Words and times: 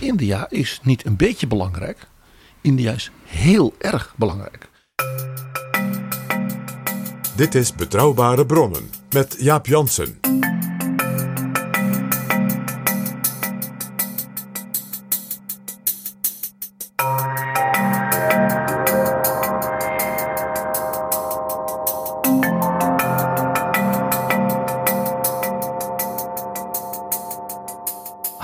India 0.00 0.46
is 0.50 0.80
niet 0.82 1.06
een 1.06 1.16
beetje 1.16 1.46
belangrijk. 1.46 2.08
India 2.60 2.92
is 2.92 3.10
heel 3.24 3.74
erg 3.78 4.14
belangrijk. 4.16 4.68
Dit 7.36 7.54
is 7.54 7.74
Betrouwbare 7.74 8.46
Bronnen 8.46 8.90
met 9.10 9.36
Jaap 9.38 9.66
Jansen. 9.66 10.29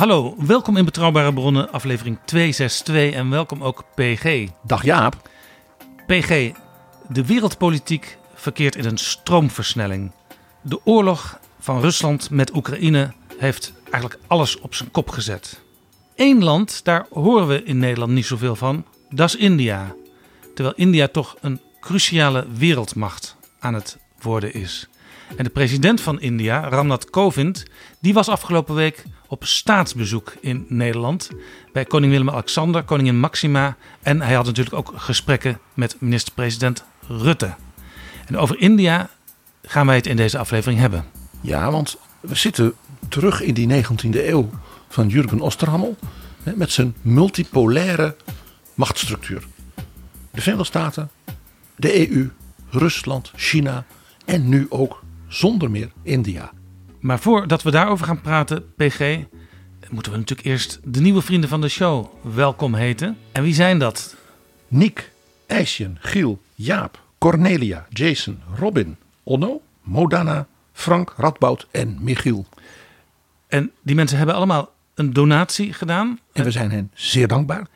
Hallo, 0.06 0.34
welkom 0.38 0.76
in 0.76 0.84
Betrouwbare 0.84 1.32
Bronnen, 1.32 1.72
aflevering 1.72 2.18
262 2.24 3.12
en 3.12 3.30
welkom 3.30 3.62
ook 3.62 3.84
PG. 3.94 4.48
Dag 4.62 4.84
Jaap. 4.84 5.30
PG, 6.06 6.52
de 7.08 7.24
wereldpolitiek 7.26 8.18
verkeert 8.34 8.76
in 8.76 8.84
een 8.84 8.98
stroomversnelling. 8.98 10.12
De 10.62 10.80
oorlog 10.84 11.38
van 11.60 11.80
Rusland 11.80 12.30
met 12.30 12.54
Oekraïne 12.54 13.12
heeft 13.38 13.72
eigenlijk 13.90 14.22
alles 14.26 14.60
op 14.60 14.74
zijn 14.74 14.90
kop 14.90 15.08
gezet. 15.08 15.62
Eén 16.16 16.44
land, 16.44 16.84
daar 16.84 17.06
horen 17.10 17.48
we 17.48 17.62
in 17.62 17.78
Nederland 17.78 18.12
niet 18.12 18.26
zoveel 18.26 18.56
van, 18.56 18.84
dat 19.10 19.28
is 19.28 19.36
India. 19.36 19.94
Terwijl 20.54 20.76
India 20.76 21.08
toch 21.08 21.36
een 21.40 21.60
cruciale 21.80 22.46
wereldmacht 22.52 23.36
aan 23.58 23.74
het 23.74 23.98
worden 24.20 24.54
is. 24.54 24.88
En 25.36 25.44
de 25.44 25.50
president 25.50 26.00
van 26.00 26.20
India, 26.20 26.68
Ramnath 26.68 27.10
Kovind, 27.10 27.64
die 28.00 28.14
was 28.14 28.28
afgelopen 28.28 28.74
week 28.74 29.04
op 29.28 29.44
staatsbezoek 29.44 30.34
in 30.40 30.66
Nederland 30.68 31.30
bij 31.72 31.84
koning 31.84 32.12
Willem-Alexander, 32.12 32.82
koningin 32.82 33.18
Maxima 33.18 33.76
en 34.02 34.20
hij 34.20 34.34
had 34.34 34.46
natuurlijk 34.46 34.76
ook 34.76 34.92
gesprekken 34.96 35.58
met 35.74 35.96
minister-president 35.98 36.84
Rutte. 37.08 37.54
En 38.26 38.36
over 38.36 38.58
India 38.58 39.10
gaan 39.62 39.86
wij 39.86 39.96
het 39.96 40.06
in 40.06 40.16
deze 40.16 40.38
aflevering 40.38 40.80
hebben. 40.80 41.04
Ja, 41.40 41.70
want 41.70 41.96
we 42.20 42.34
zitten 42.34 42.74
terug 43.08 43.40
in 43.40 43.54
die 43.54 43.84
19e 43.84 44.10
eeuw 44.10 44.50
van 44.88 45.08
Jurgen 45.08 45.40
Osterhammel. 45.40 45.96
Met 46.54 46.72
zijn 46.72 46.94
multipolaire 47.02 48.16
machtsstructuur. 48.74 49.46
De 50.30 50.40
Verenigde 50.40 50.64
Staten, 50.64 51.10
de 51.76 52.10
EU, 52.10 52.30
Rusland, 52.70 53.32
China 53.36 53.84
en 54.24 54.48
nu 54.48 54.66
ook 54.68 55.02
zonder 55.28 55.70
meer 55.70 55.90
India. 56.02 56.52
Maar 57.00 57.18
voordat 57.18 57.62
we 57.62 57.70
daarover 57.70 58.06
gaan 58.06 58.20
praten, 58.20 58.74
PG, 58.76 59.18
moeten 59.90 60.12
we 60.12 60.18
natuurlijk 60.18 60.48
eerst 60.48 60.80
de 60.84 61.00
nieuwe 61.00 61.22
vrienden 61.22 61.48
van 61.48 61.60
de 61.60 61.68
show 61.68 62.06
welkom 62.34 62.74
heten. 62.74 63.16
En 63.32 63.42
wie 63.42 63.54
zijn 63.54 63.78
dat? 63.78 64.16
Nick, 64.68 65.12
IJsjen, 65.46 65.96
Giel, 66.00 66.42
Jaap, 66.54 67.02
Cornelia, 67.18 67.86
Jason, 67.88 68.40
Robin, 68.58 68.96
Onno, 69.22 69.62
Modana, 69.82 70.46
Frank, 70.72 71.14
Radboud 71.16 71.66
en 71.70 71.96
Michiel. 72.00 72.46
En 73.48 73.70
die 73.82 73.94
mensen 73.94 74.16
hebben 74.16 74.36
allemaal 74.36 74.72
een 74.94 75.12
donatie 75.12 75.72
gedaan. 75.72 76.18
En 76.32 76.44
we 76.44 76.50
zijn 76.50 76.70
hen 76.70 76.90
zeer 76.94 77.28
dankbaar. 77.28 77.66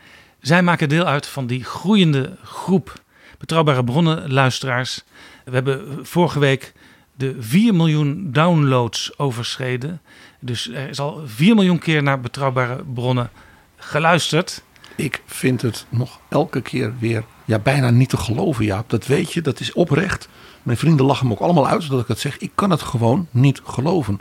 Zij 0.41 0.63
maken 0.63 0.89
deel 0.89 1.05
uit 1.05 1.27
van 1.27 1.47
die 1.47 1.65
groeiende 1.65 2.37
groep 2.43 3.03
betrouwbare 3.39 3.85
bronnen 3.85 4.33
luisteraars. 4.33 5.05
We 5.45 5.51
hebben 5.51 6.07
vorige 6.07 6.39
week 6.39 6.73
de 7.21 7.37
4 7.39 7.75
miljoen 7.75 8.29
downloads 8.33 9.19
overschreden. 9.19 10.01
Dus 10.41 10.71
er 10.71 10.89
is 10.89 11.01
al 11.01 11.23
4 11.25 11.55
miljoen 11.55 11.79
keer 11.79 12.03
naar 12.03 12.21
betrouwbare 12.21 12.85
bronnen 12.95 13.31
geluisterd. 13.77 14.63
Ik 14.97 15.23
vind 15.27 15.63
het 15.63 15.87
nog 15.89 16.21
elke 16.29 16.61
keer 16.61 16.93
weer 16.99 17.25
ja, 17.45 17.59
bijna 17.59 17.91
niet 17.91 18.09
te 18.09 18.17
geloven, 18.17 18.65
Jaap. 18.65 18.91
Dat 18.91 19.07
weet 19.07 19.33
je, 19.33 19.41
dat 19.41 19.61
is 19.61 19.73
oprecht. 19.73 20.29
Mijn 20.63 20.79
vrienden 20.79 21.07
lachen 21.07 21.27
me 21.27 21.33
ook 21.33 21.41
allemaal 21.41 21.69
uit 21.69 21.89
dat 21.89 22.01
ik 22.01 22.09
het 22.09 22.19
zeg. 22.19 22.39
Ik 22.39 22.51
kan 22.55 22.71
het 22.71 22.83
gewoon 22.83 23.27
niet 23.31 23.61
geloven. 23.65 24.21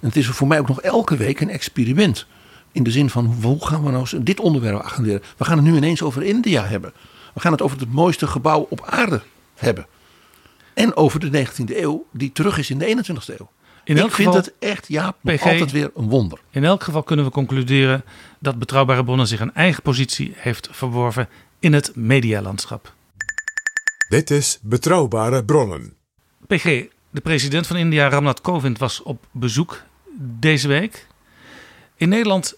En 0.00 0.06
het 0.06 0.16
is 0.16 0.26
voor 0.26 0.46
mij 0.46 0.58
ook 0.58 0.68
nog 0.68 0.80
elke 0.80 1.16
week 1.16 1.40
een 1.40 1.50
experiment. 1.50 2.26
In 2.72 2.82
de 2.82 2.90
zin 2.90 3.10
van, 3.10 3.26
hoe 3.42 3.66
gaan 3.66 3.84
we 3.84 3.90
nou 3.90 4.22
dit 4.22 4.40
onderwerp 4.40 4.82
agenderen? 4.82 5.22
We 5.36 5.44
gaan 5.44 5.56
het 5.56 5.66
nu 5.66 5.76
ineens 5.76 6.02
over 6.02 6.22
India 6.22 6.66
hebben. 6.66 6.92
We 7.34 7.40
gaan 7.40 7.52
het 7.52 7.62
over 7.62 7.78
het 7.78 7.92
mooiste 7.92 8.26
gebouw 8.26 8.66
op 8.70 8.84
aarde 8.84 9.22
hebben. 9.54 9.86
En 10.80 10.96
over 10.96 11.20
de 11.30 11.46
19e 11.46 11.76
eeuw, 11.76 12.06
die 12.12 12.32
terug 12.32 12.58
is 12.58 12.70
in 12.70 12.78
de 12.78 12.86
21e 12.86 13.38
eeuw. 13.38 13.50
In 13.84 13.96
ik 13.96 14.02
elk 14.02 14.10
vind 14.12 14.28
geval- 14.28 14.42
het 14.44 14.52
echt, 14.58 14.88
nog 14.88 15.14
PG. 15.22 15.42
altijd 15.46 15.70
weer 15.70 15.90
een 15.96 16.08
wonder. 16.08 16.38
In 16.50 16.64
elk 16.64 16.82
geval 16.82 17.02
kunnen 17.02 17.24
we 17.24 17.30
concluderen 17.30 18.04
dat 18.38 18.58
betrouwbare 18.58 19.04
bronnen 19.04 19.26
zich 19.26 19.40
een 19.40 19.54
eigen 19.54 19.82
positie 19.82 20.32
heeft 20.36 20.68
verworven 20.70 21.28
in 21.58 21.72
het 21.72 21.96
medialandschap. 21.96 22.94
Dit 24.08 24.30
is 24.30 24.58
Betrouwbare 24.62 25.44
Bronnen. 25.44 25.94
PG, 26.46 26.64
de 27.10 27.20
president 27.22 27.66
van 27.66 27.76
India, 27.76 28.08
Ramnath 28.08 28.40
Kovind, 28.40 28.78
was 28.78 29.02
op 29.02 29.26
bezoek 29.30 29.82
deze 30.18 30.68
week. 30.68 31.06
In 31.96 32.08
Nederland 32.08 32.54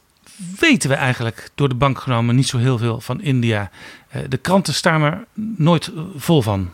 weten 0.60 0.88
we 0.88 0.94
eigenlijk 0.94 1.50
door 1.54 1.68
de 1.68 1.74
bank 1.74 1.98
genomen 2.00 2.34
niet 2.34 2.46
zo 2.48 2.58
heel 2.58 2.78
veel 2.78 3.00
van 3.00 3.20
India. 3.20 3.70
Eh, 4.08 4.22
De 4.28 4.36
kranten 4.36 4.74
staan 4.74 5.02
er 5.02 5.24
nooit 5.56 5.90
vol 6.16 6.42
van. 6.42 6.70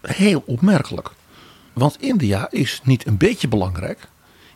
Heel 0.00 0.42
opmerkelijk. 0.46 1.10
Want 1.72 2.00
India 2.00 2.50
is 2.50 2.80
niet 2.84 3.06
een 3.06 3.16
beetje 3.16 3.48
belangrijk. 3.48 4.08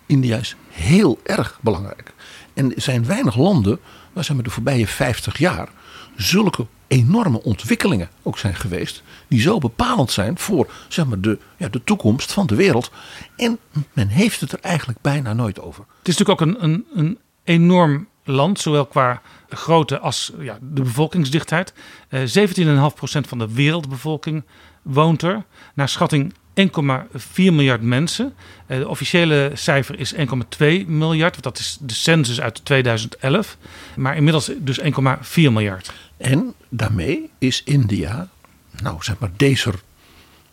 India 0.06 0.36
is 0.36 0.56
heel 0.68 1.18
erg 1.22 1.58
belangrijk. 1.62 2.12
En 2.54 2.74
er 2.74 2.80
zijn 2.80 3.06
weinig 3.06 3.36
landen 3.36 3.80
waar 4.12 4.24
ze 4.24 4.34
met 4.34 4.44
de 4.44 4.50
voorbije 4.50 4.86
50 4.86 5.38
jaar 5.38 5.68
zulke 6.16 6.66
enorme 6.86 7.42
ontwikkelingen 7.42 8.08
ook 8.22 8.38
zijn 8.38 8.54
geweest. 8.54 9.02
Die 9.28 9.40
zo 9.40 9.58
bepalend 9.58 10.10
zijn 10.10 10.38
voor 10.38 10.72
zeg 10.88 11.06
maar, 11.06 11.20
de, 11.20 11.38
ja, 11.56 11.68
de 11.68 11.84
toekomst 11.84 12.32
van 12.32 12.46
de 12.46 12.54
wereld. 12.54 12.90
En 13.36 13.58
men 13.92 14.08
heeft 14.08 14.40
het 14.40 14.52
er 14.52 14.60
eigenlijk 14.60 14.98
bijna 15.00 15.32
nooit 15.32 15.60
over. 15.60 15.84
Het 15.98 16.08
is 16.08 16.16
natuurlijk 16.16 16.40
ook 16.40 16.48
een, 16.48 16.64
een, 16.64 16.86
een 16.94 17.18
enorm 17.44 18.08
land, 18.24 18.60
zowel 18.60 18.86
qua 18.86 19.22
grootte 19.48 19.98
als 19.98 20.32
ja, 20.38 20.58
de 20.60 20.82
bevolkingsdichtheid. 20.82 21.72
Eh 22.08 22.20
17,5% 22.20 22.24
van 23.02 23.38
de 23.38 23.52
wereldbevolking 23.52 24.44
woont 24.82 25.22
er. 25.22 25.44
Naar 25.74 25.88
schatting 25.88 26.34
1,4 26.54 26.64
miljard 27.34 27.82
mensen. 27.82 28.34
Eh, 28.66 28.78
de 28.78 28.88
officiële 28.88 29.50
cijfer 29.54 29.98
is 29.98 30.12
1,2 30.12 30.86
miljard, 30.86 31.42
dat 31.42 31.58
is 31.58 31.78
de 31.80 31.94
census 31.94 32.40
uit 32.40 32.64
2011. 32.64 33.56
Maar 33.96 34.16
inmiddels 34.16 34.50
dus 34.58 34.78
1,4 34.78 35.52
miljard. 35.52 35.92
En 36.16 36.54
daarmee 36.68 37.30
is 37.38 37.62
India, 37.64 38.28
nou 38.82 38.96
zeg 39.00 39.18
maar 39.18 39.30
deze 39.36 39.72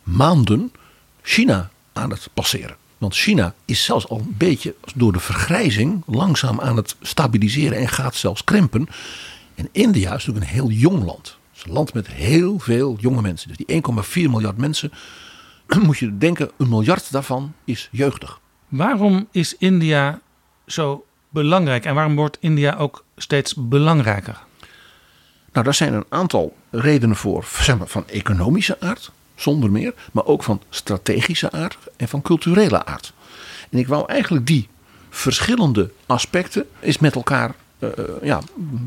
maanden, 0.02 0.72
China 1.22 1.70
aan 1.92 2.10
het 2.10 2.28
passeren. 2.34 2.76
Want 2.98 3.16
China 3.16 3.54
is 3.64 3.84
zelfs 3.84 4.08
al 4.08 4.18
een 4.18 4.34
beetje 4.38 4.74
door 4.94 5.12
de 5.12 5.20
vergrijzing 5.20 6.02
langzaam 6.06 6.60
aan 6.60 6.76
het 6.76 6.96
stabiliseren 7.00 7.78
en 7.78 7.88
gaat 7.88 8.14
zelfs 8.14 8.44
krimpen. 8.44 8.88
En 9.54 9.68
India 9.72 10.14
is 10.14 10.26
natuurlijk 10.26 10.46
een 10.46 10.52
heel 10.52 10.70
jong 10.70 11.04
land. 11.04 11.38
Is 11.60 11.66
een 11.66 11.72
land 11.72 11.94
met 11.94 12.06
heel 12.06 12.58
veel 12.58 12.96
jonge 13.00 13.22
mensen. 13.22 13.48
Dus 13.48 13.56
die 13.56 13.82
1,4 14.26 14.30
miljard 14.30 14.56
mensen, 14.56 14.92
moet 15.86 15.98
je 15.98 16.18
denken, 16.18 16.50
een 16.56 16.68
miljard 16.68 17.12
daarvan 17.12 17.54
is 17.64 17.88
jeugdig. 17.92 18.40
Waarom 18.68 19.28
is 19.30 19.56
India 19.58 20.20
zo 20.66 21.04
belangrijk 21.28 21.84
en 21.84 21.94
waarom 21.94 22.16
wordt 22.16 22.36
India 22.40 22.76
ook 22.76 23.04
steeds 23.16 23.54
belangrijker? 23.54 24.38
Nou, 25.52 25.64
daar 25.64 25.74
zijn 25.74 25.94
een 25.94 26.04
aantal 26.08 26.56
redenen 26.70 27.16
voor, 27.16 27.44
zeg 27.60 27.78
maar, 27.78 27.86
van 27.86 28.08
economische 28.08 28.80
aard, 28.80 29.10
zonder 29.34 29.70
meer, 29.70 29.94
maar 30.12 30.24
ook 30.24 30.42
van 30.42 30.62
strategische 30.68 31.52
aard 31.52 31.78
en 31.96 32.08
van 32.08 32.22
culturele 32.22 32.84
aard. 32.84 33.12
En 33.70 33.78
ik 33.78 33.88
wou 33.88 34.04
eigenlijk 34.06 34.46
die 34.46 34.68
verschillende 35.10 35.90
aspecten 36.06 36.66
eens 36.80 36.98
met 36.98 37.14
elkaar 37.14 37.54
uh, 37.78 37.90
ja, 38.22 38.40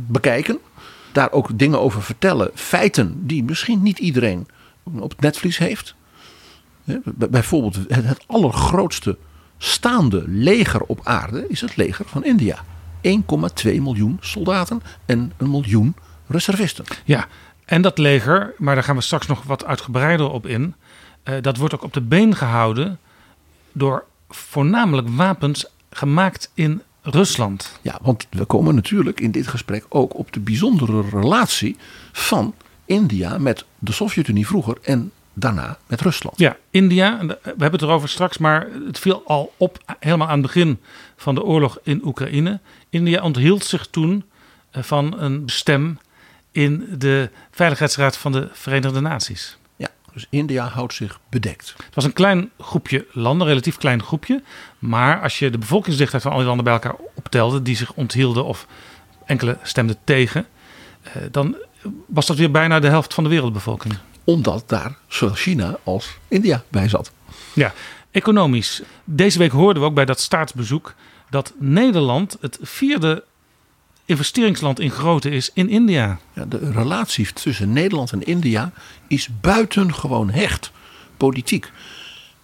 bekijken. 0.08 0.60
Daar 1.14 1.32
ook 1.32 1.60
dingen 1.60 1.80
over 1.80 2.04
vertellen, 2.04 2.52
feiten 2.54 3.28
die 3.28 3.44
misschien 3.44 3.84
niet 3.84 4.00
iedereen 4.00 4.48
op 4.84 5.10
het 5.10 5.22
netvlies 5.22 5.58
heeft. 5.58 5.96
Bijvoorbeeld 7.16 7.78
het 7.88 8.24
allergrootste 8.28 9.18
staande 9.58 10.24
leger 10.28 10.82
op 10.82 11.00
aarde 11.04 11.46
is 11.48 11.62
het 11.62 11.76
leger 11.76 12.06
van 12.06 12.24
India. 12.24 12.64
1,2 13.02 13.12
miljoen 13.64 14.18
soldaten 14.20 14.82
en 15.06 15.32
een 15.38 15.50
miljoen 15.50 15.96
reservisten. 16.28 16.86
Ja, 17.06 17.28
en 17.66 17.82
dat 17.82 17.98
leger, 17.98 18.54
maar 18.58 18.76
daar 18.76 18.84
gaan 18.84 18.96
we 18.96 19.02
straks 19.02 19.28
nog 19.28 19.44
wat 19.44 19.66
uitgebreider 19.66 20.30
op 20.30 20.46
in. 20.46 20.76
Uh, 21.24 21.36
dat 21.42 21.58
wordt 21.58 21.74
ook 21.74 21.84
op 21.84 21.94
de 21.94 22.02
been 22.02 22.36
gehouden 22.36 23.00
door 23.72 24.06
voornamelijk 24.30 25.08
wapens 25.10 25.66
gemaakt 25.90 26.52
in 26.54 26.82
Rusland. 27.04 27.80
Ja, 27.82 28.00
want 28.02 28.28
we 28.30 28.46
komen 28.46 28.76
natuurlijk 28.76 29.20
in 29.20 29.32
dit 29.32 29.48
gesprek 29.48 29.86
ook 29.90 30.18
op 30.18 30.32
de 30.32 30.40
bijzondere 30.40 31.02
relatie 31.10 31.78
van 32.12 32.54
India 32.86 33.38
met 33.38 33.66
de 33.80 33.92
Sovjet-Unie 33.92 34.48
vroeger 34.48 34.78
en 34.82 35.12
daarna 35.34 35.78
met 35.88 36.02
Rusland. 36.02 36.40
Ja, 36.40 36.58
India, 36.70 37.26
we 37.26 37.38
hebben 37.44 37.72
het 37.72 37.82
erover 37.82 38.10
straks, 38.10 38.38
maar 38.38 38.68
het 38.86 39.00
viel 39.00 39.24
al 39.26 39.54
op 39.58 39.96
helemaal 40.00 40.28
aan 40.28 40.34
het 40.34 40.42
begin 40.42 40.80
van 41.16 41.36
de 41.36 41.44
oorlog 41.44 41.80
in 41.84 42.02
Oekraïne. 42.06 42.60
India 42.90 43.22
onthield 43.22 43.64
zich 43.66 43.88
toen 43.88 44.24
eh, 44.72 44.84
van 44.84 45.20
een 45.20 45.44
stem 45.46 46.00
in 46.52 46.88
de 46.98 47.30
Veiligheidsraad 47.52 48.18
van 48.18 48.32
de 48.32 48.50
Verenigde 48.52 49.00
Naties. 49.00 49.58
Dus 50.14 50.28
India 50.30 50.68
houdt 50.68 50.94
zich 50.94 51.20
bedekt. 51.30 51.74
Het 51.86 51.96
was 51.96 52.04
een 52.04 52.14
klein 52.14 52.52
groepje 52.60 53.06
landen, 53.12 53.42
een 53.42 53.48
relatief 53.48 53.78
klein 53.78 54.04
groepje. 54.04 54.42
Maar 54.80 55.22
als 55.22 55.40
je 55.40 55.50
de 55.50 55.58
bevolkingsdichtheid 55.58 56.24
van 56.24 56.32
al 56.32 56.38
die 56.38 56.48
landen 56.48 56.66
bij 56.66 56.74
elkaar 56.74 56.96
optelde, 57.14 57.62
die 57.62 57.76
zich 57.76 57.94
onthielden 57.94 58.46
of 58.46 58.68
enkele 59.26 59.58
stemden 59.64 59.98
tegen, 60.04 60.46
eh, 61.02 61.14
dan 61.32 61.56
was 62.08 62.26
dat 62.26 62.38
weer 62.38 62.52
bijna 62.52 62.80
de 62.80 62.88
helft 62.88 63.14
van 63.14 63.24
de 63.24 63.30
wereldbevolking. 63.30 63.94
Omdat 64.24 64.70
daar 64.70 64.98
zowel 65.08 65.36
China 65.36 65.78
als 65.84 66.18
India 66.28 66.64
bij 66.70 66.90
zat. 66.90 67.12
Ja, 67.54 67.74
economisch. 68.12 68.82
Deze 69.04 69.38
week 69.38 69.52
hoorden 69.52 69.82
we 69.82 69.88
ook 69.90 69.96
bij 69.96 70.06
dat 70.06 70.20
staatsbezoek 70.20 70.94
dat 71.30 71.54
Nederland 71.58 72.38
het 72.42 72.58
vierde 72.62 73.24
investeringsland 74.06 74.80
in 74.80 74.92
grootte 74.92 75.30
is 75.30 75.52
in 75.54 75.70
India. 75.70 76.20
Ja, 76.34 76.46
de 76.46 76.72
relatie 76.72 77.34
tussen 77.34 77.74
Nederland 77.74 78.12
en 78.12 78.24
India 78.24 78.72
is 79.08 79.30
buitengewoon 79.42 80.30
hecht, 80.30 80.72
politiek. 81.18 81.72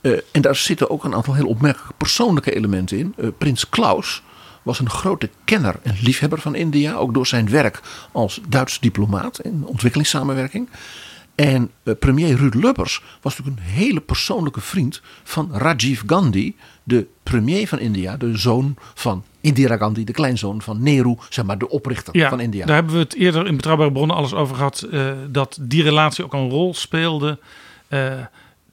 Uh, 0.01 0.17
en 0.31 0.41
daar 0.41 0.55
zitten 0.55 0.89
ook 0.89 1.03
een 1.03 1.15
aantal 1.15 1.33
heel 1.33 1.47
opmerkelijke 1.47 1.93
persoonlijke 1.93 2.55
elementen 2.55 2.97
in. 2.97 3.13
Uh, 3.17 3.27
Prins 3.37 3.69
Klaus 3.69 4.21
was 4.63 4.79
een 4.79 4.89
grote 4.89 5.29
kenner 5.43 5.75
en 5.83 5.95
liefhebber 6.01 6.41
van 6.41 6.55
India, 6.55 6.93
ook 6.95 7.13
door 7.13 7.27
zijn 7.27 7.49
werk 7.49 7.81
als 8.11 8.41
Duits 8.47 8.79
diplomaat 8.79 9.39
in 9.39 9.63
ontwikkelingssamenwerking. 9.65 10.69
En 11.35 11.71
uh, 11.83 11.93
premier 11.99 12.35
Ruud 12.35 12.53
Lubbers 12.53 13.01
was 13.21 13.37
natuurlijk 13.37 13.65
een 13.65 13.73
hele 13.73 13.99
persoonlijke 14.01 14.61
vriend 14.61 15.01
van 15.23 15.49
Rajiv 15.53 16.01
Gandhi, 16.05 16.55
de 16.83 17.07
premier 17.23 17.67
van 17.67 17.79
India, 17.79 18.17
de 18.17 18.37
zoon 18.37 18.75
van 18.93 19.23
Indira 19.41 19.77
Gandhi, 19.77 20.03
de 20.03 20.11
kleinzoon 20.11 20.61
van 20.61 20.83
Nehru, 20.83 21.15
zeg 21.29 21.45
maar 21.45 21.57
de 21.57 21.69
oprichter 21.69 22.27
van 22.29 22.39
India. 22.39 22.65
Daar 22.65 22.75
hebben 22.75 22.93
we 22.93 22.99
het 22.99 23.15
eerder 23.15 23.47
in 23.47 23.55
Betrouwbare 23.55 23.91
Bronnen 23.91 24.15
alles 24.15 24.33
over 24.33 24.55
gehad, 24.55 24.87
uh, 24.91 25.11
dat 25.29 25.57
die 25.61 25.83
relatie 25.83 26.23
ook 26.23 26.33
een 26.33 26.49
rol 26.49 26.73
speelde. 26.73 27.39
Uh, 27.89 28.13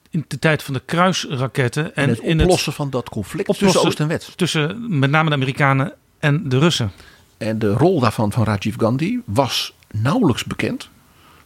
in 0.09 0.25
de 0.27 0.39
tijd 0.39 0.63
van 0.63 0.73
de 0.73 0.81
kruisraketten. 0.85 1.95
En, 1.95 2.09
het 2.09 2.19
in 2.19 2.41
oplossen 2.41 2.73
van 2.73 2.89
dat 2.89 3.09
conflict 3.09 3.57
tussen 3.57 3.85
Oost 3.85 3.99
en 3.99 4.07
West. 4.07 4.37
Tussen 4.37 4.99
met 4.99 5.09
name 5.09 5.29
de 5.29 5.35
Amerikanen 5.35 5.93
en 6.19 6.49
de 6.49 6.59
Russen. 6.59 6.91
En 7.37 7.59
de 7.59 7.73
rol 7.73 7.99
daarvan 7.99 8.31
van 8.31 8.43
Rajiv 8.43 8.75
Gandhi 8.77 9.21
was 9.25 9.73
nauwelijks 9.91 10.43
bekend. 10.43 10.89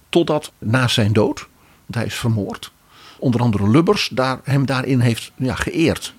Totdat 0.09 0.51
na 0.57 0.87
zijn 0.87 1.13
dood, 1.13 1.47
want 1.85 1.95
hij 1.95 2.05
is 2.05 2.15
vermoord, 2.15 2.71
onder 3.19 3.41
andere 3.41 3.69
Lubbers 3.69 4.09
daar, 4.11 4.39
hem 4.43 4.65
daarin 4.65 4.99
heeft 4.99 5.31
ja, 5.35 5.55
geëerd. 5.55 6.13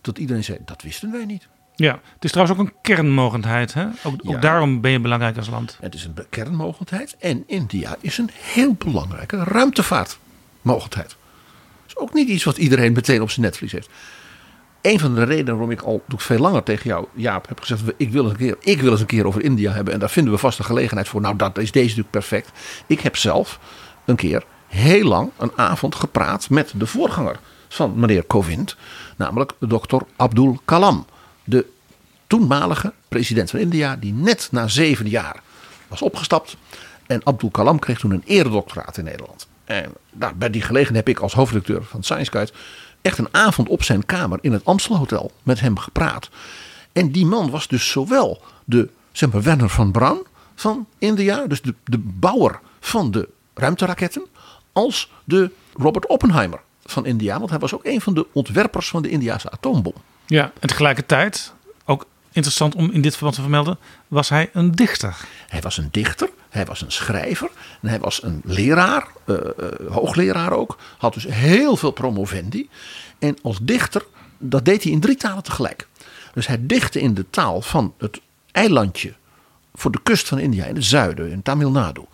Dat 0.00 0.18
iedereen 0.18 0.44
zei, 0.44 0.58
dat 0.64 0.82
wisten 0.82 1.10
wij 1.10 1.24
niet. 1.24 1.48
Ja, 1.82 2.00
het 2.14 2.24
is 2.24 2.30
trouwens 2.30 2.58
ook 2.58 2.66
een 2.66 2.72
kernmogendheid. 2.82 3.74
Hè? 3.74 3.86
Ook, 4.02 4.14
ook 4.24 4.42
daarom 4.42 4.80
ben 4.80 4.90
je 4.90 5.00
belangrijk 5.00 5.36
als 5.36 5.48
land. 5.48 5.78
Het 5.80 5.94
is 5.94 6.04
een 6.04 6.14
kernmogendheid. 6.30 7.16
En 7.18 7.44
India 7.46 7.96
is 8.00 8.18
een 8.18 8.30
heel 8.32 8.74
belangrijke 8.74 9.44
ruimtevaartmogendheid. 9.44 11.08
Dat 11.08 11.86
is 11.86 11.96
ook 11.96 12.12
niet 12.12 12.28
iets 12.28 12.44
wat 12.44 12.56
iedereen 12.56 12.92
meteen 12.92 13.22
op 13.22 13.30
zijn 13.30 13.46
netvlies 13.46 13.72
heeft. 13.72 13.88
Een 14.80 14.98
van 14.98 15.14
de 15.14 15.22
redenen 15.22 15.52
waarom 15.52 15.70
ik 15.70 15.80
al 15.80 16.02
veel 16.16 16.38
langer 16.38 16.62
tegen 16.62 16.86
jou, 16.86 17.06
Jaap, 17.14 17.48
heb 17.48 17.60
gezegd: 17.60 17.82
ik 17.96 18.10
wil, 18.10 18.30
een 18.30 18.36
keer, 18.36 18.56
ik 18.60 18.80
wil 18.80 18.90
eens 18.90 19.00
een 19.00 19.06
keer 19.06 19.26
over 19.26 19.42
India 19.42 19.72
hebben. 19.72 19.94
En 19.94 20.00
daar 20.00 20.10
vinden 20.10 20.32
we 20.32 20.38
vast 20.38 20.58
een 20.58 20.64
gelegenheid 20.64 21.08
voor. 21.08 21.20
Nou, 21.20 21.36
dat 21.36 21.58
is 21.58 21.72
deze 21.72 21.86
natuurlijk 21.86 22.10
perfect. 22.10 22.50
Ik 22.86 23.00
heb 23.00 23.16
zelf 23.16 23.58
een 24.04 24.16
keer 24.16 24.44
heel 24.66 25.04
lang 25.04 25.30
een 25.38 25.52
avond 25.56 25.94
gepraat 25.94 26.50
met 26.50 26.72
de 26.76 26.86
voorganger 26.86 27.38
van 27.68 27.92
meneer 27.96 28.22
Kovind, 28.22 28.76
namelijk 29.16 29.52
dokter 29.58 30.02
Abdul 30.16 30.60
Kalam 30.64 31.06
de 31.44 31.66
toenmalige 32.26 32.92
president 33.08 33.50
van 33.50 33.60
India, 33.60 33.96
die 33.96 34.12
net 34.12 34.48
na 34.50 34.68
zeven 34.68 35.08
jaar 35.08 35.42
was 35.88 36.02
opgestapt. 36.02 36.56
En 37.06 37.20
Abdul 37.24 37.50
Kalam 37.50 37.78
kreeg 37.78 37.98
toen 37.98 38.10
een 38.10 38.22
eredoctoraat 38.26 38.96
in 38.96 39.04
Nederland. 39.04 39.46
En 39.64 39.92
nou, 40.12 40.34
bij 40.34 40.50
die 40.50 40.62
gelegenheid 40.62 41.06
heb 41.06 41.16
ik 41.16 41.22
als 41.22 41.32
hoofdredacteur 41.32 41.84
van 41.84 42.02
Science 42.02 42.30
Guide 42.30 42.52
echt 43.02 43.18
een 43.18 43.28
avond 43.30 43.68
op 43.68 43.82
zijn 43.82 44.06
kamer 44.06 44.38
in 44.42 44.52
het 44.52 44.64
Amstelhotel 44.64 45.30
met 45.42 45.60
hem 45.60 45.78
gepraat. 45.78 46.28
En 46.92 47.12
die 47.12 47.26
man 47.26 47.50
was 47.50 47.68
dus 47.68 47.90
zowel 47.90 48.42
de 48.64 48.88
zeg 49.12 49.30
Werner 49.30 49.68
van 49.68 49.90
Braun 49.90 50.26
van 50.54 50.86
India, 50.98 51.46
dus 51.46 51.62
de, 51.62 51.74
de 51.84 51.98
bouwer 51.98 52.60
van 52.80 53.10
de 53.10 53.28
ruimteraketten, 53.54 54.26
als 54.72 55.10
de 55.24 55.50
Robert 55.74 56.06
Oppenheimer 56.06 56.60
van 56.84 57.06
India. 57.06 57.38
Want 57.38 57.50
hij 57.50 57.58
was 57.58 57.74
ook 57.74 57.84
een 57.84 58.00
van 58.00 58.14
de 58.14 58.26
ontwerpers 58.32 58.88
van 58.88 59.02
de 59.02 59.08
Indiase 59.08 59.50
atoombom. 59.50 59.94
Ja, 60.26 60.52
en 60.60 60.68
tegelijkertijd, 60.68 61.52
ook 61.84 62.06
interessant 62.32 62.74
om 62.74 62.90
in 62.90 63.00
dit 63.00 63.12
verband 63.12 63.34
te 63.34 63.40
vermelden, 63.40 63.78
was 64.08 64.28
hij 64.28 64.50
een 64.52 64.72
dichter. 64.72 65.16
Hij 65.48 65.60
was 65.60 65.76
een 65.76 65.88
dichter, 65.90 66.28
hij 66.48 66.64
was 66.64 66.80
een 66.80 66.92
schrijver 66.92 67.50
en 67.82 67.88
hij 67.88 67.98
was 67.98 68.22
een 68.22 68.40
leraar, 68.44 69.06
uh, 69.26 69.36
hoogleraar 69.88 70.52
ook. 70.52 70.78
Had 70.98 71.14
dus 71.14 71.26
heel 71.26 71.76
veel 71.76 71.90
promovendi. 71.90 72.68
En 73.18 73.36
als 73.42 73.58
dichter, 73.62 74.04
dat 74.38 74.64
deed 74.64 74.82
hij 74.82 74.92
in 74.92 75.00
drie 75.00 75.16
talen 75.16 75.42
tegelijk. 75.42 75.88
Dus 76.34 76.46
hij 76.46 76.58
dichtte 76.60 77.00
in 77.00 77.14
de 77.14 77.30
taal 77.30 77.62
van 77.62 77.94
het 77.98 78.20
eilandje 78.52 79.14
voor 79.74 79.90
de 79.90 80.00
kust 80.02 80.28
van 80.28 80.38
India, 80.38 80.64
in 80.64 80.74
het 80.74 80.84
zuiden, 80.84 81.30
in 81.30 81.42
Tamil 81.42 81.70
Nadu. 81.70 82.04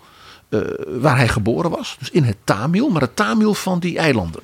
Uh, 0.48 0.60
waar 0.86 1.16
hij 1.16 1.28
geboren 1.28 1.70
was, 1.70 1.96
dus 1.98 2.10
in 2.10 2.24
het 2.24 2.36
Tamil, 2.44 2.88
maar 2.88 3.02
het 3.02 3.16
Tamil 3.16 3.54
van 3.54 3.78
die 3.78 3.98
eilanden. 3.98 4.42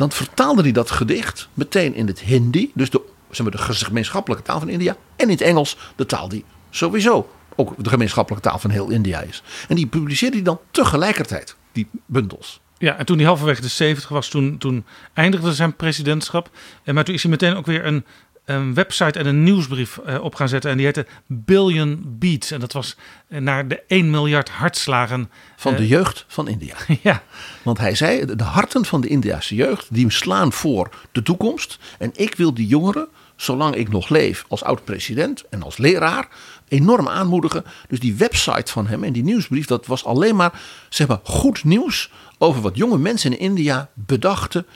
Dan 0.00 0.12
vertaalde 0.12 0.62
hij 0.62 0.72
dat 0.72 0.90
gedicht 0.90 1.48
meteen 1.54 1.94
in 1.94 2.06
het 2.06 2.20
Hindi, 2.20 2.70
dus 2.74 2.90
de, 2.90 3.02
zeg 3.30 3.46
maar, 3.46 3.56
de 3.56 3.74
gemeenschappelijke 3.84 4.44
taal 4.44 4.58
van 4.58 4.68
India, 4.68 4.96
en 5.16 5.24
in 5.24 5.30
het 5.30 5.40
Engels, 5.40 5.76
de 5.96 6.06
taal 6.06 6.28
die 6.28 6.44
sowieso 6.70 7.30
ook 7.56 7.84
de 7.84 7.88
gemeenschappelijke 7.90 8.48
taal 8.48 8.58
van 8.58 8.70
heel 8.70 8.90
India 8.90 9.20
is. 9.20 9.42
En 9.68 9.76
die 9.76 9.86
publiceerde 9.86 10.36
hij 10.36 10.44
dan 10.44 10.60
tegelijkertijd, 10.70 11.56
die 11.72 11.88
bundels. 12.06 12.60
Ja, 12.78 12.96
en 12.96 13.06
toen 13.06 13.16
hij 13.16 13.26
halverwege 13.26 13.60
de 13.60 13.68
70 13.68 14.08
was, 14.08 14.28
toen, 14.28 14.58
toen 14.58 14.84
eindigde 15.12 15.54
zijn 15.54 15.76
presidentschap. 15.76 16.50
En 16.82 16.94
maar 16.94 17.04
toen 17.04 17.14
is 17.14 17.22
hij 17.22 17.30
meteen 17.30 17.56
ook 17.56 17.66
weer 17.66 17.86
een 17.86 18.04
een 18.44 18.74
website 18.74 19.18
en 19.18 19.26
een 19.26 19.42
nieuwsbrief 19.42 20.00
uh, 20.06 20.22
op 20.22 20.34
gaan 20.34 20.48
zetten. 20.48 20.70
En 20.70 20.76
die 20.76 20.86
heette 20.86 21.06
Billion 21.26 22.16
Beats. 22.18 22.50
En 22.50 22.60
dat 22.60 22.72
was 22.72 22.96
eh, 23.28 23.40
naar 23.40 23.68
de 23.68 23.82
1 23.86 24.10
miljard 24.10 24.48
hartslagen. 24.48 25.30
Van 25.56 25.74
de 25.74 25.82
eh, 25.82 25.88
jeugd 25.88 26.24
van 26.28 26.48
India. 26.48 26.74
ja. 27.02 27.22
Want 27.62 27.78
hij 27.78 27.94
zei, 27.94 28.24
de 28.36 28.44
harten 28.44 28.84
van 28.84 29.00
de 29.00 29.08
Indiase 29.08 29.54
jeugd, 29.54 29.86
die 29.90 30.10
slaan 30.10 30.52
voor 30.52 30.90
de 31.12 31.22
toekomst. 31.22 31.78
En 31.98 32.10
ik 32.14 32.34
wil 32.34 32.54
die 32.54 32.66
jongeren, 32.66 33.08
zolang 33.36 33.74
ik 33.74 33.88
nog 33.88 34.08
leef 34.08 34.44
als 34.48 34.62
oud-president 34.62 35.44
en 35.50 35.62
als 35.62 35.76
leraar, 35.76 36.28
enorm 36.68 37.08
aanmoedigen. 37.08 37.64
Dus 37.88 38.00
die 38.00 38.14
website 38.14 38.72
van 38.72 38.86
hem 38.86 39.04
en 39.04 39.12
die 39.12 39.22
nieuwsbrief, 39.22 39.66
dat 39.66 39.86
was 39.86 40.04
alleen 40.04 40.36
maar, 40.36 40.60
zeg 40.88 41.08
maar 41.08 41.20
goed 41.22 41.64
nieuws 41.64 42.10
over 42.38 42.62
wat 42.62 42.76
jonge 42.76 42.98
mensen 42.98 43.30
in 43.30 43.38
India 43.38 43.88
bedachten. 43.94 44.66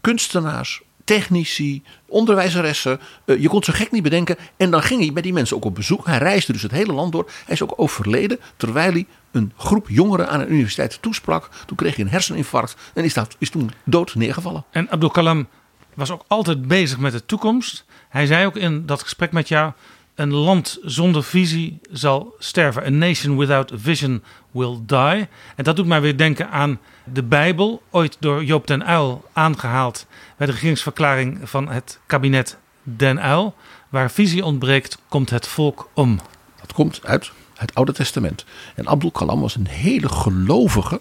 Kunstenaars, 0.00 0.82
technici, 1.06 1.82
onderwijzeressen. 2.06 3.00
Uh, 3.24 3.40
je 3.40 3.48
kon 3.48 3.62
zo 3.62 3.72
gek 3.72 3.90
niet 3.90 4.02
bedenken. 4.02 4.36
En 4.56 4.70
dan 4.70 4.82
ging 4.82 5.00
hij 5.00 5.10
met 5.10 5.22
die 5.22 5.32
mensen 5.32 5.56
ook 5.56 5.64
op 5.64 5.74
bezoek. 5.74 6.06
Hij 6.06 6.18
reisde 6.18 6.52
dus 6.52 6.62
het 6.62 6.70
hele 6.70 6.92
land 6.92 7.12
door. 7.12 7.30
Hij 7.44 7.54
is 7.54 7.62
ook 7.62 7.74
overleden 7.76 8.38
terwijl 8.56 8.92
hij 8.92 9.06
een 9.30 9.52
groep 9.56 9.88
jongeren 9.88 10.28
aan 10.28 10.40
een 10.40 10.52
universiteit 10.52 10.98
toesprak. 11.00 11.48
Toen 11.66 11.76
kreeg 11.76 11.96
hij 11.96 12.04
een 12.04 12.10
herseninfarct 12.10 12.76
en 12.94 13.04
is, 13.04 13.14
dat, 13.14 13.36
is 13.38 13.50
toen 13.50 13.70
dood 13.84 14.14
neergevallen. 14.14 14.64
En 14.70 14.90
Abdul 14.90 15.10
Kalam 15.10 15.48
was 15.94 16.10
ook 16.10 16.24
altijd 16.26 16.68
bezig 16.68 16.98
met 16.98 17.12
de 17.12 17.26
toekomst. 17.26 17.84
Hij 18.08 18.26
zei 18.26 18.46
ook 18.46 18.56
in 18.56 18.86
dat 18.86 19.02
gesprek 19.02 19.32
met 19.32 19.48
jou: 19.48 19.72
een 20.16 20.34
land 20.34 20.78
zonder 20.82 21.24
visie 21.24 21.78
zal 21.90 22.34
sterven. 22.38 22.84
A 22.84 22.88
nation 22.88 23.36
without 23.36 23.72
vision 23.74 24.22
will 24.50 24.78
die. 24.86 25.28
En 25.56 25.64
dat 25.64 25.76
doet 25.76 25.86
mij 25.86 26.00
weer 26.00 26.16
denken 26.16 26.50
aan 26.50 26.80
de 27.04 27.22
Bijbel, 27.22 27.82
ooit 27.90 28.16
door 28.20 28.44
Joop 28.44 28.66
den 28.66 28.90
Uyl 28.90 29.24
aangehaald 29.32 30.06
bij 30.36 30.46
de 30.46 30.52
regeringsverklaring 30.52 31.38
van 31.42 31.68
het 31.68 31.98
kabinet 32.06 32.56
Den 32.82 33.24
Uyl. 33.26 33.54
Waar 33.88 34.10
visie 34.10 34.44
ontbreekt, 34.44 34.98
komt 35.08 35.30
het 35.30 35.46
volk 35.46 35.88
om. 35.94 36.20
Dat 36.60 36.72
komt 36.72 37.00
uit 37.04 37.32
het 37.54 37.74
Oude 37.74 37.92
Testament. 37.92 38.44
En 38.74 38.86
Abdul 38.86 39.10
Kalam 39.10 39.40
was 39.40 39.54
een 39.54 39.66
hele 39.66 40.08
gelovige. 40.08 41.00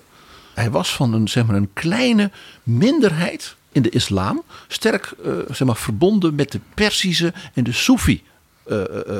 Hij 0.54 0.72
was 0.72 0.96
van 0.96 1.14
een, 1.14 1.28
zeg 1.28 1.46
maar, 1.46 1.56
een 1.56 1.74
kleine 1.74 2.32
minderheid 2.64 3.56
in 3.72 3.82
de 3.82 3.90
islam. 3.90 4.44
Sterk 4.68 5.14
uh, 5.26 5.34
zeg 5.48 5.68
maar, 5.68 5.76
verbonden 5.76 6.36
met 6.36 6.52
de 6.52 6.60
Persische 6.74 7.34
en 7.54 7.64
de 7.64 7.72
Soefi 7.72 8.24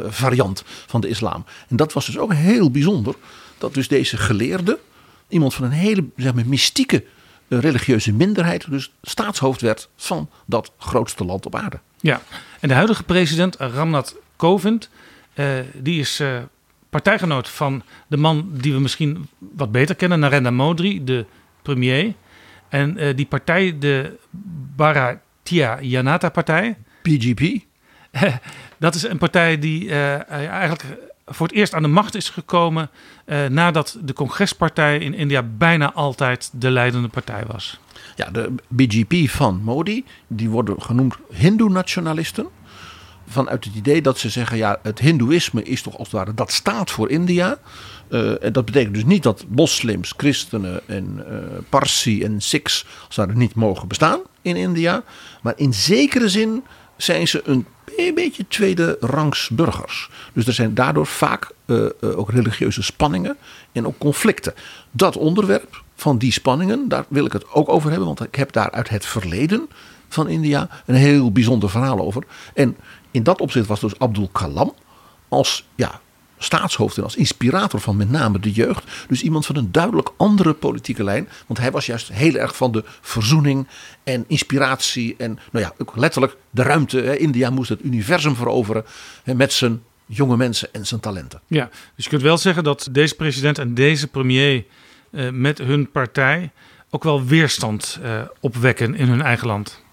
variant 0.08 0.64
van 0.66 1.02
de 1.02 1.08
islam. 1.08 1.46
En 1.68 1.76
dat 1.76 1.94
was 1.94 2.06
dus 2.06 2.18
ook 2.18 2.34
heel 2.34 2.72
bijzonder. 2.72 3.16
Dat 3.58 3.74
dus 3.74 3.88
deze 3.88 4.18
geleerde, 4.18 4.80
iemand 5.28 5.54
van 5.54 5.66
een 5.66 5.72
hele 5.72 6.06
zeg 6.16 6.34
maar, 6.34 6.48
mystieke 6.48 7.04
religieuze 7.48 8.14
minderheid, 8.14 8.70
dus 8.70 8.92
staatshoofd 9.02 9.62
werd 9.62 9.90
van 9.96 10.30
dat 10.46 10.72
grootste 10.78 11.26
land 11.26 11.46
op 11.46 11.56
aarde. 11.56 11.80
Ja, 12.00 12.22
en 12.60 12.68
de 12.68 12.74
huidige 12.74 13.04
president 13.04 13.56
Ramnath 13.56 14.16
Kovind, 14.36 14.90
die 15.74 16.00
is 16.00 16.22
partijgenoot 16.90 17.50
van 17.50 17.84
de 18.08 18.18
man 18.18 18.50
die 18.52 18.74
we 18.74 18.80
misschien 18.80 19.28
wat 19.38 19.72
beter 19.72 19.96
kennen, 19.96 20.20
Narendra 20.20 20.52
Modi, 20.52 21.04
de 21.04 21.26
premier. 21.62 22.14
En 22.70 23.04
uh, 23.04 23.16
die 23.16 23.26
partij, 23.26 23.76
de 23.80 24.18
Bharatiya 24.76 25.82
Janata 25.82 26.30
Partij. 26.30 26.78
BGP. 27.02 27.64
dat 28.78 28.96
is 28.96 29.04
een 29.04 29.18
partij 29.18 29.60
die 29.60 29.84
uh, 29.84 30.30
eigenlijk 30.30 30.84
voor 31.26 31.48
het 31.48 31.56
eerst 31.56 31.74
aan 31.74 31.82
de 31.82 31.88
macht 31.88 32.16
is 32.16 32.30
gekomen 32.30 32.90
uh, 33.26 33.46
nadat 33.46 33.98
de 34.02 34.14
congrespartij 34.14 34.98
in 34.98 35.14
India 35.14 35.44
bijna 35.58 35.94
altijd 35.94 36.50
de 36.54 36.72
leidende 36.72 37.08
partij 37.08 37.44
was. 37.48 37.80
Ja, 38.16 38.30
de 38.30 38.54
BGP 38.68 39.30
van 39.30 39.62
Modi, 39.64 40.06
die 40.28 40.50
worden 40.50 40.82
genoemd 40.82 41.16
Hindoe-nationalisten 41.32 42.48
vanuit 43.28 43.66
het 43.66 43.76
idee 43.76 44.02
dat 44.02 44.18
ze 44.20 44.30
zeggen: 44.30 44.58
ja, 44.58 44.80
het 44.84 45.00
Hindoeïsme 45.00 45.64
is 45.64 45.82
toch 45.82 45.98
als 45.98 46.08
het 46.08 46.18
ware 46.18 46.34
dat 46.34 46.52
staat 46.52 46.92
voor 46.92 47.10
India. 47.10 47.58
Uh, 48.10 48.44
en 48.44 48.54
dat 48.54 48.66
betekent 48.66 48.94
dus 48.94 49.06
niet 49.06 49.24
dat 49.24 49.46
moslims, 49.50 50.14
christenen 50.18 50.88
en 50.88 51.26
Parsi 51.70 52.24
en 52.24 52.42
Sikhs 52.42 52.86
het 53.10 53.36
niet 53.36 53.56
mogen 53.56 53.88
bestaan 53.88 54.20
in 54.42 54.56
India. 54.56 55.04
Maar 55.42 55.54
in 55.56 55.74
zekere 55.74 56.30
zin 56.30 56.64
zijn 56.98 57.28
ze 57.28 57.42
een, 57.46 57.66
een 57.98 58.14
beetje 58.14 58.48
tweede 58.48 58.98
rangs 59.00 59.50
burgers. 59.50 60.10
Dus 60.34 60.48
er 60.48 60.54
zijn 60.54 60.74
daardoor 60.74 61.08
vaak 61.08 61.52
uh, 61.66 61.86
ook 62.02 62.32
religieuze 62.32 62.84
spanningen 62.84 63.38
en 63.72 63.88
ook 63.88 63.98
conflicten. 63.98 64.54
Dat 64.92 65.18
onderwerp 65.18 65.84
van 65.96 66.18
die 66.18 66.32
spanningen, 66.32 66.88
daar 66.88 67.06
wil 67.08 67.26
ik 67.26 67.34
het 67.34 67.52
ook 67.52 67.70
over 67.70 67.90
hebben, 67.90 68.08
want 68.08 68.24
ik 68.24 68.36
heb 68.36 68.52
daar 68.52 68.72
uit 68.72 68.90
het 68.90 69.06
verleden 69.06 69.70
van 70.10 70.28
India 70.28 70.70
een 70.86 70.96
heel 70.96 71.32
bijzonder 71.32 71.70
verhaal 71.70 72.00
over. 72.00 72.24
En 72.54 72.78
in 73.12 73.24
dat 73.24 73.42
opzicht 73.42 73.68
was 73.68 73.80
dus 73.80 74.00
Abdul 74.00 74.30
Kalam 74.32 74.74
als 75.28 75.66
ja, 75.76 76.02
staatshoofd 76.38 76.98
en 76.98 77.04
als 77.04 77.16
inspirator 77.16 77.80
van 77.80 77.98
met 77.98 78.10
name 78.10 78.40
de 78.40 78.52
jeugd. 78.52 78.84
Dus 79.08 79.22
iemand 79.22 79.46
van 79.46 79.56
een 79.56 79.72
duidelijk 79.72 80.10
andere 80.18 80.54
politieke 80.54 81.04
lijn. 81.04 81.30
Want 81.48 81.60
hij 81.60 81.72
was 81.72 81.86
juist 81.86 82.08
heel 82.08 82.36
erg 82.36 82.56
van 82.56 82.72
de 82.72 82.84
verzoening 83.02 83.68
en 84.04 84.26
inspiratie. 84.28 85.16
En 85.18 85.40
nou 85.52 85.66
ja, 85.66 85.74
ook 85.78 85.96
letterlijk 85.96 86.38
de 86.50 86.64
ruimte. 86.64 87.18
India 87.18 87.50
moest 87.50 87.70
het 87.70 87.84
universum 87.84 88.36
veroveren 88.36 88.86
met 89.24 89.54
zijn 89.54 89.84
jonge 90.06 90.38
mensen 90.38 90.70
en 90.72 90.86
zijn 90.86 91.00
talenten. 91.00 91.42
Ja, 91.48 91.70
dus 91.96 92.04
je 92.04 92.10
kunt 92.10 92.22
wel 92.22 92.38
zeggen 92.38 92.64
dat 92.64 92.88
deze 92.92 93.16
president 93.16 93.58
en 93.58 93.74
deze 93.74 94.08
premier 94.08 94.66
eh, 95.12 95.30
met 95.30 95.58
hun 95.58 95.92
partij 95.92 96.52
ook 96.90 97.04
wel 97.04 97.26
weerstand 97.26 98.00
eh, 98.02 98.22
opwekken 98.40 98.96
in 98.96 99.08
hun 99.08 99.22
eigen 99.22 99.48
land. 99.48 99.84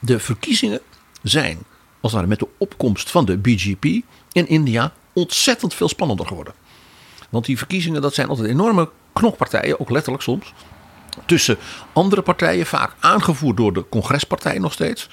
De 0.00 0.18
verkiezingen 0.18 0.80
zijn 1.22 1.58
als 2.00 2.12
het 2.12 2.26
met 2.26 2.38
de 2.38 2.48
opkomst 2.58 3.10
van 3.10 3.24
de 3.24 3.38
BGP 3.38 3.84
in 4.32 4.48
India 4.48 4.92
ontzettend 5.16 5.74
veel 5.74 5.88
spannender 5.88 6.26
geworden. 6.26 6.54
Want 7.30 7.44
die 7.44 7.58
verkiezingen, 7.58 8.02
dat 8.02 8.14
zijn 8.14 8.28
altijd 8.28 8.48
enorme 8.48 8.88
knokpartijen, 9.12 9.80
ook 9.80 9.90
letterlijk 9.90 10.22
soms. 10.22 10.52
Tussen 11.26 11.56
andere 11.92 12.22
partijen, 12.22 12.66
vaak 12.66 12.94
aangevoerd 13.00 13.56
door 13.56 13.72
de 13.72 13.88
congrespartij 13.88 14.58
nog 14.58 14.72
steeds. 14.72 15.08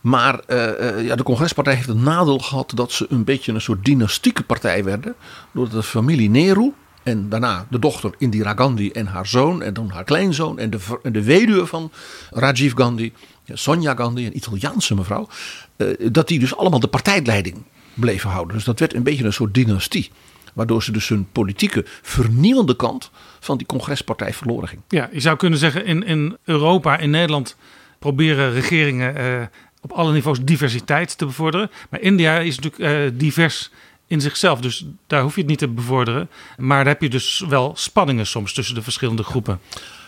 Maar 0.00 0.40
uh, 0.46 1.04
ja, 1.04 1.16
de 1.16 1.22
congrespartij 1.22 1.74
heeft 1.74 1.88
het 1.88 2.02
nadeel 2.02 2.38
gehad 2.38 2.72
dat 2.74 2.92
ze 2.92 3.06
een 3.08 3.24
beetje 3.24 3.52
een 3.52 3.60
soort 3.60 3.84
dynastieke 3.84 4.42
partij 4.42 4.84
werden. 4.84 5.14
Doordat 5.52 5.74
de 5.74 5.82
familie 5.82 6.30
Nehru 6.30 6.72
en 7.02 7.28
daarna 7.28 7.66
de 7.70 7.78
dochter 7.78 8.14
Indira 8.18 8.54
Gandhi 8.54 8.90
en 8.90 9.06
haar 9.06 9.26
zoon 9.26 9.62
en 9.62 9.74
dan 9.74 9.90
haar 9.90 10.04
kleinzoon 10.04 10.58
en 10.58 10.70
de, 10.70 10.78
de 11.02 11.22
weduwe 11.22 11.66
van 11.66 11.92
Rajiv 12.30 12.72
Gandhi 12.74 13.12
Sonja 13.54 13.94
Gandhi, 13.94 14.26
een 14.26 14.36
Italiaanse 14.36 14.94
mevrouw, 14.94 15.28
eh, 15.76 15.86
dat 16.12 16.28
die 16.28 16.38
dus 16.38 16.56
allemaal 16.56 16.80
de 16.80 16.88
partijleiding 16.88 17.64
bleven 18.00 18.30
houden. 18.30 18.56
Dus 18.56 18.64
dat 18.64 18.78
werd 18.78 18.94
een 18.94 19.02
beetje 19.02 19.24
een 19.24 19.32
soort 19.32 19.54
dynastie. 19.54 20.10
Waardoor 20.54 20.82
ze 20.82 20.92
dus 20.92 21.08
hun 21.08 21.28
politieke 21.32 21.84
vernieuwende 22.02 22.76
kant 22.76 23.10
van 23.40 23.56
die 23.56 23.66
congrespartij 23.66 24.32
verloren 24.32 24.68
ging. 24.68 24.82
Ja, 24.88 25.08
je 25.12 25.20
zou 25.20 25.36
kunnen 25.36 25.58
zeggen 25.58 25.84
in, 25.84 26.04
in 26.04 26.36
Europa, 26.44 26.98
in 26.98 27.10
Nederland 27.10 27.56
proberen 27.98 28.52
regeringen 28.52 29.16
eh, 29.16 29.46
op 29.80 29.92
alle 29.92 30.12
niveaus 30.12 30.38
diversiteit 30.42 31.18
te 31.18 31.26
bevorderen. 31.26 31.70
Maar 31.90 32.00
India 32.00 32.38
is 32.38 32.58
natuurlijk 32.58 33.12
uh, 33.12 33.18
divers 33.18 33.70
in 34.06 34.20
zichzelf, 34.20 34.60
dus 34.60 34.86
daar 35.06 35.22
hoef 35.22 35.34
je 35.34 35.40
het 35.40 35.50
niet 35.50 35.58
te 35.58 35.68
bevorderen. 35.68 36.28
Maar 36.56 36.84
daar 36.84 36.92
heb 36.92 37.02
je 37.02 37.08
dus 37.08 37.44
wel 37.48 37.72
spanningen 37.76 38.26
soms 38.26 38.52
tussen 38.52 38.74
de 38.74 38.82
verschillende 38.82 39.22
groepen. 39.22 39.60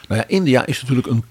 Nou 0.08 0.20
ja, 0.20 0.28
India 0.28 0.66
is 0.66 0.80
natuurlijk 0.80 1.06
een, 1.06 1.24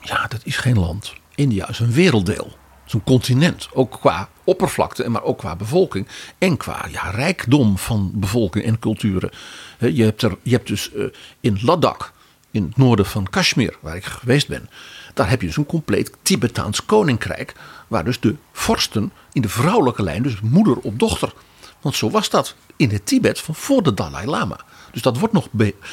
ja, 0.00 0.26
dat 0.26 0.40
is 0.44 0.56
geen 0.56 0.78
land. 0.78 1.14
India 1.34 1.68
is 1.68 1.78
een 1.78 1.92
werelddeel. 1.92 2.56
Een 2.88 3.04
continent. 3.04 3.68
Ook 3.72 3.98
qua 4.00 4.28
oppervlakte, 4.44 5.08
maar 5.08 5.22
ook 5.22 5.38
qua 5.38 5.56
bevolking. 5.56 6.08
En 6.38 6.56
qua 6.56 6.86
ja, 6.90 7.10
rijkdom 7.10 7.78
van 7.78 8.10
bevolking 8.14 8.64
en 8.64 8.78
culturen. 8.78 9.30
Je 9.78 10.04
hebt, 10.04 10.22
er, 10.22 10.36
je 10.42 10.50
hebt 10.50 10.68
dus 10.68 10.92
eh, 10.92 11.04
in 11.40 11.58
Ladakh, 11.62 12.12
in 12.50 12.62
het 12.62 12.76
noorden 12.76 13.06
van 13.06 13.28
Kashmir, 13.30 13.76
waar 13.80 13.96
ik 13.96 14.04
geweest 14.04 14.48
ben. 14.48 14.70
Daar 15.14 15.30
heb 15.30 15.40
je 15.40 15.46
dus 15.46 15.56
een 15.56 15.66
compleet 15.66 16.12
Tibetaans 16.22 16.84
koninkrijk. 16.84 17.54
Waar 17.88 18.04
dus 18.04 18.20
de 18.20 18.36
vorsten 18.52 19.12
in 19.32 19.42
de 19.42 19.48
vrouwelijke 19.48 20.02
lijn, 20.02 20.22
dus 20.22 20.40
moeder 20.40 20.76
op 20.76 20.98
dochter. 20.98 21.32
Want 21.80 21.94
zo 21.94 22.10
was 22.10 22.30
dat 22.30 22.54
in 22.76 22.90
het 22.90 23.06
Tibet 23.06 23.40
van 23.40 23.54
voor 23.54 23.82
de 23.82 23.94
Dalai 23.94 24.26
Lama. 24.26 24.60
Dus 24.92 25.02
dat 25.02 25.18
wordt 25.18 25.34
nog 25.34 25.48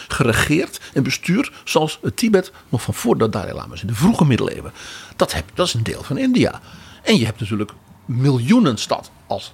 geregeerd 0.07 0.81
en 0.93 1.03
bestuurd 1.03 1.51
zoals 1.63 1.99
het 2.01 2.17
Tibet 2.17 2.51
nog 2.69 2.81
van 2.81 2.93
voor 2.93 3.17
de 3.17 3.29
Dalai 3.29 3.53
Lama's 3.53 3.81
in 3.81 3.87
de 3.87 3.95
vroege 3.95 4.25
middeleeuwen. 4.25 4.71
Dat, 5.15 5.33
heb, 5.33 5.45
dat 5.53 5.67
is 5.67 5.73
een 5.73 5.83
deel 5.83 6.03
van 6.03 6.17
India. 6.17 6.61
En 7.05 7.17
je 7.17 7.25
hebt 7.25 7.39
natuurlijk 7.39 7.71
miljoenenstad 8.05 9.11
als 9.27 9.53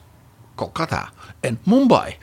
Kolkata 0.55 1.09
en 1.39 1.59
Mumbai. 1.63 2.15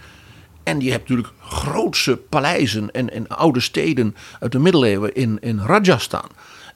En 0.62 0.80
je 0.80 0.90
hebt 0.90 1.08
natuurlijk 1.08 1.34
grootse 1.40 2.16
paleizen 2.16 2.90
en, 2.90 3.12
en 3.12 3.28
oude 3.28 3.60
steden 3.60 4.16
uit 4.40 4.52
de 4.52 4.58
middeleeuwen 4.58 5.14
in, 5.14 5.38
in 5.40 5.58
Rajasthan. 5.58 6.28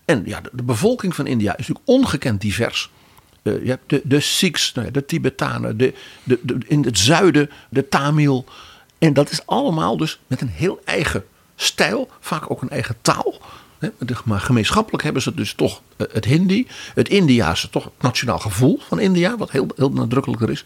En 0.04 0.22
ja, 0.24 0.40
de, 0.52 0.62
bevolking 0.62 1.14
van 1.14 1.26
India 1.26 1.52
is 1.56 1.68
natuurlijk 1.68 1.88
ongekend 1.88 2.40
divers. 2.40 2.90
Uh, 3.42 3.62
je 3.64 3.68
hebt 3.68 3.90
de, 3.90 4.00
de 4.04 4.20
Sikhs, 4.20 4.72
nou 4.72 4.90
de 4.90 5.04
Tibetanen, 5.04 5.76
de, 5.76 5.94
de, 6.22 6.38
de, 6.42 6.58
in 6.66 6.84
het 6.84 6.98
zuiden 6.98 7.50
de 7.68 7.88
Tamil, 7.88 8.44
en 8.98 9.12
dat 9.12 9.30
is 9.30 9.46
allemaal 9.46 9.96
dus 9.96 10.20
met 10.26 10.40
een 10.40 10.48
heel 10.48 10.80
eigen 10.84 11.24
stijl, 11.56 12.08
vaak 12.20 12.50
ook 12.50 12.62
een 12.62 12.70
eigen 12.70 12.96
taal. 13.02 13.34
Maar 14.24 14.40
gemeenschappelijk 14.40 15.02
hebben 15.02 15.22
ze 15.22 15.34
dus 15.34 15.54
toch 15.54 15.82
eh, 15.96 16.06
het 16.12 16.24
Hindi, 16.24 16.66
het 16.94 17.08
Indiaanse, 17.08 17.70
toch 17.70 17.84
het 17.84 17.92
nationaal 18.00 18.38
gevoel 18.38 18.80
van 18.88 19.00
India, 19.00 19.36
wat 19.36 19.50
heel, 19.50 19.66
heel 19.76 19.90
nadrukkelijker 19.90 20.50
is. 20.50 20.64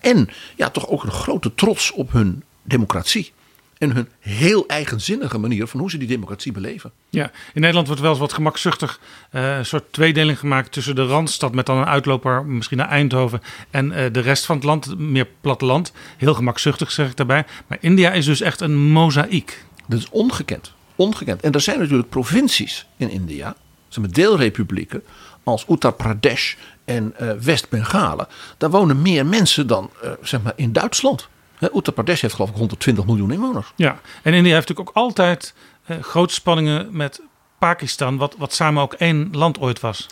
En 0.00 0.28
ja, 0.56 0.70
toch 0.70 0.88
ook 0.88 1.02
een 1.02 1.10
grote 1.10 1.54
trots 1.54 1.92
op 1.92 2.12
hun 2.12 2.42
democratie 2.62 3.32
en 3.80 3.94
hun 3.94 4.08
heel 4.18 4.64
eigenzinnige 4.66 5.38
manier 5.38 5.66
van 5.66 5.80
hoe 5.80 5.90
ze 5.90 5.98
die 5.98 6.08
democratie 6.08 6.52
beleven. 6.52 6.92
Ja, 7.10 7.30
in 7.54 7.60
Nederland 7.60 7.86
wordt 7.86 8.02
wel 8.02 8.10
eens 8.10 8.20
wat 8.20 8.32
gemakzuchtig 8.32 9.00
uh, 9.32 9.56
een 9.56 9.66
soort 9.66 9.92
tweedeling 9.92 10.38
gemaakt 10.38 10.72
tussen 10.72 10.94
de 10.94 11.06
Randstad 11.06 11.54
met 11.54 11.66
dan 11.66 11.76
een 11.76 11.86
uitloper 11.86 12.44
misschien 12.44 12.76
naar 12.76 12.88
Eindhoven 12.88 13.42
en 13.70 13.86
uh, 13.86 14.04
de 14.12 14.20
rest 14.20 14.46
van 14.46 14.56
het 14.56 14.64
land, 14.64 14.98
meer 14.98 15.28
platteland. 15.40 15.92
Heel 16.16 16.34
gemakzuchtig 16.34 16.90
zeg 16.90 17.10
ik 17.10 17.16
daarbij. 17.16 17.44
Maar 17.66 17.78
India 17.80 18.12
is 18.12 18.24
dus 18.24 18.40
echt 18.40 18.60
een 18.60 18.76
mozaïek. 18.76 19.64
Dat 19.86 19.98
is 19.98 20.08
ongekend. 20.10 20.72
Ongekend. 21.00 21.40
En 21.40 21.52
er 21.52 21.60
zijn 21.60 21.78
natuurlijk 21.78 22.08
provincies 22.08 22.86
in 22.96 23.10
India, 23.10 23.54
zijn 23.88 24.06
deelrepublieken, 24.06 25.02
als 25.44 25.64
Uttar 25.68 25.92
Pradesh 25.92 26.54
en 26.84 27.14
uh, 27.20 27.32
West-Bengalen. 27.32 28.26
Daar 28.58 28.70
wonen 28.70 29.02
meer 29.02 29.26
mensen 29.26 29.66
dan 29.66 29.90
zeg 30.22 30.42
maar 30.42 30.52
in 30.56 30.72
Duitsland. 30.72 31.28
Uttar 31.60 31.94
Pradesh 31.94 32.20
heeft 32.20 32.34
geloof 32.34 32.50
ik 32.50 32.56
120 32.56 33.06
miljoen 33.06 33.32
inwoners. 33.32 33.72
Ja, 33.76 34.00
en 34.22 34.32
India 34.34 34.54
heeft 34.54 34.68
natuurlijk 34.68 34.88
ook 34.88 35.04
altijd 35.04 35.54
eh, 35.84 36.02
grote 36.02 36.34
spanningen 36.34 36.88
met 36.96 37.20
Pakistan, 37.58 38.16
wat, 38.16 38.34
wat 38.38 38.52
samen 38.52 38.82
ook 38.82 38.92
één 38.92 39.28
land 39.32 39.58
ooit 39.58 39.80
was. 39.80 40.06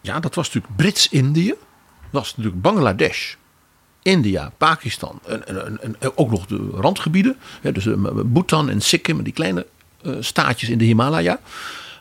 Ja, 0.00 0.20
dat 0.20 0.34
was 0.34 0.46
natuurlijk 0.46 0.76
Brits-Indië. 0.76 1.54
Was 2.10 2.36
natuurlijk 2.36 2.62
Bangladesh. 2.62 3.34
India, 4.02 4.52
Pakistan 4.58 5.20
en, 5.26 5.46
en, 5.46 5.82
en, 5.82 5.96
ook 6.14 6.30
nog 6.30 6.46
de 6.46 6.68
randgebieden. 6.72 7.36
Hè, 7.60 7.72
dus 7.72 7.86
eh, 7.86 7.94
Bhutan 8.24 8.70
en 8.70 8.80
Sikkim, 8.80 9.22
die 9.22 9.32
kleine 9.32 9.60
eh, 9.60 9.68
staatjes 10.20 10.68
in 10.68 10.78
de 10.78 10.84
Himalaya. 10.84 11.40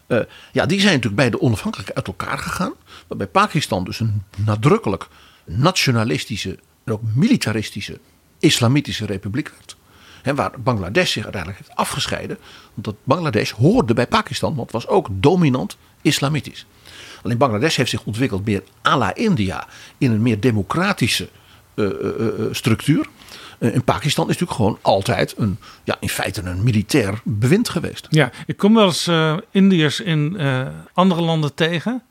Eh, 0.07 0.19
ja, 0.51 0.65
die 0.65 0.79
zijn 0.79 0.93
natuurlijk 0.93 1.15
beide 1.15 1.41
onafhankelijk 1.41 1.91
uit 1.91 2.07
elkaar 2.07 2.37
gegaan. 2.37 2.73
Waarbij 3.07 3.27
Pakistan 3.27 3.83
dus 3.83 3.99
een 3.99 4.23
nadrukkelijk 4.35 5.07
nationalistische 5.45 6.59
en 6.83 6.93
ook 6.93 7.01
militaristische 7.15 7.99
islamitische 8.39 9.05
republiek 9.05 9.49
werd. 9.49 9.75
Hè, 10.21 10.35
waar 10.35 10.51
Bangladesh 10.59 11.11
zich 11.11 11.23
uiteindelijk 11.23 11.61
heeft 11.65 11.77
afgescheiden. 11.77 12.37
Want 12.73 12.97
Bangladesh 13.03 13.51
hoorde 13.51 13.93
bij 13.93 14.07
Pakistan, 14.07 14.55
want 14.55 14.71
was 14.71 14.87
ook 14.87 15.07
dominant 15.11 15.77
islamitisch. 16.01 16.65
Alleen 17.23 17.37
Bangladesh 17.37 17.75
heeft 17.75 17.89
zich 17.89 18.03
ontwikkeld 18.03 18.45
meer 18.45 18.63
à 18.87 18.97
la 18.97 19.15
India 19.15 19.67
in 19.97 20.11
een 20.11 20.21
meer 20.21 20.39
democratische 20.39 21.29
uh, 21.75 21.89
structuur. 22.51 23.07
In 23.71 23.83
Pakistan 23.83 24.29
is 24.29 24.37
natuurlijk 24.37 24.57
gewoon 24.57 24.79
altijd 24.81 25.33
een, 25.37 25.57
ja, 25.83 25.97
in 25.99 26.09
feite 26.09 26.41
een 26.41 26.63
militair 26.63 27.21
bewind 27.23 27.69
geweest. 27.69 28.07
Ja, 28.09 28.31
ik 28.45 28.57
kom 28.57 28.73
wel 28.73 28.85
eens 28.85 29.09
Indiërs 29.51 29.99
in 29.99 30.39
andere 30.93 31.21
landen 31.21 31.53
tegen. 31.53 32.03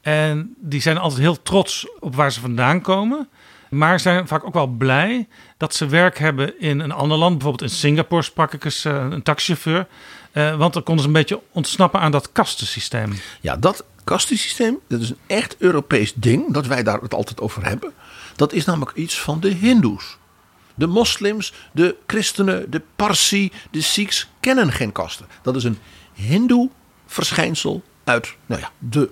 En 0.00 0.54
die 0.58 0.80
zijn 0.80 0.98
altijd 0.98 1.20
heel 1.20 1.42
trots 1.42 1.86
op 2.00 2.14
waar 2.14 2.32
ze 2.32 2.40
vandaan 2.40 2.80
komen. 2.80 3.28
Maar 3.70 4.00
zijn 4.00 4.28
vaak 4.28 4.44
ook 4.44 4.54
wel 4.54 4.66
blij 4.66 5.28
dat 5.56 5.74
ze 5.74 5.86
werk 5.86 6.18
hebben 6.18 6.60
in 6.60 6.80
een 6.80 6.92
ander 6.92 7.18
land. 7.18 7.38
Bijvoorbeeld 7.38 7.70
in 7.70 7.76
Singapore 7.76 8.22
sprak 8.22 8.52
ik 8.52 8.64
eens 8.64 8.84
een 8.84 9.22
taxichauffeur. 9.22 9.86
want 10.32 10.72
dan 10.72 10.82
konden 10.82 11.02
ze 11.02 11.06
een 11.06 11.16
beetje 11.16 11.40
ontsnappen 11.52 12.00
aan 12.00 12.10
dat 12.10 12.32
kastensysteem. 12.32 13.12
Ja, 13.40 13.56
dat 13.56 13.84
kastensysteem, 14.04 14.78
dat 14.88 15.00
is 15.00 15.10
een 15.10 15.18
echt 15.26 15.56
Europees 15.58 16.14
ding. 16.14 16.52
Dat 16.52 16.66
wij 16.66 16.82
daar 16.82 17.00
het 17.00 17.14
altijd 17.14 17.40
over 17.40 17.64
hebben. 17.64 17.92
Dat 18.36 18.52
is 18.52 18.64
namelijk 18.64 18.96
iets 18.96 19.20
van 19.20 19.40
de 19.40 19.48
Hindoes. 19.48 20.16
De 20.74 20.86
moslims, 20.86 21.52
de 21.72 21.96
christenen, 22.06 22.70
de 22.70 22.82
Parsi, 22.96 23.52
de 23.70 23.80
Sikhs 23.80 24.28
kennen 24.40 24.72
geen 24.72 24.92
kasten. 24.92 25.26
Dat 25.42 25.56
is 25.56 25.64
een 25.64 25.78
Hindoe 26.12 26.70
verschijnsel 27.06 27.82
uit 28.04 28.34
nou 28.46 28.60
ja, 28.60 28.70
de 28.78 29.10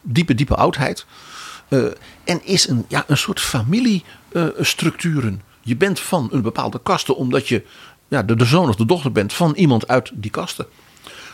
diepe, 0.00 0.34
diepe 0.34 0.54
oudheid. 0.54 1.06
Uh, 1.68 1.84
en 2.24 2.44
is 2.44 2.68
een, 2.68 2.84
ja, 2.88 3.04
een 3.06 3.16
soort 3.16 3.40
familiestructuren. 3.40 5.42
Je 5.60 5.76
bent 5.76 6.00
van 6.00 6.28
een 6.32 6.42
bepaalde 6.42 6.80
kaste 6.82 7.14
omdat 7.14 7.48
je 7.48 7.64
ja, 8.08 8.22
de, 8.22 8.36
de 8.36 8.44
zoon 8.44 8.68
of 8.68 8.76
de 8.76 8.86
dochter 8.86 9.12
bent 9.12 9.32
van 9.32 9.54
iemand 9.54 9.88
uit 9.88 10.10
die 10.14 10.30
kasten. 10.30 10.66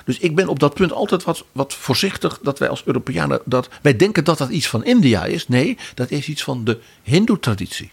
Dus 0.04 0.18
ik 0.18 0.34
ben 0.34 0.48
op 0.48 0.58
dat 0.58 0.74
punt 0.74 0.92
altijd 0.92 1.24
wat, 1.24 1.44
wat 1.52 1.74
voorzichtig 1.74 2.38
dat 2.42 2.58
wij 2.58 2.68
als 2.68 2.84
Europeanen 2.84 3.40
dat. 3.44 3.68
Wij 3.82 3.96
denken 3.96 4.24
dat 4.24 4.38
dat 4.38 4.48
iets 4.48 4.68
van 4.68 4.84
India 4.84 5.24
is. 5.24 5.48
Nee, 5.48 5.78
dat 5.94 6.10
is 6.10 6.28
iets 6.28 6.42
van 6.42 6.64
de 6.64 6.80
Hindoe-traditie. 7.02 7.90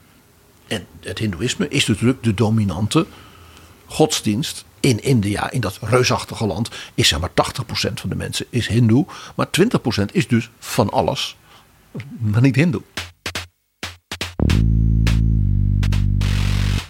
En 0.67 0.86
het 1.00 1.19
Hindoeïsme 1.19 1.67
is 1.67 1.88
natuurlijk 1.88 2.24
de 2.24 2.34
dominante 2.34 3.05
godsdienst 3.86 4.65
in 4.79 5.03
India, 5.03 5.51
in 5.51 5.62
dat 5.62 5.79
reusachtige 5.81 6.45
land, 6.45 6.69
is 6.93 7.07
zeg 7.07 7.19
maar 7.19 7.29
80% 7.29 7.34
van 7.93 8.10
de 8.10 8.15
mensen 8.15 8.45
is 8.50 8.67
Hindoe, 8.67 9.05
maar 9.36 9.48
20% 9.48 10.05
is 10.12 10.27
dus 10.27 10.50
van 10.60 10.89
alles, 10.89 11.38
maar 12.17 12.41
niet 12.41 12.55
Hindoe. 12.55 12.81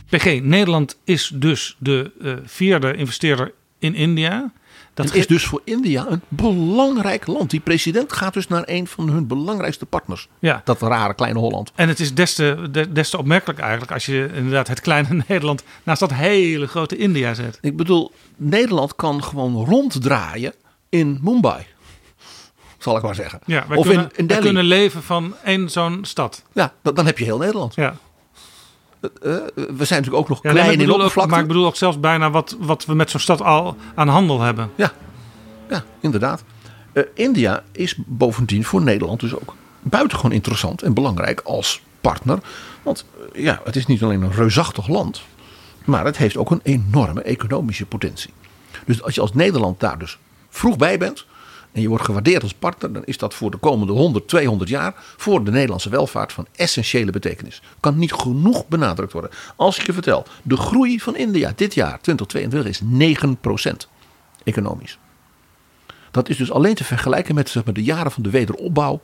PG, 0.10 0.42
Nederland 0.42 0.98
is 1.04 1.32
dus 1.34 1.76
de 1.80 2.12
uh, 2.22 2.36
vierde 2.46 2.96
investeerder 2.96 3.54
in 3.80 3.96
India. 3.96 4.54
Dat 4.96 5.14
is 5.14 5.28
dus 5.28 5.46
voor 5.46 5.62
India 5.64 6.06
een 6.10 6.22
belangrijk 6.28 7.28
land. 7.28 7.50
Die 7.50 7.60
president 7.60 8.14
gaat 8.14 8.34
dus 8.34 8.48
naar 8.48 8.64
een 8.66 8.88
van 8.88 9.10
hun 9.10 9.28
belangrijkste 9.28 9.86
partners. 9.86 10.28
Ja. 10.40 10.62
Dat 10.64 10.82
rare 10.82 11.14
kleine 11.14 11.40
Holland. 11.40 11.72
En 11.76 11.88
het 11.88 12.00
is 12.00 12.14
des 12.14 12.34
te, 12.34 12.70
des 12.92 13.10
te 13.10 13.18
opmerkelijk 13.18 13.60
eigenlijk 13.60 13.92
als 13.92 14.06
je 14.06 14.30
inderdaad 14.34 14.68
het 14.68 14.82
kleine 14.82 15.24
Nederland 15.28 15.64
naast 15.84 16.00
dat 16.00 16.14
hele 16.14 16.68
grote 16.68 16.98
India 16.98 17.34
zet. 17.34 17.58
Ik 17.62 17.78
bedoel, 17.78 18.12
Nederland 18.36 18.96
kan 18.96 19.24
gewoon 19.24 19.66
ronddraaien 19.66 20.54
in 20.90 21.20
Mumbai. 21.22 21.66
Zal 22.78 22.98
ik 22.98 23.04
maar 23.04 23.16
zeggen. 23.16 23.40
Ja, 23.46 23.66
wij, 23.68 23.78
of 23.78 23.88
kunnen, 23.88 24.06
in, 24.06 24.12
in 24.16 24.28
wij 24.28 24.38
kunnen 24.38 24.66
leven 24.66 25.04
van 25.04 25.36
één 25.44 25.70
zo'n 25.70 26.00
stad. 26.02 26.44
Ja, 26.54 26.74
dan 26.82 27.06
heb 27.06 27.18
je 27.18 27.24
heel 27.24 27.38
Nederland. 27.38 27.76
Ja. 27.76 27.96
Uh, 29.24 29.36
we 29.54 29.86
zijn 29.86 30.00
natuurlijk 30.02 30.16
ook 30.16 30.30
nog 30.30 30.40
ja, 30.44 30.52
klein 30.52 30.80
in 30.80 30.92
oppervlakte. 30.92 31.32
Maar 31.32 31.42
ik 31.42 31.48
bedoel 31.48 31.66
ook 31.66 31.76
zelfs 31.76 32.00
bijna 32.00 32.32
wat, 32.32 32.56
wat 32.60 32.86
we 32.86 32.94
met 32.94 33.10
zo'n 33.10 33.20
stad 33.20 33.42
al 33.42 33.76
aan 33.96 34.08
handel 34.08 34.42
hebben. 34.42 34.72
Ja, 34.76 34.92
ja 35.70 35.84
inderdaad. 36.00 36.44
Uh, 36.94 37.04
India 37.14 37.64
is 37.72 37.96
bovendien 38.06 38.66
voor 38.66 38.82
Nederland 38.82 39.20
dus 39.20 39.36
ook 39.36 39.56
buitengewoon 39.82 40.32
interessant 40.32 40.82
en 40.82 40.94
belangrijk 40.94 41.42
als 41.42 41.82
partner. 42.02 42.40
Want 42.84 43.06
uh, 43.34 43.44
ja, 43.44 43.62
het 43.64 43.76
is 43.76 43.86
niet 43.86 44.04
alleen 44.04 44.22
een 44.22 44.32
reusachtig 44.32 44.88
land, 44.88 45.22
maar 45.86 46.06
het 46.06 46.18
heeft 46.18 46.38
ook 46.38 46.52
een 46.52 46.62
enorme 46.64 47.22
economische 47.22 47.86
potentie. 47.86 48.34
Dus 48.86 49.04
als 49.04 49.16
je 49.16 49.22
als 49.22 49.34
Nederland 49.34 49.80
daar 49.80 50.00
dus 50.00 50.18
vroeg 50.50 50.78
bij 50.78 50.98
bent, 50.98 51.26
en 51.76 51.82
je 51.82 51.88
wordt 51.88 52.04
gewaardeerd 52.04 52.44
als 52.44 52.54
partner, 52.54 52.94
dan 52.94 53.06
is 53.06 53.18
dat 53.18 53.34
voor 53.34 53.52
de 53.52 53.58
komende 53.58 53.94
100, 53.94 54.28
200 54.28 54.70
jaar 54.70 54.94
voor 54.96 55.44
de 55.44 55.52
Nederlandse 55.52 55.90
welvaart 55.90 56.34
van 56.34 56.48
essentiële 56.56 57.12
betekenis. 57.12 57.62
Kan 57.80 57.98
niet 57.98 58.14
genoeg 58.14 58.68
benadrukt 58.68 59.14
worden. 59.14 59.32
Als 59.56 59.80
ik 59.80 59.86
je 59.86 59.94
vertel, 59.94 60.26
de 60.44 60.58
groei 60.58 61.00
van 61.00 61.16
India 61.16 61.54
dit 61.56 61.74
jaar, 61.74 62.00
2022, 62.02 62.66
is 62.66 62.82
9% 63.66 63.90
economisch. 64.44 64.98
Dat 66.12 66.30
is 66.30 66.38
dus 66.38 66.52
alleen 66.52 66.76
te 66.76 66.84
vergelijken 66.84 67.36
met 67.36 67.50
zeg 67.50 67.66
maar, 67.66 67.74
de 67.74 67.84
jaren 67.84 68.12
van 68.12 68.24
de 68.24 68.30
wederopbouw 68.30 69.02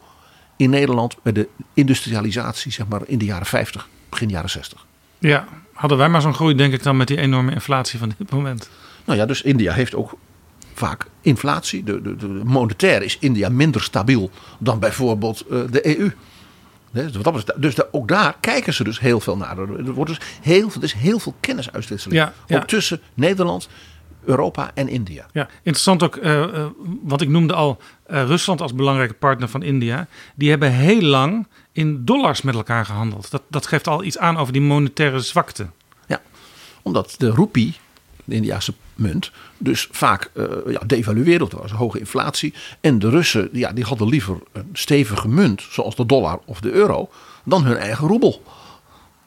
in 0.55 0.69
Nederland 0.69 1.15
bij 1.23 1.31
de 1.31 1.47
industrialisatie 1.73 2.71
zeg 2.71 2.87
maar, 2.87 3.01
in 3.05 3.17
de 3.17 3.25
jaren 3.25 3.45
50, 3.45 3.87
begin 4.09 4.29
jaren 4.29 4.49
60. 4.49 4.85
Ja, 5.19 5.47
hadden 5.73 5.97
wij 5.97 6.09
maar 6.09 6.21
zo'n 6.21 6.33
groei 6.33 6.55
denk 6.55 6.73
ik 6.73 6.83
dan 6.83 6.97
met 6.97 7.07
die 7.07 7.17
enorme 7.17 7.51
inflatie 7.51 7.99
van 7.99 8.13
dit 8.17 8.31
moment. 8.31 8.69
Nou 9.05 9.19
ja, 9.19 9.25
dus 9.25 9.41
India 9.41 9.73
heeft 9.73 9.95
ook 9.95 10.17
vaak 10.73 11.05
inflatie. 11.21 11.83
De, 11.83 12.01
de, 12.01 12.15
de 12.15 12.27
monetair 12.27 13.03
is 13.03 13.17
India 13.19 13.49
minder 13.49 13.81
stabiel 13.81 14.29
dan 14.59 14.79
bijvoorbeeld 14.79 15.45
uh, 15.49 15.61
de 15.71 15.99
EU. 15.99 16.11
Dus, 16.91 17.11
dus 17.57 17.91
ook 17.91 18.07
daar 18.07 18.35
kijken 18.39 18.73
ze 18.73 18.83
dus 18.83 18.99
heel 18.99 19.19
veel 19.19 19.37
naar. 19.37 19.57
Er, 19.57 19.93
wordt 19.93 20.09
dus 20.11 20.19
heel, 20.41 20.69
er 20.75 20.83
is 20.83 20.93
heel 20.93 21.19
veel 21.19 21.35
kennisuitwisseling. 21.39 22.21
Ja, 22.21 22.33
ja. 22.47 22.57
Ook 22.57 22.67
tussen 22.67 23.01
Nederland, 23.13 23.69
Europa 24.25 24.71
en 24.73 24.87
India. 24.87 25.25
Ja, 25.31 25.47
interessant 25.57 26.03
ook, 26.03 26.15
uh, 26.15 26.39
uh, 26.39 26.65
want 27.03 27.21
ik 27.21 27.29
noemde 27.29 27.53
al 27.53 27.77
uh, 28.11 28.23
Rusland 28.23 28.61
als 28.61 28.73
belangrijke 28.73 29.13
partner 29.13 29.49
van 29.49 29.63
India. 29.63 30.07
Die 30.35 30.49
hebben 30.49 30.71
heel 30.71 31.01
lang 31.01 31.47
in 31.71 32.05
dollars 32.05 32.41
met 32.41 32.55
elkaar 32.55 32.85
gehandeld. 32.85 33.31
Dat, 33.31 33.41
dat 33.47 33.67
geeft 33.67 33.87
al 33.87 34.03
iets 34.03 34.17
aan 34.17 34.37
over 34.37 34.53
die 34.53 34.61
monetaire 34.61 35.19
zwakte. 35.19 35.67
Ja, 36.07 36.21
omdat 36.81 37.15
de 37.17 37.29
roepie, 37.29 37.75
de 38.23 38.35
Indiase 38.35 38.73
munt, 39.01 39.31
dus 39.57 39.87
vaak 39.91 40.31
uh, 40.33 40.45
ja, 40.67 40.79
devalueerde. 40.85 41.45
Er 41.49 41.57
was 41.61 41.71
hoge 41.71 41.99
inflatie. 41.99 42.53
En 42.81 42.99
de 42.99 43.09
Russen 43.09 43.49
ja, 43.51 43.71
die 43.71 43.83
hadden 43.83 44.07
liever 44.07 44.37
een 44.51 44.69
stevige 44.73 45.27
munt, 45.27 45.61
zoals 45.69 45.95
de 45.95 46.05
dollar 46.05 46.39
of 46.45 46.59
de 46.59 46.71
euro, 46.71 47.09
dan 47.43 47.63
hun 47.63 47.77
eigen 47.77 48.07
roebel. 48.07 48.43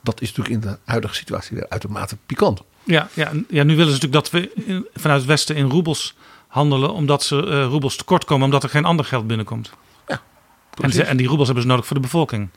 Dat 0.02 0.20
is 0.20 0.34
natuurlijk 0.34 0.64
in 0.64 0.70
de 0.70 0.78
huidige 0.84 1.14
situatie 1.14 1.56
weer 1.56 1.66
uitermate 1.68 2.16
pikant. 2.26 2.62
Ja, 2.84 3.08
ja, 3.14 3.32
ja 3.48 3.62
nu 3.62 3.76
willen 3.76 3.92
ze 3.94 4.00
natuurlijk 4.02 4.12
dat 4.12 4.30
we 4.30 4.52
in, 4.66 4.86
vanuit 4.94 5.20
het 5.20 5.28
Westen 5.28 5.56
in 5.56 5.70
roebels 5.70 6.14
handelen, 6.48 6.92
omdat 6.92 7.22
ze 7.22 7.46
uh, 7.46 7.64
roebels 7.64 7.96
tekort 7.96 8.24
komen, 8.24 8.44
omdat 8.44 8.62
er 8.62 8.68
geen 8.68 8.84
ander 8.84 9.04
geld 9.04 9.26
binnenkomt. 9.26 9.70
Ja, 10.08 10.22
en, 10.80 10.92
ze, 10.92 11.02
en 11.02 11.16
die 11.16 11.26
roebels 11.26 11.46
hebben 11.46 11.64
ze 11.64 11.70
nodig 11.70 11.86
voor 11.86 11.96
de 11.96 12.02
bevolking. 12.02 12.48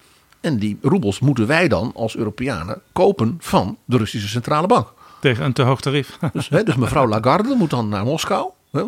En 0.42 0.58
die 0.58 0.78
roebels 0.82 1.20
moeten 1.20 1.48
wij 1.48 1.68
dan 1.68 1.92
als 1.96 2.16
Europeanen 2.16 2.82
kopen 2.92 3.38
van 3.40 3.78
de 3.86 3.98
Russische 3.98 4.28
Centrale 4.28 4.68
Bank. 4.68 4.94
Tegen 5.20 5.46
een 5.46 5.54
te 5.54 5.62
hoog 5.62 5.82
tarief. 5.82 6.18
Dus, 6.34 6.50
hè, 6.50 6.64
dus 6.64 6.76
mevrouw 6.76 7.08
Lagarde 7.08 7.56
moet 7.56 7.70
dan 7.70 7.90
naar 7.90 8.06
Moskou, 8.06 8.50
hè, 8.72 8.84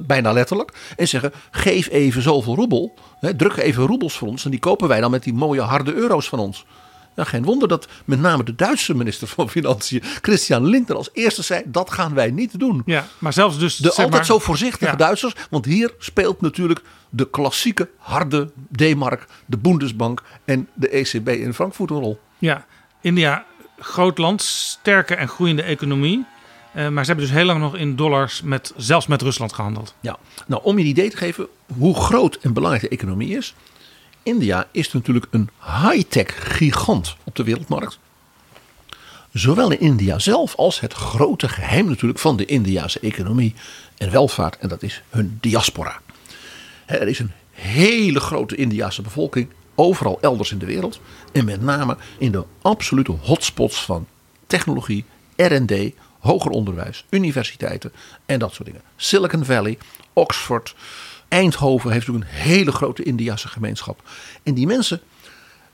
bijna 0.00 0.32
letterlijk, 0.32 0.72
en 0.96 1.08
zeggen: 1.08 1.32
geef 1.50 1.88
even 1.88 2.22
zoveel 2.22 2.54
roebel, 2.54 2.94
hè, 3.20 3.36
druk 3.36 3.56
even 3.56 3.86
roebels 3.86 4.16
voor 4.16 4.28
ons 4.28 4.44
en 4.44 4.50
die 4.50 4.60
kopen 4.60 4.88
wij 4.88 5.00
dan 5.00 5.10
met 5.10 5.22
die 5.22 5.34
mooie 5.34 5.60
harde 5.60 5.94
euro's 5.94 6.28
van 6.28 6.38
ons. 6.38 6.64
Ja, 7.16 7.24
geen 7.24 7.44
wonder 7.44 7.68
dat 7.68 7.88
met 8.04 8.20
name 8.20 8.44
de 8.44 8.54
Duitse 8.54 8.94
minister 8.94 9.28
van 9.28 9.50
Financiën, 9.50 10.02
Christian 10.22 10.66
Lindner, 10.66 10.96
als 10.96 11.10
eerste 11.12 11.42
zei: 11.42 11.62
dat 11.66 11.90
gaan 11.90 12.14
wij 12.14 12.30
niet 12.30 12.58
doen. 12.58 12.82
Ja, 12.84 13.06
maar 13.18 13.32
zelfs 13.32 13.58
dus. 13.58 13.76
De 13.76 13.88
altijd 13.88 14.10
maar, 14.10 14.24
zo 14.24 14.38
voorzichtige 14.38 14.90
ja. 14.90 14.96
Duitsers, 14.96 15.34
want 15.50 15.64
hier 15.64 15.94
speelt 15.98 16.40
natuurlijk 16.40 16.80
de 17.10 17.30
klassieke 17.30 17.88
harde 17.98 18.50
D-mark, 18.76 19.26
de 19.46 19.56
Bundesbank 19.56 20.22
en 20.44 20.68
de 20.74 20.88
ECB 20.88 21.28
in 21.28 21.54
Frankfurt 21.54 21.90
een 21.90 22.00
rol. 22.00 22.20
Ja, 22.38 22.66
India 23.00 23.44
groot 23.78 24.18
land, 24.18 24.42
sterke 24.42 25.14
en 25.14 25.28
groeiende 25.28 25.62
economie. 25.62 26.24
Uh, 26.76 26.88
maar 26.88 27.04
ze 27.04 27.10
hebben 27.10 27.28
dus 27.28 27.36
heel 27.36 27.46
lang 27.46 27.60
nog 27.60 27.76
in 27.76 27.96
dollars 27.96 28.42
met, 28.42 28.72
zelfs 28.76 29.06
met 29.06 29.22
Rusland 29.22 29.52
gehandeld. 29.52 29.94
Ja, 30.00 30.18
nou 30.46 30.62
om 30.64 30.78
je 30.78 30.84
een 30.84 30.90
idee 30.90 31.10
te 31.10 31.16
geven 31.16 31.46
hoe 31.78 31.94
groot 31.94 32.38
en 32.40 32.52
belangrijk 32.52 32.84
de 32.84 32.96
economie 32.96 33.36
is. 33.36 33.54
India 34.22 34.68
is 34.70 34.92
natuurlijk 34.92 35.26
een 35.30 35.50
high-tech 35.60 36.56
gigant 36.56 37.16
op 37.24 37.36
de 37.36 37.44
wereldmarkt. 37.44 37.98
Zowel 39.32 39.70
in 39.70 39.80
India 39.80 40.18
zelf 40.18 40.54
als 40.54 40.80
het 40.80 40.92
grote 40.92 41.48
geheim 41.48 41.86
natuurlijk 41.88 42.20
van 42.20 42.36
de 42.36 42.44
Indiase 42.44 43.00
economie 43.00 43.54
en 43.96 44.10
welvaart. 44.10 44.58
En 44.58 44.68
dat 44.68 44.82
is 44.82 45.02
hun 45.10 45.38
diaspora. 45.40 46.00
Er 46.86 47.08
is 47.08 47.18
een 47.18 47.32
hele 47.50 48.20
grote 48.20 48.56
Indiase 48.56 49.02
bevolking. 49.02 49.48
Overal 49.76 50.18
elders 50.20 50.52
in 50.52 50.58
de 50.58 50.66
wereld. 50.66 51.00
En 51.32 51.44
met 51.44 51.62
name 51.62 51.96
in 52.18 52.32
de 52.32 52.44
absolute 52.62 53.12
hotspots 53.12 53.84
van 53.84 54.06
technologie, 54.46 55.04
RD, 55.36 55.72
hoger 56.18 56.50
onderwijs, 56.50 57.04
universiteiten 57.10 57.92
en 58.26 58.38
dat 58.38 58.54
soort 58.54 58.68
dingen. 58.68 58.82
Silicon 58.96 59.44
Valley, 59.44 59.78
Oxford, 60.12 60.74
Eindhoven 61.28 61.92
heeft 61.92 62.06
natuurlijk 62.06 62.30
een 62.34 62.40
hele 62.40 62.72
grote 62.72 63.02
Indiase 63.02 63.48
gemeenschap. 63.48 64.02
En 64.42 64.54
die 64.54 64.66
mensen 64.66 65.00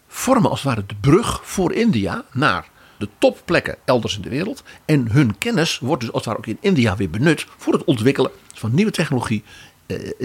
vormen 0.09 0.51
als 0.51 0.63
het 0.63 0.69
ware 0.69 0.87
de 0.87 0.95
brug 1.01 1.41
voor 1.45 1.73
India 1.73 2.25
naar 2.33 2.71
de 2.99 3.09
topplekken 3.19 3.77
elders 3.85 4.17
in 4.17 4.23
de 4.23 4.29
wereld. 4.29 4.63
En 4.85 5.11
hun 5.11 5.39
kennis 5.39 5.79
wordt 5.79 6.01
dus 6.01 6.13
als 6.13 6.25
het 6.25 6.35
ware 6.35 6.39
ook 6.39 6.47
in 6.47 6.59
India 6.61 6.97
weer 6.97 7.11
benut 7.11 7.47
voor 7.57 7.73
het 7.73 7.85
ontwikkelen 7.85 8.31
van 8.55 8.75
nieuwe 8.75 8.91
technologie, 8.91 9.45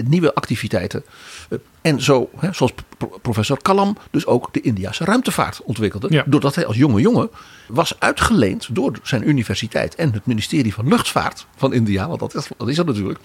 nieuwe 0.04 0.34
activiteiten. 0.34 1.04
Eh, 1.50 1.58
en 1.82 2.02
zo, 2.02 2.30
hè, 2.36 2.52
zoals 2.52 2.72
pro- 2.98 3.18
professor 3.22 3.62
Kalam 3.62 3.96
dus 4.10 4.26
ook 4.26 4.52
de 4.52 4.60
Indiase 4.60 5.04
ruimtevaart 5.04 5.62
ontwikkelde. 5.62 6.06
Ja. 6.10 6.24
Doordat 6.26 6.54
hij 6.54 6.66
als 6.66 6.76
jonge 6.76 7.00
jongen 7.00 7.30
was 7.68 8.00
uitgeleend 8.00 8.74
door 8.74 8.98
zijn 9.02 9.28
universiteit 9.28 9.94
en 9.94 10.12
het 10.12 10.26
ministerie 10.26 10.74
van 10.74 10.88
Luchtvaart 10.88 11.46
van 11.56 11.72
India, 11.72 12.08
want 12.08 12.20
dat 12.20 12.34
is, 12.34 12.48
dat 12.56 12.68
is 12.68 12.76
dat 12.76 12.86
natuurlijk, 12.86 13.18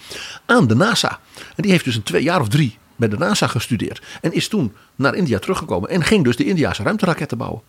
aan 0.46 0.66
de 0.66 0.74
NASA. 0.74 1.20
En 1.34 1.62
die 1.62 1.70
heeft 1.70 1.84
dus 1.84 1.96
een 1.96 2.02
twee 2.02 2.22
jaar 2.22 2.40
of 2.40 2.48
drie 2.48 2.78
bij 2.96 3.08
de 3.08 3.18
NASA 3.18 3.46
gestudeerd. 3.46 4.02
En 4.20 4.32
is 4.32 4.48
toen 4.48 4.72
naar 4.94 5.14
India 5.14 5.38
teruggekomen 5.38 5.90
en 5.90 6.04
ging 6.04 6.24
dus 6.24 6.36
de 6.36 6.44
Indiase 6.44 6.82
ruimteraketten 6.82 7.38
bouwen. 7.38 7.62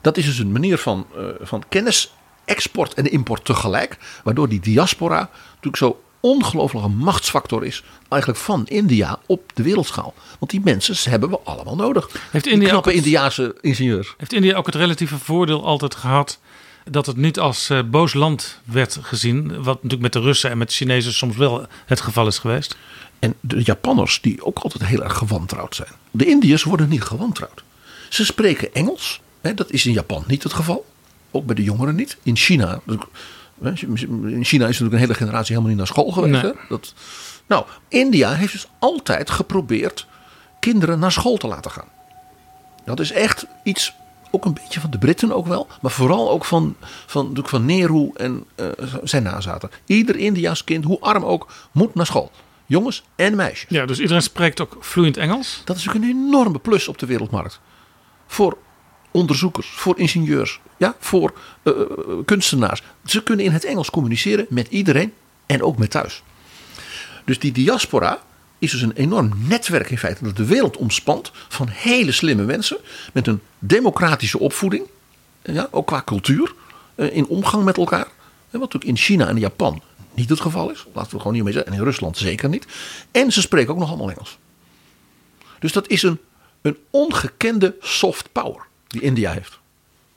Dat 0.00 0.16
is 0.16 0.24
dus 0.24 0.38
een 0.38 0.52
manier 0.52 0.78
van, 0.78 1.06
eh, 1.16 1.24
van 1.40 1.62
kennis, 1.68 2.14
export 2.44 2.94
en 2.94 3.10
import 3.10 3.44
tegelijk. 3.44 3.96
Waardoor 4.24 4.48
die 4.48 4.60
diaspora 4.60 5.30
natuurlijk 5.48 5.76
zo 5.76 6.02
ongelooflijk 6.20 6.84
een 6.86 6.96
machtsfactor 6.96 7.64
is. 7.64 7.82
Eigenlijk 8.08 8.40
van 8.40 8.66
India 8.66 9.18
op 9.26 9.50
de 9.54 9.62
wereldschaal. 9.62 10.14
Want 10.38 10.50
die 10.50 10.60
mensen 10.64 11.10
hebben 11.10 11.30
we 11.30 11.38
allemaal 11.44 11.76
nodig. 11.76 12.08
Heeft 12.30 12.46
India, 12.46 12.68
knappe 12.68 12.88
het, 12.88 12.98
Indiaanse 12.98 13.56
ingenieurs. 13.60 14.14
heeft 14.16 14.32
India 14.32 14.56
ook 14.56 14.66
het 14.66 14.74
relatieve 14.74 15.18
voordeel 15.18 15.64
altijd 15.64 15.94
gehad 15.94 16.38
dat 16.90 17.06
het 17.06 17.16
niet 17.16 17.38
als 17.38 17.70
eh, 17.70 17.78
boos 17.90 18.14
land 18.14 18.60
werd 18.64 18.98
gezien, 19.02 19.62
wat 19.62 19.74
natuurlijk 19.74 20.02
met 20.02 20.12
de 20.12 20.20
Russen 20.20 20.50
en 20.50 20.58
met 20.58 20.68
de 20.68 20.74
Chinezen 20.74 21.12
soms 21.12 21.36
wel 21.36 21.66
het 21.86 22.00
geval 22.00 22.26
is 22.26 22.38
geweest? 22.38 22.76
En 23.18 23.34
de 23.40 23.62
Japanners 23.64 24.20
die 24.20 24.44
ook 24.44 24.58
altijd 24.58 24.84
heel 24.84 25.02
erg 25.02 25.16
gewantrouwd 25.16 25.74
zijn. 25.74 25.92
De 26.10 26.26
Indiërs 26.26 26.62
worden 26.62 26.88
niet 26.88 27.02
gewantrouwd. 27.02 27.62
Ze 28.08 28.24
spreken 28.24 28.74
Engels. 28.74 29.20
Hè, 29.40 29.54
dat 29.54 29.70
is 29.70 29.86
in 29.86 29.92
Japan 29.92 30.24
niet 30.26 30.42
het 30.42 30.52
geval. 30.52 30.86
Ook 31.30 31.46
bij 31.46 31.54
de 31.54 31.62
jongeren 31.62 31.94
niet. 31.94 32.16
In 32.22 32.36
China. 32.36 32.80
In 33.60 34.44
China 34.44 34.66
is 34.66 34.78
natuurlijk 34.78 34.92
een 34.92 34.98
hele 34.98 35.14
generatie 35.14 35.48
helemaal 35.48 35.68
niet 35.68 35.76
naar 35.76 35.86
school 35.86 36.10
geweest. 36.10 36.42
Nee. 36.42 36.52
Hè? 36.52 36.58
Dat, 36.68 36.94
nou, 37.46 37.64
India 37.88 38.32
heeft 38.32 38.52
dus 38.52 38.68
altijd 38.78 39.30
geprobeerd 39.30 40.06
kinderen 40.58 40.98
naar 40.98 41.12
school 41.12 41.36
te 41.36 41.46
laten 41.46 41.70
gaan. 41.70 41.88
Dat 42.84 43.00
is 43.00 43.12
echt 43.12 43.46
iets, 43.62 43.94
ook 44.30 44.44
een 44.44 44.54
beetje 44.54 44.80
van 44.80 44.90
de 44.90 44.98
Britten 44.98 45.32
ook 45.32 45.46
wel. 45.46 45.66
Maar 45.80 45.90
vooral 45.90 46.30
ook 46.30 46.44
van, 46.44 46.76
van, 47.06 47.22
natuurlijk 47.22 47.48
van 47.48 47.64
Nehru 47.64 48.10
en 48.14 48.44
eh, 48.54 48.66
zijn 49.02 49.22
nazaten. 49.22 49.70
Ieder 49.86 50.16
Indiaas 50.16 50.64
kind, 50.64 50.84
hoe 50.84 51.00
arm 51.00 51.24
ook, 51.24 51.52
moet 51.72 51.94
naar 51.94 52.06
school. 52.06 52.30
Jongens 52.66 53.02
en 53.16 53.36
meisjes. 53.36 53.70
Ja, 53.70 53.86
dus 53.86 53.98
iedereen 53.98 54.22
spreekt 54.22 54.60
ook 54.60 54.76
vloeiend 54.80 55.16
Engels. 55.16 55.62
Dat 55.64 55.76
is 55.76 55.88
ook 55.88 55.94
een 55.94 56.04
enorme 56.04 56.58
plus 56.58 56.88
op 56.88 56.98
de 56.98 57.06
wereldmarkt. 57.06 57.60
Voor 58.26 58.58
onderzoekers, 59.10 59.68
voor 59.68 59.98
ingenieurs, 59.98 60.60
ja, 60.76 60.96
voor 60.98 61.32
eh, 61.62 61.72
eh, 61.72 61.86
kunstenaars. 62.24 62.82
Ze 63.04 63.22
kunnen 63.22 63.44
in 63.44 63.52
het 63.52 63.64
Engels 63.64 63.90
communiceren 63.90 64.46
met 64.48 64.68
iedereen 64.68 65.12
en 65.46 65.62
ook 65.62 65.78
met 65.78 65.90
thuis. 65.90 66.22
Dus 67.24 67.38
die 67.38 67.52
diaspora 67.52 68.22
is 68.58 68.70
dus 68.70 68.82
een 68.82 68.92
enorm 68.92 69.32
netwerk 69.36 69.90
in 69.90 69.98
feite 69.98 70.24
dat 70.24 70.36
de 70.36 70.44
wereld 70.44 70.76
omspant 70.76 71.30
van 71.48 71.68
hele 71.68 72.12
slimme 72.12 72.42
mensen 72.42 72.76
met 73.12 73.26
een 73.26 73.40
democratische 73.58 74.38
opvoeding, 74.38 74.84
ja, 75.42 75.68
ook 75.70 75.86
qua 75.86 76.02
cultuur, 76.04 76.54
eh, 76.94 77.16
in 77.16 77.26
omgang 77.26 77.64
met 77.64 77.76
elkaar. 77.76 78.08
Wat 78.50 78.76
ook 78.76 78.84
in 78.84 78.96
China 78.96 79.28
en 79.28 79.38
Japan 79.38 79.82
niet 80.14 80.28
het 80.28 80.40
geval 80.40 80.70
is, 80.70 80.86
laten 80.92 81.12
we 81.12 81.18
gewoon 81.18 81.32
niet 81.32 81.44
mee 81.44 81.52
zeggen, 81.52 81.72
en 81.72 81.78
in 81.78 81.84
Rusland 81.84 82.16
zeker 82.16 82.48
niet. 82.48 82.66
En 83.10 83.32
ze 83.32 83.40
spreken 83.40 83.72
ook 83.72 83.78
nog 83.78 83.88
allemaal 83.88 84.10
Engels. 84.10 84.38
Dus 85.58 85.72
dat 85.72 85.88
is 85.88 86.02
een, 86.02 86.18
een 86.62 86.76
ongekende 86.90 87.76
soft 87.80 88.32
power 88.32 88.67
die 88.88 89.00
India 89.00 89.32
heeft. 89.32 89.58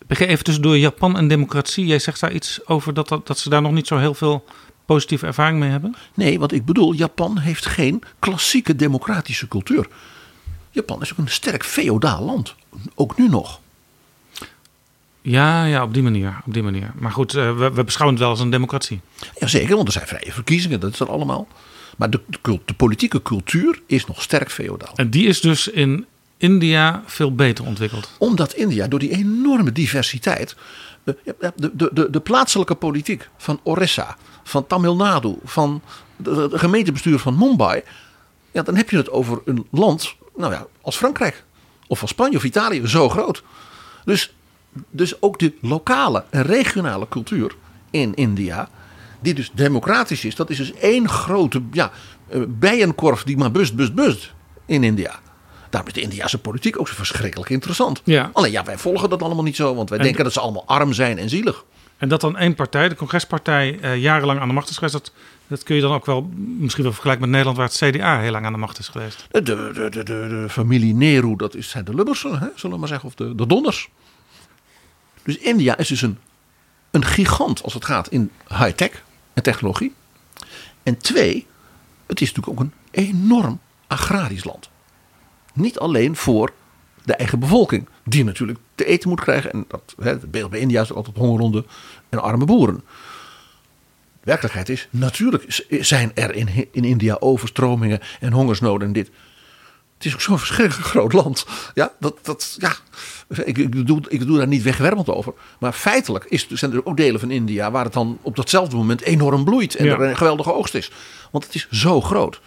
BG, 0.07 0.19
even 0.19 0.43
tussendoor 0.43 0.77
Japan 0.77 1.17
en 1.17 1.27
democratie. 1.27 1.86
Jij 1.86 1.99
zegt 1.99 2.19
daar 2.19 2.31
iets 2.31 2.67
over 2.67 2.93
dat, 2.93 3.07
dat, 3.07 3.27
dat 3.27 3.39
ze 3.39 3.49
daar 3.49 3.62
nog 3.62 3.71
niet 3.71 3.88
zo 3.88 3.97
heel 3.97 4.13
veel 4.13 4.45
positieve 4.86 5.25
ervaring 5.25 5.60
mee 5.60 5.69
hebben. 5.69 5.95
Nee, 6.13 6.39
want 6.39 6.51
ik 6.51 6.65
bedoel, 6.65 6.93
Japan 6.93 7.38
heeft 7.38 7.65
geen 7.65 8.03
klassieke 8.19 8.75
democratische 8.75 9.47
cultuur. 9.47 9.88
Japan 10.69 11.01
is 11.01 11.12
ook 11.12 11.17
een 11.17 11.27
sterk 11.27 11.63
feodaal 11.63 12.23
land. 12.23 12.55
Ook 12.95 13.17
nu 13.17 13.29
nog. 13.29 13.60
Ja, 15.21 15.65
ja, 15.65 15.84
op 15.84 15.93
die 15.93 16.03
manier. 16.03 16.41
Op 16.45 16.53
die 16.53 16.63
manier. 16.63 16.91
Maar 16.95 17.12
goed, 17.12 17.34
eh, 17.34 17.57
we, 17.57 17.71
we 17.71 17.84
beschouwen 17.84 18.15
het 18.15 18.23
wel 18.23 18.34
als 18.34 18.39
een 18.39 18.49
democratie. 18.49 19.01
Jazeker, 19.39 19.75
want 19.75 19.88
er 19.88 19.93
zijn 19.93 20.07
vrije 20.07 20.31
verkiezingen, 20.31 20.79
dat 20.79 20.93
is 20.93 20.99
er 20.99 21.10
allemaal. 21.10 21.47
Maar 21.97 22.10
de, 22.10 22.21
de, 22.41 22.60
de 22.65 22.73
politieke 22.73 23.21
cultuur 23.21 23.81
is 23.86 24.05
nog 24.05 24.21
sterk 24.21 24.51
feodaal. 24.51 24.93
En 24.95 25.10
die 25.10 25.27
is 25.27 25.41
dus 25.41 25.67
in 25.67 26.05
India 26.41 27.04
veel 27.06 27.36
beter 27.36 27.65
ontwikkeld. 27.65 28.10
Omdat 28.17 28.54
India 28.54 28.88
door 28.88 28.99
die 28.99 29.10
enorme 29.10 29.71
diversiteit. 29.71 30.56
De, 31.04 31.17
de, 31.56 31.71
de, 31.93 32.10
de, 32.10 32.19
plaatselijke 32.19 32.75
politiek 32.75 33.30
van 33.38 33.60
Orissa, 33.63 34.17
van 34.43 34.67
Tamil 34.67 34.95
Nadu, 34.95 35.36
van 35.43 35.82
de 36.17 36.49
gemeentebestuur 36.54 37.19
van 37.19 37.38
Mumbai. 37.38 37.82
Ja, 38.51 38.62
dan 38.62 38.75
heb 38.75 38.89
je 38.89 38.97
het 38.97 39.10
over 39.10 39.41
een 39.45 39.67
land 39.71 40.15
nou 40.36 40.54
ja, 40.54 40.67
als 40.82 40.97
Frankrijk. 40.97 41.43
Of 41.88 42.01
als 42.01 42.10
Spanje 42.10 42.38
of 42.38 42.43
Italië, 42.43 42.88
zo 42.88 43.10
groot. 43.10 43.43
Dus, 44.06 44.34
dus 44.89 45.21
ook 45.21 45.39
de 45.39 45.54
lokale 45.62 46.23
en 46.30 46.43
regionale 46.43 47.08
cultuur 47.10 47.56
in 47.89 48.13
India. 48.13 48.69
Die 49.19 49.34
dus 49.34 49.51
democratisch 49.54 50.25
is. 50.25 50.36
Dat 50.36 50.49
is 50.49 50.58
dus 50.58 50.73
één 50.73 51.10
grote 51.10 51.62
ja, 51.71 51.91
eh, 52.27 52.41
bijenkorf 52.47 53.23
die 53.23 53.38
maar 53.38 53.51
bust, 53.51 53.75
bust, 53.75 53.93
bust 53.93 54.34
in 54.65 54.84
India. 54.84 55.19
Daarom 55.71 55.89
is 55.89 55.95
de 55.95 56.01
Indiase 56.01 56.38
politiek 56.38 56.79
ook 56.79 56.88
zo 56.88 56.93
verschrikkelijk 56.95 57.49
interessant. 57.49 58.01
Ja. 58.03 58.29
Alleen 58.34 58.51
ja, 58.51 58.63
wij 58.63 58.77
volgen 58.77 59.10
dat 59.10 59.21
allemaal 59.21 59.43
niet 59.43 59.55
zo. 59.55 59.75
Want 59.75 59.89
wij 59.89 59.97
En- 59.97 60.03
denken 60.03 60.23
dat 60.23 60.34
ze 60.34 60.39
allemaal 60.39 60.65
arm 60.67 60.93
zijn 60.93 61.17
en 61.17 61.29
zielig. 61.29 61.63
En 61.97 62.10
dat 62.10 62.21
dan 62.21 62.38
één 62.38 62.55
partij, 62.55 62.89
de 62.89 62.95
congrespartij, 62.95 63.79
eh, 63.81 63.97
jarenlang 63.97 64.39
aan 64.39 64.47
de 64.47 64.53
macht 64.53 64.69
is 64.69 64.75
geweest. 64.75 64.93
Dat, 64.93 65.12
dat 65.47 65.63
kun 65.63 65.75
je 65.75 65.81
dan 65.81 65.93
ook 65.93 66.05
wel 66.05 66.29
misschien 66.36 66.84
wel 66.84 66.91
vergelijken 66.93 67.21
met 67.29 67.29
Nederland, 67.31 67.57
waar 67.57 67.67
het 67.67 67.95
CDA 67.95 68.19
heel 68.19 68.31
lang 68.31 68.45
aan 68.45 68.51
de 68.51 68.57
macht 68.57 68.79
is 68.79 68.88
geweest. 68.88 69.27
De, 69.31 69.41
de, 69.41 69.71
de, 69.73 69.89
de, 69.89 70.03
de 70.03 70.45
familie 70.49 70.93
Nehru, 70.93 71.36
dat 71.36 71.55
is, 71.55 71.69
zijn 71.69 71.86
de 71.86 71.95
Lubbersen, 71.95 72.39
hè, 72.39 72.47
zullen 72.55 72.75
we 72.75 72.79
maar 72.79 72.88
zeggen. 72.88 73.07
Of 73.07 73.15
de, 73.15 73.36
de 73.36 73.47
Donners. 73.47 73.89
Dus 75.23 75.38
India 75.38 75.77
is 75.77 75.88
dus 75.88 76.01
een, 76.01 76.17
een 76.91 77.05
gigant 77.05 77.63
als 77.63 77.73
het 77.73 77.86
gaat 77.86 78.07
in 78.07 78.31
high-tech 78.47 79.03
en 79.34 79.43
technologie. 79.43 79.93
En 80.84 80.97
twee, 80.97 81.47
het 82.05 82.21
is 82.21 82.34
natuurlijk 82.34 82.60
ook 82.60 82.65
een 82.65 82.73
enorm 82.91 83.60
agrarisch 83.88 84.43
land. 84.43 84.69
Niet 85.54 85.80
alleen 85.80 86.16
voor 86.16 86.52
de 87.04 87.14
eigen 87.14 87.40
bevolking, 87.40 87.88
die 88.04 88.24
natuurlijk 88.24 88.60
te 88.76 88.86
eten 88.86 89.10
moet 89.10 89.20
krijgen. 89.22 89.52
En 89.52 89.66
dat, 89.68 89.96
hè, 90.02 90.10
het 90.10 90.32
beeld 90.32 90.50
bij 90.50 90.60
India 90.60 90.82
is 90.82 90.94
altijd 90.94 91.18
hongerende 91.18 91.66
en 92.10 92.22
arme 92.22 92.46
boeren. 92.46 92.76
De 92.76 94.28
werkelijkheid 94.28 94.70
is, 94.70 94.88
natuurlijk 94.90 95.64
zijn 95.70 96.12
er 96.16 96.36
in, 96.36 96.68
in 96.72 96.84
India 96.84 97.18
overstromingen 97.20 98.00
en 98.20 98.32
hongersnoden 98.34 98.88
en 98.88 98.94
dit. 98.94 99.10
Het 99.98 100.06
is 100.06 100.14
ook 100.14 100.22
zo'n 100.22 100.40
verschrikkelijk 100.40 100.88
groot 100.88 101.14
land. 101.14 101.46
Ja, 101.74 101.92
dat, 102.00 102.18
dat, 102.22 102.56
ja. 102.60 102.74
Ik, 103.46 103.58
ik, 103.58 103.70
bedoel, 103.70 104.02
ik 104.08 104.26
doe 104.26 104.38
daar 104.38 104.48
niet 104.48 104.62
wegwerpend 104.64 105.10
over. 105.10 105.34
Maar 105.60 105.74
feitelijk 105.74 106.26
is, 106.26 106.48
zijn 106.50 106.74
er 106.74 106.86
ook 106.86 106.98
delen 106.98 107.20
van 107.20 107.32
India 107.32 107.72
waar 107.72 107.84
het 107.84 107.94
dan 107.94 108.18
op 108.22 108.36
datzelfde 108.36 108.76
moment 108.76 109.02
enorm 109.02 109.44
bloeit. 109.44 109.76
En 109.76 109.86
Ja. 109.86 109.94
er 109.94 110.02
een 110.02 110.18
geweldige 110.18 110.54
oogst 110.54 110.76
is. 110.76 110.92
Want 111.32 111.44
het 111.46 111.56
is 111.56 111.68
zo 111.70 112.02
groot. 112.02 112.42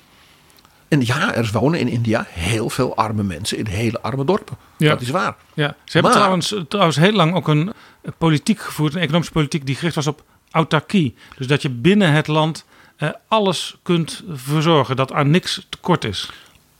En 0.88 1.07
ja, 1.07 1.35
er 1.35 1.51
wonen 1.53 1.81
in 1.81 1.88
India 1.88 2.27
heel 2.29 2.70
veel 2.70 2.97
arme 2.97 3.23
mensen 3.23 3.59
in 3.59 3.66
hele 3.66 4.01
arme 4.03 4.25
dorpen. 4.25 4.57
Ja. 4.77 4.88
Dat 4.90 5.01
is 5.01 5.11
waar. 5.11 5.37
Ja, 5.55 5.68
ze 5.68 5.92
hebben 5.92 6.03
Maar- 6.03 6.20
trouwens, 6.20 6.55
trouwens 6.68 6.97
heel 6.97 7.12
lang 7.12 7.35
ook 7.35 7.49
een 7.49 7.73
politiek 8.18 8.61
gevoerd, 8.61 8.94
een 8.94 9.01
economische 9.01 9.33
politiek 9.33 9.66
die 9.66 9.75
gericht 9.75 9.94
was 9.94 10.07
op 10.07 10.23
autarkie. 10.51 11.14
Dus 11.37 11.47
dat 11.47 11.62
je 11.62 11.70
binnen 11.70 12.12
het 12.12 12.27
land 12.27 12.64
eh, 12.97 13.09
alles 13.29 13.77
kunt 13.83 14.23
verzorgen, 14.33 14.97
dat 14.97 15.12
aan 15.12 15.31
niks 15.31 15.66
tekort 15.68 16.05
is. 16.05 16.31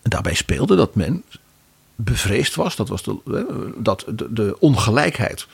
En 0.03 0.11
daarbij 0.11 0.35
speelde 0.35 0.77
dat 0.77 0.95
men 0.95 1.25
bevreesd 1.97 2.55
was, 2.55 2.77
dat, 2.77 2.89
was 2.89 3.03
de, 3.03 3.17
eh, 3.27 3.73
dat 3.77 4.05
de, 4.09 4.33
de 4.33 4.57
ongelijkheid 4.61 5.47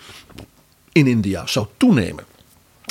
in 0.93 1.07
India 1.07 1.47
zou 1.47 1.67
toenemen. 1.77 2.25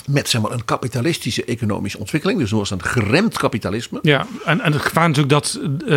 Met 0.10 0.30
zeg 0.30 0.42
maar, 0.42 0.52
een 0.52 0.66
kapitalistische 0.66 1.46
economische 1.46 2.00
ontwikkeling. 2.00 2.40
Dus 2.40 2.52
was 2.52 2.72
een 2.72 2.84
geremd 2.84 3.38
kapitalisme. 3.38 4.00
Ja, 4.02 4.28
en, 4.46 4.62
en 4.62 4.74
het 4.74 4.82
gevaar 4.82 5.08
natuurlijk 5.08 5.34
dat 5.34 5.60
eh, 5.62 5.88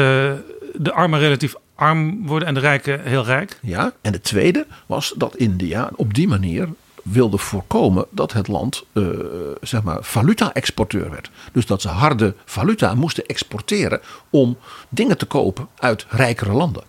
de 0.75 0.93
armen 0.93 1.19
relatief 1.19 1.55
arm 1.75 2.27
worden 2.27 2.49
en 2.49 2.55
de 2.55 2.61
rijken 2.61 3.03
heel 3.03 3.25
rijk. 3.25 3.59
Ja, 3.63 3.93
en 4.01 4.13
de 4.13 4.21
tweede 4.21 4.67
was 4.87 5.15
dat 5.17 5.37
India 5.37 5.91
op 5.97 6.15
die 6.15 6.29
manier 6.29 6.69
wilde 7.03 7.39
voorkomen 7.39 8.07
dat 8.11 8.33
het 8.33 8.49
land 8.49 8.85
eh, 8.93 9.05
zeg 9.61 9.83
maar 9.83 10.05
valuta-exporteur 10.05 11.11
werd. 11.11 11.31
Dus 11.53 11.67
dat 11.67 11.83
ze 11.83 11.89
harde 11.89 12.35
valuta 12.45 12.95
moesten 12.95 13.27
exporteren 13.27 14.01
om 14.31 14.59
dingen 14.89 15.19
te 15.19 15.27
kopen 15.27 15.69
uit 15.79 16.07
rijkere 16.09 16.53
landen. 16.53 16.83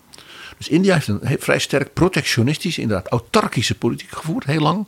Dus 0.57 0.67
India 0.67 0.93
heeft 0.93 1.07
een 1.07 1.37
vrij 1.39 1.59
sterk 1.59 1.93
protectionistisch, 1.93 2.77
inderdaad 2.77 3.07
autarkische 3.07 3.75
politiek 3.75 4.11
gevoerd, 4.11 4.45
heel 4.45 4.61
lang. 4.61 4.87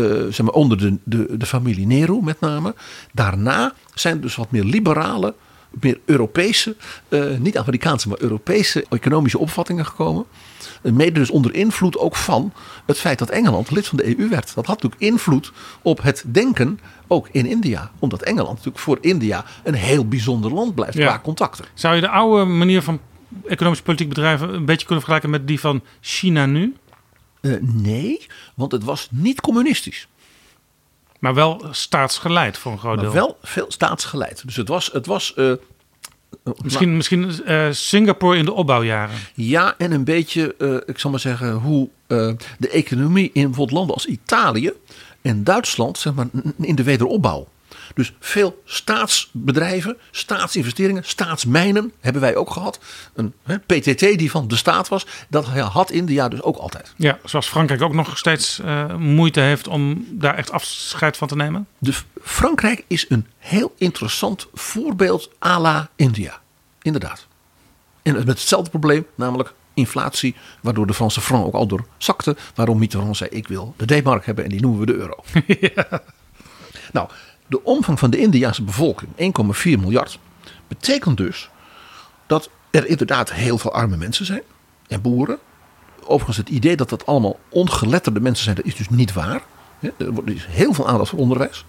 Eh, 0.00 0.32
zeg 0.32 0.42
maar 0.46 0.54
onder 0.54 0.78
de, 0.78 0.98
de, 1.04 1.36
de 1.36 1.46
familie 1.46 1.86
Nehru 1.86 2.18
met 2.22 2.40
name. 2.40 2.74
Daarna 3.12 3.72
zijn 3.94 4.14
er 4.14 4.20
dus 4.20 4.36
wat 4.36 4.50
meer 4.50 4.64
liberale, 4.64 5.34
meer 5.70 5.98
Europese, 6.04 6.76
eh, 7.08 7.24
niet 7.38 7.58
Amerikaanse, 7.58 8.08
maar 8.08 8.18
Europese 8.20 8.84
economische 8.88 9.38
opvattingen 9.38 9.86
gekomen. 9.86 10.24
Mede 10.82 11.12
dus 11.12 11.30
onder 11.30 11.54
invloed 11.54 11.98
ook 11.98 12.16
van 12.16 12.52
het 12.86 12.98
feit 12.98 13.18
dat 13.18 13.30
Engeland 13.30 13.70
lid 13.70 13.86
van 13.88 13.96
de 13.98 14.18
EU 14.18 14.28
werd. 14.28 14.54
Dat 14.54 14.66
had 14.66 14.82
natuurlijk 14.82 15.12
invloed 15.12 15.52
op 15.82 16.02
het 16.02 16.24
denken 16.26 16.80
ook 17.06 17.28
in 17.32 17.46
India. 17.46 17.90
Omdat 17.98 18.22
Engeland 18.22 18.50
natuurlijk 18.50 18.78
voor 18.78 18.98
India 19.00 19.44
een 19.64 19.74
heel 19.74 20.08
bijzonder 20.08 20.52
land 20.52 20.74
blijft 20.74 20.96
Ja. 20.96 21.06
qua 21.06 21.20
contacten. 21.22 21.64
Zou 21.74 21.94
je 21.94 22.00
de 22.00 22.08
oude 22.08 22.44
manier 22.44 22.82
van 22.82 23.00
economische 23.46 23.84
politiek 23.84 24.08
bedrijven 24.08 24.54
een 24.54 24.64
beetje 24.64 24.86
kunnen 24.86 25.04
vergelijken 25.04 25.30
met 25.30 25.46
die 25.46 25.60
van 25.60 25.82
China 26.00 26.46
nu? 26.46 26.74
Eh, 27.40 27.52
nee, 27.60 28.26
want 28.54 28.72
het 28.72 28.84
was 28.84 29.08
niet 29.10 29.40
communistisch. 29.40 30.08
Maar 31.18 31.34
wel 31.34 31.64
staatsgeleid 31.70 32.58
voor 32.58 32.72
een 32.72 32.78
groot 32.78 32.94
Maar 32.96 33.04
deel. 33.04 33.14
wel 33.14 33.38
veel 33.42 33.66
staatsgeleid. 33.68 34.42
Dus 34.44 34.56
het 34.56 34.68
was, 34.68 34.90
het 34.92 35.06
was 35.06 35.34
eh, 35.34 35.52
Misschien, 36.62 36.96
misschien 36.96 37.44
eh, 37.44 37.66
Singapore 37.70 38.36
in 38.36 38.44
de 38.44 38.52
opbouwjaren. 38.52 39.16
Ja, 39.34 39.74
en 39.78 39.92
een 39.92 40.04
beetje, 40.04 40.54
eh, 40.58 40.74
ik 40.86 40.98
zal 40.98 41.10
maar 41.10 41.20
zeggen, 41.20 41.52
hoe 41.52 41.88
eh, 42.06 42.32
de 42.58 42.68
economie 42.68 43.30
in 43.32 43.42
bijvoorbeeld 43.42 43.70
landen 43.70 43.94
als 43.94 44.06
Italië 44.06 44.72
en 45.22 45.44
Duitsland, 45.44 45.98
zeg 45.98 46.14
maar, 46.14 46.26
in 46.60 46.74
de 46.74 46.82
wederopbouw. 46.82 47.48
Dus 47.94 48.12
veel 48.20 48.62
staatsbedrijven, 48.64 49.96
staatsinvesteringen, 50.10 51.04
staatsmijnen 51.04 51.92
hebben 52.00 52.22
wij 52.22 52.36
ook 52.36 52.50
gehad. 52.50 52.78
Een 53.14 53.34
hè, 53.42 53.58
PTT 53.58 54.00
die 54.00 54.30
van 54.30 54.48
de 54.48 54.56
staat 54.56 54.88
was, 54.88 55.06
dat 55.28 55.46
had 55.46 55.90
India 55.90 56.28
dus 56.28 56.42
ook 56.42 56.56
altijd. 56.56 56.92
Ja, 56.96 57.18
zoals 57.24 57.48
Frankrijk 57.48 57.82
ook 57.82 57.94
nog 57.94 58.18
steeds 58.18 58.60
eh, 58.60 58.96
moeite 58.96 59.40
heeft 59.40 59.68
om 59.68 60.06
daar 60.10 60.34
echt 60.34 60.50
afscheid 60.50 61.16
van 61.16 61.28
te 61.28 61.36
nemen. 61.36 61.66
Dus 61.78 62.04
Frankrijk 62.22 62.84
is 62.86 63.06
een 63.08 63.26
heel 63.38 63.74
interessant 63.78 64.46
voorbeeld 64.54 65.30
à 65.44 65.60
la 65.60 65.88
India. 65.96 66.40
Inderdaad. 66.82 67.26
En 68.02 68.14
met 68.14 68.26
hetzelfde 68.26 68.70
probleem, 68.70 69.06
namelijk 69.14 69.52
inflatie, 69.74 70.34
waardoor 70.60 70.86
de 70.86 70.94
Franse 70.94 71.20
franc 71.20 71.46
ook 71.46 71.54
al 71.54 71.66
door 71.66 71.86
zakte. 71.98 72.36
Waarom 72.54 72.78
Mitterrand 72.78 73.16
zei: 73.16 73.30
Ik 73.30 73.48
wil 73.48 73.74
de 73.76 74.00
D-mark 74.00 74.26
hebben 74.26 74.44
en 74.44 74.50
die 74.50 74.60
noemen 74.60 74.80
we 74.80 74.86
de 74.86 74.94
euro. 74.94 75.16
Nou, 76.92 77.08
de 77.50 77.64
omvang 77.64 77.98
van 77.98 78.10
de 78.10 78.18
Indiase 78.18 78.62
bevolking, 78.62 79.10
1,4 79.56 79.62
miljard, 79.80 80.18
betekent 80.68 81.16
dus 81.16 81.50
dat 82.26 82.50
er 82.70 82.86
inderdaad 82.86 83.32
heel 83.32 83.58
veel 83.58 83.72
arme 83.72 83.96
mensen 83.96 84.26
zijn 84.26 84.42
en 84.88 85.00
boeren. 85.00 85.38
Overigens, 86.02 86.36
het 86.36 86.48
idee 86.48 86.76
dat 86.76 86.88
dat 86.88 87.06
allemaal 87.06 87.38
ongeletterde 87.48 88.20
mensen 88.20 88.44
zijn, 88.44 88.56
dat 88.56 88.64
is 88.64 88.76
dus 88.76 88.88
niet 88.88 89.12
waar. 89.12 89.42
Er 89.80 89.92
er 89.98 90.34
is 90.34 90.46
heel 90.48 90.72
veel 90.74 90.88
aandacht 90.88 91.10
voor 91.10 91.18
onderwijs. 91.18 91.64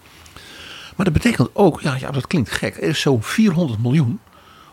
Maar 0.96 1.04
dat 1.04 1.14
betekent 1.14 1.48
ook, 1.52 1.80
ja, 1.80 1.96
ja 1.96 2.10
dat 2.10 2.26
klinkt 2.26 2.50
gek, 2.50 2.76
er 2.76 2.82
is 2.82 3.00
zo'n 3.00 3.22
400 3.22 3.82
miljoen 3.82 4.20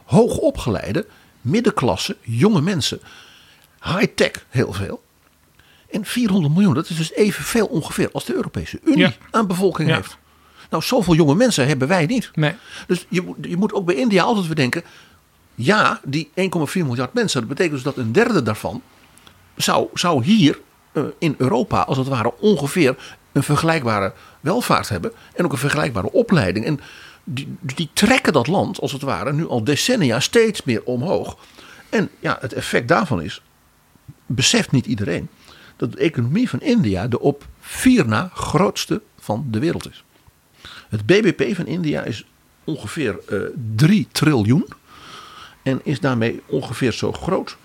hoogopgeleide, 0.06 1.06
middenklasse, 1.42 2.18
jonge 2.22 2.62
mensen. 2.62 3.00
High-tech 3.84 4.46
heel 4.50 4.74
veel. 4.74 5.04
En 5.92 6.06
400 6.06 6.54
miljoen, 6.54 6.74
dat 6.74 6.90
is 6.90 6.98
dus 6.98 7.14
evenveel 7.14 7.66
ongeveer 7.66 8.10
als 8.12 8.26
de 8.26 8.34
Europese 8.34 8.80
Unie 8.84 8.98
Ja. 9.00 9.14
aan 9.32 9.48
bevolking 9.48 9.90
Ja. 9.90 9.96
heeft. 9.96 10.18
Nou, 10.70 10.84
zoveel 10.84 11.14
jonge 11.16 11.36
mensen 11.36 11.68
hebben 11.68 11.88
wij 11.88 12.06
niet. 12.06 12.32
Nee. 12.34 12.56
Dus 12.88 13.06
je, 13.10 13.22
moet- 13.22 13.38
je 13.42 13.58
moet 13.58 13.74
ook 13.74 13.86
bij 13.86 13.96
India 13.96 14.24
altijd 14.24 14.46
weer 14.46 14.56
denken. 14.56 14.84
Ja, 15.56 16.00
die 16.04 16.30
1,4 16.36 16.74
miljard 16.74 17.14
mensen. 17.14 17.40
Dat 17.40 17.50
betekent 17.50 17.74
dus 17.76 17.84
dat 17.84 17.98
een 17.98 18.12
derde 18.12 18.44
daarvan. 18.44 18.82
zou, 19.56 19.88
zou 19.94 20.24
hier 20.24 20.60
eh, 20.92 21.04
in 21.20 21.36
Europa, 21.38 21.82
als 21.82 21.98
het 21.98 22.08
ware, 22.08 22.34
ongeveer 22.40 22.98
een 23.32 23.44
vergelijkbare 23.44 24.14
welvaart 24.40 24.90
hebben. 24.90 25.12
En 25.34 25.46
ook 25.46 25.52
een 25.52 25.58
vergelijkbare 25.58 26.12
opleiding. 26.12 26.66
En 26.66 26.80
die, 27.24 27.56
die 27.62 27.90
trekken 27.94 28.34
dat 28.34 28.48
land, 28.48 28.80
als 28.80 28.92
het 28.92 29.02
ware, 29.02 29.34
nu 29.34 29.48
al 29.48 29.64
decennia 29.64 30.20
steeds 30.20 30.64
meer 30.64 30.84
omhoog. 30.84 31.38
En 31.90 32.10
ja, 32.20 32.38
het 32.42 32.54
effect 32.54 32.88
daarvan 32.88 33.22
is. 33.22 33.42
beseft 34.26 34.72
niet 34.72 34.86
iedereen. 34.86 35.30
dat 35.76 35.92
de 35.92 35.98
economie 35.98 36.50
van 36.50 36.62
India 36.62 37.08
de 37.08 37.20
op 37.20 37.46
vier 37.60 38.08
na 38.08 38.30
grootste 38.34 39.02
van 39.20 39.46
de 39.50 39.60
wereld 39.60 39.90
is. 39.90 40.04
Het 40.90 41.06
BBP 41.06 41.56
van 41.56 41.66
India 41.66 42.04
is 42.04 42.26
ongeveer 42.64 43.20
eh 43.28 43.40
3 43.76 44.08
triljoen. 44.12 44.66
En 45.64 45.80
is 45.84 46.00
daarmee 46.00 46.42
ongeveer 46.46 46.92
zo 46.92 47.12
groot 47.12 47.58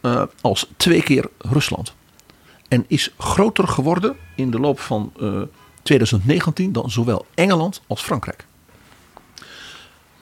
eh, 0.00 0.22
als 0.40 0.66
twee 0.76 1.02
keer 1.02 1.28
Rusland. 1.38 1.94
En 2.68 2.84
is 2.88 3.14
groter 3.18 3.68
geworden 3.68 4.16
in 4.36 4.50
de 4.50 4.58
loop 4.60 4.80
van 4.80 5.12
eh, 5.20 5.42
2019 5.82 6.72
dan 6.72 6.90
zowel 6.90 7.26
Engeland 7.34 7.82
als 7.86 8.02
Frankrijk. 8.02 8.46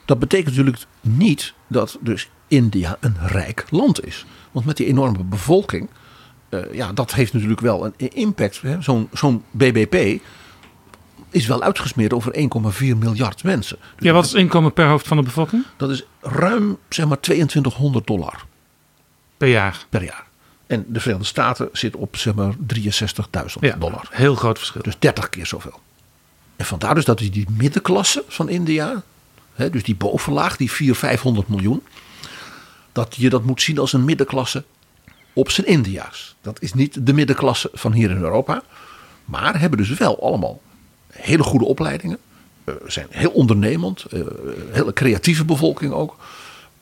Dat 0.05 0.19
betekent 0.19 0.49
natuurlijk 0.49 0.85
niet 1.01 1.55
dat 1.67 1.99
dus 2.01 2.31
India 2.49 2.97
een 3.01 3.17
rijk 3.21 3.67
land 3.71 4.07
is. 4.07 4.27
Want 4.51 4.67
met 4.67 4.77
die 4.77 4.87
enorme 4.87 5.25
bevolking, 5.25 5.89
eh, 6.49 6.61
ja, 6.73 6.93
dat 6.93 7.15
heeft 7.15 7.33
natuurlijk 7.33 7.61
wel 7.61 7.85
een 7.85 8.11
impact. 8.13 8.63
Zo'n 8.81 9.09
zo'n 9.13 9.45
BBP 9.51 10.23
is 11.31 11.47
wel 11.47 11.63
uitgesmeerd 11.63 12.13
over 12.13 12.35
1,4 12.35 12.97
miljard 12.97 13.43
mensen. 13.45 13.77
Dus 13.97 14.07
Ja, 14.07 14.13
wat 14.13 14.25
is 14.25 14.31
het 14.31 14.41
inkomen 14.41 14.73
per 14.73 14.87
hoofd 14.89 15.07
van 15.09 15.17
de 15.17 15.23
bevolking? 15.23 15.65
Dat 15.77 15.91
is 15.91 16.05
ruim 16.21 16.79
zeg 16.89 17.07
maar 17.07 17.21
2200 17.21 18.07
dollar 18.07 18.45
Per 19.37 19.49
jaar. 19.49 19.87
per 19.89 20.03
jaar. 20.03 20.25
En 20.67 20.85
de 20.89 21.01
Verenigde 21.01 21.27
Staten 21.29 21.69
zit 21.73 21.97
op 21.97 22.17
zeg 22.17 22.35
maar 22.35 22.53
63.000 22.75 23.61
Ja, 23.61 23.77
dollar. 23.77 24.09
heel 24.11 24.35
groot 24.35 24.59
verschil. 24.59 24.83
Dus 24.83 24.99
30 24.99 25.29
keer 25.29 25.47
zoveel. 25.47 25.81
En 26.57 26.65
vandaar 26.67 26.95
dus 26.95 27.05
dat 27.05 27.19
die 27.19 27.31
die 27.31 27.47
middenklasse 27.51 28.25
van 28.29 28.49
India, 28.49 29.03
hè, 29.55 29.71
dus 29.71 29.83
die 29.83 29.95
bovenlaag, 29.97 30.57
die 30.57 30.71
400, 30.71 30.99
500 30.99 31.49
miljoen, 31.49 31.83
dat 32.93 33.15
je 33.17 33.31
dat 33.31 33.45
moet 33.45 33.63
zien 33.63 33.79
als 33.79 33.93
een 33.93 34.05
middenklasse 34.05 34.65
op 35.33 35.51
zijn 35.51 35.67
India's. 35.67 36.35
Dat 36.41 36.63
is 36.63 36.73
niet 36.75 37.07
de 37.07 37.13
middenklasse 37.13 37.71
van 37.73 37.93
hier 37.93 38.11
in 38.11 38.17
Europa, 38.17 38.63
maar 39.25 39.61
hebben 39.61 39.79
dus 39.79 39.89
wel 39.99 40.23
allemaal 40.23 40.61
hele 41.23 41.43
goede 41.43 41.65
opleidingen, 41.65 42.19
eh, 42.65 42.75
zijn 42.87 43.07
heel 43.11 43.31
ondernemend, 43.31 44.05
eh, 44.05 44.21
hele 44.71 44.93
creatieve 44.93 45.45
bevolking 45.45 45.93
ook. 45.93 46.17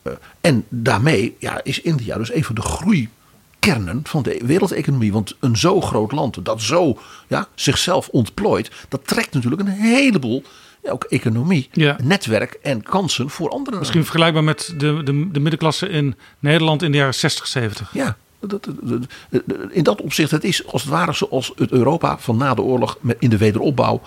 Eh, 0.01 0.13
en 0.41 0.65
daarmee 0.69 1.35
ja, 1.39 1.63
is 1.63 1.81
India 1.81 2.17
dus 2.17 2.33
een 2.33 2.43
van 2.43 2.55
de 2.55 2.61
groeikernen 2.61 4.01
van 4.03 4.23
de 4.23 4.41
wereldeconomie. 4.45 5.11
Want 5.11 5.35
een 5.39 5.57
zo 5.57 5.81
groot 5.81 6.11
land 6.11 6.45
dat 6.45 6.61
zo 6.61 6.97
ja, 7.27 7.47
zichzelf 7.55 8.07
ontplooit, 8.09 8.71
dat 8.89 9.07
trekt 9.07 9.33
natuurlijk 9.33 9.61
een 9.61 9.67
heleboel 9.67 10.43
ja, 10.83 10.91
ook 10.91 11.03
economie, 11.03 11.69
Ja. 11.71 11.97
netwerk 12.03 12.53
en 12.61 12.83
kansen 12.83 13.29
voor 13.29 13.49
anderen. 13.49 13.79
Misschien 13.79 14.03
vergelijkbaar 14.03 14.43
met 14.43 14.73
de, 14.77 15.03
de, 15.03 15.31
de 15.31 15.39
middenklasse 15.39 15.89
in 15.89 16.15
Nederland 16.39 16.81
in 16.83 16.91
de 16.91 16.97
jaren 16.97 17.13
60, 17.15 17.47
70. 17.47 17.89
Ja, 17.93 18.17
dat- 18.39 18.49
dat- 18.49 18.65
dat- 18.81 19.01
dat- 19.29 19.43
in 19.71 19.83
dat 19.83 20.01
opzicht, 20.01 20.31
het 20.31 20.43
is 20.43 20.65
als 20.67 20.81
het 20.81 20.91
ware 20.91 21.13
zoals 21.13 21.51
het 21.55 21.71
Europa 21.71 22.17
van 22.19 22.37
na 22.37 22.53
de 22.53 22.61
oorlog 22.61 22.97
in 23.19 23.29
de 23.29 23.37
wederopbouw, 23.37 24.01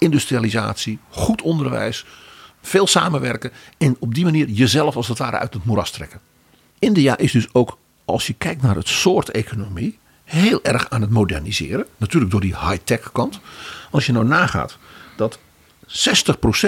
industrialisatie, 0.00 0.98
goed 1.08 1.42
onderwijs, 1.42 2.04
veel 2.62 2.86
samenwerken 2.86 3.50
en 3.78 3.96
op 3.98 4.14
die 4.14 4.24
manier 4.24 4.48
jezelf 4.48 4.96
als 4.96 5.08
het 5.08 5.18
ware 5.18 5.38
uit 5.38 5.54
het 5.54 5.64
moeras 5.64 5.90
trekken. 5.90 6.20
India 6.78 7.16
is 7.16 7.32
dus 7.32 7.48
ook, 7.52 7.78
als 8.04 8.26
je 8.26 8.32
kijkt 8.32 8.62
naar 8.62 8.76
het 8.76 8.88
soort 8.88 9.30
economie, 9.30 9.98
heel 10.24 10.62
erg 10.62 10.90
aan 10.90 11.00
het 11.00 11.10
moderniseren. 11.10 11.86
Natuurlijk 11.96 12.30
door 12.30 12.40
die 12.40 12.58
high-tech 12.58 13.12
kant. 13.12 13.40
Als 13.90 14.06
je 14.06 14.12
nou 14.12 14.26
nagaat 14.26 14.78
dat 15.16 15.38
60% 15.86 15.92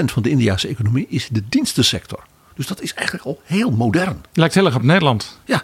van 0.05 0.23
de 0.23 0.31
Indiase 0.31 0.69
economie 0.69 1.07
is 1.09 1.29
de 1.29 1.43
dienstensector. 1.49 2.25
Dus 2.55 2.67
dat 2.67 2.81
is 2.81 2.95
eigenlijk 2.95 3.27
al 3.27 3.41
heel 3.45 3.71
modern. 3.71 4.25
Lijkt 4.33 4.55
heel 4.55 4.67
erg 4.67 4.75
op 4.75 4.83
Nederland. 4.83 5.39
Ja, 5.45 5.63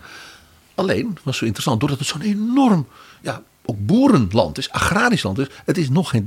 alleen 0.74 1.18
was 1.22 1.37
zo 1.37 1.44
interessant, 1.44 1.81
doordat 1.81 1.98
het 1.98 2.09
zo'n 2.09 2.20
enorm, 2.20 2.87
ja, 3.20 3.42
ook 3.70 3.87
boerenland 3.87 4.59
is, 4.59 4.70
agrarisch 4.70 5.22
land 5.22 5.38
is. 5.38 5.46
Het 5.64 5.78
is 5.78 5.88
nog 5.88 6.11
geen 6.11 6.26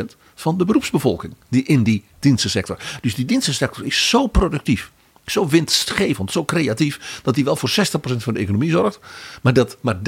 30% 0.00 0.16
van 0.34 0.58
de 0.58 0.64
beroepsbevolking 0.64 1.34
die 1.48 1.62
in 1.62 1.82
die 1.82 2.04
dienstensector. 2.18 2.78
Dus 3.00 3.14
die 3.14 3.24
dienstensector 3.24 3.84
is 3.84 4.08
zo 4.08 4.26
productief, 4.26 4.90
zo 5.26 5.48
winstgevend, 5.48 6.32
zo 6.32 6.44
creatief, 6.44 7.20
dat 7.22 7.34
die 7.34 7.44
wel 7.44 7.56
voor 7.56 7.70
60% 7.70 7.72
van 8.16 8.34
de 8.34 8.40
economie 8.40 8.70
zorgt. 8.70 8.98
Maar 9.42 9.52
dat 9.52 9.76
maar 9.80 9.96
30% 9.96 10.00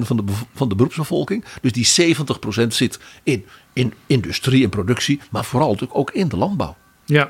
van 0.00 0.16
de, 0.16 0.22
van 0.54 0.68
de 0.68 0.74
beroepsbevolking, 0.74 1.44
dus 1.60 1.72
die 1.72 2.14
70% 2.62 2.66
zit 2.68 2.98
in, 3.22 3.44
in 3.72 3.94
industrie 4.06 4.64
en 4.64 4.70
productie, 4.70 5.20
maar 5.30 5.44
vooral 5.44 5.68
natuurlijk 5.68 5.98
ook 5.98 6.10
in 6.10 6.28
de 6.28 6.36
landbouw. 6.36 6.76
Ja. 7.04 7.28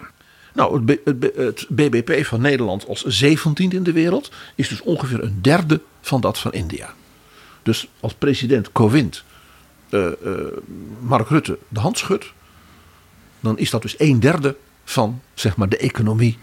Nou, 0.53 0.85
het, 0.87 1.01
het 1.05 1.37
het 1.37 1.67
BBP 1.69 2.25
van 2.25 2.41
Nederland 2.41 2.87
als 2.87 3.05
17 3.05 3.71
in 3.71 3.83
de 3.83 3.93
wereld 3.93 4.31
is 4.55 4.69
dus 4.69 4.81
ongeveer 4.81 5.23
een 5.23 5.39
derde 5.43 5.81
van 6.01 6.21
dat 6.21 6.39
van 6.39 6.53
India. 6.53 6.95
Dus 7.65 7.89
als 8.01 8.15
president 8.15 8.73
Kovind 8.73 9.25
eh, 9.89 10.07
eh, 10.07 10.13
Mark 11.01 11.29
Rutte 11.29 11.59
de 11.69 11.81
hand 11.81 11.99
schudt, 11.99 12.33
dan 13.41 13.59
is 13.59 13.71
dat 13.71 13.83
dus 13.83 13.95
een 13.99 14.21
derde 14.21 14.57
van 14.85 15.21
zeg 15.35 15.57
maar, 15.57 15.69
de 15.69 15.77
economie 15.77 16.39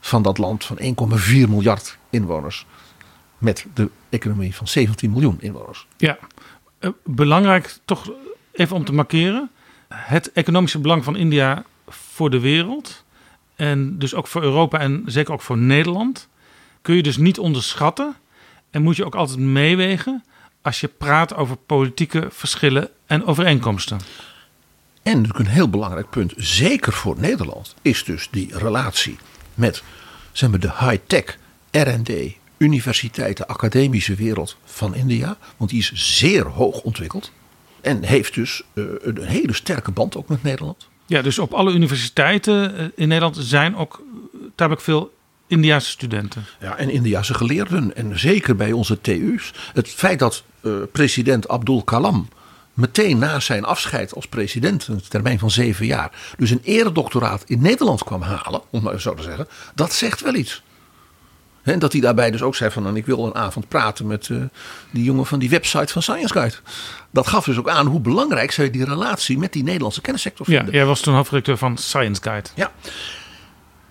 van 0.00 0.22
dat 0.22 0.38
land 0.38 0.64
van 0.64 0.78
1,4 0.78 0.86
miljard 1.48 1.98
inwoners. 2.10 2.66
Met 3.38 3.66
de 3.74 3.90
economie 4.08 4.54
van 4.54 4.68
17 4.68 5.10
miljoen 5.10 5.36
inwoners. 5.40 5.86
Ja, 5.96 6.18
eh, 6.78 6.90
belangrijk 7.04 7.78
toch 7.84 8.12
even 8.52 8.76
om 8.76 8.84
te 8.84 8.92
markeren. 8.92 9.50
Het 9.88 10.32
economische 10.32 10.78
belang 10.78 11.04
van 11.04 11.16
India 11.16 11.64
voor 11.88 12.30
de 12.30 12.40
wereld. 12.40 13.04
En 13.56 13.98
dus 13.98 14.14
ook 14.14 14.26
voor 14.26 14.42
Europa 14.42 14.78
en 14.78 15.02
zeker 15.06 15.32
ook 15.32 15.42
voor 15.42 15.58
Nederland. 15.58 16.28
Kun 16.82 16.94
je 16.94 17.02
dus 17.02 17.16
niet 17.16 17.38
onderschatten. 17.38 18.14
En 18.70 18.82
moet 18.82 18.96
je 18.96 19.04
ook 19.04 19.14
altijd 19.14 19.38
meewegen 19.38 20.24
als 20.64 20.80
je 20.80 20.88
praat 20.88 21.34
over 21.34 21.56
politieke 21.56 22.26
verschillen 22.30 22.88
en 23.06 23.24
overeenkomsten. 23.24 24.00
En 25.02 25.16
natuurlijk 25.16 25.38
een 25.38 25.54
heel 25.54 25.68
belangrijk 25.68 26.10
punt, 26.10 26.32
zeker 26.36 26.92
voor 26.92 27.14
Nederland, 27.18 27.74
is 27.82 28.04
dus 28.04 28.28
die 28.30 28.58
relatie 28.58 29.18
met 29.54 29.82
zeg 30.32 30.50
maar, 30.50 30.60
de 30.60 30.72
high-tech, 30.78 31.38
RD, 31.70 32.10
universiteiten, 32.56 33.46
academische 33.46 34.14
wereld 34.14 34.56
van 34.64 34.94
India. 34.94 35.36
Want 35.56 35.70
die 35.70 35.78
is 35.78 35.92
zeer 35.94 36.46
hoog 36.46 36.80
ontwikkeld. 36.80 37.32
En 37.80 38.02
heeft 38.02 38.34
dus 38.34 38.62
uh, 38.74 38.84
een 39.00 39.24
hele 39.24 39.52
sterke 39.52 39.90
band 39.90 40.16
ook 40.16 40.28
met 40.28 40.42
Nederland. 40.42 40.88
Ja, 41.06 41.22
dus 41.22 41.38
op 41.38 41.52
alle 41.52 41.72
universiteiten 41.72 42.76
eh, 42.76 42.84
in 42.94 43.08
Nederland 43.08 43.36
zijn 43.40 43.76
ook 43.76 44.02
tamelijk 44.54 44.82
veel 44.82 45.12
Indiaanse 45.54 45.90
studenten. 45.90 46.44
Ja, 46.60 46.76
en 46.76 46.90
Indiaanse 46.90 47.34
geleerden. 47.34 47.96
En 47.96 48.18
zeker 48.18 48.56
bij 48.56 48.72
onze 48.72 49.00
TU's. 49.00 49.52
Het 49.72 49.88
feit 49.88 50.18
dat 50.18 50.42
uh, 50.62 50.72
president 50.92 51.48
Abdul 51.48 51.82
Kalam 51.82 52.28
meteen 52.74 53.18
na 53.18 53.40
zijn 53.40 53.64
afscheid 53.64 54.14
als 54.14 54.26
president, 54.26 54.86
een 54.86 55.02
termijn 55.08 55.38
van 55.38 55.50
zeven 55.50 55.86
jaar, 55.86 56.10
dus 56.36 56.50
een 56.50 56.60
eredoctoraat 56.62 57.42
in 57.46 57.62
Nederland 57.62 58.04
kwam 58.04 58.22
halen, 58.22 58.60
om 58.70 58.82
maar 58.82 59.00
zo 59.00 59.14
te 59.14 59.22
zeggen, 59.22 59.48
dat 59.74 59.92
zegt 59.92 60.20
wel 60.20 60.34
iets. 60.34 60.62
En 61.62 61.78
dat 61.78 61.92
hij 61.92 62.00
daarbij 62.00 62.30
dus 62.30 62.42
ook 62.42 62.54
zei 62.54 62.70
van 62.70 62.82
nou, 62.82 62.96
ik 62.96 63.06
wil 63.06 63.26
een 63.26 63.34
avond 63.34 63.68
praten 63.68 64.06
met 64.06 64.28
uh, 64.28 64.42
die 64.90 65.04
jongen 65.04 65.26
van 65.26 65.38
die 65.38 65.50
website 65.50 65.92
van 65.92 66.02
Science 66.02 66.32
Guide. 66.32 66.56
Dat 67.10 67.26
gaf 67.26 67.44
dus 67.44 67.58
ook 67.58 67.68
aan 67.68 67.86
hoe 67.86 68.00
belangrijk 68.00 68.50
zij 68.50 68.70
die 68.70 68.84
relatie 68.84 69.38
met 69.38 69.52
die 69.52 69.62
Nederlandse 69.62 70.00
kennissector 70.00 70.46
vinden. 70.46 70.66
Ja, 70.66 70.72
jij 70.72 70.84
was 70.84 71.00
toen 71.00 71.14
hoofdredacteur 71.14 71.56
van 71.56 71.76
Science 71.76 72.22
Guide. 72.22 72.48
Ja. 72.54 72.72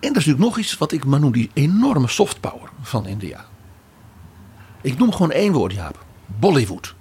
En 0.04 0.10
er 0.10 0.16
is 0.16 0.26
natuurlijk 0.26 0.54
nog 0.54 0.58
iets 0.58 0.78
wat 0.78 0.92
ik 0.92 1.04
maar 1.04 1.20
noem 1.20 1.32
die 1.32 1.50
enorme 1.52 2.08
soft 2.08 2.40
power 2.40 2.68
van 2.82 3.06
India. 3.06 3.44
Ik 4.82 4.98
noem 4.98 5.12
gewoon 5.12 5.30
één 5.30 5.52
woord, 5.52 5.72
Jaap. 5.72 6.04
Bollywood. 6.26 6.94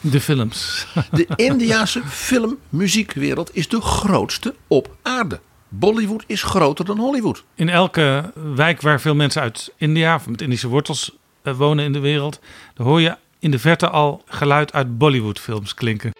De 0.00 0.20
films. 0.20 0.86
De 1.10 1.26
Indiase 1.36 2.02
film-muziekwereld 2.06 3.50
is 3.52 3.68
de 3.68 3.80
grootste 3.80 4.54
op 4.66 4.96
aarde. 5.02 5.40
Bollywood 5.68 6.24
is 6.26 6.42
groter 6.42 6.84
dan 6.84 6.98
Hollywood. 6.98 7.44
In 7.54 7.68
elke 7.68 8.32
wijk 8.54 8.80
waar 8.80 9.00
veel 9.00 9.14
mensen 9.14 9.42
uit 9.42 9.72
India 9.76 10.14
of 10.14 10.26
met 10.26 10.40
Indische 10.40 10.68
wortels 10.68 11.16
eh, 11.42 11.56
wonen 11.56 11.84
in 11.84 11.92
de 11.92 11.98
wereld, 11.98 12.40
dan 12.74 12.86
hoor 12.86 13.00
je 13.00 13.16
in 13.38 13.50
de 13.50 13.58
verte 13.58 13.88
al 13.88 14.22
geluid 14.26 14.72
uit 14.72 14.98
Bollywood-films 14.98 15.74
klinken. 15.74 16.12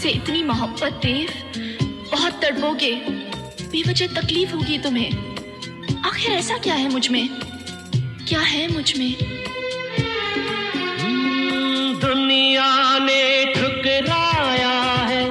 मुझसे 0.00 0.08
इतनी 0.08 0.42
मोहब्बत 0.42 0.92
देव 1.02 1.28
बहुत 2.12 2.32
तड़पोगे 2.42 2.94
बेवजह 3.72 4.06
तकलीफ 4.20 4.54
होगी 4.54 4.78
तुम्हें 4.78 5.10
आखिर 6.06 6.32
ऐसा 6.32 6.58
क्या 6.64 6.74
है 6.74 6.88
मुझ 6.92 7.08
में 7.08 7.28
क्या 8.28 8.40
है 8.40 8.72
मुझ 8.72 8.98
में 8.98 9.12
दुनिया 12.00 12.70
ने 12.98 13.22
ठुकराया 13.54 14.74
है 15.10 15.24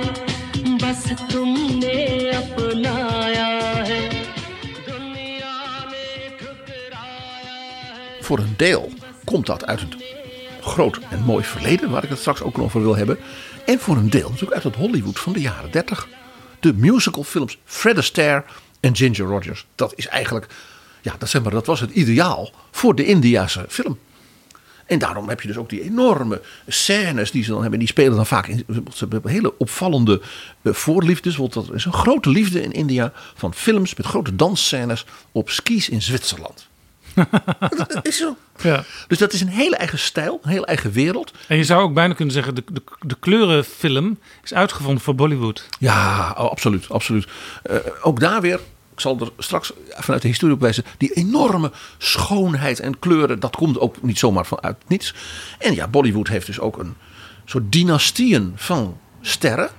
बस 0.84 1.04
तुमने 1.32 1.98
अपनाया 2.36 3.48
है 3.90 4.02
दुनिया 4.90 5.54
ने 5.92 6.06
ठुकराया 6.40 7.58
है 7.82 8.22
Voor 8.22 8.40
een 8.40 8.56
deel 8.58 8.90
komt 9.26 9.48
dat 9.48 9.66
uit 9.66 9.80
het 9.80 9.96
groot 10.62 11.00
en 11.10 11.22
mooi 11.24 11.44
verleden, 11.44 11.90
waar 11.90 12.04
ik 12.04 12.10
het 12.10 12.20
straks 12.20 12.42
ook 12.42 12.58
nog 12.58 12.66
over 12.66 12.82
wil 12.82 12.96
hebben. 12.96 13.18
En 13.67 13.79
voor 13.79 13.97
een 13.97 14.11
deel 14.11 14.29
natuurlijk 14.29 14.55
uit 14.55 14.63
het 14.63 14.75
Hollywood 14.75 15.19
van 15.19 15.33
de 15.33 15.41
jaren 15.41 15.71
30. 15.71 16.09
De 16.61 16.75
musicalfilms 16.75 17.59
Fred 17.65 17.99
Astaire 17.99 18.45
en 18.81 18.97
Ginger 18.97 19.27
Rogers. 19.27 19.67
Dat 19.75 19.93
is 19.97 20.07
eigenlijk, 20.07 20.47
ja, 21.03 21.15
dat, 21.19 21.29
zeg 21.29 21.43
maar, 21.43 21.53
dat 21.53 21.67
was 21.67 21.81
het 21.81 21.91
ideaal 21.91 22.51
voor 22.71 22.95
de 22.95 23.05
Indiase 23.05 23.65
film. 23.69 23.99
En 24.87 24.99
daarom 24.99 25.29
heb 25.29 25.41
je 25.41 25.49
dus 25.49 25.57
ook 25.57 25.69
die 25.69 25.83
enorme 25.83 26.41
scènes 26.67 27.31
die 27.31 27.45
ze 27.45 27.51
dan 27.51 27.61
hebben. 27.61 27.79
Die 27.79 27.89
spelen 27.89 28.17
dan 28.17 28.27
vaak 28.27 28.47
in 28.47 28.65
ze 28.95 29.07
hebben 29.09 29.31
hele 29.31 29.59
opvallende 29.59 30.21
uh, 30.63 30.73
voorliefdes. 30.73 31.37
Want 31.37 31.53
dat 31.53 31.73
is 31.73 31.85
een 31.85 31.93
grote 31.93 32.31
liefde 32.31 32.63
in 32.63 32.73
India 32.73 33.13
van 33.35 33.55
films 33.55 33.95
met 33.95 34.07
grote 34.07 34.37
dansscènes 34.37 35.05
op 35.33 35.51
skis 35.51 35.89
in 35.89 36.03
Zwitserland. 36.03 36.70
Dat 37.77 38.07
is 38.07 38.17
zo. 38.17 38.37
Ja. 38.63 38.85
Dus 39.09 39.19
dat 39.19 39.33
is 39.33 39.41
een 39.41 39.49
hele 39.49 39.77
eigen 39.77 39.99
stijl, 39.99 40.39
een 40.43 40.51
hele 40.51 40.67
eigen 40.67 40.93
wereld. 40.93 41.33
En 41.47 41.57
je 41.57 41.65
zou 41.65 41.83
ook 41.83 41.95
bijna 41.95 42.15
kunnen 42.15 42.35
zeggen, 42.35 42.55
de, 42.55 42.65
de, 42.73 42.83
de 43.01 43.17
kleurenfilm 43.21 44.19
is 44.43 44.55
uitgevonden 44.55 45.03
voor 45.03 45.15
Bollywood. 45.15 45.67
Ja, 45.79 46.35
oh, 46.39 46.51
absoluut. 46.51 46.89
absoluut. 46.89 47.27
Uh, 47.71 47.77
ook 48.03 48.21
daar 48.21 48.41
weer, 48.41 48.61
ik 48.93 49.01
zal 49.01 49.21
er 49.21 49.31
straks 49.39 49.73
vanuit 49.89 50.23
de 50.23 50.29
historie 50.29 50.55
op 50.55 50.61
wijzen, 50.61 50.85
die 50.97 51.13
enorme 51.13 51.73
schoonheid 51.99 52.81
en 52.81 52.99
kleuren, 52.99 53.41
dat 53.41 53.57
komt 53.57 53.79
ook 53.79 54.03
niet 54.03 54.19
zomaar 54.19 54.47
vanuit 54.47 54.77
niets. 54.87 55.15
En 55.59 55.75
ja, 55.75 55.89
Bollywood 55.89 56.29
heeft 56.29 56.47
dus 56.47 56.61
ook 56.61 56.79
een 56.79 56.95
soort 57.45 57.73
dynastieën 57.73 58.53
van 58.57 58.99
sterren. 59.21 59.71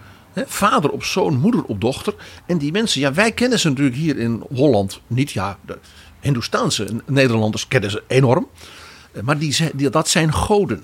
Vader 0.46 0.90
op 0.90 1.04
zoon, 1.04 1.40
moeder 1.40 1.64
op 1.64 1.82
dochter. 1.82 2.14
En 2.46 2.58
die 2.58 2.72
mensen, 2.72 3.02
ja, 3.02 3.14
wij 3.14 3.32
kennen 3.32 3.60
ze 3.60 3.70
natuurlijk 3.70 3.96
hier 3.96 4.18
in 4.18 4.44
Holland 4.54 5.02
niet. 5.08 5.32
Ja, 5.32 5.58
de 5.66 5.78
Hindoestaanse 6.22 6.88
Nederlanders 7.06 7.68
kennen 7.68 7.92
ze 7.92 8.04
enorm. 8.08 8.48
Maar 9.24 9.38
die, 9.38 9.70
die, 9.74 9.90
dat 9.90 10.10
zijn 10.10 10.34
goden. 10.34 10.84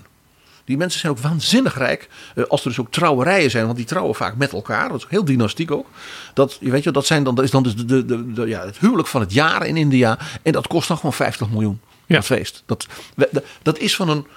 Die 0.66 0.78
mensen 0.78 1.00
zijn 1.00 1.12
ook 1.12 1.20
waanzinnig 1.20 1.78
rijk. 1.78 2.10
Als 2.48 2.62
er 2.62 2.70
dus 2.70 2.80
ook 2.80 2.92
trouwerijen 2.92 3.52
zijn, 3.52 3.66
want 3.66 3.78
die 3.78 3.86
trouwen 3.86 4.16
vaak 4.16 4.36
met 4.36 4.52
elkaar. 4.52 4.90
Dat 4.90 4.98
is 4.98 5.06
heel 5.10 5.26
dynastiek 5.26 5.72
ook. 5.72 5.88
Dat, 6.34 6.58
je 6.60 6.72
weet 6.72 6.84
je, 6.84 6.92
dat, 6.92 7.06
zijn 7.06 7.24
dan, 7.24 7.36
dat 7.36 7.46
is 7.46 7.52
dan 7.52 7.64
dus 7.64 7.76
de, 7.76 7.86
de, 7.86 8.06
de, 8.06 8.34
de, 8.34 8.48
ja, 8.48 8.66
het 8.66 8.78
huwelijk 8.78 9.08
van 9.08 9.22
het 9.22 9.34
jaar 9.34 9.66
in 9.66 9.78
India. 9.78 10.18
En 10.42 10.52
dat 10.52 10.68
kost 10.68 10.88
dan 10.88 10.98
gewoon 10.98 11.14
50 11.14 11.50
miljoen. 11.50 11.80
Ja. 12.06 12.16
Dat 12.16 12.26
feest. 12.26 12.64
Dat, 12.66 12.88
dat 13.62 13.78
is 13.78 13.96
van 13.96 14.10
een 14.10 14.28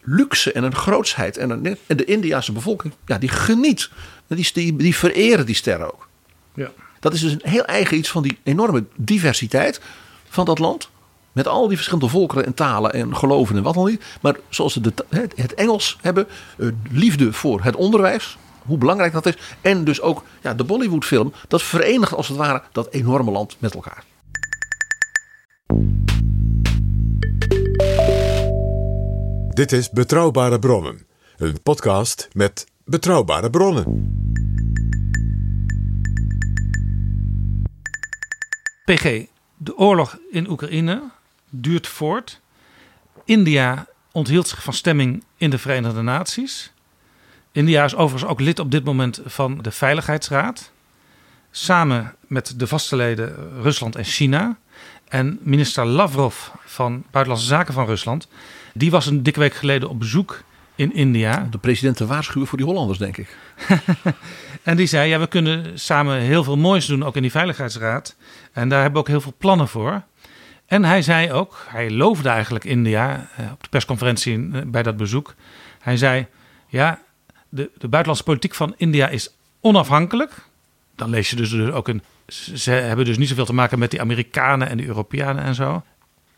luxe 0.00 0.52
en 0.52 0.64
een 0.64 0.74
grootsheid. 0.74 1.36
En, 1.36 1.50
een, 1.50 1.78
en 1.86 1.96
de 1.96 2.04
Indiase 2.04 2.52
bevolking, 2.52 2.94
ja, 3.06 3.18
die 3.18 3.28
geniet. 3.28 3.90
Die, 4.26 4.50
die, 4.52 4.76
die 4.76 4.96
vereren 4.96 5.46
die 5.46 5.54
sterren 5.54 5.94
ook. 5.94 6.08
Ja. 6.54 6.70
Dat 7.00 7.14
is 7.14 7.20
dus 7.20 7.32
een 7.32 7.40
heel 7.42 7.64
eigen 7.64 7.96
iets 7.96 8.10
van 8.10 8.22
die 8.22 8.38
enorme 8.42 8.84
diversiteit 8.96 9.80
van 10.28 10.44
dat 10.44 10.58
land. 10.58 10.88
Met 11.32 11.48
al 11.48 11.66
die 11.66 11.76
verschillende 11.76 12.08
volkeren 12.08 12.46
en 12.46 12.54
talen 12.54 12.92
en 12.92 13.16
geloven 13.16 13.56
en 13.56 13.62
wat 13.62 13.74
dan 13.74 13.86
niet. 13.86 14.04
Maar 14.20 14.36
zoals 14.48 14.72
ze 14.72 14.80
de, 14.80 14.92
het 15.34 15.54
Engels 15.54 15.98
hebben, 16.00 16.26
liefde 16.90 17.32
voor 17.32 17.62
het 17.62 17.76
onderwijs. 17.76 18.38
Hoe 18.62 18.78
belangrijk 18.78 19.12
dat 19.12 19.26
is. 19.26 19.36
En 19.60 19.84
dus 19.84 20.00
ook 20.00 20.22
ja, 20.42 20.54
de 20.54 20.64
Bollywood 20.64 21.04
film. 21.04 21.32
Dat 21.48 21.62
verenigt 21.62 22.14
als 22.14 22.28
het 22.28 22.36
ware 22.36 22.62
dat 22.72 22.88
enorme 22.90 23.30
land 23.30 23.56
met 23.58 23.74
elkaar. 23.74 24.04
Dit 29.48 29.72
is 29.72 29.90
Betrouwbare 29.90 30.58
Bronnen. 30.58 31.06
Een 31.36 31.62
podcast 31.62 32.28
met 32.32 32.66
betrouwbare 32.84 33.50
bronnen. 33.50 34.14
PG, 38.84 39.26
de 39.56 39.76
oorlog 39.76 40.18
in 40.30 40.50
Oekraïne 40.50 41.02
duurt 41.50 41.86
voort. 41.86 42.40
India 43.24 43.86
onthield 44.12 44.48
zich 44.48 44.62
van 44.62 44.72
stemming 44.72 45.24
in 45.36 45.50
de 45.50 45.58
Verenigde 45.58 46.02
Naties. 46.02 46.72
India 47.52 47.84
is 47.84 47.94
overigens 47.94 48.30
ook 48.30 48.40
lid 48.40 48.58
op 48.58 48.70
dit 48.70 48.84
moment 48.84 49.20
van 49.24 49.58
de 49.62 49.70
Veiligheidsraad. 49.70 50.70
Samen 51.50 52.14
met 52.20 52.54
de 52.56 52.66
vaste 52.66 52.96
leden 52.96 53.62
Rusland 53.62 53.96
en 53.96 54.04
China. 54.04 54.56
En 55.08 55.38
minister 55.42 55.84
Lavrov 55.84 56.48
van 56.64 57.04
Buitenlandse 57.10 57.48
Zaken 57.48 57.74
van 57.74 57.86
Rusland. 57.86 58.28
Die 58.74 58.90
was 58.90 59.06
een 59.06 59.22
dikke 59.22 59.40
week 59.40 59.54
geleden 59.54 59.88
op 59.88 59.98
bezoek 59.98 60.42
in 60.74 60.94
India. 60.94 61.48
De 61.50 61.58
president 61.58 61.96
te 61.96 62.06
waarschuwen 62.06 62.48
voor 62.48 62.58
die 62.58 62.66
Hollanders, 62.66 62.98
denk 62.98 63.16
ik. 63.16 63.36
en 64.62 64.76
die 64.76 64.86
zei: 64.86 65.08
Ja, 65.08 65.18
we 65.18 65.26
kunnen 65.26 65.78
samen 65.78 66.20
heel 66.20 66.44
veel 66.44 66.56
moois 66.56 66.86
doen, 66.86 67.04
ook 67.04 67.16
in 67.16 67.22
die 67.22 67.30
Veiligheidsraad. 67.30 68.16
En 68.56 68.68
daar 68.68 68.82
hebben 68.82 69.02
we 69.02 69.06
ook 69.06 69.12
heel 69.12 69.20
veel 69.20 69.34
plannen 69.38 69.68
voor. 69.68 70.02
En 70.66 70.84
hij 70.84 71.02
zei 71.02 71.32
ook, 71.32 71.66
hij 71.68 71.90
loofde 71.90 72.28
eigenlijk 72.28 72.64
India 72.64 73.28
eh, 73.36 73.52
op 73.52 73.62
de 73.62 73.68
persconferentie 73.68 74.48
eh, 74.52 74.60
bij 74.66 74.82
dat 74.82 74.96
bezoek. 74.96 75.34
Hij 75.80 75.96
zei: 75.96 76.26
Ja, 76.66 77.00
de, 77.48 77.70
de 77.78 77.88
buitenlandse 77.88 78.24
politiek 78.24 78.54
van 78.54 78.74
India 78.76 79.08
is 79.08 79.34
onafhankelijk. 79.60 80.32
dan 80.94 81.10
lees 81.10 81.30
je 81.30 81.36
dus, 81.36 81.50
dus 81.50 81.70
ook 81.70 81.88
een. 81.88 82.02
Ze 82.54 82.70
hebben 82.70 83.04
dus 83.04 83.18
niet 83.18 83.28
zoveel 83.28 83.44
te 83.44 83.54
maken 83.54 83.78
met 83.78 83.90
die 83.90 84.00
Amerikanen 84.00 84.68
en 84.68 84.76
de 84.76 84.86
Europeanen 84.86 85.44
en 85.44 85.54
zo. 85.54 85.82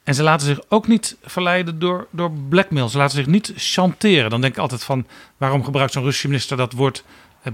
En 0.04 0.14
ze 0.14 0.22
laten 0.22 0.46
zich 0.46 0.60
ook 0.68 0.86
niet 0.86 1.16
verleiden 1.22 1.78
door, 1.78 2.06
door 2.10 2.32
blackmail. 2.48 2.88
Ze 2.88 2.98
laten 2.98 3.16
zich 3.16 3.26
niet 3.26 3.52
chanteren. 3.56 4.30
Dan 4.30 4.40
denk 4.40 4.52
ik 4.52 4.60
altijd 4.60 4.84
van, 4.84 5.06
waarom 5.36 5.64
gebruikt 5.64 5.92
zo'n 5.92 6.02
Russische 6.02 6.28
minister 6.28 6.56
dat 6.56 6.72
woord 6.72 7.04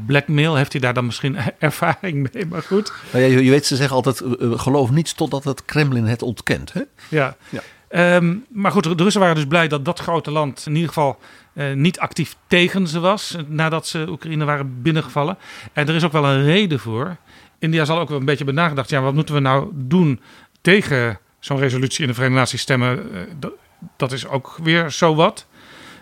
blackmail? 0.07 0.55
Heeft 0.57 0.73
hij 0.73 0.81
daar 0.81 0.95
dan 0.95 1.05
misschien 1.07 1.37
ervaring 1.59 2.29
mee? 2.33 2.47
Maar 2.47 2.63
goed. 2.63 2.93
Nou 3.13 3.25
ja, 3.25 3.39
je, 3.41 3.51
weet, 3.51 3.67
ze 3.67 3.77
zeggen 3.77 3.97
altijd, 3.97 4.21
eh, 4.21 4.53
eh, 4.53 4.59
geloof 4.59 4.91
niets 4.91 5.13
totdat 5.15 5.45
het 5.45 5.65
Kremlin 5.65 6.05
het 6.05 6.23
ontkent. 6.23 6.73
Hè? 6.73 6.81
Ja. 7.09 7.37
Ja. 7.49 7.61
Ehm, 7.89 8.35
maar 8.49 8.71
goed, 8.73 8.99
de 8.99 9.03
Russen 9.03 9.21
waren 9.21 9.37
dus 9.37 9.47
blij 9.47 9.69
dat 9.69 9.85
dat 9.85 9.99
grote 10.01 10.31
land 10.31 10.65
in 10.67 10.73
ieder 10.75 10.89
geval 10.89 11.19
eh, 11.55 11.73
niet 11.73 11.99
actief 11.99 12.37
tegen 12.47 12.87
ze 12.87 13.01
was. 13.01 13.35
eh, 13.37 13.43
Nadat 13.47 13.87
ze 13.87 14.07
Oekraïne 14.09 14.45
waren 14.45 14.83
binnengevallen. 14.83 15.39
En 15.73 15.89
er 15.89 15.95
is 15.95 16.05
ook 16.05 16.13
wel 16.13 16.25
een 16.27 16.45
reden 16.45 16.79
voor. 16.81 17.17
India 17.59 17.85
zal 17.85 17.99
ook 17.99 18.09
wel 18.09 18.19
een 18.19 18.25
beetje 18.25 18.45
hebben 18.45 18.63
nagedacht. 18.63 18.91
Ja, 18.91 19.01
wat 19.01 19.15
moeten 19.15 19.35
we 19.35 19.41
nou 19.41 19.69
doen 19.73 20.21
tegen 20.61 21.19
zo'n 21.39 21.59
resolutie 21.59 22.01
in 22.03 22.09
de 22.09 22.15
Verenigde 22.15 22.41
Naties 22.41 22.61
stemmen? 22.61 23.15
Eh, 23.15 23.21
dat, 23.39 23.53
dat 23.97 24.13
is 24.13 24.27
ook 24.27 24.59
weer 24.63 24.91
zo 24.91 25.15
wat. 25.15 25.47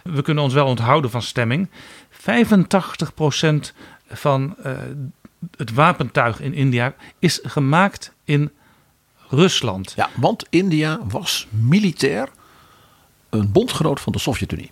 We 0.03 0.23
kunnen 0.23 0.45
ons 0.45 0.55
wel 0.55 0.67
onthouden 0.67 1.11
van 1.11 1.23
stemming. 1.23 1.71
85% 2.23 2.25
van 4.09 4.57
eh, 4.63 4.73
het 5.57 5.73
wapentuig 5.73 6.41
in 6.41 6.55
India 6.55 6.95
is 7.19 7.41
gemaakt 7.43 8.13
in 8.25 8.51
Rusland. 9.29 9.93
Ja, 9.97 10.11
want 10.15 10.47
India 10.51 11.01
was 11.05 11.47
militair 11.51 12.29
een 13.31 13.53
bondgenoot 13.53 14.01
van 14.01 14.13
de 14.13 14.19
Sovjet-Unie. 14.19 14.71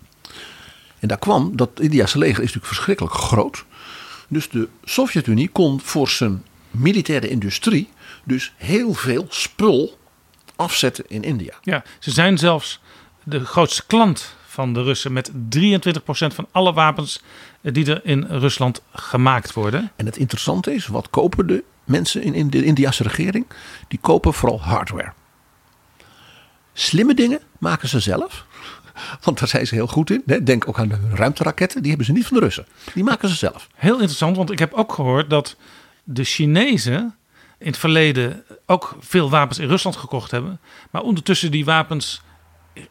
En 0.99 1.09
daar 1.09 1.19
kwam 1.19 1.57
dat 1.57 1.81
Indiase 1.81 2.19
leger 2.19 2.43
is 2.43 2.53
natuurlijk 2.53 2.67
verschrikkelijk 2.67 3.15
groot. 3.15 3.65
Dus 4.29 4.49
de 4.49 4.69
Sovjet-Unie 4.85 5.49
kon 5.49 5.81
voor 5.81 6.09
zijn 6.09 6.45
militaire 6.71 7.29
industrie 7.29 7.89
dus 8.25 8.53
heel 8.57 8.95
veel 8.95 9.27
spul 9.29 9.99
afzetten 10.57 11.05
in 11.09 11.23
India. 11.23 11.55
Ja, 11.63 11.83
ze 11.99 12.11
zijn 12.11 12.39
zelfs 12.39 12.81
de 13.23 13.45
grootste 13.45 13.87
klant 13.87 14.37
van 14.61 14.73
de 14.73 14.83
Russen 14.83 15.13
met 15.13 15.31
23% 15.31 15.33
van 16.11 16.47
alle 16.51 16.73
wapens 16.73 17.23
eh, 17.61 17.73
die 17.73 17.87
er 17.87 18.01
in 18.05 18.27
Rusland 18.29 18.83
gemaakt 18.93 19.53
worden. 19.53 19.93
En 19.97 20.07
het 20.07 20.17
interessante 20.17 20.75
is, 20.75 20.87
wat 20.87 21.11
kopen 21.11 21.47
de 21.47 21.65
mensen 21.85 22.23
in, 22.23 22.51
de 22.51 22.65
Indiase 22.65 23.03
regering? 23.03 23.47
Die 23.89 23.99
kopen 23.99 24.35
vooral 24.35 24.61
hardware. 24.61 25.13
Slimme 26.73 27.15
dingen 27.15 27.41
maken 27.59 27.89
ze 27.89 28.01
zelf. 28.01 28.47
Want 29.25 29.39
daar 29.39 29.49
zijn 29.49 29.67
ze 29.67 29.75
heel 29.75 29.87
goed 29.87 30.11
in. 30.11 30.23
Denk 30.45 30.69
ook 30.69 30.79
aan 30.79 30.89
de 30.89 30.99
ruimteraketten. 31.15 31.81
Die 31.81 31.89
hebben 31.89 32.07
ze 32.07 32.13
niet 32.13 32.27
van 32.27 32.37
de 32.37 32.43
Russen. 32.43 32.67
Die 32.95 33.05
maken 33.05 33.29
ze 33.29 33.35
zelf. 33.35 33.69
Heel 33.75 33.95
interessant, 33.95 34.37
want 34.37 34.51
ik 34.51 34.59
heb 34.59 34.73
ook 34.73 34.93
gehoord 34.93 35.31
dat 35.31 35.57
de 36.05 36.25
Chinezen 36.25 37.15
in 37.59 37.67
het 37.67 37.79
verleden 37.79 38.45
ook 38.67 38.97
veel 39.01 39.31
wapens 39.31 39.59
in 39.59 39.69
Rusland 39.69 39.97
gekocht 39.97 40.31
hebben. 40.31 40.61
Maar 40.91 41.03
ondertussen 41.03 41.51
die 41.51 41.65
wapens 41.65 42.23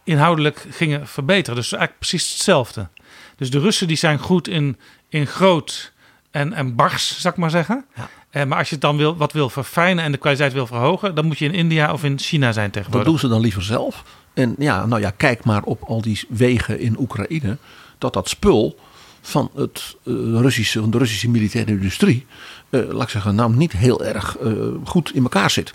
inhoudelijk 0.03 0.65
gingen 0.69 1.07
verbeteren. 1.07 1.55
Dus 1.55 1.71
eigenlijk 1.71 1.99
precies 1.99 2.29
hetzelfde. 2.31 2.87
Dus 3.35 3.51
de 3.51 3.59
Russen 3.59 3.87
die 3.87 3.97
zijn 3.97 4.19
goed 4.19 4.47
in, 4.47 4.77
in 5.09 5.27
groot 5.27 5.91
en, 6.31 6.53
en 6.53 6.75
bars, 6.75 7.19
zou 7.19 7.33
ik 7.33 7.39
maar 7.39 7.49
zeggen. 7.49 7.85
Eh, 8.29 8.43
maar 8.45 8.57
als 8.57 8.67
je 8.67 8.73
het 8.73 8.83
dan 8.83 8.97
wil, 8.97 9.17
wat 9.17 9.33
wil 9.33 9.49
verfijnen 9.49 10.03
en 10.03 10.11
de 10.11 10.17
kwaliteit 10.17 10.53
wil 10.53 10.67
verhogen, 10.67 11.15
dan 11.15 11.25
moet 11.25 11.37
je 11.37 11.45
in 11.45 11.53
India 11.53 11.93
of 11.93 12.03
in 12.03 12.19
China 12.19 12.51
zijn 12.51 12.65
Dat 12.65 12.73
tegenwoordig. 12.73 13.09
doen 13.09 13.19
ze 13.19 13.27
dan 13.27 13.41
liever 13.41 13.63
zelf. 13.63 14.03
En 14.33 14.55
ja, 14.57 14.85
nou 14.85 15.01
ja, 15.01 15.09
kijk 15.17 15.43
maar 15.43 15.63
op 15.63 15.83
al 15.83 16.01
die 16.01 16.21
wegen 16.29 16.79
in 16.79 16.99
Oekraïne. 16.99 17.57
Dat 17.97 18.13
dat 18.13 18.29
spul 18.29 18.79
van, 19.21 19.51
het, 19.55 19.95
eh, 20.05 20.13
Russische, 20.41 20.79
van 20.79 20.91
de 20.91 20.97
Russische 20.97 21.29
militaire 21.29 21.71
industrie. 21.71 22.25
eh, 22.69 22.81
laat 22.89 23.03
ik 23.03 23.09
zeggen, 23.09 23.35
nou 23.35 23.55
niet 23.55 23.71
heel 23.71 24.03
erg 24.05 24.37
eh, 24.37 24.51
goed 24.83 25.13
in 25.13 25.23
elkaar 25.23 25.49
zit. 25.49 25.73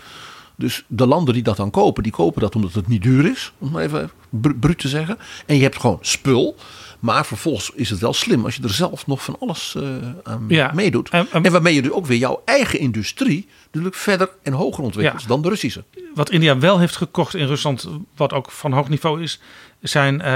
Dus 0.57 0.83
de 0.87 1.05
landen 1.07 1.33
die 1.33 1.43
dat 1.43 1.57
dan 1.57 1.69
kopen, 1.71 2.03
die 2.03 2.11
kopen 2.11 2.41
dat 2.41 2.55
omdat 2.55 2.73
het 2.73 2.87
niet 2.87 3.01
duur 3.01 3.25
is. 3.31 3.53
Om 3.57 3.77
even 3.77 4.11
br- 4.29 4.53
bruut 4.59 4.79
te 4.79 4.87
zeggen. 4.87 5.17
En 5.45 5.55
je 5.55 5.61
hebt 5.61 5.79
gewoon 5.79 5.97
spul. 6.01 6.55
Maar 6.99 7.25
vervolgens 7.25 7.71
is 7.73 7.89
het 7.89 7.99
wel 7.99 8.13
slim 8.13 8.45
als 8.45 8.55
je 8.55 8.63
er 8.63 8.69
zelf 8.73 9.07
nog 9.07 9.23
van 9.23 9.35
alles 9.39 9.75
eh, 9.75 9.83
aan 10.23 10.45
Ja. 10.47 10.71
meedoet. 10.73 11.09
En- 11.09 11.27
en- 11.31 11.43
en 11.43 11.51
waarmee 11.51 11.73
je 11.75 11.81
dus 11.81 11.91
ook 11.91 12.05
weer 12.05 12.17
jouw 12.17 12.41
eigen 12.45 12.79
industrie 12.79 13.47
natuurlijk 13.65 13.95
verder 13.95 14.29
en 14.43 14.53
hoger 14.53 14.83
ontwikkelt 14.83 15.21
Ja. 15.21 15.27
dan 15.27 15.41
de 15.41 15.49
Russische. 15.49 15.83
Wat 16.13 16.29
India 16.29 16.57
wel 16.57 16.79
heeft 16.79 16.95
gekocht 16.95 17.35
in 17.35 17.45
Rusland, 17.47 17.89
wat 18.15 18.33
ook 18.33 18.51
van 18.51 18.71
hoog 18.73 18.89
niveau 18.89 19.21
is, 19.21 19.39
zijn 19.81 20.29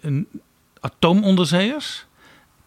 een 0.00 0.26
atoomonderzeeërs. 0.80 2.06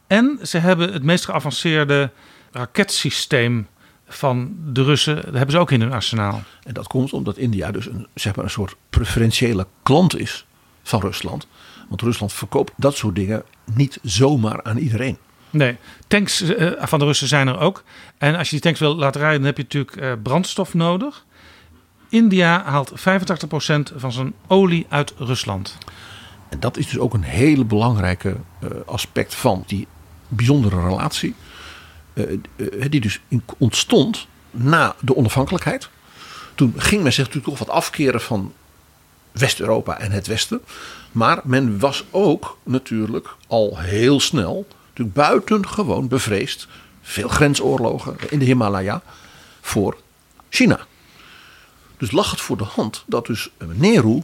En 0.08 0.40
ze 0.44 0.58
hebben 0.58 0.94
het 0.94 1.04
meest 1.04 1.26
geavanceerde 1.26 2.12
raketsysteem 2.52 3.68
van 4.08 4.56
de 4.66 4.84
Russen. 4.84 5.16
Dat 5.16 5.34
hebben 5.34 5.52
ze 5.52 5.58
ook 5.58 5.72
in 5.72 5.82
hun 5.82 5.92
arsenaal. 5.92 6.44
En 6.64 6.74
dat 6.74 6.88
komt 6.88 7.14
omdat 7.14 7.38
India 7.38 7.72
dus 7.72 7.86
een, 7.86 8.08
zeg 8.14 8.36
maar 8.36 8.46
een 8.46 8.52
soort 8.52 8.76
preferentiële 8.90 9.68
klant 9.84 10.20
is 10.20 10.46
van 10.84 11.02
Rusland. 11.02 11.48
Want 11.90 12.02
Rusland 12.02 12.34
verkoopt 12.34 12.72
dat 12.76 12.96
soort 12.96 13.16
dingen 13.16 13.44
niet 13.74 14.00
zomaar 14.04 14.64
aan 14.64 14.78
iedereen. 14.78 15.18
Nee, 15.50 15.78
tanks 16.08 16.42
eh, 16.42 16.72
van 16.80 17.00
de 17.00 17.06
Russen 17.06 17.28
zijn 17.28 17.48
er 17.48 17.60
ook. 17.60 17.84
En 18.18 18.36
als 18.36 18.48
je 18.48 18.52
die 18.52 18.64
tanks 18.64 18.80
wil 18.80 18.96
laten 18.96 19.22
rijden, 19.22 19.38
dan 19.38 19.48
heb 19.48 19.58
je 19.58 19.64
natuurlijk 19.64 19.96
eh, 19.96 20.12
brandstof 20.24 20.74
nodig. 20.74 21.26
India 22.10 22.64
haalt 22.64 22.92
85% 22.92 22.94
van 23.96 24.12
zijn 24.12 24.34
olie 24.48 24.86
uit 24.90 25.14
Rusland. 25.18 25.78
En 26.50 26.60
dat 26.60 26.78
is 26.78 26.88
dus 26.88 27.00
ook 27.00 27.14
een 27.14 27.24
hele 27.24 27.66
belangrijke 27.66 28.38
eh, 28.60 28.70
aspect 28.86 29.36
van 29.36 29.64
die 29.68 29.88
bijzondere 30.28 30.82
relatie. 30.82 31.36
Eh, 32.18 32.34
eh, 32.56 32.90
die 32.90 33.02
dus 33.02 33.20
ontstond 33.58 34.28
na 34.52 34.96
de 35.00 35.16
onafhankelijkheid. 35.16 35.90
Toen 36.56 36.74
ging 36.78 37.04
men 37.04 37.14
zich 37.14 37.26
natuurlijk 37.26 37.58
toch 37.58 37.68
wat 37.68 37.76
afkeren 37.76 38.22
van 38.22 38.54
West-Europa 39.32 39.98
en 40.00 40.12
het 40.12 40.28
Westen. 40.28 40.62
Maar 41.12 41.40
men 41.44 41.80
was 41.80 42.04
ook 42.12 42.58
natuurlijk 42.64 43.36
al 43.48 43.78
heel 43.78 44.20
snel 44.20 44.68
natuurlijk 44.88 45.16
buitengewoon 45.16 46.08
bevreesd. 46.08 46.68
Veel 47.02 47.28
grensoorlogen 47.28 48.16
in 48.30 48.40
de 48.40 48.46
Himalaya 48.46 49.02
voor 49.62 49.98
China. 50.50 50.80
Dus 51.98 52.12
lag 52.12 52.32
het 52.32 52.42
voor 52.42 52.58
de 52.58 52.64
hand 52.64 53.04
dat 53.08 53.26
dus 53.26 53.50
Nehru 53.74 54.24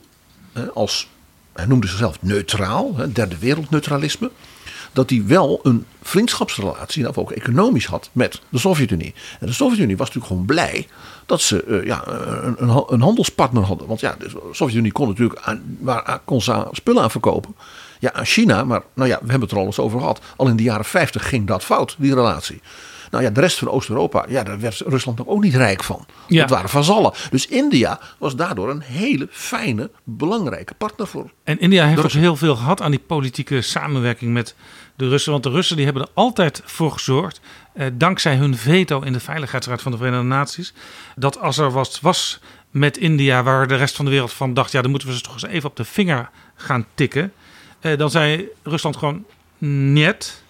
als, 0.74 1.08
hij 1.54 1.66
noemde 1.66 1.88
zichzelf 1.88 2.22
neutraal, 2.22 2.96
derde 3.14 3.38
wereldneutralisme, 3.38 4.32
dat 4.94 5.10
hij 5.10 5.24
wel 5.26 5.60
een 5.64 5.86
vriendschapsrelatie, 6.02 7.08
of 7.08 7.18
ook 7.18 7.32
economisch 7.32 7.86
had 7.86 8.10
met 8.12 8.41
de 8.50 8.58
Sovjet-Unie. 8.58 9.14
En 9.39 9.48
de 9.48 9.54
Sovjet-Unie 9.54 9.98
was 9.98 10.08
natuurlijk 10.08 10.34
gewoon 10.34 10.46
blij 10.46 10.88
dat 11.26 11.41
ze 11.41 11.64
eh, 11.64 11.86
ja, 11.86 12.08
een, 12.08 12.56
een, 12.58 12.70
ha- 12.70 12.84
een 12.88 13.02
handelspartner 13.02 13.64
hadden. 13.64 13.88
Want 13.88 14.00
ja, 14.00 14.16
de 14.20 14.30
Sovjet-Unie 14.52 14.91
kon 14.91 15.08
natuurlijk 15.08 15.39
aan, 15.44 15.78
waar, 15.80 16.20
kon 16.26 16.41
spullen 16.72 17.04
aan 17.04 17.12
verkopen. 17.12 17.56
Ja, 18.00 18.14
aan 18.14 18.26
China, 18.26 18.64
maar 18.64 18.82
nou 18.94 19.10
ja, 19.10 19.16
we 19.22 19.30
hebben 19.30 19.41
het 19.41 19.52
er 19.52 19.58
al 19.58 19.66
eens 19.66 19.80
over 19.80 20.00
gehad. 20.00 20.22
Al 20.36 20.48
in 20.48 20.56
de 20.56 20.64
jaren 20.64 20.86
50 20.86 21.30
ging 21.30 21.48
dat 21.48 21.64
fout, 21.64 21.96
die 21.98 22.14
relatie. 22.14 22.62
Nou 23.14 23.26
ja, 23.26 23.32
de 23.32 23.39
rest 23.39 23.58
van 23.58 23.70
Oost-Europa, 23.70 24.26
ja, 24.30 24.44
daar 24.44 24.60
werd 24.60 24.80
Rusland 24.80 25.28
ook 25.28 25.44
niet 25.44 25.56
rijk 25.56 25.84
van. 25.84 26.06
Ja. 26.28 26.41
Dat 26.41 26.50
waren 26.50 26.70
vazallen. 26.70 27.14
Dus 27.30 27.48
India 27.48 28.00
was 28.18 28.36
daardoor 28.36 28.70
een 28.70 28.82
hele 28.82 29.28
fijne, 29.32 29.89
belangrijke 30.04 30.74
partner 30.74 31.08
voor. 31.08 31.32
En 31.44 31.60
India 31.60 31.86
heeft 31.86 32.04
ook 32.04 32.12
heel 32.12 32.36
veel 32.36 32.56
gehad 32.56 32.82
aan 32.82 32.91
die 32.91 33.00
politieke 33.00 33.62
samenwerking 33.62 34.34
met 34.34 34.56
de 34.96 35.10
Russen. 35.10 35.32
Want 35.32 35.44
de 35.44 35.50
Russen 35.50 35.76
die 35.76 35.86
hebben 35.86 36.04
er 36.04 36.10
altijd 36.14 36.62
voor 36.66 36.91
gezorgd, 36.91 37.41
eh, 37.74 37.88
dankzij 37.94 38.36
hun 38.36 38.58
veto 38.58 39.02
in 39.02 39.14
de 39.14 39.20
Veiligheidsraad 39.20 39.82
van 39.82 39.91
de 39.91 39.98
Verenigde 39.98 40.26
Naties, 40.26 40.74
dat 41.16 41.39
als 41.39 41.58
er 41.58 41.72
wat 41.72 42.00
was 42.02 42.39
met 42.72 42.98
India 42.98 43.44
waar 43.44 43.68
de 43.68 43.76
rest 43.76 43.96
van 43.96 44.06
de 44.06 44.12
wereld 44.12 44.34
van 44.34 44.54
dacht, 44.54 44.72
ja, 44.72 44.82
dan 44.82 44.89
moeten 44.89 45.10
we 45.10 45.16
ze 45.16 45.22
toch 45.22 45.34
eens 45.34 45.46
even 45.46 45.70
op 45.70 45.76
de 45.76 45.86
vinger 45.86 46.30
gaan 46.56 46.86
tikken. 46.94 47.34
Eh, 47.80 47.98
dan 47.98 48.10
zei 48.10 48.48
Rusland 48.64 48.98
gewoon 48.98 49.26
niet. 49.94 50.44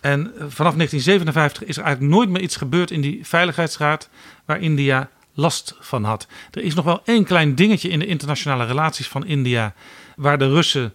En 0.00 0.32
vanaf 0.36 0.74
1957 0.74 1.64
is 1.64 1.76
er 1.76 1.82
eigenlijk 1.82 2.14
nooit 2.14 2.28
meer 2.28 2.42
iets 2.42 2.56
gebeurd 2.56 2.90
in 2.90 3.00
die 3.00 3.20
Veiligheidsraad 3.22 4.08
waar 4.44 4.60
India 4.60 5.10
last 5.34 5.74
van 5.80 6.04
had. 6.04 6.26
Er 6.50 6.62
is 6.62 6.74
nog 6.74 6.84
wel 6.84 7.00
één 7.04 7.24
klein 7.24 7.54
dingetje 7.54 7.88
in 7.88 7.98
de 7.98 8.06
internationale 8.06 8.64
relaties 8.64 9.08
van 9.08 9.26
India 9.26 9.74
waar 10.16 10.38
de 10.38 10.48
Russen 10.48 10.92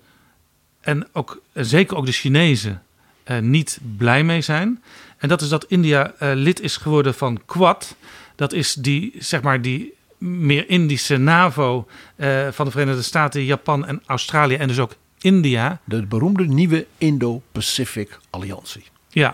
en 0.83 1.07
ook 1.11 1.41
en 1.53 1.65
zeker 1.65 1.97
ook 1.97 2.05
de 2.05 2.11
Chinezen 2.11 2.81
eh, 3.23 3.39
niet 3.39 3.79
blij 3.97 4.23
mee 4.23 4.41
zijn. 4.41 4.83
En 5.17 5.29
dat 5.29 5.41
is 5.41 5.49
dat 5.49 5.65
India 5.65 6.13
eh, 6.19 6.31
lid 6.33 6.59
is 6.59 6.77
geworden 6.77 7.13
van 7.13 7.41
Quad. 7.45 7.95
Dat 8.35 8.53
is 8.53 8.73
die, 8.73 9.13
zeg 9.19 9.41
maar, 9.41 9.61
die 9.61 9.93
meer 10.17 10.69
Indische 10.69 11.17
NAVO 11.17 11.87
eh, 12.15 12.47
van 12.51 12.65
de 12.65 12.71
Verenigde 12.71 13.01
Staten, 13.01 13.43
Japan 13.43 13.85
en 13.85 14.01
Australië 14.05 14.55
en 14.55 14.67
dus 14.67 14.79
ook 14.79 14.95
India. 15.19 15.79
De 15.83 16.05
beroemde 16.05 16.47
nieuwe 16.47 16.85
Indo-Pacific 16.97 18.19
Alliantie. 18.29 18.83
Ja, 19.09 19.33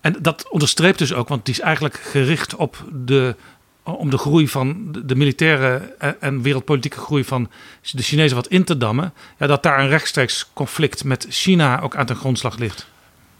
en 0.00 0.16
dat 0.20 0.48
onderstreept 0.48 0.98
dus 0.98 1.12
ook, 1.12 1.28
want 1.28 1.44
die 1.44 1.54
is 1.54 1.60
eigenlijk 1.60 1.94
gericht 1.94 2.54
op 2.54 2.84
de, 2.92 3.36
om 3.92 4.10
de 4.10 4.18
groei 4.18 4.48
van 4.48 4.96
de, 5.04 5.14
militaire 5.14 5.96
en, 6.20 6.42
wereldpolitieke 6.42 6.98
groei 6.98 7.24
van 7.24 7.50
de 7.92 8.02
Chinezen 8.02 8.36
wat 8.36 8.46
in 8.46 8.64
te 8.64 8.76
dammen. 8.76 9.12
Ja, 9.38 9.46
dat 9.46 9.62
daar 9.62 9.80
een 9.80 9.88
rechtstreeks 9.88 10.50
conflict 10.52 11.04
met 11.04 11.26
China 11.28 11.80
ook 11.80 11.96
aan 11.96 12.06
ten 12.06 12.16
grondslag 12.16 12.58
ligt. 12.58 12.86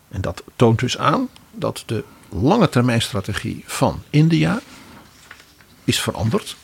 En 0.09 0.21
dat 0.21 0.43
toont 0.57 0.79
dus 0.79 0.99
aan 0.99 1.29
dat 1.51 1.83
de 1.87 2.05
lange 2.29 2.69
termijn 2.69 3.03
strategie 3.03 3.63
van 3.67 4.03
India 4.11 4.61
is 5.85 6.01
veranderd. 6.01 6.57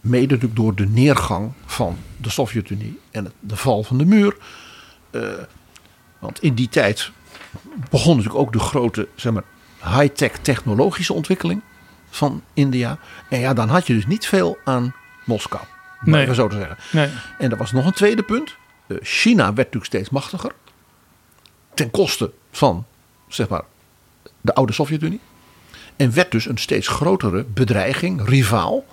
Mede 0.00 0.26
natuurlijk 0.26 0.56
door 0.56 0.74
de 0.74 0.86
neergang 0.86 1.52
van 1.66 1.98
de 2.16 2.30
Sovjet-Unie 2.30 2.98
en 3.10 3.32
de 3.40 3.56
val 3.56 3.82
van 3.82 3.98
de 3.98 4.04
muur. 4.04 4.36
Eh, 5.10 5.22
want 6.18 6.42
in 6.42 6.54
die 6.54 6.68
tijd 6.68 7.10
begon 7.90 8.16
natuurlijk 8.16 8.44
ook 8.44 8.52
de 8.52 8.58
grote 8.58 9.08
zeg 9.14 9.32
maar, 9.32 9.44
high-tech 9.84 10.38
technologische 10.38 11.12
ontwikkeling 11.12 11.62
van 12.12 12.42
India. 12.54 12.98
En 13.28 13.38
ja, 13.38 13.54
dan 13.54 13.68
had 13.68 13.86
je 13.86 13.94
dus 13.94 14.06
niet 14.06 14.26
veel 14.26 14.58
aan 14.64 14.94
Moskou. 15.24 15.62
Nee. 16.00 16.22
Even 16.22 16.34
zo 16.34 16.48
te 16.48 16.56
zeggen. 16.56 16.76
Nee. 16.92 17.08
En 17.38 17.50
er 17.50 17.56
was 17.56 17.72
nog 17.72 17.86
een 17.86 17.92
tweede 17.92 18.22
punt. 18.22 18.56
Eh, 18.86 18.96
China 19.00 19.44
werd 19.44 19.56
natuurlijk 19.56 19.84
steeds 19.84 20.10
machtiger. 20.10 20.52
Ten 21.74 21.90
koste 21.90 22.32
van, 22.50 22.86
zeg 23.28 23.48
maar, 23.48 23.62
de 24.40 24.54
oude 24.54 24.72
Sovjet-Unie. 24.72 25.20
En 25.96 26.14
werd 26.14 26.30
dus 26.30 26.46
een 26.46 26.58
steeds 26.58 26.88
grotere 26.88 27.44
bedreiging, 27.44 28.28
rivaal 28.28 28.84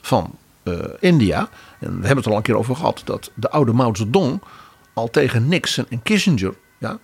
van 0.00 0.34
eh, 0.62 0.74
India. 1.00 1.48
En 1.78 2.00
we 2.00 2.06
hebben 2.06 2.16
het 2.16 2.24
er 2.24 2.30
al 2.30 2.36
een 2.36 2.42
keer 2.42 2.56
over 2.56 2.76
gehad. 2.76 3.02
Dat 3.04 3.30
de 3.34 3.50
oude 3.50 3.72
Mao 3.72 3.94
Zedong 3.94 4.42
al 4.94 5.10
tegen 5.10 5.48
Nixon 5.48 5.86
en 5.88 6.02
Kissinger. 6.02 6.54
Ja, 6.78 6.98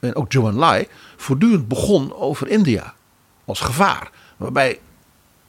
en 0.00 0.16
ook 0.16 0.32
Zhou 0.32 0.48
Enlai 0.48 0.86
voortdurend 1.16 1.68
begon 1.68 2.14
over 2.14 2.48
India. 2.48 2.94
Als 3.44 3.60
gevaar. 3.60 4.10
Waarbij 4.36 4.78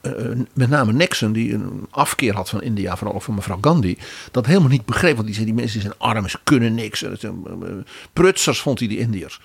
eh, 0.01 0.11
met 0.53 0.69
name 0.69 0.93
Nixon, 0.93 1.31
die 1.31 1.53
een 1.53 1.87
afkeer 1.89 2.35
had 2.35 2.49
van 2.49 2.61
India, 2.61 2.97
van, 2.97 3.21
van 3.21 3.35
mevrouw 3.35 3.57
Gandhi, 3.61 3.97
dat 4.31 4.45
helemaal 4.45 4.69
niet 4.69 4.85
begreep. 4.85 5.13
Want 5.13 5.25
die 5.25 5.35
zei: 5.35 5.45
die 5.47 5.55
mensen 5.55 5.81
zijn 5.81 5.93
arm, 5.97 6.29
ze 6.29 6.39
kunnen 6.43 6.73
niks. 6.73 7.03
Eh, 7.03 7.23
eh, 7.23 7.31
Prutsers 8.13 8.59
vond 8.59 8.79
hij 8.79 8.87
die 8.87 8.97
Indiërs. 8.97 9.41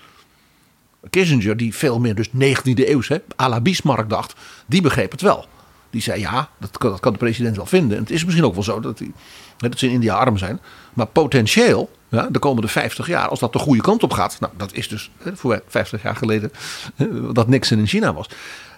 Kissinger, 1.09 1.57
die 1.57 1.75
veel 1.75 1.99
meer 1.99 2.15
dus 2.15 2.27
19e 2.27 2.89
eeuws, 2.89 3.07
hè, 3.07 3.17
à 3.41 3.49
la 3.49 3.61
Bismarck 3.61 4.09
dacht, 4.09 4.35
die 4.65 4.81
begreep 4.81 5.11
het 5.11 5.21
wel. 5.21 5.45
Die 5.89 6.01
zei 6.01 6.19
ja, 6.19 6.49
dat 6.59 6.81
dat 6.81 6.99
kan 6.99 7.11
de 7.11 7.17
president 7.17 7.55
wel 7.55 7.65
vinden. 7.65 7.97
En 7.97 8.03
het 8.03 8.11
is 8.11 8.23
misschien 8.23 8.45
ook 8.45 8.53
wel 8.53 8.63
zo 8.63 8.79
dat, 8.79 8.97
die, 8.97 9.13
dat 9.57 9.79
ze 9.79 9.85
in 9.85 9.91
India 9.91 10.15
arm 10.15 10.37
zijn. 10.37 10.59
Maar 10.93 11.05
potentieel, 11.05 11.91
ja, 12.09 12.27
de 12.31 12.39
komende 12.39 12.67
50 12.67 13.07
jaar, 13.07 13.27
als 13.27 13.39
dat 13.39 13.53
de 13.53 13.59
goede 13.59 13.81
kant 13.81 14.03
op 14.03 14.13
gaat. 14.13 14.37
Nou, 14.39 14.53
dat 14.57 14.73
is 14.73 14.87
dus 14.87 15.11
hè, 15.17 15.35
voor 15.35 15.63
50 15.67 16.03
jaar 16.03 16.15
geleden 16.15 16.51
hè, 16.95 17.31
dat 17.31 17.47
Nixon 17.47 17.77
in 17.79 17.87
China 17.87 18.13
was. 18.13 18.29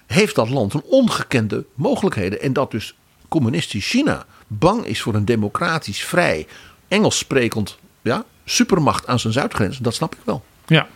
Heeft 0.08 0.36
dat 0.36 0.49
land 0.49 0.74
een 0.74 0.84
ongekende 0.84 1.66
mogelijkheden. 1.74 2.41
En 2.41 2.53
dat 2.53 2.72
dus 2.72 2.95
communistisch 3.28 3.88
China 3.88 4.26
bang 4.47 4.86
is 4.86 5.01
voor 5.01 5.16
een 5.16 5.26
democratisch, 5.26 6.03
vrij, 6.03 6.47
Engels 6.88 7.18
sprekend 7.18 7.78
ja, 8.01 8.26
supermacht 8.45 9.08
aan 9.08 9.20
zijn 9.20 9.34
zuidgrens. 9.34 9.78
Dat 9.78 9.93
snap 9.93 10.16
ik 10.16 10.22
wel. 10.24 10.43
Ja. 10.66 10.88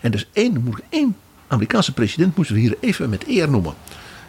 En 0.00 0.10
dus 0.10 0.28
één, 0.32 0.74
één 0.88 1.16
Amerikaanse 1.48 1.92
president 1.92 2.36
moeten 2.36 2.54
we 2.54 2.60
hier 2.60 2.76
even 2.80 3.10
met 3.10 3.26
eer 3.26 3.50
noemen. 3.50 3.74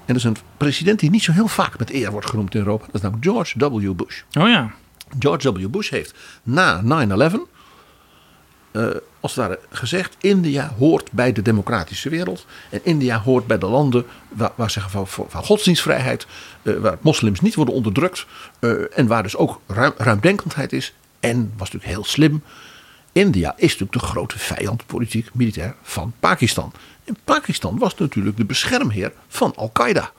En 0.05 0.13
dat 0.13 0.15
is 0.15 0.23
een 0.23 0.37
president 0.57 0.99
die 0.99 1.09
niet 1.09 1.23
zo 1.23 1.31
heel 1.31 1.47
vaak 1.47 1.79
met 1.79 1.91
eer 1.91 2.11
wordt 2.11 2.29
genoemd 2.29 2.53
in 2.53 2.59
Europa. 2.59 2.85
Dat 2.85 2.95
is 2.95 3.01
namelijk 3.01 3.25
George 3.25 3.69
W. 3.69 3.93
Bush. 3.93 4.21
Oh 4.39 4.47
ja. 4.47 4.71
George 5.19 5.51
W. 5.51 5.67
Bush 5.67 5.89
heeft 5.89 6.13
na 6.43 6.83
9-11 7.07 7.35
eh, 8.71 8.87
als 9.19 9.35
het 9.35 9.45
ware 9.45 9.59
gezegd: 9.69 10.15
India 10.19 10.73
hoort 10.77 11.11
bij 11.11 11.31
de 11.31 11.41
democratische 11.41 12.09
wereld. 12.09 12.45
En 12.69 12.79
India 12.83 13.19
hoort 13.21 13.47
bij 13.47 13.57
de 13.57 13.65
landen 13.65 14.05
waar, 14.29 14.51
waar 14.55 14.69
zeggen 14.69 15.07
van, 15.07 15.43
godsdienstvrijheid, 15.43 16.27
eh, 16.61 16.75
waar 16.75 16.97
moslims 17.01 17.41
niet 17.41 17.55
worden 17.55 17.73
onderdrukt. 17.73 18.25
eh, 18.59 18.97
en 18.97 19.07
waar 19.07 19.23
dus 19.23 19.35
ook 19.35 19.61
ruim, 19.67 19.93
ruimdenkendheid 19.97 20.73
is. 20.73 20.93
En 21.19 21.53
was 21.57 21.71
natuurlijk 21.71 21.93
heel 21.93 22.03
slim. 22.03 22.43
India 23.11 23.53
is 23.55 23.71
natuurlijk 23.71 23.91
de 23.91 24.07
grote 24.07 24.39
vijand, 24.39 24.85
politiek, 24.85 25.29
militair, 25.33 25.75
van 25.81 26.13
Pakistan. 26.19 26.71
En 27.03 27.17
Pakistan 27.23 27.77
was 27.77 27.95
natuurlijk 27.95 28.37
de 28.37 28.45
beschermheer 28.45 29.11
van 29.27 29.55
Al-Qaeda. 29.55 30.11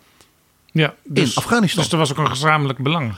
Ja, 0.73 0.95
dus, 1.03 1.31
in 1.31 1.37
Afghanistan. 1.37 1.83
Dus 1.83 1.93
er 1.93 1.99
was 1.99 2.11
ook 2.11 2.19
een 2.19 2.29
gezamenlijk 2.29 2.79
belang. 2.79 3.15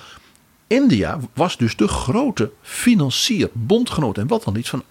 India 0.67 1.19
was 1.35 1.57
dus 1.57 1.77
de 1.77 1.89
grote 1.89 2.51
financier, 2.63 3.51
bondgenoot 3.53 4.19
en 4.19 4.27
wat 4.27 4.45
dan 4.45 4.55
niet 4.55 4.69
van 4.69 4.83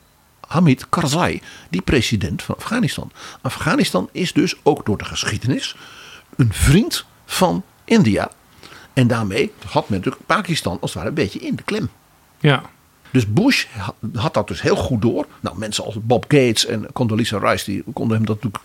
Hamid 0.54 0.90
Karzai, 0.90 1.42
die 1.70 1.82
president 1.82 2.44
van 2.44 2.56
Afghanistan. 2.56 3.12
Afghanistan 3.42 4.10
is 4.12 4.34
dus 4.34 4.56
ook 4.64 4.86
door 4.86 4.98
de 4.98 5.06
geschiedenis 5.06 5.76
een 6.36 6.54
vriend 6.54 7.06
van 7.26 7.64
India. 7.86 8.32
En 8.94 9.08
daarmee 9.08 9.52
had 9.66 9.90
men 9.90 9.98
natuurlijk 9.98 10.26
Pakistan 10.26 10.78
als 10.82 10.94
het 10.94 10.94
ware 10.94 11.08
een 11.08 11.14
beetje 11.24 11.40
in 11.40 11.56
de 11.56 11.64
klem. 11.64 11.90
Ja. 12.40 12.62
Dus 13.12 13.34
Bush 13.34 13.66
ha- 13.78 13.94
had 14.14 14.34
dat 14.34 14.48
dus 14.48 14.62
heel 14.62 14.76
goed 14.76 15.02
door. 15.02 15.26
Nou, 15.40 15.58
mensen 15.58 15.84
als 15.84 15.96
Bob 16.02 16.24
Gates 16.28 16.66
en 16.66 16.88
Condoleezza 16.94 17.38
Rice 17.38 17.66
die 17.72 17.84
konden 17.94 18.18
hem 18.18 18.26
dat 18.26 18.44
natuurlijk 18.44 18.64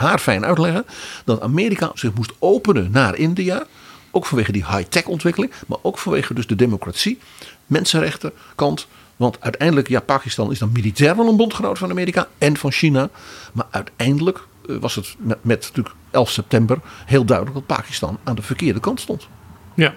haarfijn 0.00 0.44
uitleggen. 0.44 0.84
Dat 1.24 1.40
Amerika 1.40 1.90
zich 1.94 2.14
moest 2.14 2.32
openen 2.38 2.90
naar 2.90 3.16
India. 3.16 3.66
Ook 4.10 4.26
vanwege 4.26 4.52
die 4.52 4.66
high-tech 4.66 5.04
ontwikkeling. 5.04 5.52
Maar 5.66 5.78
ook 5.82 5.98
vanwege 5.98 6.34
dus 6.34 6.46
de 6.46 6.56
democratie, 6.56 7.18
mensenrechten 7.66 8.32
kant. 8.54 8.86
Want 9.20 9.40
uiteindelijk, 9.40 9.88
ja, 9.88 10.00
Pakistan 10.00 10.50
is 10.50 10.58
dan 10.58 10.72
militair 10.72 11.16
wel 11.16 11.28
een 11.28 11.36
bondgenoot 11.36 11.78
van 11.78 11.90
Amerika 11.90 12.28
en 12.38 12.56
van 12.56 12.72
China. 12.72 13.10
Maar 13.52 13.66
uiteindelijk 13.70 14.46
eh, 14.68 14.76
was 14.76 14.94
het 14.94 15.14
met, 15.18 15.44
met 15.44 15.62
natuurlijk 15.62 15.94
11 16.10 16.30
september 16.30 16.78
heel 17.06 17.24
duidelijk 17.24 17.56
dat 17.56 17.66
Pakistan 17.76 18.18
aan 18.24 18.34
de 18.34 18.42
verkeerde 18.42 18.80
kant 18.80 19.00
stond. 19.00 19.28
Ja. 19.74 19.94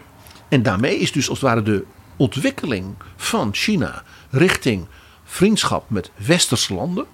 En 0.48 0.64
daarmee 0.64 0.98
is 0.98 1.12
dus 1.12 1.30
als 1.30 1.40
het 1.40 1.48
ware 1.48 1.64
de 1.64 1.86
ontwikkeling 2.16 2.96
van 3.16 3.50
China 3.54 4.04
richting 4.30 4.86
vriendschap 5.24 5.90
met 5.90 6.12
westerse 6.16 6.74
landen 6.74 7.06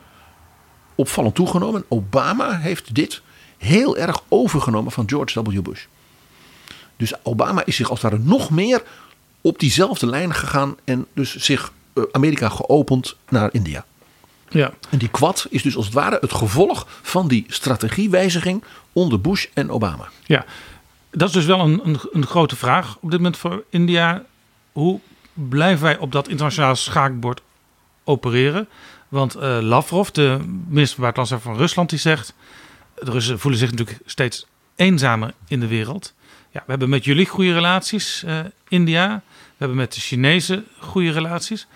opvallend 0.96 1.36
toegenomen. 1.36 1.86
Obama 1.88 2.58
heeft 2.58 2.96
dit 2.96 3.22
heel 3.58 3.98
erg 3.98 4.24
overgenomen 4.28 4.92
van 4.92 5.10
George 5.10 5.42
W. 5.42 5.62
Bush. 5.62 5.86
Dus 6.98 7.14
Obama 7.24 7.66
is 7.66 7.76
zich 7.76 7.90
als 7.90 8.02
het 8.02 8.12
ware 8.12 8.24
nog 8.24 8.50
meer 8.50 8.84
op 9.42 9.60
diezelfde 9.60 10.06
lijn 10.06 10.34
gegaan 10.34 10.76
en 10.84 11.06
dus 11.14 11.36
zich 11.36 11.72
Amerika 12.12 12.50
geopend 12.50 13.16
naar 13.30 13.50
India. 13.52 13.86
Ja. 14.50 14.74
En 14.90 14.98
die 14.98 15.10
kwad 15.10 15.48
is 15.50 15.62
dus 15.62 15.76
als 15.76 15.86
het 15.86 15.94
ware 15.94 16.18
het 16.22 16.34
gevolg 16.34 16.88
van 17.02 17.28
die 17.28 17.46
strategiewijziging 17.48 18.64
onder 18.94 19.22
Bush 19.22 19.46
en 19.54 19.72
Obama. 19.72 20.10
Ja, 20.26 20.46
dat 21.12 21.28
is 21.28 21.34
dus 21.34 21.46
wel 21.46 21.60
een, 21.60 21.82
een, 21.84 22.00
een 22.12 22.26
grote 22.26 22.56
vraag 22.56 22.98
op 23.00 23.12
dit 23.12 23.20
moment 23.20 23.38
voor 23.38 23.64
India. 23.70 24.24
Hoe 24.72 25.00
blijven 25.34 25.84
wij 25.84 25.98
op 25.98 26.12
dat 26.12 26.28
internationale 26.28 26.76
schaakbord 26.76 27.42
opereren? 28.04 28.68
Want 29.08 29.36
eh, 29.36 29.58
Lavrov, 29.62 30.10
de 30.10 30.38
minister 30.68 30.96
van 30.96 31.04
Buitenlandse 31.04 31.36
Zaken 31.36 31.52
van 31.52 31.58
Rusland, 31.58 31.90
die 31.90 32.00
zegt... 32.00 32.34
de 32.96 33.12
Russen 33.12 33.40
voelen 33.40 33.60
zich 33.60 33.72
natuurlijk 33.72 34.00
steeds 34.06 34.46
eenzamer 34.76 35.34
in 35.48 35.60
de 35.60 35.68
wereld. 35.68 36.14
Ja, 36.52 36.60
we 36.66 36.70
hebben 36.72 36.90
met 36.90 37.06
jullie 37.06 37.26
goede 37.26 37.54
relaties, 37.54 38.24
eh, 38.24 38.40
India. 38.68 39.22
We 39.28 39.56
hebben 39.58 39.78
met 39.78 39.94
de 39.94 40.00
Chinezen 40.00 40.66
goede 40.80 41.12
relaties. 41.12 41.68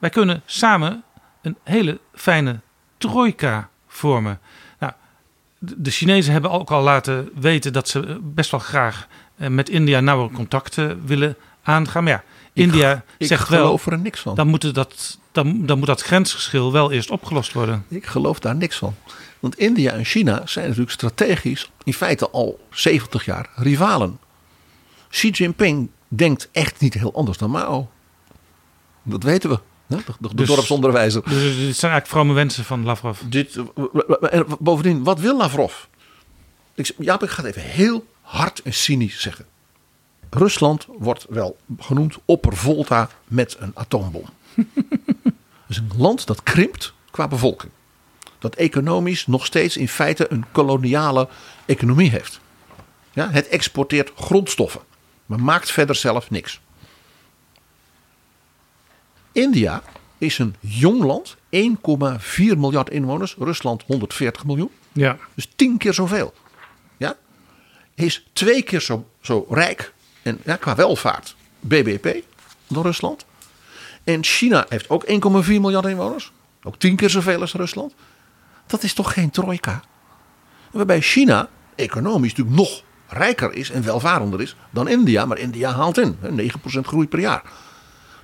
Eh, 0.00 0.06
wij 0.06 0.10
kunnen 0.10 0.42
samen 0.46 1.02
een 1.42 1.56
hele 1.64 2.00
fijne 2.14 2.60
trojka 2.98 3.68
vormen. 3.88 4.40
Nou, 4.78 4.92
de 5.58 5.90
Chinezen 5.90 6.32
hebben 6.32 6.50
ook 6.50 6.70
al 6.70 6.82
laten 6.82 7.30
weten 7.34 7.72
dat 7.72 7.88
ze 7.88 8.18
best 8.22 8.50
wel 8.50 8.60
graag 8.60 9.06
eh, 9.36 9.48
met 9.48 9.68
India 9.68 10.00
nauwe 10.00 10.30
contacten 10.30 11.06
willen 11.06 11.36
aangaan. 11.62 12.04
Maar 12.04 12.12
ja, 12.12 12.22
Ik- 12.52 12.62
India 12.72 13.04
ik 13.18 13.26
zegt 13.26 13.48
wel. 13.48 13.60
geloof 13.60 13.86
er 13.86 13.98
niks 13.98 14.20
van. 14.20 14.34
Dan, 14.34 14.46
moet 14.48 14.74
dat, 14.74 15.18
dan, 15.32 15.66
dan 15.66 15.78
moet 15.78 15.86
dat 15.86 16.02
grensgeschil 16.02 16.72
wel 16.72 16.92
eerst 16.92 17.10
opgelost 17.10 17.52
worden. 17.52 17.84
Ik 17.88 18.06
geloof 18.06 18.38
daar 18.38 18.56
niks 18.56 18.76
van. 18.76 18.94
Want 19.40 19.56
India 19.58 19.92
en 19.92 20.04
China 20.04 20.42
zijn 20.46 20.64
natuurlijk 20.64 20.92
strategisch 20.92 21.70
in 21.84 21.92
feite 21.94 22.30
al 22.30 22.66
70 22.70 23.24
jaar 23.24 23.48
rivalen. 23.54 24.18
Xi 25.08 25.30
Jinping 25.30 25.90
denkt 26.08 26.48
echt 26.52 26.80
niet 26.80 26.94
heel 26.94 27.14
anders 27.14 27.38
dan 27.38 27.50
Mao. 27.50 27.90
Dat 29.02 29.22
weten 29.22 29.50
we. 29.50 29.60
De, 29.90 29.96
de, 30.18 30.28
de 30.28 30.34
Dus- 30.34 30.48
dorpsonderwijzer. 30.48 31.22
Dus 31.24 31.42
dit 31.42 31.76
zijn 31.76 31.92
eigenlijk 31.92 32.06
vrome 32.06 32.32
wensen 32.32 32.64
van 32.64 32.84
Lavrov. 32.84 33.20
Dit, 33.24 33.56
en 34.30 34.46
bovendien, 34.58 35.04
wat 35.04 35.20
wil 35.20 35.36
Lavrov? 35.36 35.74
Ik, 36.74 36.94
Jaap, 36.98 37.22
ik 37.22 37.30
ga 37.30 37.42
het 37.42 37.56
even 37.56 37.70
heel 37.70 38.06
hard 38.20 38.62
en 38.62 38.74
cynisch 38.74 39.20
zeggen. 39.20 39.46
Rusland 40.30 40.86
wordt 40.88 41.26
wel 41.28 41.56
genoemd 41.78 42.18
oppervolta 42.24 43.08
met 43.24 43.56
een 43.58 43.70
atoombom. 43.74 44.24
Het 45.66 45.68
is 45.68 45.76
een 45.76 45.90
land 45.96 46.26
dat 46.26 46.42
krimpt 46.42 46.92
qua 47.10 47.28
bevolking. 47.28 47.72
Dat 48.38 48.54
economisch 48.54 49.26
nog 49.26 49.46
steeds 49.46 49.76
in 49.76 49.88
feite 49.88 50.26
een 50.32 50.44
koloniale 50.52 51.28
economie 51.66 52.10
heeft. 52.10 52.40
Ja, 53.12 53.30
het 53.30 53.48
exporteert 53.48 54.12
grondstoffen, 54.16 54.80
maar 55.26 55.40
maakt 55.40 55.70
verder 55.70 55.94
zelf 55.96 56.30
niks. 56.30 56.60
India 59.32 59.82
is 60.18 60.38
een 60.38 60.54
jong 60.60 61.02
land, 61.02 61.36
1,4 61.36 61.40
miljard 62.36 62.90
inwoners, 62.90 63.34
Rusland 63.38 63.82
140 63.86 64.44
miljoen. 64.44 64.70
Ja. 64.92 65.18
Dus 65.34 65.48
tien 65.56 65.78
keer 65.78 65.94
zoveel. 65.94 66.34
Ja? 66.96 67.16
Is 67.94 68.26
twee 68.32 68.62
keer 68.62 68.80
zo, 68.80 69.06
zo 69.20 69.46
rijk 69.50 69.92
en 70.22 70.40
ja, 70.44 70.56
qua 70.56 70.74
welvaart, 70.74 71.36
BBP, 71.60 72.24
dan 72.66 72.82
Rusland. 72.82 73.24
En 74.04 74.24
China 74.24 74.66
heeft 74.68 74.90
ook 74.90 75.04
1,4 75.06 75.10
miljard 75.46 75.86
inwoners. 75.86 76.32
Ook 76.62 76.78
tien 76.78 76.96
keer 76.96 77.10
zoveel 77.10 77.40
als 77.40 77.52
Rusland. 77.52 77.94
Dat 78.66 78.82
is 78.82 78.94
toch 78.94 79.12
geen 79.12 79.30
trojka? 79.30 79.82
Waarbij 80.70 81.00
China 81.00 81.48
economisch 81.74 82.34
natuurlijk 82.34 82.56
nog 82.56 82.82
rijker 83.06 83.52
is 83.52 83.70
en 83.70 83.84
welvarender 83.84 84.40
is 84.40 84.56
dan 84.70 84.88
India. 84.88 85.24
Maar 85.24 85.38
India 85.38 85.72
haalt 85.72 85.98
in, 85.98 86.16
hè, 86.20 86.30
9% 86.30 86.86
groei 86.86 87.08
per 87.08 87.20
jaar. 87.20 87.42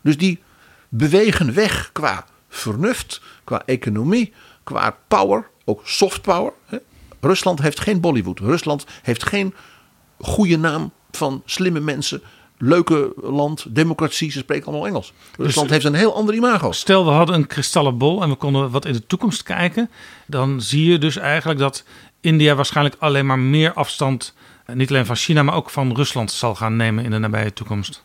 Dus 0.03 0.19
die 0.19 0.43
bewegen 0.89 1.55
weg 1.55 1.91
qua 1.93 2.27
vernuft, 2.49 3.21
qua 3.45 3.63
economie, 3.67 4.33
qua 4.65 4.97
power, 5.09 5.49
ook 5.65 5.81
soft 5.85 6.23
power. 6.23 6.53
hè. 6.67 6.79
Rusland 7.21 7.63
heeft 7.63 7.81
geen 7.81 8.01
Bollywood. 8.01 8.39
Rusland 8.39 8.85
heeft 9.03 9.27
geen 9.27 9.55
goede 10.21 10.59
naam 10.59 10.93
van 11.11 11.43
slimme 11.45 11.81
mensen. 11.81 12.23
Leuke 12.59 13.13
land, 13.17 13.75
democratie, 13.75 14.31
ze 14.31 14.39
spreken 14.39 14.67
allemaal 14.67 14.87
Engels. 14.87 15.13
Rusland 15.37 15.71
heeft 15.71 15.85
een 15.85 15.95
heel 15.95 16.15
ander 16.15 16.35
imago. 16.35 16.73
Stel, 16.73 17.05
we 17.05 17.11
hadden 17.11 17.35
een 17.35 17.47
kristallen 17.47 17.99
bol 17.99 18.23
en 18.23 18.29
we 18.29 18.35
konden 18.35 18.71
wat 18.71 18.85
in 18.85 18.93
de 18.93 19.07
toekomst 19.07 19.43
kijken. 19.43 19.91
Dan 20.27 20.61
zie 20.61 20.91
je 20.91 20.99
dus 20.99 21.17
eigenlijk 21.17 21.61
dat 21.61 21.85
India 22.21 22.55
waarschijnlijk 22.55 22.97
alleen 22.99 23.27
maar 23.27 23.39
meer 23.39 23.73
afstand, 23.73 24.35
eh, 24.65 24.77
niet 24.77 24.91
alleen 24.91 25.07
van 25.07 25.17
China, 25.17 25.43
maar 25.43 25.55
ook 25.55 25.71
van 25.71 25.95
Rusland 25.95 26.33
zal 26.33 26.55
gaan 26.55 26.77
nemen 26.77 27.05
in 27.05 27.11
de 27.11 27.19
nabije 27.19 27.53
toekomst. 27.53 28.05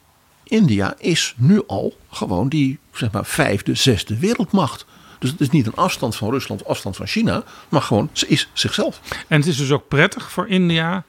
India 0.51 0.93
is 0.97 1.33
nu 1.37 1.63
al 1.67 1.97
gewoon 2.09 2.49
die 2.49 2.79
zeg 2.91 3.11
maar, 3.11 3.25
vijfde, 3.25 3.75
zesde 3.75 4.17
wereldmacht. 4.17 4.85
Dus 5.19 5.29
het 5.29 5.39
is 5.39 5.49
niet 5.49 5.65
een 5.65 5.75
afstand 5.75 6.15
van 6.15 6.29
Rusland, 6.29 6.65
afstand 6.65 6.95
van 6.95 7.07
China, 7.07 7.43
maar 7.69 7.81
gewoon 7.81 8.09
ze 8.11 8.27
is 8.27 8.49
zichzelf. 8.53 9.01
En 9.27 9.39
het 9.39 9.47
is 9.47 9.57
dus 9.57 9.71
ook 9.71 9.87
prettig 9.87 10.31
voor 10.31 10.47
India 10.47 11.03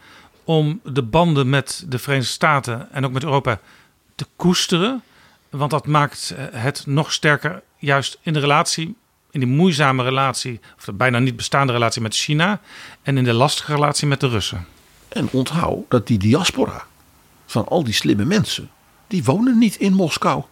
om 0.45 0.80
de 0.84 1.03
banden 1.03 1.49
met 1.49 1.84
de 1.88 1.99
Verenigde 1.99 2.32
Staten 2.32 2.93
en 2.93 3.05
ook 3.05 3.12
met 3.12 3.24
Europa 3.24 3.61
te 4.14 4.26
koesteren. 4.36 5.03
Want 5.51 5.70
dat 5.70 5.86
maakt 5.86 6.34
eh, 6.36 6.45
het 6.51 6.82
nog 6.86 7.12
sterker, 7.12 7.62
juist 7.76 8.18
in 8.22 8.32
de 8.32 8.40
relatie, 8.40 8.95
in 9.30 9.40
die 9.40 9.49
moeizame 9.49 10.03
relatie, 10.03 10.61
of 10.76 10.84
de 10.84 10.93
bijna 10.93 11.18
niet 11.18 11.36
bestaande 11.36 11.72
relatie 11.72 12.03
met 12.03 12.14
China. 12.14 12.61
En 13.03 13.16
in 13.16 13.24
de 13.24 13.32
lastige 13.32 13.72
relatie 13.72 14.07
met 14.07 14.20
de 14.20 14.28
Russen. 14.28 14.66
En 15.09 15.28
onthoud 15.30 15.84
dat 15.88 16.07
die 16.07 16.18
diaspora 16.18 16.86
van 17.47 17.68
al 17.68 17.84
die 17.84 17.95
slimme 17.95 18.24
mensen, 18.24 18.70
die 19.12 19.24
wonen 19.24 19.58
niet 19.58 19.76
in 19.76 19.92
Moskou. 19.92 20.42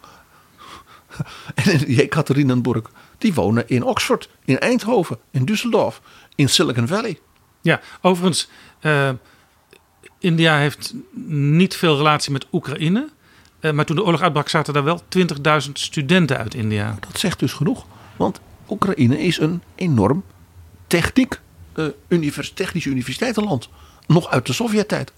En 1.54 1.72
in 1.72 1.94
Jekaterinenburg, 1.94 2.90
die 3.18 3.34
wonen 3.34 3.68
in 3.68 3.82
Oxford, 3.82 4.28
in 4.44 4.58
Eindhoven, 4.58 5.18
in 5.30 5.44
Düsseldorf, 5.44 6.00
in 6.34 6.48
Silicon 6.48 6.86
Valley. 6.86 7.18
Ja, 7.61 7.80
overigens, 8.00 8.48
eh, 8.80 9.11
India 10.18 10.58
heeft 10.58 10.94
niet 11.26 11.76
veel 11.76 11.96
relatie 11.96 12.32
met 12.32 12.46
Oekraïne. 12.52 13.08
Eh, 13.61 13.72
maar 13.72 13.84
toen 13.84 13.96
de 13.96 14.04
oorlog 14.04 14.20
uitbrak, 14.20 14.48
zaten 14.48 14.74
daar 14.74 14.84
wel 14.84 15.02
20.000 15.08 15.78
studenten 15.78 16.38
uit 16.38 16.54
India. 16.54 16.96
Dat 17.00 17.18
zegt 17.18 17.38
dus 17.38 17.52
genoeg, 17.52 17.86
want 18.16 18.40
Oekraïne 18.68 19.20
is 19.20 19.38
een 19.38 19.62
enorm 19.74 20.24
techniek, 20.86 21.40
eh, 21.72 21.84
univers, 22.08 22.52
technisch 22.52 22.84
universiteitenland. 22.84 23.68
Nog 24.06 24.28
uit 24.28 24.46
de 24.46 24.52
Sovjet-tijd. 24.52 25.12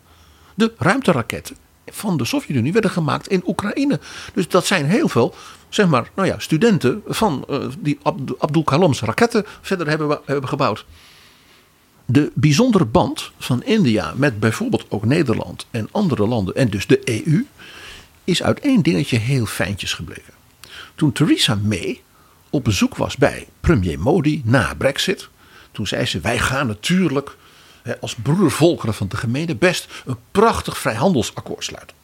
De 0.54 0.72
ruimteraketten 0.76 1.56
van 1.86 2.16
de 2.16 2.24
Sovjet-Unie 2.24 2.72
werden 2.72 2.90
gemaakt 2.90 3.28
in 3.28 3.42
Oekraïne. 3.46 4.00
Dus 4.34 4.48
dat 4.48 4.66
zijn 4.66 4.86
heel 4.86 5.08
veel, 5.08 5.34
zeg 5.68 5.86
maar, 5.88 6.10
nou 6.14 6.28
ja, 6.28 6.38
studenten 6.38 7.02
van 7.06 7.44
eh, 7.48 7.58
die 7.78 7.98
Abd- 8.02 8.38
Abdul 8.38 8.64
Kalam's 8.64 9.00
raketten 9.00 9.44
verder 9.60 9.88
hebben, 9.88 10.20
hebben 10.24 10.48
gebouwd. 10.48 10.84
De 12.04 12.30
bijzondere 12.34 12.84
band 12.84 13.30
van 13.38 13.62
India 13.62 14.12
met 14.16 14.40
bijvoorbeeld 14.40 14.84
ook 14.88 15.04
Nederland 15.04 15.66
en 15.70 15.88
andere 15.90 16.26
landen 16.26 16.54
en 16.54 16.70
dus 16.70 16.86
de 16.86 17.24
EU 17.26 17.46
is 18.24 18.42
uit 18.42 18.60
één 18.60 18.82
dingetje 18.82 19.18
heel 19.18 19.46
fijntjes 19.46 19.92
gebleken. 19.92 20.32
Toen 20.94 21.12
Theresa 21.12 21.58
May 21.62 22.02
op 22.50 22.64
bezoek 22.64 22.96
was 22.96 23.16
bij 23.16 23.48
premier 23.60 23.98
Modi 23.98 24.42
na 24.44 24.74
Brexit, 24.74 25.28
toen 25.72 25.86
zei 25.86 26.06
ze: 26.06 26.20
Wij 26.20 26.38
gaan 26.38 26.66
natuurlijk 26.66 27.36
als 28.00 28.14
broedervolkeren 28.14 28.94
van 28.94 29.08
de 29.08 29.16
gemeente 29.16 29.54
best 29.54 29.88
een 30.06 30.18
prachtig 30.30 30.78
vrijhandelsakkoord 30.78 31.64
sluiten. 31.64 31.96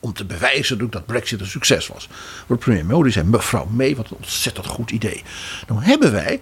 Om 0.00 0.12
te 0.12 0.24
bewijzen 0.24 0.90
dat 0.90 1.06
Brexit 1.06 1.40
een 1.40 1.46
succes 1.46 1.86
was. 1.86 2.08
Maar 2.46 2.58
premier 2.58 2.86
Modi 2.86 3.10
zei: 3.10 3.26
Mevrouw 3.26 3.64
May, 3.64 3.96
wat 3.96 4.10
een 4.10 4.16
ontzettend 4.16 4.66
goed 4.66 4.90
idee. 4.90 5.22
Dan 5.66 5.82
hebben 5.82 6.12
wij 6.12 6.40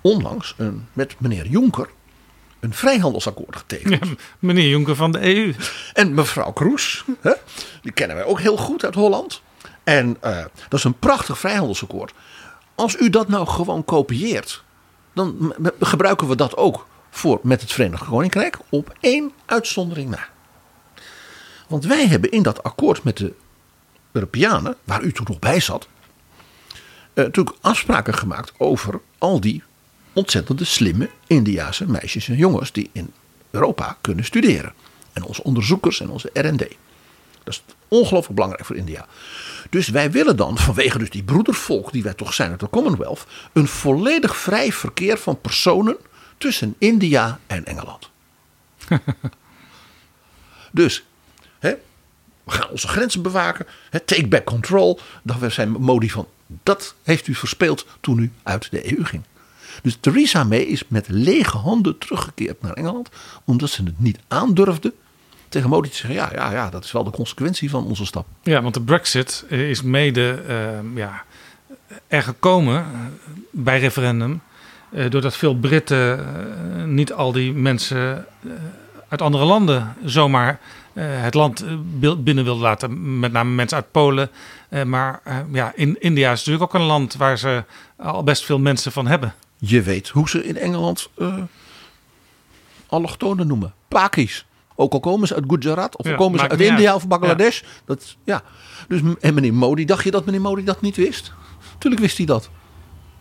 onlangs 0.00 0.54
een, 0.56 0.86
met 0.92 1.14
meneer 1.18 1.46
Juncker 1.46 1.88
een 2.60 2.74
vrijhandelsakkoord 2.74 3.56
getekend. 3.56 4.06
Ja, 4.06 4.14
meneer 4.38 4.68
Jonker 4.68 4.96
van 4.96 5.12
de 5.12 5.36
EU. 5.36 5.54
En 5.92 6.14
mevrouw 6.14 6.52
Kroes, 6.52 7.04
hè, 7.20 7.32
die 7.82 7.92
kennen 7.92 8.16
wij 8.16 8.24
ook 8.24 8.40
heel 8.40 8.56
goed 8.56 8.84
uit 8.84 8.94
Holland. 8.94 9.42
En 9.84 10.16
eh, 10.20 10.44
dat 10.68 10.78
is 10.78 10.84
een 10.84 10.98
prachtig 10.98 11.38
vrijhandelsakkoord. 11.38 12.12
Als 12.74 13.00
u 13.00 13.10
dat 13.10 13.28
nou 13.28 13.46
gewoon 13.46 13.84
kopieert, 13.84 14.62
dan 15.12 15.54
gebruiken 15.80 16.28
we 16.28 16.36
dat 16.36 16.56
ook 16.56 16.86
voor 17.16 17.40
met 17.42 17.60
het 17.60 17.72
Verenigd 17.72 18.04
Koninkrijk 18.04 18.58
op 18.68 18.96
één 19.00 19.32
uitzondering 19.46 20.10
na. 20.10 20.28
Want 21.68 21.84
wij 21.84 22.06
hebben 22.06 22.30
in 22.30 22.42
dat 22.42 22.62
akkoord 22.62 23.02
met 23.02 23.16
de 23.16 23.34
Europeanen, 24.12 24.76
waar 24.84 25.02
u 25.02 25.12
toen 25.12 25.26
nog 25.28 25.38
bij 25.38 25.60
zat, 25.60 25.88
eh, 27.14 27.24
natuurlijk 27.24 27.56
afspraken 27.60 28.14
gemaakt 28.14 28.52
over 28.58 29.00
al 29.18 29.40
die 29.40 29.62
ontzettende 30.12 30.64
slimme 30.64 31.10
Indiase 31.26 31.90
meisjes 31.90 32.28
en 32.28 32.36
jongens 32.36 32.72
die 32.72 32.90
in 32.92 33.12
Europa 33.50 33.96
kunnen 34.00 34.24
studeren. 34.24 34.72
En 35.12 35.22
onze 35.22 35.42
onderzoekers 35.42 36.00
en 36.00 36.10
onze 36.10 36.30
R&D. 36.32 36.76
Dat 37.44 37.54
is 37.54 37.62
ongelooflijk 37.88 38.34
belangrijk 38.34 38.64
voor 38.64 38.76
India. 38.76 39.06
Dus 39.70 39.88
wij 39.88 40.10
willen 40.10 40.36
dan, 40.36 40.58
vanwege 40.58 40.98
dus 40.98 41.10
die 41.10 41.22
broedervolk 41.22 41.92
die 41.92 42.02
wij 42.02 42.14
toch 42.14 42.34
zijn 42.34 42.50
uit 42.50 42.60
de 42.60 42.70
Commonwealth, 42.70 43.26
een 43.52 43.68
volledig 43.68 44.36
vrij 44.36 44.72
verkeer 44.72 45.18
van 45.18 45.40
personen 45.40 45.96
tussen 46.38 46.74
India 46.78 47.38
en 47.46 47.64
Engeland. 47.64 48.10
dus, 50.72 51.04
hè, 51.58 51.74
we 52.44 52.50
gaan 52.50 52.70
onze 52.70 52.88
grenzen 52.88 53.22
bewaken, 53.22 53.66
hè, 53.90 54.00
take 54.00 54.28
back 54.28 54.44
control. 54.44 55.00
Dan 55.22 55.50
zijn 55.50 55.70
Modi 55.70 56.10
van, 56.10 56.28
dat 56.46 56.94
heeft 57.02 57.26
u 57.26 57.34
verspeeld 57.34 57.86
toen 58.00 58.18
u 58.18 58.32
uit 58.42 58.70
de 58.70 58.96
EU 58.96 59.04
ging. 59.04 59.22
Dus 59.82 59.96
Theresa 60.00 60.44
May 60.44 60.60
is 60.60 60.88
met 60.88 61.08
lege 61.08 61.56
handen 61.56 61.98
teruggekeerd 61.98 62.62
naar 62.62 62.72
Engeland, 62.72 63.08
omdat 63.44 63.70
ze 63.70 63.82
het 63.82 64.00
niet 64.00 64.18
aandurfde 64.28 64.92
tegen 65.48 65.68
Modi 65.68 65.88
te 65.88 65.96
zeggen: 65.96 66.14
ja, 66.14 66.30
ja, 66.34 66.52
ja, 66.52 66.70
dat 66.70 66.84
is 66.84 66.92
wel 66.92 67.04
de 67.04 67.10
consequentie 67.10 67.70
van 67.70 67.84
onze 67.84 68.06
stap. 68.06 68.26
Ja, 68.42 68.62
want 68.62 68.74
de 68.74 68.80
Brexit 68.80 69.44
is 69.48 69.82
mede 69.82 70.42
eh, 70.48 70.96
ja, 70.96 71.24
er 72.06 72.22
gekomen 72.22 72.76
eh, 72.76 73.00
bij 73.50 73.78
referendum. 73.78 74.40
Eh, 74.90 75.10
doordat 75.10 75.36
veel 75.36 75.56
Britten 75.56 76.18
eh, 76.18 76.84
niet 76.84 77.12
al 77.12 77.32
die 77.32 77.52
mensen 77.52 78.26
eh, 78.44 78.50
uit 79.08 79.22
andere 79.22 79.44
landen 79.44 79.94
zomaar 80.04 80.60
het 80.98 81.34
land 81.34 81.64
binnen 82.24 82.44
wilden 82.44 82.62
laten. 82.62 83.18
Met 83.18 83.32
name 83.32 83.50
mensen 83.50 83.76
uit 83.76 83.90
Polen. 83.90 84.30
Maar 84.84 85.20
ja, 85.52 85.72
in 85.74 86.00
India 86.00 86.32
is 86.32 86.38
natuurlijk 86.38 86.62
ook 86.64 86.80
een 86.80 86.86
land 86.86 87.14
waar 87.14 87.38
ze 87.38 87.64
al 87.96 88.22
best 88.22 88.44
veel 88.44 88.58
mensen 88.58 88.92
van 88.92 89.06
hebben. 89.06 89.34
Je 89.58 89.82
weet 89.82 90.08
hoe 90.08 90.28
ze 90.28 90.44
in 90.44 90.56
Engeland 90.56 91.08
eh 91.18 91.34
allochtonen 92.86 93.46
noemen: 93.46 93.74
Pakis. 93.88 94.46
Ook 94.74 94.92
al 94.92 95.00
komen 95.00 95.28
ze 95.28 95.34
uit 95.34 95.44
Gujarat, 95.48 95.96
of 95.96 96.06
al 96.06 96.14
komen 96.14 96.38
ze 96.38 96.48
uit 96.48 96.60
India 96.60 96.86
uit. 96.86 96.96
of 96.96 97.08
Bangladesh. 97.08 97.62
Dat, 97.84 98.16
ja. 98.24 98.42
Dus, 98.88 99.00
en 99.20 99.34
meneer 99.34 99.54
Modi, 99.54 99.84
dacht 99.84 100.04
je 100.04 100.10
dat 100.10 100.24
meneer 100.24 100.40
Modi 100.40 100.64
dat 100.64 100.80
niet 100.80 100.96
wist? 100.96 101.32
Tuurlijk 101.78 102.02
wist 102.02 102.16
hij 102.16 102.26
dat. 102.26 102.50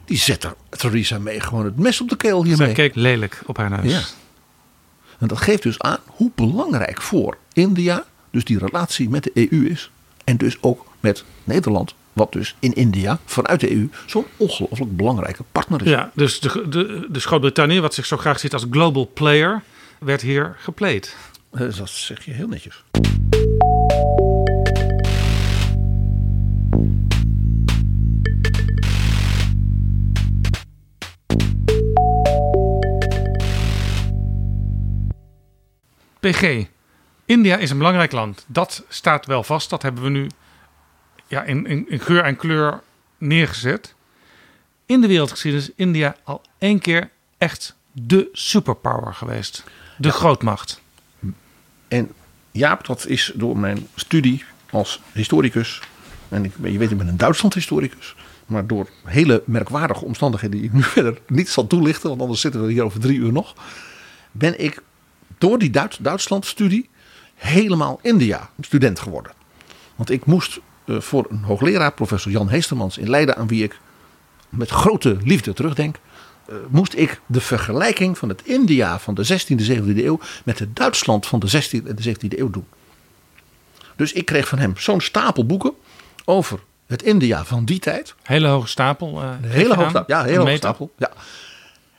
Die 0.06 0.18
zet 0.18 0.44
er 0.44 0.56
Theresa 0.70 1.20
mee 1.20 1.40
gewoon 1.40 1.66
het 1.66 1.78
mes 1.78 2.02
op 2.02 2.10
de 2.10 2.16
keel 2.16 2.40
Zij 2.42 2.48
hiermee. 2.50 2.74
keek 2.74 2.96
lelijk 2.96 3.42
op 3.46 3.58
haar 3.58 3.70
neus. 3.70 3.92
Ja. 3.92 4.02
En 5.20 5.28
dat 5.28 5.38
geeft 5.38 5.64
dus 5.64 5.80
aan 5.80 5.98
hoe 6.06 6.32
belangrijk 6.36 7.02
voor 7.02 7.38
India 7.54 8.04
dus 8.32 8.44
die 8.44 8.58
relatie 8.58 9.10
met 9.10 9.24
de 9.24 9.32
EU 9.52 9.66
is. 9.70 9.92
En 10.24 10.38
dus 10.38 10.58
ook 10.62 10.86
met 11.00 11.24
Nederland, 11.44 11.96
wat 12.14 12.32
dus 12.32 12.56
in 12.60 12.74
India 12.74 13.20
vanuit 13.26 13.60
de 13.60 13.72
EU 13.72 13.90
zo'n 14.06 14.26
ongelooflijk 14.38 14.98
belangrijke 14.98 15.44
partner 15.52 15.82
is. 15.82 15.90
Ja, 15.90 16.12
dus 16.14 16.40
de, 16.40 16.66
de, 16.70 17.08
de 17.10 17.20
Groot-Brittannië, 17.20 17.80
wat 17.80 17.94
zich 17.94 18.06
zo 18.06 18.18
graag 18.18 18.40
ziet 18.40 18.54
als 18.54 18.66
global 18.72 19.10
player, 19.14 19.62
werd 20.00 20.22
hier 20.22 20.56
gepleed. 20.60 21.16
Eh, 21.52 21.60
Dat 21.78 21.90
zeg 21.90 22.26
je 22.26 22.32
heel 22.32 22.48
netjes. 22.48 22.84
PG. 36.32 36.66
India 37.26 37.58
is 37.58 37.70
een 37.70 37.78
belangrijk 37.78 38.12
land. 38.12 38.46
Dat 38.48 38.84
staat 38.88 39.26
wel 39.26 39.44
vast. 39.44 39.70
Dat 39.70 39.82
hebben 39.82 40.04
we 40.04 40.10
nu 40.10 40.30
ja, 41.28 41.44
in, 41.44 41.66
in, 41.66 41.90
in 41.90 42.00
geur 42.00 42.24
en 42.24 42.36
kleur 42.36 42.82
neergezet. 43.18 43.96
In 44.86 45.02
de 45.02 45.08
wereldgeschiedenis 45.08 45.70
is 45.70 45.76
India 45.76 46.16
al 46.24 46.42
één 46.58 46.80
keer 46.80 47.10
echt 47.38 47.76
de 47.92 48.30
superpower 48.32 49.14
geweest. 49.14 49.64
De 49.98 50.12
grootmacht. 50.12 50.82
En 51.88 52.12
Jaap, 52.52 52.86
dat 52.86 53.06
is 53.08 53.32
door 53.36 53.58
mijn 53.58 53.88
studie 53.96 54.44
als 54.70 55.02
historicus. 55.12 55.82
En 56.30 56.46
ik, 56.46 56.52
je 56.64 56.78
weet, 56.78 56.92
ik 56.92 56.98
ben 56.98 57.08
een 57.08 57.18
Duitsland-historicus. 57.18 58.16
Maar 58.46 58.68
door 58.68 58.90
hele 59.04 59.44
merkwaardige 59.46 60.06
omstandigheden 60.06 60.58
die 60.58 60.66
ik 60.66 60.74
nu 60.74 60.84
verder 60.98 61.18
niet 61.28 61.50
zal 61.50 61.68
toelichten. 61.68 62.10
Want 62.10 62.22
anders 62.22 62.42
zitten 62.42 62.66
we 62.66 62.72
hier 62.72 62.84
over 62.84 63.00
drie 63.00 63.18
uur 63.18 63.32
nog. 63.32 63.56
ben 64.32 64.64
ik 64.64 64.82
door 65.38 65.60
die 65.60 65.70
Duits, 65.70 65.98
Duitsland-studie 65.98 66.90
helemaal 67.36 68.00
India-student 68.02 69.00
geworden. 69.00 69.32
Want 69.96 70.10
ik 70.10 70.26
moest 70.26 70.60
eh, 70.86 71.00
voor 71.00 71.26
een 71.30 71.44
hoogleraar, 71.44 71.94
professor 71.94 72.32
Jan 72.32 72.50
Heestermans 72.50 72.98
in 72.98 73.10
Leiden, 73.10 73.36
aan 73.36 73.48
wie 73.48 73.64
ik 73.64 73.80
met 74.50 74.70
grote 74.70 75.18
liefde 75.24 75.54
terugdenk, 75.54 76.00
eh, 76.48 76.56
moest 76.70 76.96
ik 76.96 77.22
de 77.26 77.42
vergelijking 77.42 78.18
van 78.18 78.30
het 78.30 78.42
India 78.44 79.00
van 79.00 79.14
de 79.14 79.24
16e, 79.24 79.64
17e 79.64 80.04
eeuw 80.06 80.20
met 80.46 80.60
het 80.60 80.76
Duitsland 80.76 81.26
van 81.28 81.40
de 81.40 81.48
16e 81.48 81.88
en 81.88 81.96
de 81.96 82.04
17e 82.04 82.40
eeuw 82.40 82.50
doen. 82.50 82.66
Dus 83.96 84.14
ik 84.14 84.26
kreeg 84.26 84.48
van 84.48 84.58
hem 84.58 84.78
zo'n 84.78 85.02
stapel 85.02 85.46
boeken 85.46 85.74
over 86.26 86.60
het 86.88 87.04
India 87.04 87.46
van 87.46 87.66
die 87.66 87.80
tijd. 87.80 88.16
Hele 88.24 88.48
hoge 88.48 88.68
stapel. 88.68 89.22
eh, 89.22 89.30
hele 89.42 89.76
hoge 89.76 89.90
stapel. 89.90 90.16
Ja, 90.16 90.24
hele 90.24 90.40
hoge 90.40 90.56
stapel. 90.56 90.94
Ja. 90.98 91.12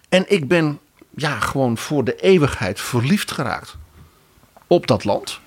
En 0.09 0.25
ik 0.29 0.49
ben 0.49 0.79
ja, 1.17 1.41
gewoon 1.41 1.79
voor 1.79 2.05
de 2.05 2.17
eeuwigheid 2.17 2.81
verliefd 2.81 3.31
geraakt 3.31 3.77
op 4.67 4.87
dat 4.87 5.05
land. 5.05 5.41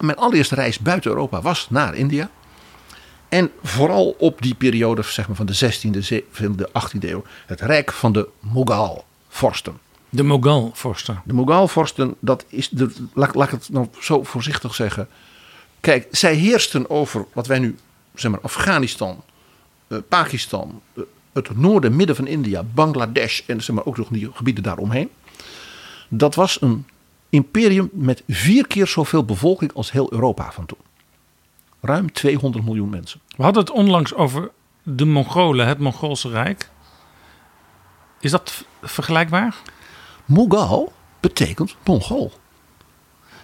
Mijn 0.00 0.16
allereerste 0.16 0.54
reis 0.54 0.78
buiten 0.78 1.10
Europa 1.10 1.40
was 1.40 1.66
naar 1.70 1.94
India. 1.94 2.30
En 3.28 3.50
vooral 3.62 4.14
op 4.18 4.42
die 4.42 4.54
periode 4.54 5.02
zeg 5.02 5.26
maar, 5.26 5.36
van 5.36 5.46
de 5.46 5.72
16e, 5.72 6.22
17e, 6.22 6.64
18e 6.64 6.98
eeuw. 7.00 7.24
Het 7.46 7.60
rijk 7.60 7.92
van 7.92 8.12
de 8.12 8.28
Mughal-vorsten. 8.40 9.78
De 10.08 10.22
Mughal-vorsten. 10.22 11.22
De 11.24 11.34
Mughal-vorsten, 11.34 12.14
dat 12.18 12.44
is 12.48 12.68
de, 12.68 12.92
laat, 13.14 13.34
laat 13.34 13.46
ik 13.46 13.52
het 13.52 13.68
nou 13.68 13.88
zo 14.00 14.22
voorzichtig 14.22 14.74
zeggen. 14.74 15.08
Kijk, 15.80 16.06
zij 16.10 16.34
heersten 16.34 16.90
over 16.90 17.26
wat 17.32 17.46
wij 17.46 17.58
nu, 17.58 17.76
zeg 18.14 18.30
maar, 18.30 18.40
Afghanistan, 18.40 19.24
eh, 19.86 19.98
Pakistan, 20.08 20.82
eh, 20.94 21.02
het 21.32 21.56
noorden, 21.56 21.96
midden 21.96 22.16
van 22.16 22.26
India, 22.26 22.62
Bangladesh 22.62 23.40
en 23.46 23.62
zeg 23.62 23.74
maar, 23.76 23.84
ook 23.84 23.96
nog 23.96 24.08
die 24.08 24.30
gebieden 24.32 24.62
daaromheen. 24.62 25.10
Dat 26.08 26.34
was 26.34 26.60
een 26.60 26.86
imperium 27.30 27.90
met 27.92 28.22
vier 28.28 28.66
keer 28.66 28.86
zoveel 28.86 29.24
bevolking 29.24 29.72
als 29.72 29.92
heel 29.92 30.12
Europa 30.12 30.52
van 30.52 30.66
toen. 30.66 30.78
Ruim 31.80 32.12
200 32.12 32.64
miljoen 32.64 32.88
mensen. 32.88 33.20
We 33.36 33.42
hadden 33.42 33.62
het 33.62 33.72
onlangs 33.72 34.14
over 34.14 34.50
de 34.82 35.04
Mongolen, 35.04 35.66
het 35.66 35.78
Mongoolse 35.78 36.28
Rijk. 36.28 36.70
Is 38.20 38.30
dat 38.30 38.64
vergelijkbaar? 38.82 39.56
Mughal 40.24 40.92
betekent 41.20 41.76
Mongool. 41.84 42.32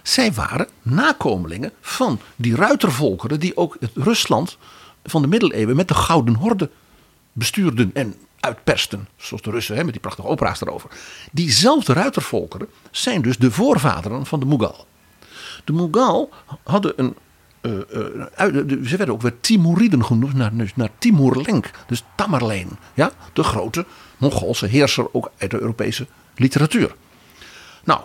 Zij 0.03 0.33
waren 0.33 0.67
nakomelingen 0.81 1.71
van 1.81 2.19
die 2.35 2.55
ruitervolkeren 2.55 3.39
die 3.39 3.57
ook 3.57 3.77
het 3.79 3.91
Rusland 3.93 4.57
van 5.03 5.21
de 5.21 5.27
middeleeuwen 5.27 5.75
met 5.75 5.87
de 5.87 5.93
Gouden 5.93 6.35
Horde 6.35 6.69
bestuurden 7.35 7.91
en 7.93 8.15
uitpersten. 8.39 9.07
Zoals 9.15 9.43
de 9.43 9.51
Russen 9.51 9.75
hè, 9.75 9.83
met 9.83 9.91
die 9.93 10.01
prachtige 10.01 10.27
opera's 10.27 10.61
erover. 10.61 10.89
Diezelfde 11.31 11.93
ruitervolkeren 11.93 12.67
zijn 12.91 13.21
dus 13.21 13.37
de 13.37 13.51
voorvaderen 13.51 14.25
van 14.25 14.39
de 14.39 14.45
Mughal. 14.45 14.87
De 15.63 15.73
Mughal 15.73 16.29
hadden 16.63 16.93
een. 16.95 17.15
eh, 17.61 17.71
eh, 18.35 18.53
ze 18.83 18.97
werden 18.97 19.15
ook 19.15 19.21
weer 19.21 19.39
Timuriden 19.39 20.05
genoemd, 20.05 20.33
naar, 20.33 20.51
naar 20.75 20.89
Timur-Lenk, 20.97 21.71
dus 21.87 22.03
Tamerlane. 22.15 22.71
Ja? 22.93 23.11
De 23.33 23.43
grote 23.43 23.85
Mongoolse 24.17 24.65
heerser 24.65 25.13
ook 25.13 25.31
uit 25.37 25.51
de 25.51 25.59
Europese 25.59 26.07
literatuur. 26.35 26.95
Nou, 27.83 28.01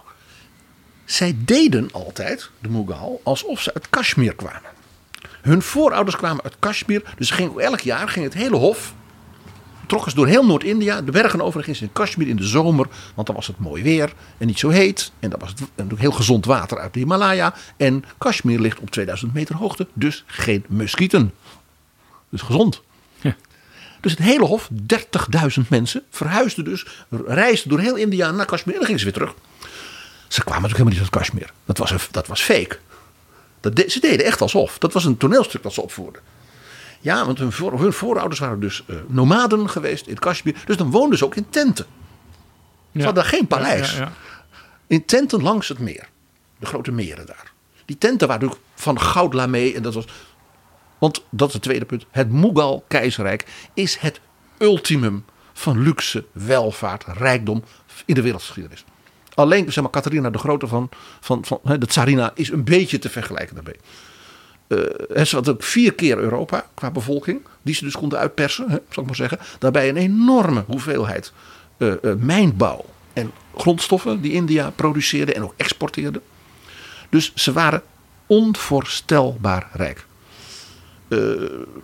zij 1.04 1.36
deden 1.38 1.88
altijd, 1.92 2.50
de 2.60 2.68
Mughal, 2.68 3.20
alsof 3.24 3.60
ze 3.60 3.74
uit 3.74 3.90
Kashmir 3.90 4.34
kwamen. 4.34 4.70
Hun 5.40 5.62
voorouders 5.62 6.16
kwamen 6.16 6.44
uit 6.44 6.56
Kashmir, 6.58 7.14
dus 7.16 7.30
ging, 7.30 7.58
elk 7.58 7.80
jaar 7.80 8.08
ging 8.08 8.24
het 8.24 8.34
hele 8.34 8.56
hof 8.56 8.94
trokken 9.90 10.10
ze 10.10 10.16
door 10.16 10.26
heel 10.26 10.46
Noord-India, 10.46 11.02
de 11.02 11.10
bergen 11.10 11.40
over. 11.40 11.58
en 11.58 11.64
gingen 11.64 11.78
ze 11.78 11.84
in 11.84 11.92
Kashmir 11.92 12.28
in 12.28 12.36
de 12.36 12.44
zomer, 12.44 12.86
want 13.14 13.26
dan 13.26 13.36
was 13.36 13.46
het 13.46 13.58
mooi 13.58 13.82
weer 13.82 14.12
en 14.38 14.46
niet 14.46 14.58
zo 14.58 14.68
heet. 14.68 15.12
En 15.18 15.30
dat 15.30 15.40
was 15.40 15.54
het, 15.76 15.98
heel 15.98 16.12
gezond 16.12 16.44
water 16.44 16.78
uit 16.78 16.92
de 16.92 16.98
Himalaya. 16.98 17.54
En 17.76 18.04
Kashmir 18.18 18.60
ligt 18.60 18.80
op 18.80 18.90
2000 18.90 19.34
meter 19.34 19.54
hoogte, 19.56 19.86
dus 19.92 20.24
geen 20.26 20.64
muskieten. 20.68 21.32
Dus 22.28 22.40
gezond. 22.40 22.82
Ja. 23.20 23.36
Dus 24.00 24.12
het 24.12 24.20
hele 24.20 24.44
hof, 24.44 24.68
30.000 24.72 25.68
mensen, 25.68 26.02
verhuisden 26.10 26.64
dus, 26.64 26.86
reisden 27.26 27.70
door 27.70 27.80
heel 27.80 27.96
India 27.96 28.30
naar 28.30 28.46
Kashmir 28.46 28.72
en 28.74 28.78
dan 28.80 28.84
gingen 28.84 29.00
ze 29.00 29.06
weer 29.06 29.14
terug. 29.14 29.34
Ze 30.28 30.44
kwamen 30.44 30.62
natuurlijk 30.62 30.90
helemaal 30.90 30.92
niet 30.92 31.00
uit 31.00 31.10
Kashmir. 31.10 31.52
Dat 31.64 31.78
was, 31.78 31.90
een, 31.90 31.98
dat 32.10 32.26
was 32.26 32.42
fake. 32.42 32.78
Dat 33.60 33.76
de- 33.76 33.90
ze 33.90 34.00
deden 34.00 34.26
echt 34.26 34.40
alsof. 34.40 34.78
Dat 34.78 34.92
was 34.92 35.04
een 35.04 35.16
toneelstuk 35.16 35.62
dat 35.62 35.72
ze 35.72 35.82
opvoerden. 35.82 36.22
Ja, 37.00 37.26
want 37.26 37.38
hun, 37.38 37.52
voor, 37.52 37.80
hun 37.80 37.92
voorouders 37.92 38.40
waren 38.40 38.60
dus 38.60 38.84
eh, 38.86 38.96
nomaden 39.06 39.70
geweest 39.70 40.06
in 40.06 40.18
Kashmir. 40.18 40.62
Dus 40.64 40.76
dan 40.76 40.90
woonden 40.90 41.18
ze 41.18 41.24
ook 41.24 41.34
in 41.34 41.48
tenten. 41.50 41.86
Ze 42.94 43.04
hadden 43.04 43.24
geen 43.24 43.46
paleis. 43.46 43.92
Ja, 43.92 43.98
ja, 43.98 44.04
ja. 44.04 44.12
In 44.86 45.04
tenten 45.04 45.42
langs 45.42 45.68
het 45.68 45.78
meer. 45.78 46.08
De 46.58 46.66
grote 46.66 46.92
meren 46.92 47.26
daar. 47.26 47.52
Die 47.84 47.98
tenten 47.98 48.28
waren 48.28 48.42
natuurlijk 48.42 48.70
van 48.80 49.00
goud 49.00 49.34
lamé. 49.34 49.72
En 49.74 49.82
dat 49.82 49.94
was. 49.94 50.04
Want 50.98 51.24
dat 51.30 51.48
is 51.48 51.54
het 51.54 51.62
tweede 51.62 51.84
punt. 51.84 52.06
Het 52.10 52.32
Mughal-keizerrijk 52.32 53.46
is 53.74 53.96
het 53.96 54.20
ultimum 54.58 55.24
van 55.52 55.82
luxe, 55.82 56.24
welvaart, 56.32 57.04
rijkdom 57.06 57.64
in 58.04 58.14
de 58.14 58.22
wereldgeschiedenis. 58.22 58.84
Alleen, 59.34 59.72
zeg 59.72 59.82
maar, 59.82 59.92
Catharina 59.92 60.30
de 60.30 60.38
Grote 60.38 60.66
van, 60.66 60.88
van, 61.20 61.44
van 61.44 61.60
de 61.62 61.86
Tsarina 61.86 62.30
is 62.34 62.50
een 62.50 62.64
beetje 62.64 62.98
te 62.98 63.08
vergelijken 63.08 63.54
daarmee. 63.54 63.76
Eh, 64.70 65.24
ze 65.24 65.36
had 65.36 65.48
ook 65.48 65.62
vier 65.62 65.94
keer 65.94 66.18
Europa 66.18 66.66
qua 66.74 66.90
bevolking. 66.90 67.40
Die 67.62 67.74
ze 67.74 67.84
dus 67.84 67.96
konden 67.96 68.18
uitpersen, 68.18 68.70
hè, 68.70 68.76
zal 68.90 69.02
ik 69.02 69.08
maar 69.08 69.16
zeggen. 69.16 69.38
Daarbij 69.58 69.88
een 69.88 69.96
enorme 69.96 70.64
hoeveelheid 70.66 71.32
eh, 71.76 71.92
eh, 71.92 72.16
mijnbouw 72.18 72.84
en 73.12 73.32
grondstoffen 73.56 74.20
die 74.20 74.32
India 74.32 74.70
produceerde 74.70 75.34
en 75.34 75.42
ook 75.42 75.54
exporteerde. 75.56 76.20
Dus 77.08 77.34
ze 77.34 77.52
waren 77.52 77.82
onvoorstelbaar 78.26 79.68
rijk. 79.72 80.06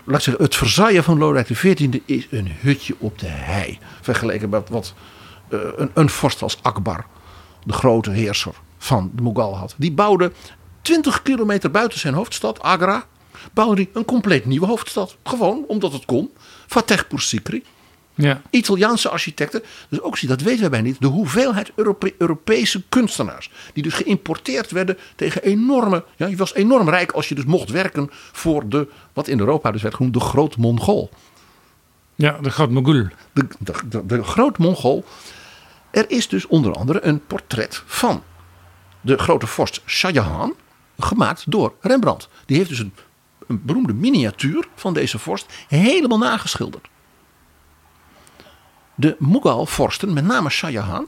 Laat 0.04 0.16
ik 0.16 0.20
zeggen, 0.20 0.44
het 0.44 0.56
Versailles 0.56 1.04
van 1.04 1.18
Lodewijk 1.18 1.46
XIV 1.46 2.00
is 2.04 2.26
een 2.30 2.48
hutje 2.60 2.94
op 2.98 3.18
de 3.18 3.28
hei. 3.28 3.78
Vergeleken 4.00 4.48
met 4.48 4.68
wat 4.68 4.94
een, 5.48 5.90
een 5.94 6.08
vorst 6.08 6.42
als 6.42 6.58
Akbar, 6.62 7.06
de 7.64 7.72
grote 7.72 8.10
heerser 8.10 8.54
van 8.78 9.10
de 9.14 9.22
Mughal 9.22 9.56
had. 9.56 9.74
Die 9.76 9.92
bouwde 9.92 10.32
20 10.86 11.22
kilometer 11.22 11.70
buiten 11.70 11.98
zijn 11.98 12.14
hoofdstad, 12.14 12.60
Agra, 12.62 13.06
bouwde 13.52 13.82
hij 13.82 13.90
een 13.92 14.04
compleet 14.04 14.44
nieuwe 14.44 14.66
hoofdstad. 14.66 15.16
Gewoon 15.24 15.64
omdat 15.68 15.92
het 15.92 16.04
kon. 16.04 16.30
Fatehpur 16.66 17.20
Sikri. 17.20 17.62
Ja. 18.14 18.42
Italiaanse 18.50 19.08
architecten. 19.08 19.62
Dus 19.88 20.00
ook 20.00 20.18
zie, 20.18 20.28
dat 20.28 20.40
weten 20.40 20.60
wij 20.60 20.70
bij 20.70 20.80
niet. 20.80 21.00
De 21.00 21.06
hoeveelheid 21.06 21.72
Europe- 21.74 22.14
Europese 22.18 22.82
kunstenaars. 22.88 23.50
Die 23.72 23.82
dus 23.82 23.94
geïmporteerd 23.94 24.70
werden 24.70 24.98
tegen 25.16 25.42
enorme. 25.42 26.04
Ja, 26.16 26.26
je 26.26 26.36
was 26.36 26.54
enorm 26.54 26.88
rijk 26.88 27.12
als 27.12 27.28
je 27.28 27.34
dus 27.34 27.44
mocht 27.44 27.70
werken 27.70 28.08
voor 28.32 28.68
de. 28.68 28.88
Wat 29.12 29.28
in 29.28 29.38
Europa 29.38 29.70
dus 29.70 29.82
werd 29.82 29.94
genoemd 29.94 30.14
de 30.14 30.20
Groot 30.20 30.56
Mongool. 30.56 31.10
ja, 32.14 32.38
de 32.40 32.50
groot 32.50 32.70
Mogul. 32.70 33.06
De, 33.32 33.46
de, 33.58 33.72
de, 33.88 34.06
de 34.06 34.22
Groot 34.22 34.58
Mongool. 34.58 35.04
Er 35.90 36.10
is 36.10 36.28
dus 36.28 36.46
onder 36.46 36.72
andere 36.72 37.04
een 37.04 37.26
portret 37.26 37.82
van 37.86 38.22
de 39.00 39.18
grote 39.18 39.46
vorst 39.46 39.80
Shah 39.86 40.12
Jahan. 40.12 40.54
Gemaakt 40.98 41.50
door 41.50 41.74
Rembrandt. 41.80 42.28
Die 42.46 42.56
heeft 42.56 42.68
dus 42.68 42.78
een, 42.78 42.94
een 43.46 43.62
beroemde 43.64 43.94
miniatuur 43.94 44.68
van 44.74 44.94
deze 44.94 45.18
vorst 45.18 45.46
helemaal 45.68 46.18
nageschilderd. 46.18 46.88
De 48.94 49.16
Mughal-vorsten, 49.18 50.12
met 50.12 50.24
name 50.24 50.48
Shah 50.50 51.02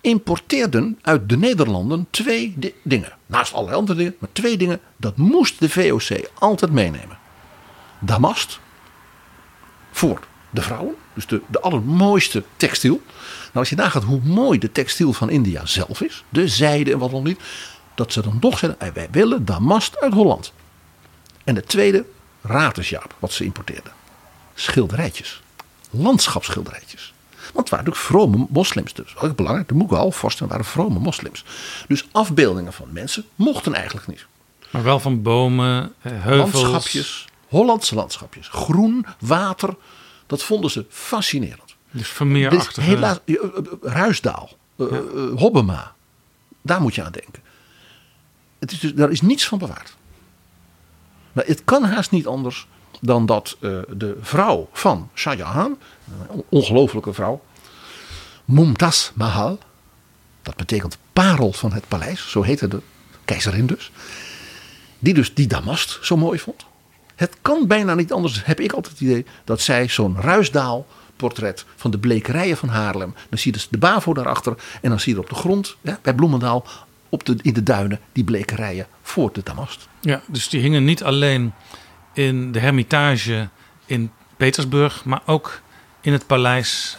importeerden 0.00 0.98
uit 1.02 1.28
de 1.28 1.36
Nederlanden 1.36 2.06
twee 2.10 2.54
di- 2.56 2.74
dingen. 2.82 3.12
Naast 3.26 3.52
allerlei 3.52 3.76
andere 3.78 3.98
dingen, 3.98 4.16
maar 4.18 4.28
twee 4.32 4.56
dingen. 4.56 4.80
Dat 4.96 5.16
moest 5.16 5.58
de 5.58 5.68
VOC 5.68 6.28
altijd 6.38 6.72
meenemen. 6.72 7.18
Damast, 7.98 8.60
voor 9.90 10.20
de 10.50 10.62
vrouwen. 10.62 10.94
Dus 11.14 11.26
de, 11.26 11.40
de 11.46 11.60
allermooiste 11.60 12.42
textiel. 12.56 13.02
Nou, 13.42 13.52
als 13.52 13.68
je 13.68 13.76
nagaat 13.76 14.04
hoe 14.04 14.20
mooi 14.24 14.58
de 14.58 14.72
textiel 14.72 15.12
van 15.12 15.30
India 15.30 15.66
zelf 15.66 16.00
is. 16.00 16.24
De 16.28 16.48
zijde 16.48 16.92
en 16.92 16.98
wat 16.98 17.10
nog 17.10 17.24
niet. 17.24 17.40
Dat 18.00 18.12
ze 18.12 18.22
dan 18.22 18.38
toch 18.38 18.58
zeggen, 18.58 18.80
"Eh, 18.80 18.92
wij 18.92 19.08
willen 19.10 19.44
damast 19.44 19.98
uit 19.98 20.12
Holland. 20.12 20.52
En 21.44 21.54
de 21.54 21.62
tweede, 21.62 22.04
ratersjaap, 22.42 23.14
wat 23.18 23.32
ze 23.32 23.44
importeerden. 23.44 23.92
Schilderijtjes. 24.54 25.42
Landschapsschilderijtjes. 25.90 27.12
Want 27.36 27.56
het 27.56 27.68
waren 27.68 27.84
natuurlijk 27.84 28.06
vrome 28.06 28.46
moslims. 28.50 28.94
Dus 28.94 29.16
ook 29.16 29.36
belangrijk, 29.36 29.68
de 29.68 29.74
Mughal-vorsten 29.74 30.48
waren 30.48 30.64
vrome 30.64 30.98
moslims. 30.98 31.44
Dus 31.88 32.08
afbeeldingen 32.12 32.72
van 32.72 32.88
mensen 32.92 33.24
mochten 33.34 33.74
eigenlijk 33.74 34.06
niet. 34.06 34.26
Maar 34.70 34.82
wel 34.82 35.00
van 35.00 35.22
bomen, 35.22 35.94
eh, 36.02 36.12
heuvels. 36.14 36.62
Landschapjes, 36.62 37.26
Hollandse 37.48 37.94
landschapjes. 37.94 38.48
Groen, 38.48 39.06
water, 39.18 39.76
dat 40.26 40.42
vonden 40.42 40.70
ze 40.70 40.86
fascinerend. 40.88 41.74
Dus 41.90 42.08
Vermeerachtige. 42.08 42.80
is 42.80 42.86
helaas, 42.86 43.18
eh, 43.24 43.34
eh, 43.34 43.40
Ruisdaal, 43.82 44.50
eh, 44.76 44.86
Hobbema, 45.36 45.94
daar 46.62 46.80
moet 46.80 46.94
je 46.94 47.04
aan 47.04 47.12
denken. 47.12 47.48
Het 48.60 48.72
is 48.72 48.80
dus, 48.80 48.94
daar 48.94 49.10
is 49.10 49.20
niets 49.20 49.48
van 49.48 49.58
bewaard. 49.58 49.96
Maar 51.32 51.44
het 51.46 51.64
kan 51.64 51.84
haast 51.84 52.10
niet 52.10 52.26
anders 52.26 52.66
dan 53.00 53.26
dat 53.26 53.56
eh, 53.60 53.78
de 53.88 54.18
vrouw 54.20 54.68
van 54.72 55.10
Shah 55.14 55.36
Jahan, 55.36 55.78
een 56.30 56.44
ongelofelijke 56.48 57.12
vrouw, 57.12 57.42
Mumtaz 58.44 59.10
Mahal, 59.14 59.58
Dat 60.42 60.56
betekent 60.56 60.98
parel 61.12 61.52
van 61.52 61.72
het 61.72 61.88
paleis, 61.88 62.30
zo 62.30 62.42
heette 62.42 62.68
de 62.68 62.80
keizerin 63.24 63.66
dus. 63.66 63.90
Die 64.98 65.14
dus 65.14 65.34
die 65.34 65.46
damast 65.46 65.98
zo 66.02 66.16
mooi 66.16 66.38
vond. 66.38 66.64
Het 67.14 67.36
kan 67.42 67.66
bijna 67.66 67.94
niet 67.94 68.12
anders, 68.12 68.44
heb 68.44 68.60
ik 68.60 68.72
altijd 68.72 68.92
het 68.98 69.08
idee, 69.08 69.26
dat 69.44 69.60
zij 69.60 69.88
zo'n 69.88 70.20
Ruisdaal 70.20 70.86
portret 71.16 71.64
van 71.76 71.90
de 71.90 71.98
blekerijen 71.98 72.56
van 72.56 72.68
Haarlem. 72.68 73.14
Dan 73.28 73.38
zie 73.38 73.52
je 73.52 73.58
dus 73.58 73.68
de 73.68 73.78
Bavo 73.78 74.14
daarachter 74.14 74.54
en 74.82 74.90
dan 74.90 75.00
zie 75.00 75.14
je 75.14 75.20
op 75.20 75.28
de 75.28 75.34
grond, 75.34 75.76
ja, 75.80 75.98
bij 76.02 76.14
Bloemendaal, 76.14 76.66
op 77.10 77.24
de, 77.24 77.36
in 77.42 77.52
de 77.52 77.62
duinen, 77.62 78.00
die 78.12 78.24
blekerijen 78.24 78.86
voor 79.02 79.32
de 79.32 79.40
damast. 79.44 79.88
Ja, 80.00 80.20
dus 80.26 80.48
die 80.48 80.60
hingen 80.60 80.84
niet 80.84 81.02
alleen 81.02 81.52
in 82.12 82.52
de 82.52 82.58
Hermitage 82.58 83.48
in 83.86 84.10
Petersburg, 84.36 85.04
maar 85.04 85.22
ook 85.26 85.60
in 86.00 86.12
het 86.12 86.26
paleis 86.26 86.98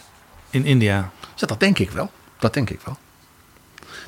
in 0.50 0.64
India. 0.64 1.10
Ja, 1.36 1.46
dat 1.46 1.60
denk 1.60 1.78
ik 1.78 1.90
wel. 1.90 2.10
Dat 2.38 2.54
denk 2.54 2.70
ik 2.70 2.80
wel. 2.84 2.96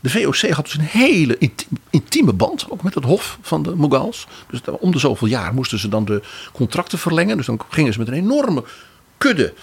De 0.00 0.10
VOC 0.10 0.50
had 0.50 0.64
dus 0.64 0.74
een 0.74 0.80
hele 0.80 1.38
inti- 1.38 1.66
intieme 1.90 2.32
band, 2.32 2.70
ook 2.70 2.82
met 2.82 2.94
het 2.94 3.04
hof 3.04 3.38
van 3.40 3.62
de 3.62 3.76
Mughals. 3.76 4.26
Dus 4.50 4.60
om 4.78 4.92
de 4.92 4.98
zoveel 4.98 5.28
jaar 5.28 5.54
moesten 5.54 5.78
ze 5.78 5.88
dan 5.88 6.04
de 6.04 6.22
contracten 6.52 6.98
verlengen. 6.98 7.36
Dus 7.36 7.46
dan 7.46 7.60
gingen 7.68 7.92
ze 7.92 7.98
met 7.98 8.08
een 8.08 8.14
enorme 8.14 8.64
kudde 9.18 9.54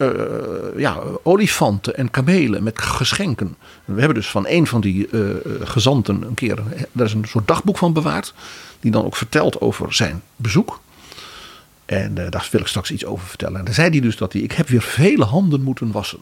eh, 0.00 0.78
ja, 0.80 1.02
olifanten 1.22 1.96
en 1.96 2.10
kamelen 2.10 2.62
met 2.62 2.78
geschenken. 2.78 3.56
We 3.84 3.98
hebben 3.98 4.14
dus 4.14 4.30
van 4.30 4.46
een 4.48 4.66
van 4.66 4.80
die 4.80 5.08
eh, 5.08 5.30
eh, 5.30 5.36
gezanten 5.62 6.22
een 6.22 6.34
keer, 6.34 6.58
daar 6.92 7.06
is 7.06 7.12
een 7.12 7.24
soort 7.28 7.46
dagboek 7.46 7.78
van 7.78 7.92
bewaard. 7.92 8.34
Die 8.80 8.90
dan 8.90 9.04
ook 9.04 9.16
vertelt 9.16 9.60
over 9.60 9.94
zijn 9.94 10.22
bezoek. 10.36 10.80
En 11.84 12.14
daar 12.14 12.48
wil 12.50 12.60
ik 12.60 12.66
straks 12.66 12.90
iets 12.90 13.04
over 13.04 13.26
vertellen. 13.26 13.58
En 13.58 13.64
dan 13.64 13.74
zei 13.74 13.90
hij 13.90 14.00
dus 14.00 14.16
dat 14.16 14.32
hij, 14.32 14.42
ik 14.42 14.52
heb 14.52 14.68
weer 14.68 14.82
vele 14.82 15.24
handen 15.24 15.62
moeten 15.62 15.92
wassen. 15.92 16.18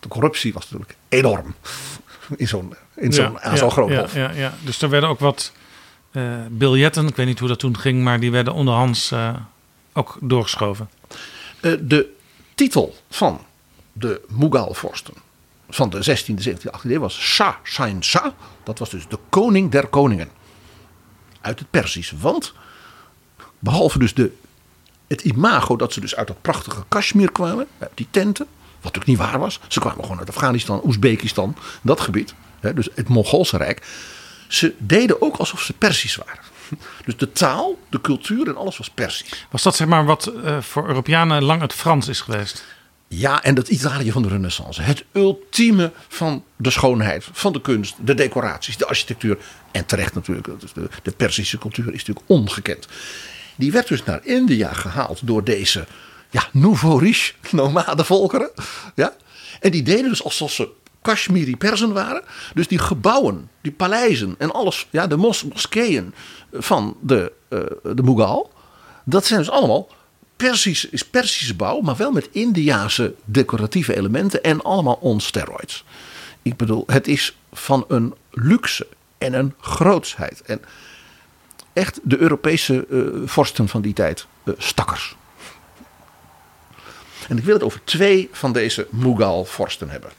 De 0.00 0.08
corruptie 0.08 0.52
was 0.52 0.70
natuurlijk 0.70 0.98
enorm 1.08 1.54
in 2.36 2.48
zo'n 2.48 2.74
in 2.96 3.12
zo'n 3.12 3.38
Ja, 3.42 3.54
ja, 3.54 3.68
groot 3.70 3.90
ja. 3.90 4.06
Ja, 4.14 4.30
ja. 4.30 4.54
Dus 4.64 4.82
er 4.82 4.88
werden 4.88 5.08
ook 5.08 5.20
wat 5.20 5.52
biljetten, 6.50 7.06
ik 7.06 7.16
weet 7.16 7.26
niet 7.26 7.38
hoe 7.38 7.48
dat 7.48 7.58
toen 7.58 7.78
ging, 7.78 8.02
maar 8.02 8.20
die 8.20 8.30
werden 8.30 8.52
onderhands 8.52 9.12
ook 9.92 10.18
doorgeschoven. 10.20 10.88
De 11.60 12.16
titel 12.58 12.96
van 13.10 13.40
de 13.92 14.20
Mughal-vorsten 14.28 15.14
van 15.68 15.90
de 15.90 16.18
16e, 16.18 16.48
17e, 16.48 16.70
18e 16.78 16.90
eeuw 16.90 17.00
was 17.00 17.18
Shah 17.20 17.54
Shahin 17.64 18.04
Shah. 18.04 18.32
Dat 18.62 18.78
was 18.78 18.90
dus 18.90 19.08
de 19.08 19.18
koning 19.28 19.70
der 19.70 19.86
koningen. 19.86 20.30
Uit 21.40 21.58
het 21.58 21.70
Persisch. 21.70 22.12
Want 22.20 22.54
behalve 23.58 23.98
dus 23.98 24.14
de, 24.14 24.32
het 25.06 25.22
imago 25.22 25.76
dat 25.76 25.92
ze 25.92 26.00
dus 26.00 26.16
uit 26.16 26.26
dat 26.26 26.42
prachtige 26.42 26.84
Kashmir 26.88 27.32
kwamen, 27.32 27.66
die 27.94 28.06
tenten, 28.10 28.46
wat 28.80 28.94
natuurlijk 28.94 29.06
niet 29.06 29.30
waar 29.30 29.38
was. 29.38 29.60
Ze 29.68 29.80
kwamen 29.80 30.02
gewoon 30.02 30.18
uit 30.18 30.28
Afghanistan, 30.28 30.80
Oezbekistan, 30.84 31.56
dat 31.82 32.00
gebied. 32.00 32.34
Dus 32.74 32.88
het 32.94 33.08
Mongoolse 33.08 33.56
Rijk. 33.56 33.86
Ze 34.48 34.74
deden 34.78 35.22
ook 35.22 35.36
alsof 35.36 35.60
ze 35.60 35.72
Persisch 35.72 36.16
waren. 36.16 36.47
Dus 37.04 37.16
de 37.16 37.32
taal, 37.32 37.78
de 37.88 38.00
cultuur 38.00 38.48
en 38.48 38.56
alles 38.56 38.78
was 38.78 38.90
Persisch. 38.90 39.46
Was 39.50 39.62
dat 39.62 39.76
zeg 39.76 39.86
maar 39.86 40.04
wat 40.04 40.26
eh, 40.26 40.60
voor 40.60 40.86
Europeanen 40.86 41.42
lang 41.42 41.60
het 41.60 41.72
Frans 41.72 42.08
is 42.08 42.20
geweest? 42.20 42.64
Ja, 43.08 43.42
en 43.42 43.54
dat 43.54 43.68
Italië 43.68 44.12
van 44.12 44.22
de 44.22 44.28
Renaissance. 44.28 44.82
Het 44.82 45.04
ultieme 45.12 45.92
van 46.08 46.44
de 46.56 46.70
schoonheid, 46.70 47.28
van 47.32 47.52
de 47.52 47.60
kunst, 47.60 47.96
de 48.00 48.14
decoraties, 48.14 48.76
de 48.76 48.86
architectuur. 48.86 49.38
En 49.70 49.86
terecht 49.86 50.14
natuurlijk, 50.14 50.46
de, 50.74 50.88
de 51.02 51.10
Persische 51.10 51.58
cultuur 51.58 51.86
is 51.86 52.04
natuurlijk 52.04 52.26
ongekend. 52.28 52.88
Die 53.56 53.72
werd 53.72 53.88
dus 53.88 54.04
naar 54.04 54.24
India 54.24 54.72
gehaald 54.72 55.26
door 55.26 55.44
deze 55.44 55.86
ja, 56.30 56.48
nouveau 56.52 57.04
riche 57.04 57.32
nomadenvolkeren. 57.50 58.50
Ja? 58.94 59.16
En 59.60 59.70
die 59.70 59.82
deden 59.82 60.08
dus 60.08 60.24
alsof 60.24 60.52
ze 60.52 60.68
Kashmiri 61.08 61.56
Persen 61.56 61.92
waren. 61.92 62.22
Dus 62.54 62.68
die 62.68 62.78
gebouwen, 62.78 63.50
die 63.60 63.72
paleizen 63.72 64.34
en 64.38 64.52
alles, 64.52 64.86
ja, 64.90 65.06
de 65.06 65.16
mos 65.16 65.44
moskeeën 65.44 66.14
van 66.52 66.96
de, 67.00 67.32
eh 67.48 67.58
de 67.94 68.02
Mughal. 68.02 68.52
Dat 69.04 69.26
zijn 69.26 69.38
dus 69.40 69.50
allemaal 69.50 69.88
Persisch, 70.36 70.84
is 70.88 71.04
Persische 71.04 71.54
bouw, 71.54 71.80
maar 71.80 71.96
wel 71.96 72.10
met 72.10 72.28
Indiase 72.32 73.14
decoratieve 73.24 73.96
elementen 73.96 74.42
en 74.42 74.62
allemaal 74.62 74.98
on 75.00 75.20
steroids. 75.20 75.84
Ik 76.42 76.56
bedoel, 76.56 76.84
het 76.86 77.08
is 77.08 77.36
van 77.52 77.84
een 77.88 78.14
luxe 78.30 78.86
en 79.18 79.32
een 79.32 79.54
grootsheid. 79.60 80.42
En 80.42 80.60
echt 81.72 82.00
de 82.02 82.18
Europese 82.18 82.86
eh, 82.90 83.28
vorsten 83.28 83.68
van 83.68 83.80
die 83.80 83.92
tijd, 83.92 84.26
eh, 84.44 84.54
stakkers. 84.58 85.16
En 87.28 87.38
ik 87.38 87.44
wil 87.44 87.54
het 87.54 87.62
over 87.62 87.80
twee 87.84 88.28
van 88.32 88.52
deze 88.52 88.86
Mughal-vorsten 88.90 89.90
hebben. 89.90 90.10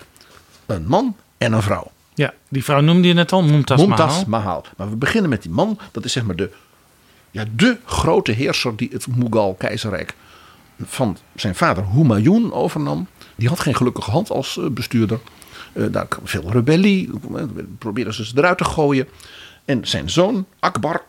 Een 0.69 0.87
man 0.87 1.15
en 1.37 1.53
een 1.53 1.61
vrouw. 1.61 1.91
Ja, 2.13 2.33
die 2.49 2.63
vrouw 2.63 2.81
noemde 2.81 3.07
je 3.07 3.13
net 3.13 3.31
al, 3.31 3.43
Mumtaz, 3.43 3.79
Mumtaz 3.79 4.07
Mahal. 4.07 4.25
Mahal. 4.27 4.65
Maar 4.77 4.89
we 4.89 4.95
beginnen 4.95 5.29
met 5.29 5.41
die 5.41 5.51
man. 5.51 5.79
Dat 5.91 6.05
is 6.05 6.11
zeg 6.11 6.23
maar 6.23 6.35
de, 6.35 6.51
ja, 7.31 7.45
de 7.55 7.77
grote 7.85 8.31
heerser 8.31 8.75
die 8.75 8.89
het 8.91 9.07
Mughal-keizerrijk 9.07 10.15
van 10.83 11.17
zijn 11.35 11.55
vader 11.55 11.85
Humayun 11.91 12.51
overnam. 12.53 13.07
Die 13.35 13.47
had 13.47 13.59
geen 13.59 13.75
gelukkige 13.75 14.11
hand 14.11 14.29
als 14.29 14.57
eh, 14.57 14.65
bestuurder. 14.69 15.19
Eh, 15.73 15.83
daar 15.91 16.07
kwam 16.07 16.27
veel 16.27 16.51
rebellie. 16.51 17.09
Probeerden 17.77 18.13
ze 18.13 18.25
ze 18.25 18.37
eruit 18.37 18.57
te 18.57 18.63
gooien. 18.63 19.07
En 19.65 19.87
zijn 19.87 20.09
zoon 20.09 20.45
Akbar, 20.59 21.01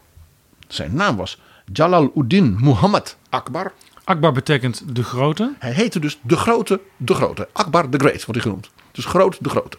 zijn 0.68 0.94
naam 0.94 1.16
was 1.16 1.38
Jalaluddin 1.72 2.56
Muhammad 2.60 3.16
Akbar. 3.28 3.72
Akbar 4.10 4.32
betekent 4.32 4.82
de 4.96 5.04
grote. 5.04 5.54
Hij 5.58 5.72
heette 5.72 5.98
dus 5.98 6.18
de 6.22 6.36
grote, 6.36 6.80
de 6.96 7.14
grote. 7.14 7.48
Akbar 7.52 7.88
the 7.88 7.98
Great 7.98 8.24
wordt 8.24 8.32
hij 8.32 8.40
genoemd. 8.40 8.70
Dus 8.90 9.04
groot, 9.04 9.36
de 9.40 9.48
grote. 9.48 9.78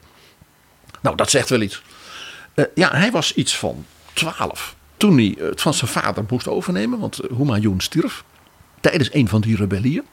Nou, 1.02 1.16
dat 1.16 1.30
zegt 1.30 1.50
wel 1.50 1.62
iets. 1.62 1.84
Eh, 2.54 2.66
ja, 2.76 2.90
hij 2.92 3.12
was 3.12 3.34
iets 3.34 3.58
van 3.58 3.86
12 4.14 4.76
toen 4.98 5.18
hij 5.18 5.36
het 5.40 5.62
van 5.62 5.74
zijn 5.74 5.92
vader 5.92 6.26
moest 6.30 6.48
overnemen. 6.48 7.00
Want 7.00 7.20
eh, 7.20 7.38
Humayun 7.38 7.80
stierf 7.80 8.24
tijdens 8.80 9.14
een 9.14 9.28
van 9.28 9.42
die 9.42 9.56
rebellieën. 9.56 10.04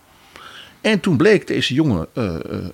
En 0.80 1.00
toen 1.00 1.16
bleek 1.16 1.46
deze 1.46 1.74
jongen 1.74 2.06
eh, 2.12 2.24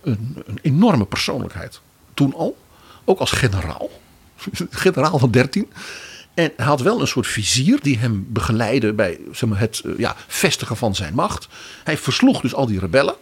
een, 0.02 0.42
een 0.46 0.58
enorme 0.62 1.06
persoonlijkheid. 1.06 1.80
Toen 2.14 2.34
al. 2.34 2.56
Ook 3.04 3.18
als 3.18 3.30
generaal. 3.30 3.90
generaal 4.70 5.18
van 5.18 5.30
13. 5.30 5.72
En 6.34 6.52
hij 6.56 6.66
had 6.66 6.80
wel 6.80 7.00
een 7.00 7.06
soort 7.06 7.26
vizier 7.26 7.78
die 7.82 7.98
hem 7.98 8.26
begeleidde 8.28 8.92
bij 8.92 9.18
zeg 9.32 9.48
maar, 9.48 9.58
het 9.58 9.82
eh, 9.84 9.92
ja, 9.98 10.16
vestigen 10.26 10.76
van 10.76 10.94
zijn 10.94 11.14
macht. 11.14 11.48
Hij 11.84 11.98
versloeg 11.98 12.40
dus 12.40 12.54
al 12.54 12.66
die 12.66 12.78
rebellen. 12.78 13.14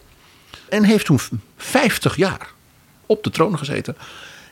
En 0.68 0.84
heeft 0.84 1.04
toen 1.04 1.20
50 1.56 2.16
jaar 2.16 2.48
op 3.06 3.24
de 3.24 3.30
troon 3.30 3.58
gezeten. 3.58 3.96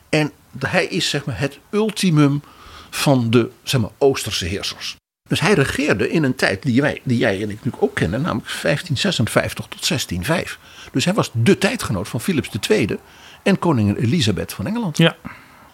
En 0.09 0.31
hij 0.59 0.85
is 0.85 1.09
zeg 1.09 1.25
maar, 1.25 1.39
het 1.39 1.59
ultimum 1.71 2.41
van 2.89 3.29
de 3.29 3.49
zeg 3.63 3.81
maar, 3.81 3.89
Oosterse 3.97 4.45
heersers. 4.45 4.95
Dus 5.29 5.39
hij 5.39 5.53
regeerde 5.53 6.09
in 6.09 6.23
een 6.23 6.35
tijd 6.35 6.63
die, 6.63 6.81
wij, 6.81 7.01
die 7.03 7.17
jij 7.17 7.35
en 7.35 7.49
ik 7.49 7.55
natuurlijk 7.55 7.83
ook 7.83 7.95
kennen, 7.95 8.21
namelijk 8.21 8.47
1556 8.61 9.65
tot 9.65 9.87
1605. 9.87 10.59
Dus 10.91 11.05
hij 11.05 11.13
was 11.13 11.31
de 11.33 11.57
tijdgenoot 11.57 12.07
van 12.07 12.21
Philips 12.21 12.49
II 12.69 12.97
en 13.43 13.59
koningin 13.59 13.95
Elisabeth 13.95 14.53
van 14.53 14.67
Engeland. 14.67 14.97
Ja. 14.97 15.15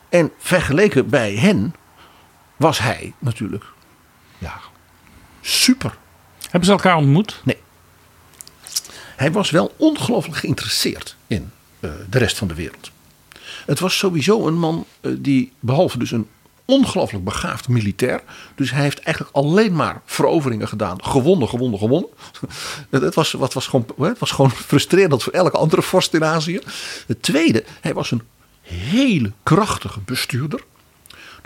En 0.09 0.31
vergeleken 0.38 1.09
bij 1.09 1.35
hen 1.35 1.73
was 2.57 2.79
hij 2.79 3.13
natuurlijk 3.19 3.65
ja, 4.37 4.59
super. 5.41 5.97
Hebben 6.41 6.65
ze 6.65 6.71
elkaar 6.71 6.95
ontmoet? 6.95 7.41
Nee. 7.43 7.57
Hij 9.15 9.31
was 9.31 9.49
wel 9.49 9.73
ongelooflijk 9.77 10.37
geïnteresseerd 10.37 11.15
in 11.27 11.51
eh, 11.79 11.91
de 12.09 12.17
rest 12.17 12.37
van 12.37 12.47
de 12.47 12.53
wereld. 12.53 12.91
Het 13.65 13.79
was 13.79 13.97
sowieso 13.97 14.47
een 14.47 14.59
man 14.59 14.85
eh, 15.01 15.11
die, 15.17 15.51
behalve 15.59 15.97
dus 15.97 16.11
een 16.11 16.27
ongelooflijk 16.65 17.23
begaafd 17.23 17.67
militair. 17.67 18.21
Dus 18.55 18.71
hij 18.71 18.81
heeft 18.81 18.99
eigenlijk 18.99 19.35
alleen 19.35 19.75
maar 19.75 20.01
veroveringen 20.05 20.67
gedaan. 20.67 21.03
Gewonnen, 21.03 21.49
gewonnen, 21.49 21.79
gewonnen. 21.79 22.09
Het, 22.89 23.01
het 23.01 23.15
was, 23.15 23.31
wat 23.31 23.53
was 23.53 23.67
gewoon, 23.67 23.85
het 24.01 24.19
was 24.19 24.31
gewoon 24.31 24.51
frustrerend 24.71 25.23
voor 25.23 25.33
elke 25.33 25.57
andere 25.57 25.81
vorst 25.81 26.13
in 26.13 26.23
Azië. 26.23 26.59
Het 27.07 27.21
tweede, 27.21 27.63
hij 27.81 27.93
was 27.93 28.11
een 28.11 28.21
hele 28.61 29.31
krachtige 29.43 29.99
bestuurder. 29.99 30.63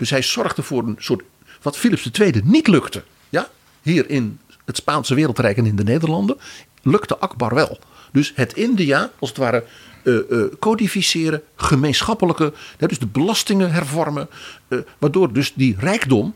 Dus 0.02 0.10
hij 0.10 0.22
zorgde 0.22 0.62
voor 0.62 0.82
een 0.82 0.96
soort. 0.98 1.22
wat 1.62 1.76
Philips 1.76 2.10
II 2.10 2.40
niet 2.44 2.66
lukte. 2.66 3.02
Ja? 3.28 3.48
Hier 3.82 4.10
in 4.10 4.38
het 4.64 4.76
Spaanse 4.76 5.14
wereldrijk 5.14 5.56
en 5.56 5.66
in 5.66 5.76
de 5.76 5.84
Nederlanden. 5.84 6.38
lukte 6.82 7.18
Akbar 7.18 7.54
wel. 7.54 7.78
Dus 8.12 8.32
het 8.34 8.52
India, 8.52 9.10
als 9.18 9.28
het 9.28 9.38
ware. 9.38 9.64
eh, 10.02 10.18
eh, 10.30 10.44
codificeren, 10.58 11.42
gemeenschappelijke, 11.56 12.52
dus 12.78 12.98
de 12.98 13.06
belastingen 13.06 13.72
hervormen, 13.72 14.28
eh, 14.68 14.78
waardoor 14.98 15.32
dus 15.32 15.52
die 15.54 15.76
rijkdom 15.78 16.34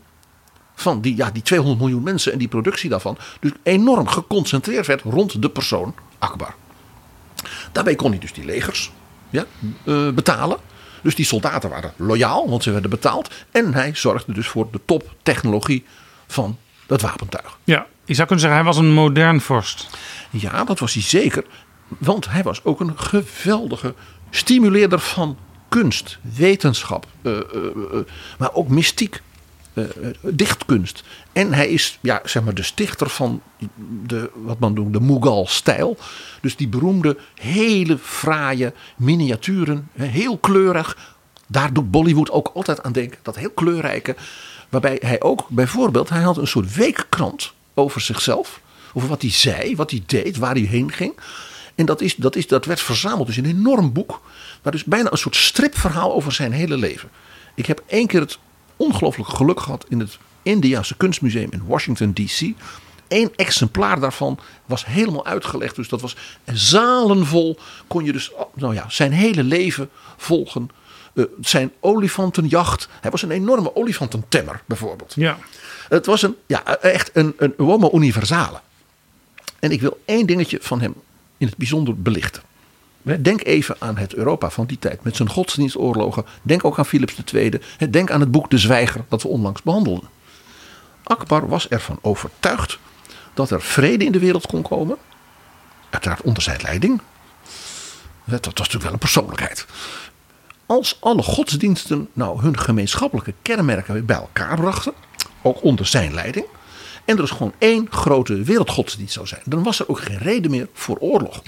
van 0.75 1.01
die, 1.01 1.15
ja, 1.15 1.31
die 1.31 1.41
200 1.41 1.79
miljoen 1.79 2.03
mensen 2.03 2.31
en 2.31 2.37
die 2.37 2.47
productie 2.47 2.89
daarvan, 2.89 3.17
dus 3.39 3.51
enorm 3.63 4.07
geconcentreerd 4.07 4.87
werd 4.87 5.01
rond 5.01 5.41
de 5.41 5.49
persoon 5.49 5.95
Akbar. 6.19 6.55
Daarbij 7.71 7.95
kon 7.95 8.11
hij 8.11 8.19
dus 8.19 8.33
die 8.33 8.45
legers 8.45 8.91
ja, 9.29 9.45
betalen. 10.11 10.57
Dus 11.01 11.15
die 11.15 11.25
soldaten 11.25 11.69
waren 11.69 11.93
loyaal, 11.95 12.49
want 12.49 12.63
ze 12.63 12.71
werden 12.71 12.89
betaald. 12.89 13.29
En 13.51 13.73
hij 13.73 13.91
zorgde 13.93 14.33
dus 14.33 14.47
voor 14.47 14.67
de 14.71 14.79
toptechnologie 14.85 15.85
van 16.27 16.57
het 16.87 17.01
wapentuig. 17.01 17.57
Ja, 17.63 17.85
je 18.05 18.13
zou 18.13 18.27
kunnen 18.27 18.45
zeggen, 18.45 18.63
hij 18.63 18.73
was 18.73 18.77
een 18.77 18.93
modern 18.93 19.41
vorst. 19.41 19.87
Ja, 20.29 20.63
dat 20.63 20.79
was 20.79 20.93
hij 20.93 21.03
zeker. 21.03 21.45
Want 21.87 22.29
hij 22.29 22.43
was 22.43 22.63
ook 22.63 22.79
een 22.79 22.99
geweldige 22.99 23.93
stimuleerder 24.29 24.99
van 24.99 25.37
kunst, 25.69 26.17
wetenschap, 26.21 27.05
eh, 27.21 27.37
eh, 27.37 27.41
eh, 27.41 27.99
maar 28.37 28.53
ook 28.53 28.67
mystiek, 28.67 29.21
eh, 29.77 29.83
eh, 29.83 30.15
dichtkunst. 30.21 31.03
En 31.33 31.53
hij 31.53 31.67
is 31.67 31.97
ja, 32.01 32.21
zeg 32.23 32.43
maar 32.43 32.53
de 32.53 32.63
stichter 32.63 33.09
van 33.09 33.41
de, 34.05 34.29
wat 34.33 34.59
man 34.59 34.73
noemt, 34.73 34.93
de 34.93 35.01
Mughal-stijl. 35.01 35.97
Dus 36.41 36.55
die 36.55 36.67
beroemde, 36.67 37.17
hele 37.35 37.97
fraaie 37.97 38.73
miniaturen, 38.95 39.89
heel 39.93 40.37
kleurig. 40.37 41.15
Daar 41.47 41.73
doet 41.73 41.91
Bollywood 41.91 42.31
ook 42.31 42.51
altijd 42.53 42.83
aan 42.83 42.91
denken, 42.91 43.19
dat 43.21 43.35
heel 43.35 43.49
kleurrijke. 43.49 44.15
Waarbij 44.69 44.97
hij 45.01 45.21
ook 45.21 45.49
bijvoorbeeld, 45.49 46.09
hij 46.09 46.21
had 46.21 46.37
een 46.37 46.47
soort 46.47 46.75
weekkrant 46.75 47.53
over 47.73 48.01
zichzelf. 48.01 48.61
Over 48.93 49.09
wat 49.09 49.21
hij 49.21 49.31
zei, 49.31 49.75
wat 49.75 49.91
hij 49.91 50.03
deed, 50.05 50.37
waar 50.37 50.53
hij 50.53 50.61
heen 50.61 50.91
ging. 50.91 51.13
En 51.75 51.85
dat, 51.85 52.01
is, 52.01 52.15
dat, 52.15 52.35
is, 52.35 52.47
dat 52.47 52.65
werd 52.65 52.81
verzameld 52.81 53.27
dus 53.27 53.37
een 53.37 53.45
enorm 53.45 53.93
boek. 53.93 54.21
Waar 54.61 54.71
dus 54.71 54.83
bijna 54.83 55.11
een 55.11 55.17
soort 55.17 55.35
stripverhaal 55.35 56.13
over 56.13 56.31
zijn 56.31 56.51
hele 56.51 56.77
leven. 56.77 57.09
Ik 57.55 57.65
heb 57.65 57.83
één 57.87 58.07
keer 58.07 58.19
het 58.19 58.39
ongelooflijke 58.77 59.35
geluk 59.35 59.59
gehad 59.59 59.85
in 59.89 59.99
het 59.99 60.17
Indiaanse 60.41 60.97
kunstmuseum 60.97 61.51
in 61.51 61.65
Washington 61.65 62.13
DC. 62.13 62.53
Eén 63.07 63.31
exemplaar 63.35 63.99
daarvan 63.99 64.39
was 64.65 64.85
helemaal 64.85 65.25
uitgelegd. 65.25 65.75
Dus 65.75 65.89
dat 65.89 66.01
was 66.01 66.15
zalenvol. 66.53 67.57
Kon 67.87 68.03
je 68.03 68.11
dus 68.11 68.31
nou 68.53 68.73
ja, 68.73 68.85
zijn 68.89 69.11
hele 69.11 69.43
leven 69.43 69.89
volgen. 70.17 70.69
Eh, 71.13 71.23
zijn 71.41 71.71
olifantenjacht. 71.79 72.87
Hij 73.01 73.11
was 73.11 73.21
een 73.21 73.31
enorme 73.31 73.75
olifantentemmer 73.75 74.61
bijvoorbeeld. 74.65 75.13
Ja. 75.15 75.37
Het 75.89 76.05
was 76.05 76.21
een, 76.21 76.35
ja, 76.45 76.65
echt 76.77 77.09
een, 77.13 77.33
een 77.37 77.53
homo 77.57 77.91
universale. 77.93 78.59
En 79.59 79.71
ik 79.71 79.81
wil 79.81 79.99
één 80.05 80.25
dingetje 80.25 80.57
van 80.61 80.81
hem 80.81 80.93
in 81.37 81.47
het 81.47 81.57
bijzonder 81.57 82.01
belichten. 82.01 82.41
Denk 83.15 83.43
even 83.43 83.75
aan 83.79 83.97
het 83.97 84.13
Europa 84.13 84.49
van 84.49 84.65
die 84.65 84.79
tijd 84.79 85.03
met 85.03 85.15
zijn 85.15 85.29
godsdienstoorlogen. 85.29 86.25
Denk 86.41 86.65
ook 86.65 86.77
aan 86.77 86.85
Philips 86.85 87.15
II. 87.33 87.59
Denk 87.89 88.11
aan 88.11 88.19
het 88.19 88.31
boek 88.31 88.49
De 88.49 88.57
Zwijger 88.57 89.05
dat 89.07 89.21
we 89.21 89.27
onlangs 89.27 89.61
behandelden. 89.61 90.09
Akbar 91.03 91.47
was 91.47 91.67
ervan 91.67 91.99
overtuigd 92.01 92.79
dat 93.33 93.49
er 93.49 93.61
vrede 93.61 94.05
in 94.05 94.11
de 94.11 94.19
wereld 94.19 94.47
kon 94.47 94.61
komen. 94.61 94.97
Uiteraard 95.89 96.21
onder 96.21 96.43
zijn 96.43 96.59
leiding. 96.61 97.01
Dat 98.23 98.45
was 98.45 98.53
natuurlijk 98.53 98.83
wel 98.83 98.93
een 98.93 98.99
persoonlijkheid. 98.99 99.65
Als 100.65 100.97
alle 100.99 101.23
godsdiensten 101.23 102.09
nou 102.13 102.41
hun 102.41 102.59
gemeenschappelijke 102.59 103.33
kenmerken 103.41 103.93
weer 103.93 104.05
bij 104.05 104.15
elkaar 104.15 104.55
brachten. 104.55 104.93
Ook 105.41 105.63
onder 105.63 105.85
zijn 105.85 106.13
leiding. 106.13 106.45
En 107.05 107.15
er 107.15 107.21
dus 107.21 107.31
gewoon 107.31 107.53
één 107.57 107.87
grote 107.89 108.43
wereldgodsdienst 108.43 109.13
zou 109.13 109.27
zijn. 109.27 109.41
Dan 109.45 109.63
was 109.63 109.79
er 109.79 109.89
ook 109.89 109.99
geen 109.99 110.17
reden 110.17 110.51
meer 110.51 110.67
voor 110.73 110.97
oorlog. 110.97 111.41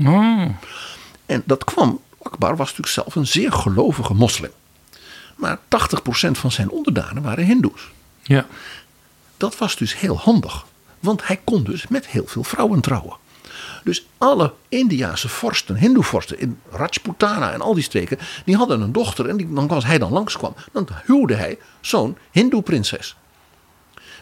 En 1.30 1.44
dat 1.46 1.64
kwam, 1.64 2.02
Akbar 2.22 2.56
was 2.56 2.68
natuurlijk 2.68 2.94
zelf 2.94 3.16
een 3.16 3.28
zeer 3.28 3.52
gelovige 3.52 4.14
moslim. 4.14 4.52
Maar 5.36 5.58
80% 5.58 5.60
van 6.32 6.52
zijn 6.52 6.70
onderdanen 6.70 7.24
waren 7.24 7.46
hindoes. 7.46 7.92
Ja. 8.22 8.46
Dat 9.38 9.58
was 9.58 9.76
dus 9.76 10.00
heel 10.00 10.18
handig. 10.18 10.66
Want 11.00 11.28
hij 11.28 11.40
kon 11.44 11.64
dus 11.64 11.88
met 11.88 12.08
heel 12.08 12.26
veel 12.28 12.44
vrouwen 12.44 12.82
trouwen. 12.82 13.18
Dus 13.84 14.06
alle 14.18 14.54
Indiaanse 14.70 15.30
vorsten, 15.30 15.76
hindoevorsten 15.76 16.40
in 16.40 16.60
Rajputana 16.72 17.52
en 17.52 17.62
al 17.62 17.74
die 17.74 17.84
streken, 17.84 18.20
die 18.46 18.56
hadden 18.56 18.82
een 18.82 18.92
dochter. 18.92 19.30
En 19.30 19.38
die, 19.38 19.54
dan, 19.54 19.70
als 19.70 19.86
hij 19.86 19.98
dan 19.98 20.12
langskwam, 20.12 20.56
dan 20.72 20.88
huwde 21.06 21.36
hij 21.36 21.58
zo'n 21.82 22.18
hindoe-prinses. 22.32 23.16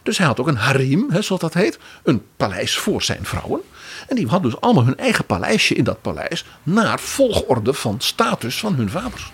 Dus 0.04 0.18
hij 0.18 0.28
had 0.28 0.40
ook 0.40 0.48
een 0.48 0.58
harem, 0.58 1.06
hè, 1.10 1.22
zoals 1.22 1.42
dat 1.42 1.54
heet. 1.54 1.80
Een 2.04 2.26
paleis 2.38 2.78
voor 2.78 3.02
zijn 3.02 3.26
vrouwen. 3.26 3.62
En 4.08 4.16
die 4.16 4.28
hadden 4.28 4.52
dus 4.52 4.62
allemaal 4.62 4.86
hun 4.86 4.98
eigen 4.98 5.26
paleisje 5.26 5.76
in 5.76 5.84
dat 5.84 6.02
paleis. 6.02 6.46
Naar 6.64 7.00
volgorde 7.00 7.74
van 7.74 7.96
status 8.00 8.60
van 8.60 8.74
hun 8.74 8.90
vaders. 8.90 9.32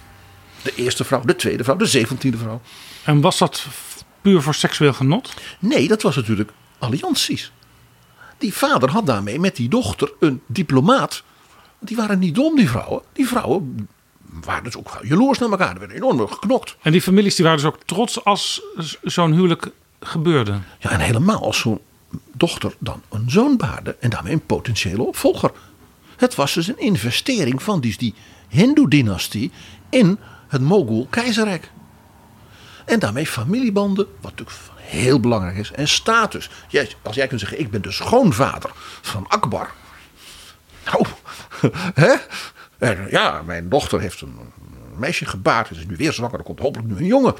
De 0.61 0.75
eerste 0.75 1.03
vrouw, 1.03 1.21
de 1.21 1.35
tweede 1.35 1.63
vrouw, 1.63 1.75
de 1.75 1.85
zeventiende 1.85 2.37
vrouw. 2.37 2.61
En 3.03 3.21
was 3.21 3.37
dat 3.37 3.65
puur 4.21 4.41
voor 4.41 4.53
seksueel 4.53 4.93
genot? 4.93 5.33
Nee, 5.59 5.87
dat 5.87 6.01
was 6.01 6.15
natuurlijk 6.15 6.51
allianties. 6.79 7.51
Die 8.37 8.53
vader 8.53 8.89
had 8.89 9.05
daarmee 9.05 9.39
met 9.39 9.55
die 9.55 9.69
dochter 9.69 10.11
een 10.19 10.41
diplomaat. 10.47 11.23
Die 11.79 11.95
waren 11.95 12.19
niet 12.19 12.35
dom, 12.35 12.55
die 12.55 12.69
vrouwen. 12.69 13.01
Die 13.13 13.27
vrouwen 13.27 13.89
waren 14.43 14.63
dus 14.63 14.77
ook 14.77 14.99
jaloers 15.01 15.39
naar 15.39 15.49
elkaar. 15.49 15.73
Er 15.73 15.79
werden 15.79 15.97
enorm 15.97 16.27
geknokt. 16.27 16.75
En 16.81 16.91
die 16.91 17.01
families 17.01 17.35
die 17.35 17.45
waren 17.45 17.59
dus 17.59 17.67
ook 17.69 17.79
trots 17.85 18.23
als 18.23 18.61
zo'n 19.01 19.33
huwelijk 19.33 19.71
gebeurde. 19.99 20.59
Ja, 20.79 20.89
en 20.89 20.99
helemaal 20.99 21.43
als 21.43 21.59
zo'n 21.59 21.79
dochter 22.31 22.75
dan 22.79 23.01
een 23.09 23.31
zoon 23.31 23.57
baarde. 23.57 23.95
En 23.99 24.09
daarmee 24.09 24.33
een 24.33 24.45
potentiële 24.45 25.03
opvolger. 25.03 25.51
Het 26.15 26.35
was 26.35 26.53
dus 26.53 26.67
een 26.67 26.79
investering 26.79 27.63
van 27.63 27.81
die, 27.81 27.97
die 27.97 28.13
Hindoe-dynastie 28.47 29.51
in 29.89 30.19
het 30.47 30.61
Mogul-keizerrijk. 30.61 31.71
En 32.85 32.99
daarmee 32.99 33.27
familiebanden, 33.27 34.07
wat 34.21 34.31
natuurlijk 34.31 34.57
heel 34.75 35.19
belangrijk 35.19 35.57
is. 35.57 35.71
En 35.71 35.87
status. 35.87 36.49
Jij, 36.67 36.89
als 37.01 37.15
jij 37.15 37.27
kunt 37.27 37.39
zeggen, 37.39 37.59
ik 37.59 37.71
ben 37.71 37.81
de 37.81 37.91
schoonvader 37.91 38.71
van 39.01 39.27
Akbar. 39.27 39.71
Nou, 40.85 41.05
hè? 42.03 42.13
Ja, 43.09 43.41
mijn 43.41 43.69
dochter 43.69 43.99
heeft 43.99 44.21
een 44.21 44.39
meisje 44.97 45.25
gebaard. 45.25 45.71
Is 45.71 45.85
nu 45.85 45.95
weer 45.95 46.13
zwanger. 46.13 46.37
Er 46.37 46.43
komt 46.43 46.59
hopelijk 46.59 46.89
nu 46.89 46.97
een 46.97 47.05
jongen. 47.05 47.35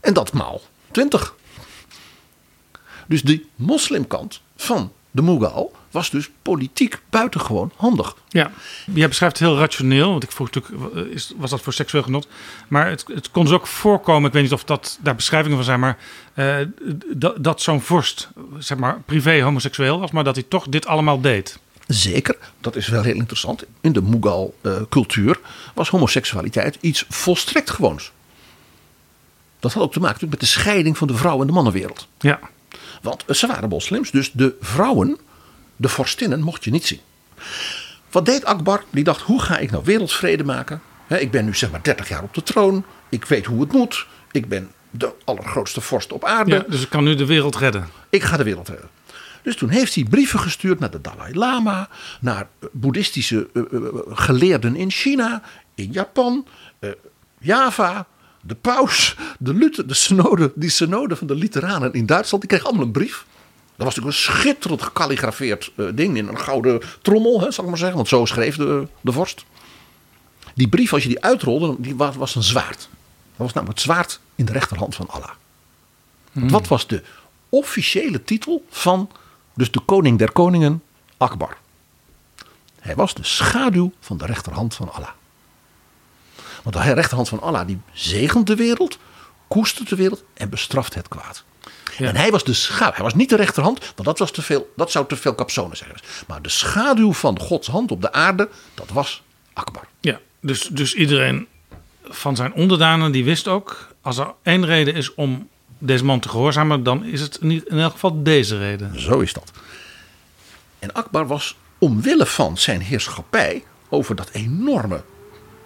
En 0.00 0.12
dat 0.14 0.32
maal 0.32 0.60
20. 0.90 1.34
Dus 3.06 3.22
die 3.22 3.48
moslimkant 3.54 4.40
van 4.56 4.92
de 5.10 5.22
Mughal 5.22 5.72
was 5.90 6.10
dus 6.10 6.30
politiek 6.42 7.00
buitengewoon 7.10 7.72
handig. 7.76 8.16
Ja, 8.28 8.50
jij 8.94 9.08
beschrijft 9.08 9.38
het 9.38 9.48
heel 9.48 9.58
rationeel. 9.58 10.10
Want 10.10 10.22
ik 10.22 10.32
vroeg 10.32 10.50
natuurlijk, 10.50 10.94
is, 11.14 11.32
was 11.36 11.50
dat 11.50 11.60
voor 11.60 11.72
seksueel 11.72 12.02
genot? 12.02 12.28
Maar 12.68 12.88
het, 12.88 13.04
het 13.14 13.30
kon 13.30 13.44
dus 13.44 13.52
ook 13.52 13.66
voorkomen, 13.66 14.26
ik 14.26 14.32
weet 14.32 14.42
niet 14.42 14.52
of 14.52 14.64
dat 14.64 14.98
daar 15.02 15.14
beschrijvingen 15.14 15.56
van 15.56 15.64
zijn, 15.64 15.80
maar 15.80 15.98
uh, 16.34 16.56
dat, 17.06 17.44
dat 17.44 17.62
zo'n 17.62 17.80
vorst, 17.80 18.28
zeg 18.58 18.78
maar, 18.78 19.00
privé 19.00 19.42
homoseksueel 19.42 20.00
was, 20.00 20.10
maar 20.10 20.24
dat 20.24 20.34
hij 20.34 20.44
toch 20.48 20.68
dit 20.68 20.86
allemaal 20.86 21.20
deed. 21.20 21.58
Zeker, 21.86 22.36
dat 22.60 22.76
is 22.76 22.88
wel 22.88 23.02
heel 23.02 23.14
interessant. 23.14 23.64
In 23.80 23.92
de 23.92 24.02
Mughal-cultuur 24.02 25.40
was 25.74 25.88
homoseksualiteit 25.88 26.78
iets 26.80 27.04
volstrekt 27.08 27.70
gewoons. 27.70 28.12
Dat 29.60 29.72
had 29.72 29.82
ook 29.82 29.92
te 29.92 30.00
maken 30.00 30.28
met 30.28 30.40
de 30.40 30.46
scheiding 30.46 30.98
van 30.98 31.06
de 31.06 31.14
vrouw- 31.14 31.40
en 31.40 31.46
de 31.46 31.52
mannenwereld. 31.52 32.08
Ja. 32.18 32.40
Want 33.02 33.24
ze 33.28 33.46
waren 33.46 33.68
moslims, 33.68 34.10
dus 34.10 34.32
de 34.32 34.56
vrouwen, 34.60 35.18
de 35.76 35.88
vorstinnen, 35.88 36.40
mocht 36.40 36.64
je 36.64 36.70
niet 36.70 36.86
zien. 36.86 37.00
Wat 38.10 38.26
deed 38.26 38.44
Akbar? 38.44 38.84
Die 38.90 39.04
dacht, 39.04 39.20
hoe 39.20 39.42
ga 39.42 39.58
ik 39.58 39.70
nou 39.70 39.84
wereldvrede 39.84 40.44
maken? 40.44 40.80
ik 41.08 41.30
ben 41.30 41.44
nu 41.44 41.54
zeg 41.54 41.70
maar 41.70 41.82
30 41.82 42.08
jaar 42.08 42.22
op 42.22 42.34
de 42.34 42.42
troon. 42.42 42.84
Ik 43.08 43.24
weet 43.24 43.46
hoe 43.46 43.60
het 43.60 43.72
moet. 43.72 44.06
Ik 44.30 44.48
ben 44.48 44.70
de 44.90 45.12
allergrootste 45.24 45.80
vorst 45.80 46.12
op 46.12 46.24
aarde. 46.24 46.54
Ja, 46.54 46.64
dus 46.68 46.82
ik 46.82 46.88
kan 46.88 47.04
nu 47.04 47.14
de 47.14 47.26
wereld 47.26 47.56
redden. 47.56 47.88
Ik 48.10 48.22
ga 48.22 48.36
de 48.36 48.42
wereld 48.42 48.68
redden. 48.68 48.88
Dus 49.42 49.56
toen 49.56 49.68
heeft 49.68 49.94
hij 49.94 50.04
brieven 50.04 50.38
gestuurd 50.38 50.78
naar 50.78 50.90
de 50.90 51.00
Dalai 51.00 51.34
Lama, 51.34 51.88
naar 52.20 52.48
boeddhistische 52.72 53.48
uh, 53.52 53.62
uh, 53.70 53.88
geleerden 54.08 54.76
in 54.76 54.90
China, 54.90 55.42
in 55.74 55.92
Japan, 55.92 56.46
uh, 56.80 56.90
Java, 57.38 58.06
de 58.46 58.54
paus, 58.54 59.16
de, 59.38 59.54
Luther, 59.54 59.86
de 59.86 59.94
synode, 59.94 60.52
die 60.54 60.70
synode 60.70 61.16
van 61.16 61.26
de 61.26 61.34
Lutheranen 61.34 61.92
in 61.92 62.06
Duitsland. 62.06 62.42
Die 62.42 62.50
kregen 62.50 62.66
allemaal 62.68 62.86
een 62.86 62.92
brief. 62.92 63.24
Dat 63.76 63.86
was 63.86 63.96
natuurlijk 63.96 64.16
een 64.16 64.34
schitterend 64.34 64.82
gekalligrafeerd 64.82 65.72
ding 65.94 66.16
in 66.16 66.28
een 66.28 66.38
gouden 66.38 66.80
trommel, 67.02 67.40
hè, 67.40 67.50
zal 67.50 67.64
ik 67.64 67.70
maar 67.70 67.78
zeggen. 67.78 67.96
Want 67.96 68.08
zo 68.08 68.24
schreef 68.24 68.56
de, 68.56 68.86
de 69.00 69.12
vorst. 69.12 69.44
Die 70.54 70.68
brief, 70.68 70.92
als 70.92 71.02
je 71.02 71.08
die 71.08 71.22
uitrolde, 71.22 71.74
die 71.78 71.96
was, 71.96 72.16
was 72.16 72.34
een 72.34 72.42
zwaard. 72.42 72.88
Dat 73.36 73.46
was 73.46 73.52
namelijk 73.52 73.78
het 73.78 73.86
zwaard 73.86 74.20
in 74.34 74.44
de 74.44 74.52
rechterhand 74.52 74.94
van 74.94 75.08
Allah. 75.08 75.30
Hmm. 76.32 76.50
Wat 76.50 76.68
was 76.68 76.86
de 76.86 77.02
officiële 77.48 78.24
titel 78.24 78.64
van 78.70 79.10
dus 79.54 79.70
de 79.70 79.80
koning 79.80 80.18
der 80.18 80.32
koningen, 80.32 80.82
Akbar. 81.16 81.56
Hij 82.80 82.94
was 82.94 83.14
de 83.14 83.24
schaduw 83.24 83.92
van 84.00 84.18
de 84.18 84.26
rechterhand 84.26 84.74
van 84.74 84.92
Allah. 84.92 85.08
Want 86.66 86.84
de 86.84 86.92
rechterhand 86.92 87.28
van 87.28 87.40
Allah 87.40 87.66
die 87.66 87.80
zegent 87.92 88.46
de 88.46 88.54
wereld, 88.54 88.98
koestert 89.48 89.88
de 89.88 89.96
wereld 89.96 90.24
en 90.34 90.50
bestraft 90.50 90.94
het 90.94 91.08
kwaad. 91.08 91.44
Ja. 91.98 92.08
En 92.08 92.16
hij 92.16 92.30
was 92.30 92.44
de 92.44 92.52
schaduw. 92.52 92.94
Hij 92.94 93.02
was 93.02 93.14
niet 93.14 93.28
de 93.28 93.36
rechterhand, 93.36 93.78
want 93.78 94.04
dat, 94.08 94.18
was 94.18 94.30
te 94.30 94.42
veel, 94.42 94.72
dat 94.76 94.90
zou 94.90 95.06
te 95.06 95.16
veel 95.16 95.34
capsones 95.34 95.78
zijn. 95.78 95.90
Maar 96.26 96.42
de 96.42 96.48
schaduw 96.48 97.12
van 97.12 97.40
Gods 97.40 97.68
hand 97.68 97.90
op 97.90 98.02
de 98.02 98.12
aarde, 98.12 98.48
dat 98.74 98.90
was 98.90 99.22
Akbar. 99.52 99.84
Ja, 100.00 100.20
dus, 100.40 100.68
dus 100.72 100.94
iedereen 100.94 101.46
van 102.04 102.36
zijn 102.36 102.52
onderdanen 102.52 103.12
die 103.12 103.24
wist 103.24 103.48
ook, 103.48 103.88
als 104.00 104.18
er 104.18 104.34
één 104.42 104.66
reden 104.66 104.94
is 104.94 105.14
om 105.14 105.48
deze 105.78 106.04
man 106.04 106.20
te 106.20 106.28
gehoorzamen, 106.28 106.82
dan 106.82 107.04
is 107.04 107.20
het 107.20 107.38
in 107.40 107.64
elk 107.68 107.92
geval 107.92 108.22
deze 108.22 108.58
reden. 108.58 109.00
Zo 109.00 109.20
is 109.20 109.32
dat. 109.32 109.50
En 110.78 110.92
Akbar 110.92 111.26
was 111.26 111.56
omwille 111.78 112.26
van 112.26 112.58
zijn 112.58 112.80
heerschappij 112.80 113.64
over 113.88 114.14
dat 114.16 114.30
enorme 114.30 115.02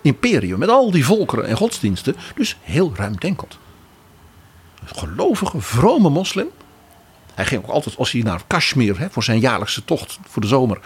imperium 0.03 0.59
met 0.59 0.69
al 0.69 0.91
die 0.91 1.05
volkeren 1.05 1.47
en 1.47 1.57
godsdiensten, 1.57 2.17
dus 2.35 2.57
heel 2.61 2.93
ruimdenkend. 2.95 3.59
Een 4.81 4.99
gelovige, 4.99 5.61
vrome 5.61 6.09
moslim. 6.09 6.49
Hij 7.35 7.45
ging 7.45 7.63
ook 7.63 7.71
altijd, 7.71 7.97
als 7.97 8.13
hij 8.13 8.23
naar 8.23 8.43
Kashmir 8.47 8.99
hè, 8.99 9.11
voor 9.11 9.23
zijn 9.23 9.41
jaarlijkse 9.41 9.85
tocht 9.85 10.19
voor 10.29 10.43
de 10.43 10.49
zomer, 10.49 10.81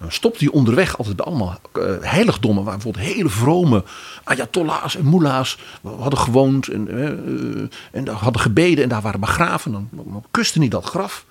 Dan 0.00 0.12
stopte 0.12 0.44
hij 0.44 0.52
onderweg 0.52 0.98
altijd 0.98 1.16
bij 1.16 1.26
allemaal 1.26 1.58
eh, 1.72 1.82
heiligdommen. 2.00 2.64
Waar 2.64 2.74
bijvoorbeeld 2.74 3.04
hele 3.04 3.28
vrome 3.28 3.84
ayatollahs 4.24 4.96
en 4.96 5.08
mullahs 5.10 5.58
hadden 5.82 6.18
gewoond. 6.18 6.68
En, 6.68 6.88
eh, 6.88 7.06
eh, 7.06 7.68
en 7.92 8.08
hadden 8.08 8.42
gebeden 8.42 8.84
en 8.84 8.88
daar 8.88 9.02
waren 9.02 9.20
begraven. 9.20 9.72
Dan, 9.72 9.88
dan 9.90 10.24
kuste 10.30 10.58
hij 10.58 10.68
dat 10.68 10.84
graf. 10.84 11.24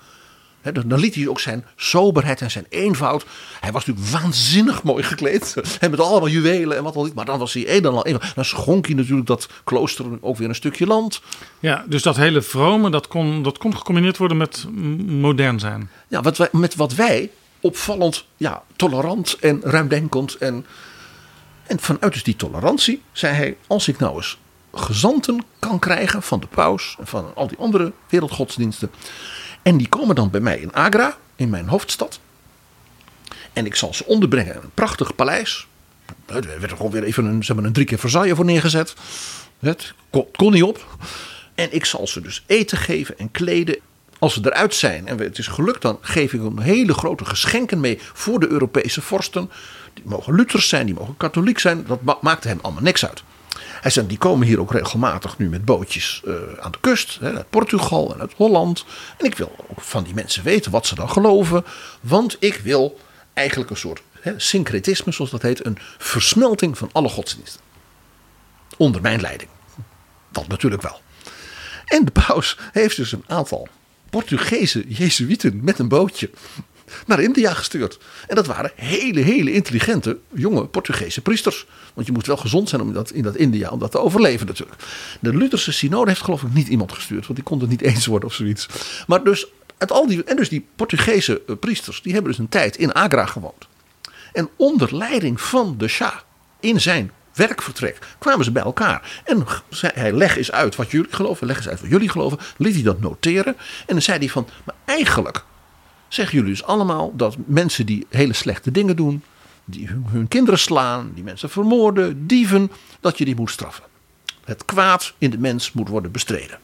Dan, 0.72 0.88
dan 0.88 0.98
liet 0.98 1.14
hij 1.14 1.28
ook 1.28 1.40
zijn 1.40 1.64
soberheid 1.76 2.40
en 2.40 2.50
zijn 2.50 2.66
eenvoud. 2.68 3.24
Hij 3.60 3.72
was 3.72 3.84
natuurlijk 3.84 4.22
waanzinnig 4.22 4.82
mooi 4.82 5.02
gekleed. 5.02 5.54
Met 5.80 6.00
allemaal 6.00 6.28
juwelen 6.28 6.76
en 6.76 6.82
wat 6.82 6.96
al 6.96 7.04
niet. 7.04 7.14
Maar 7.14 7.24
dan 7.24 7.38
was 7.38 7.52
hij 7.52 7.76
een 7.76 7.84
en 7.84 7.92
al. 7.92 8.06
Dan 8.34 8.44
schonk 8.44 8.86
hij 8.86 8.94
natuurlijk 8.94 9.26
dat 9.26 9.48
klooster 9.64 10.04
ook 10.20 10.36
weer 10.36 10.48
een 10.48 10.54
stukje 10.54 10.86
land. 10.86 11.20
Ja, 11.60 11.84
dus 11.88 12.02
dat 12.02 12.16
hele 12.16 12.42
vrome, 12.42 12.90
dat 12.90 13.08
kon, 13.08 13.42
dat 13.42 13.58
kon 13.58 13.76
gecombineerd 13.76 14.16
worden 14.16 14.36
met 14.36 14.66
modern 15.06 15.60
zijn. 15.60 15.90
Ja, 16.08 16.20
wat 16.20 16.36
wij, 16.36 16.48
met 16.52 16.74
wat 16.74 16.94
wij 16.94 17.30
opvallend 17.60 18.24
ja, 18.36 18.62
tolerant 18.76 19.36
en 19.40 19.60
ruimdenkend. 19.62 20.34
En, 20.34 20.66
en 21.66 21.80
vanuit 21.80 22.12
dus 22.12 22.22
die 22.22 22.36
tolerantie 22.36 23.02
zei 23.12 23.34
hij: 23.34 23.56
Als 23.66 23.88
ik 23.88 23.98
nou 23.98 24.16
eens 24.16 24.38
gezanten 24.74 25.44
kan 25.58 25.78
krijgen 25.78 26.22
van 26.22 26.40
de 26.40 26.46
paus 26.46 26.96
en 26.98 27.06
van 27.06 27.32
al 27.34 27.46
die 27.46 27.58
andere 27.58 27.92
wereldgodsdiensten. 28.08 28.90
En 29.66 29.76
die 29.76 29.88
komen 29.88 30.14
dan 30.14 30.30
bij 30.30 30.40
mij 30.40 30.58
in 30.58 30.72
Agra, 30.72 31.16
in 31.36 31.50
mijn 31.50 31.68
hoofdstad. 31.68 32.20
En 33.52 33.66
ik 33.66 33.74
zal 33.74 33.94
ze 33.94 34.06
onderbrengen 34.06 34.54
in 34.54 34.60
een 34.62 34.70
prachtig 34.74 35.14
paleis. 35.14 35.66
Er 36.26 36.46
werd 36.46 36.62
er 36.62 36.76
gewoon 36.76 36.90
weer 36.90 37.02
even 37.02 37.24
een, 37.24 37.44
zeg 37.44 37.56
maar, 37.56 37.64
een 37.64 37.72
drie 37.72 37.86
keer 37.86 37.98
Versailles 37.98 38.36
voor 38.36 38.44
neergezet. 38.44 38.94
Het 39.58 39.94
kon, 40.10 40.52
niet 40.52 40.62
op. 40.62 40.86
En 41.54 41.74
ik 41.74 41.84
zal 41.84 42.06
ze 42.06 42.20
dus 42.20 42.44
eten 42.46 42.78
geven 42.78 43.18
en 43.18 43.30
kleden. 43.30 43.78
Als 44.18 44.34
ze 44.34 44.40
eruit 44.42 44.74
zijn 44.74 45.08
en 45.08 45.18
het 45.18 45.38
is 45.38 45.46
gelukt, 45.46 45.82
dan 45.82 45.98
geef 46.00 46.32
ik 46.32 46.40
hem 46.40 46.58
hele 46.58 46.94
grote 46.94 47.24
geschenken 47.24 47.80
mee 47.80 47.98
voor 48.12 48.40
de 48.40 48.48
Europese 48.48 49.02
vorsten. 49.02 49.50
Die 49.94 50.04
mogen 50.06 50.34
Luthers 50.34 50.68
zijn, 50.68 50.86
die 50.86 50.94
mogen 50.94 51.16
katholiek 51.16 51.58
zijn. 51.58 51.84
Dat 51.86 52.02
ma- 52.02 52.18
maakte 52.20 52.48
hem 52.48 52.58
allemaal 52.62 52.82
niks 52.82 53.06
uit. 53.06 53.22
Hij 53.94 54.06
die 54.06 54.18
komen 54.18 54.46
hier 54.46 54.60
ook 54.60 54.72
regelmatig 54.72 55.38
nu 55.38 55.48
met 55.48 55.64
bootjes 55.64 56.22
eh, 56.24 56.34
aan 56.60 56.70
de 56.70 56.78
kust. 56.80 57.18
Hè, 57.20 57.36
uit 57.36 57.50
Portugal 57.50 58.14
en 58.14 58.20
uit 58.20 58.32
Holland. 58.32 58.84
En 59.18 59.26
ik 59.26 59.36
wil 59.36 59.52
ook 59.70 59.80
van 59.80 60.04
die 60.04 60.14
mensen 60.14 60.42
weten 60.42 60.70
wat 60.70 60.86
ze 60.86 60.94
dan 60.94 61.10
geloven. 61.10 61.64
Want 62.00 62.36
ik 62.38 62.54
wil 62.54 63.00
eigenlijk 63.34 63.70
een 63.70 63.76
soort 63.76 64.02
hè, 64.20 64.32
syncretisme, 64.36 65.12
zoals 65.12 65.30
dat 65.30 65.42
heet. 65.42 65.66
Een 65.66 65.78
versmelting 65.98 66.78
van 66.78 66.88
alle 66.92 67.08
godsdiensten. 67.08 67.60
Onder 68.76 69.00
mijn 69.00 69.20
leiding. 69.20 69.50
Dat 70.30 70.48
natuurlijk 70.48 70.82
wel. 70.82 71.00
En 71.84 72.04
de 72.04 72.10
paus 72.26 72.56
heeft 72.72 72.96
dus 72.96 73.12
een 73.12 73.24
aantal 73.26 73.68
Portugese 74.10 74.84
Jezuïeten 74.88 75.64
met 75.64 75.78
een 75.78 75.88
bootje 75.88 76.30
naar 77.06 77.20
India 77.20 77.54
gestuurd. 77.54 77.98
En 78.28 78.34
dat 78.34 78.46
waren 78.46 78.70
hele, 78.74 79.20
hele 79.20 79.52
intelligente 79.52 80.18
jonge 80.34 80.66
Portugese 80.66 81.20
priesters. 81.20 81.66
Want 81.94 82.06
je 82.06 82.12
moet 82.12 82.26
wel 82.26 82.36
gezond 82.36 82.68
zijn 82.68 82.80
om 82.80 82.92
dat, 82.92 83.10
in 83.10 83.22
dat 83.22 83.36
India 83.36 83.68
om 83.68 83.78
dat 83.78 83.90
te 83.90 83.98
overleven 83.98 84.46
natuurlijk. 84.46 84.82
De 85.20 85.34
Lutherse 85.34 85.72
synode 85.72 86.08
heeft 86.08 86.22
geloof 86.22 86.42
ik 86.42 86.52
niet 86.52 86.68
iemand 86.68 86.92
gestuurd. 86.92 87.22
Want 87.22 87.34
die 87.34 87.44
kon 87.44 87.60
het 87.60 87.68
niet 87.68 87.82
eens 87.90 88.06
worden 88.06 88.28
of 88.28 88.34
zoiets. 88.34 88.68
Maar 89.06 89.24
dus, 89.24 89.46
uit 89.78 89.92
al 89.92 90.06
die, 90.06 90.24
en 90.24 90.36
dus 90.36 90.48
die 90.48 90.66
Portugese 90.76 91.42
eh, 91.46 91.56
priesters, 91.60 92.02
die 92.02 92.12
hebben 92.12 92.30
dus 92.30 92.40
een 92.40 92.48
tijd 92.48 92.76
in 92.76 92.92
Agra 92.92 93.26
gewoond. 93.26 93.66
En 94.32 94.48
onder 94.56 94.96
leiding 94.96 95.40
van 95.40 95.74
de 95.78 95.88
Shah 95.88 96.14
in 96.60 96.80
zijn 96.80 97.10
werkvertrek 97.36 97.98
kwamen 98.18 98.44
ze 98.44 98.52
bij 98.52 98.62
elkaar. 98.62 99.22
En 99.24 99.46
zei 99.68 99.92
hij: 99.94 100.12
leg 100.12 100.36
eens 100.36 100.52
uit 100.52 100.76
wat 100.76 100.90
jullie 100.90 101.12
geloven, 101.12 101.46
leg 101.46 101.56
eens 101.56 101.68
uit 101.68 101.80
wat 101.80 101.90
jullie 101.90 102.08
geloven. 102.08 102.38
Liet 102.56 102.74
hij 102.74 102.82
dat 102.82 103.00
noteren. 103.00 103.56
En 103.58 103.86
dan 103.86 104.02
zei 104.02 104.18
hij 104.18 104.28
van: 104.28 104.48
maar 104.64 104.74
eigenlijk 104.84 105.44
zeggen 106.08 106.36
jullie 106.36 106.52
dus 106.52 106.64
allemaal 106.64 107.12
dat 107.16 107.36
mensen 107.46 107.86
die 107.86 108.06
hele 108.10 108.32
slechte 108.32 108.70
dingen 108.70 108.96
doen, 108.96 109.22
die 109.64 109.88
hun, 110.06 110.28
kinderen 110.28 110.58
slaan, 110.60 111.10
die 111.14 111.24
mensen 111.24 111.50
vermoorden, 111.50 112.26
dieven, 112.26 112.70
dat 113.00 113.18
je 113.18 113.24
die 113.24 113.36
moet 113.36 113.50
straffen. 113.50 113.84
Het 114.44 114.64
kwaad 114.64 115.14
in 115.18 115.30
de 115.30 115.38
mens 115.38 115.72
moet 115.72 115.88
worden 115.88 116.10
bestreden. 116.12 116.58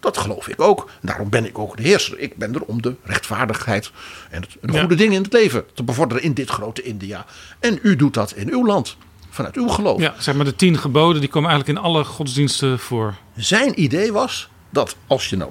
Dat 0.00 0.16
geloof 0.18 0.48
ik 0.48 0.60
ook. 0.60 0.90
Daarom 1.02 1.28
ben 1.28 1.44
ik 1.44 1.58
ook 1.58 1.76
de 1.76 1.82
heerser. 1.82 2.18
Ik 2.18 2.36
ben 2.36 2.54
er 2.54 2.62
om 2.62 2.82
de 2.82 2.94
rechtvaardigheid 3.02 3.90
en 4.30 4.40
het, 4.40 4.72
Ja. 4.72 4.80
goede 4.80 4.94
dingen 4.94 5.14
in 5.14 5.22
het 5.22 5.32
leven 5.32 5.64
te 5.74 5.82
bevorderen 5.82 6.22
in 6.22 6.34
dit 6.34 6.48
grote 6.50 6.82
India. 6.82 7.26
En 7.58 7.78
u 7.82 7.96
doet 7.96 8.14
dat 8.14 8.32
in 8.32 8.50
uw 8.50 8.66
land, 8.66 8.96
vanuit 9.30 9.56
uw 9.56 9.68
geloof. 9.68 10.00
Ja, 10.00 10.14
zeg 10.18 10.34
maar 10.34 10.44
de 10.44 10.56
tien 10.56 10.78
geboden, 10.78 11.20
die 11.20 11.30
komen 11.30 11.50
eigenlijk 11.50 11.78
in 11.78 11.84
alle 11.84 12.04
godsdiensten 12.04 12.78
voor. 12.78 13.14
Zijn 13.36 13.80
idee 13.82 14.12
was 14.12 14.48
dat 14.70 14.96
als 15.06 15.28
je 15.30 15.36
nou 15.36 15.50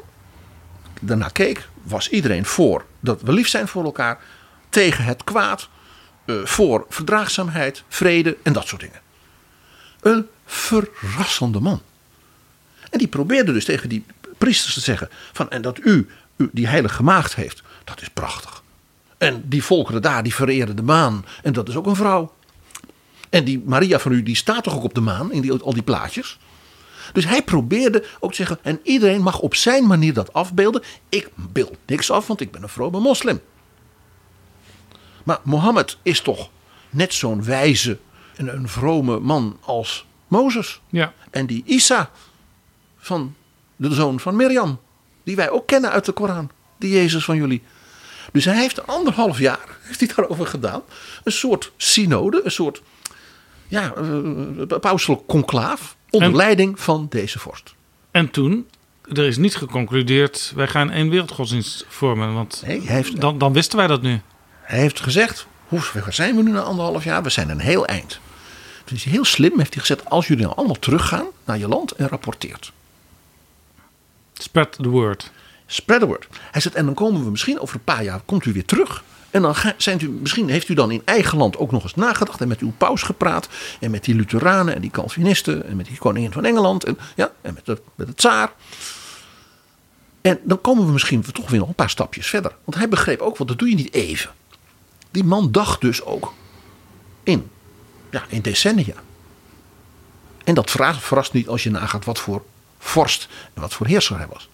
daarna 1.05 1.27
keek, 1.27 1.67
was 1.83 2.09
iedereen 2.09 2.45
voor 2.45 2.85
dat 2.99 3.21
we 3.21 3.33
lief 3.33 3.47
zijn 3.47 3.67
voor 3.67 3.83
elkaar, 3.83 4.19
tegen 4.69 5.03
het 5.03 5.23
kwaad, 5.23 5.69
eh, 6.25 6.35
voor 6.43 6.85
verdraagzaamheid, 6.89 7.83
vrede 7.87 8.37
en 8.43 8.53
dat 8.53 8.67
soort 8.67 8.81
dingen. 8.81 9.01
Een 10.01 10.27
verrassende 10.45 11.59
man. 11.59 11.81
En 12.89 12.99
die 12.99 13.07
probeerde 13.07 13.53
dus 13.53 13.65
tegen 13.65 13.89
die 13.89 14.05
priesters 14.37 14.73
te 14.73 14.79
zeggen: 14.79 15.09
van, 15.33 15.49
en 15.49 15.61
dat 15.61 15.79
u, 15.79 16.09
u 16.35 16.49
die 16.51 16.67
heilige 16.67 17.03
maagd 17.03 17.35
heeft, 17.35 17.61
dat 17.83 18.01
is 18.01 18.09
prachtig. 18.09 18.63
En 19.17 19.43
die 19.45 19.63
volkeren 19.63 20.01
daar, 20.01 20.23
die 20.23 20.35
vereren 20.35 20.75
de 20.75 20.83
maan, 20.83 21.25
en 21.43 21.53
dat 21.53 21.69
is 21.69 21.75
ook 21.75 21.85
een 21.85 21.95
vrouw. 21.95 22.33
En 23.29 23.43
die 23.43 23.63
Maria 23.65 23.99
van 23.99 24.11
u, 24.11 24.23
die 24.23 24.35
staat 24.35 24.63
toch 24.63 24.75
ook 24.75 24.83
op 24.83 24.93
de 24.93 25.01
maan 25.01 25.31
in 25.31 25.41
die, 25.41 25.51
al 25.51 25.73
die 25.73 25.83
plaatjes? 25.83 26.39
Dus 27.13 27.25
hij 27.25 27.43
probeerde 27.43 28.05
ook 28.19 28.29
te 28.29 28.35
zeggen, 28.35 28.59
en 28.61 28.79
iedereen 28.83 29.21
mag 29.21 29.39
op 29.39 29.55
zijn 29.55 29.87
manier 29.87 30.13
dat 30.13 30.33
afbeelden. 30.33 30.83
Ik 31.09 31.29
beeld 31.35 31.77
niks 31.85 32.11
af, 32.11 32.27
want 32.27 32.41
ik 32.41 32.51
ben 32.51 32.63
een 32.63 32.69
vrome 32.69 32.99
moslim. 32.99 33.41
Maar 35.23 35.39
Mohammed 35.43 35.97
is 36.01 36.21
toch 36.21 36.49
net 36.89 37.13
zo'n 37.13 37.43
wijze 37.43 37.97
en 38.35 38.55
een 38.55 38.67
vrome 38.67 39.19
man 39.19 39.57
als 39.61 40.05
Mozes. 40.27 40.81
Ja. 40.89 41.13
En 41.29 41.45
die 41.45 41.63
Isa 41.65 42.11
van 42.97 43.35
de 43.75 43.93
zoon 43.93 44.19
van 44.19 44.35
Mirjam, 44.35 44.79
die 45.23 45.35
wij 45.35 45.49
ook 45.49 45.67
kennen 45.67 45.91
uit 45.91 46.05
de 46.05 46.11
Koran, 46.11 46.49
die 46.77 46.91
Jezus 46.91 47.25
van 47.25 47.35
jullie. 47.35 47.63
Dus 48.31 48.45
hij 48.45 48.57
heeft 48.57 48.87
anderhalf 48.87 49.39
jaar 49.39 49.77
heeft 49.81 49.99
hij 49.99 50.09
daarover 50.15 50.47
gedaan. 50.47 50.81
Een 51.23 51.31
soort 51.31 51.71
synode, 51.77 52.41
een 52.43 52.51
soort 52.51 52.81
ja, 53.67 53.93
uh, 53.97 54.79
pauselijk 54.79 55.21
conclaaf 55.27 55.95
onder 56.13 56.29
En- 56.29 56.35
leiding 56.35 56.79
van 56.79 57.05
deze 57.09 57.39
vorst. 57.39 57.73
En 58.11 58.31
toen, 58.31 58.67
er 59.13 59.25
is 59.25 59.37
niet 59.37 59.55
geconcludeerd, 59.55 60.51
wij 60.55 60.67
gaan 60.67 60.91
één 60.91 61.09
wereldgodsdienst 61.09 61.85
vormen. 61.87 62.33
Want 62.33 62.63
Nee, 62.65 62.81
heeft, 62.81 63.21
dan, 63.21 63.37
dan 63.37 63.53
wisten 63.53 63.77
wij 63.77 63.87
dat 63.87 64.01
nu. 64.01 64.21
hij 64.61 64.79
heeft 64.79 64.99
gezegd, 64.99 65.47
hoe 65.67 65.81
zijn 66.09 66.35
we 66.35 66.43
nu 66.43 66.51
na 66.51 66.61
anderhalf 66.61 67.03
jaar? 67.03 67.23
We 67.23 67.29
zijn 67.29 67.49
een 67.49 67.59
heel 67.59 67.85
eind. 67.85 68.19
Dus 68.85 69.03
heel 69.03 69.25
slim 69.25 69.57
heeft 69.57 69.73
hij 69.73 69.81
gezegd, 69.81 70.09
als 70.09 70.27
jullie 70.27 70.43
nou 70.43 70.55
allemaal 70.55 70.79
teruggaan 70.79 71.25
naar 71.45 71.57
je 71.57 71.67
land 71.67 71.91
en 71.91 72.07
rapporteert. 72.07 72.71
Spread 74.33 74.71
the 74.71 74.89
word. 74.89 75.31
Spread 75.65 75.99
the 75.99 76.05
word. 76.07 76.27
Hij 76.51 76.61
zegt, 76.61 76.75
en 76.75 76.85
dan 76.85 76.93
komen 76.93 77.23
we 77.23 77.29
misschien 77.29 77.59
over 77.59 77.75
een 77.75 77.83
paar 77.83 78.03
jaar, 78.03 78.21
komt 78.25 78.45
u 78.45 78.53
weer 78.53 78.65
terug. 78.65 79.03
En 79.33 79.41
dan 79.41 79.55
zijn 79.77 79.99
u, 80.01 80.09
misschien 80.09 80.49
heeft 80.49 80.69
u 80.69 80.73
dan 80.73 80.91
in 80.91 81.01
eigen 81.05 81.37
land 81.37 81.57
ook 81.57 81.71
nog 81.71 81.83
eens 81.83 81.95
nagedacht 81.95 82.41
en 82.41 82.47
met 82.47 82.59
uw 82.59 82.71
paus 82.77 83.01
gepraat. 83.01 83.49
En 83.79 83.91
met 83.91 84.03
die 84.03 84.15
Lutheranen 84.15 84.75
en 84.75 84.81
die 84.81 84.91
Calvinisten 84.91 85.65
en 85.65 85.75
met 85.75 85.85
die 85.85 85.97
koningin 85.97 86.31
van 86.31 86.45
Engeland. 86.45 86.83
En, 86.83 86.97
ja, 87.15 87.31
en 87.41 87.53
met, 87.53 87.65
de, 87.65 87.81
met 87.95 88.07
de 88.07 88.13
tsaar. 88.13 88.51
En 90.21 90.39
dan 90.43 90.61
komen 90.61 90.85
we 90.85 90.91
misschien 90.91 91.21
toch 91.21 91.49
weer 91.49 91.59
nog 91.59 91.67
een 91.67 91.75
paar 91.75 91.89
stapjes 91.89 92.27
verder. 92.27 92.55
Want 92.63 92.77
hij 92.77 92.89
begreep 92.89 93.19
ook, 93.19 93.37
want 93.37 93.49
dat 93.49 93.59
doe 93.59 93.69
je 93.69 93.75
niet 93.75 93.93
even. 93.93 94.29
Die 95.11 95.23
man 95.23 95.51
dacht 95.51 95.81
dus 95.81 96.03
ook 96.03 96.33
in, 97.23 97.49
ja, 98.11 98.23
in 98.27 98.41
decennia. 98.41 98.95
En 100.43 100.53
dat 100.53 100.71
verrast, 100.71 101.03
verrast 101.03 101.33
niet 101.33 101.47
als 101.47 101.63
je 101.63 101.69
nagaat 101.69 102.05
wat 102.05 102.19
voor 102.19 102.43
vorst 102.79 103.27
en 103.53 103.61
wat 103.61 103.73
voor 103.73 103.87
heerser 103.87 104.17
hij 104.17 104.27
was. 104.27 104.49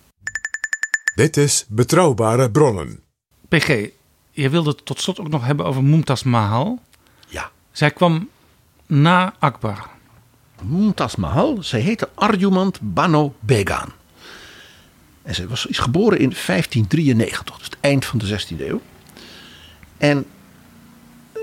Dit 1.16 1.38
is 1.38 1.66
Betrouwbare 1.68 2.52
Bronnen. 2.52 3.04
PG, 3.48 3.98
je 4.40 4.50
wilde 4.50 4.70
het 4.70 4.86
tot 4.86 5.02
slot 5.02 5.20
ook 5.20 5.30
nog 5.30 5.46
hebben 5.46 5.66
over 5.66 5.84
Mumtaz 5.84 6.24
Mahal. 6.24 6.82
Ja. 7.28 7.52
Zij 7.72 7.92
kwam 7.92 8.30
na 8.86 9.34
Akbar. 9.40 9.90
Mumtaz 10.62 11.16
Mahal, 11.16 11.64
zij 11.64 11.80
heette 11.80 12.10
Arjumand 12.16 12.80
Bano 12.82 13.36
Begaan. 13.40 13.92
En 15.22 15.36
zij 15.36 15.48
was, 15.48 15.66
is 15.66 15.78
geboren 15.78 16.20
in 16.20 16.30
1593, 16.30 17.58
dus 17.58 17.66
het 17.66 17.78
eind 17.80 18.06
van 18.06 18.20
de 18.20 18.40
16e 18.40 18.60
eeuw. 18.60 18.82
En 19.98 20.26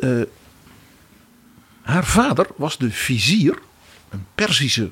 eh, 0.01 0.23
haar 1.83 2.05
vader 2.05 2.47
was 2.57 2.79
de 2.79 2.91
vizier, 2.91 3.59
een 4.09 4.27
Perzische 4.35 4.91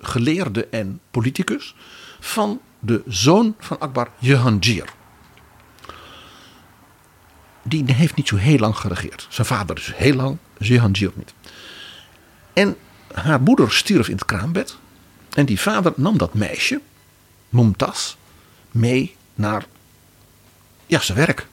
geleerde 0.00 0.66
en 0.66 1.00
politicus, 1.10 1.74
van 2.20 2.60
de 2.78 3.02
zoon 3.06 3.54
van 3.58 3.78
Akbar, 3.80 4.10
Jehangir. 4.18 4.94
Die 7.68 7.92
heeft 7.92 8.16
niet 8.16 8.28
zo 8.28 8.36
heel 8.36 8.58
lang 8.58 8.76
geregeerd. 8.76 9.26
Zijn 9.30 9.46
vader 9.46 9.76
is 9.76 9.92
heel 9.94 10.14
lang, 10.14 10.38
Jehangir 10.58 11.12
niet. 11.14 11.34
En 12.52 12.76
haar 13.12 13.40
moeder 13.40 13.72
stierf 13.72 14.08
in 14.08 14.14
het 14.14 14.24
kraambed. 14.24 14.76
En 15.32 15.46
die 15.46 15.60
vader 15.60 15.92
nam 15.96 16.18
dat 16.18 16.34
meisje, 16.34 16.80
Mumtaz, 17.48 18.14
mee 18.70 19.16
naar 19.34 19.66
ja, 20.86 21.00
zijn 21.00 21.18
werk. 21.18 21.46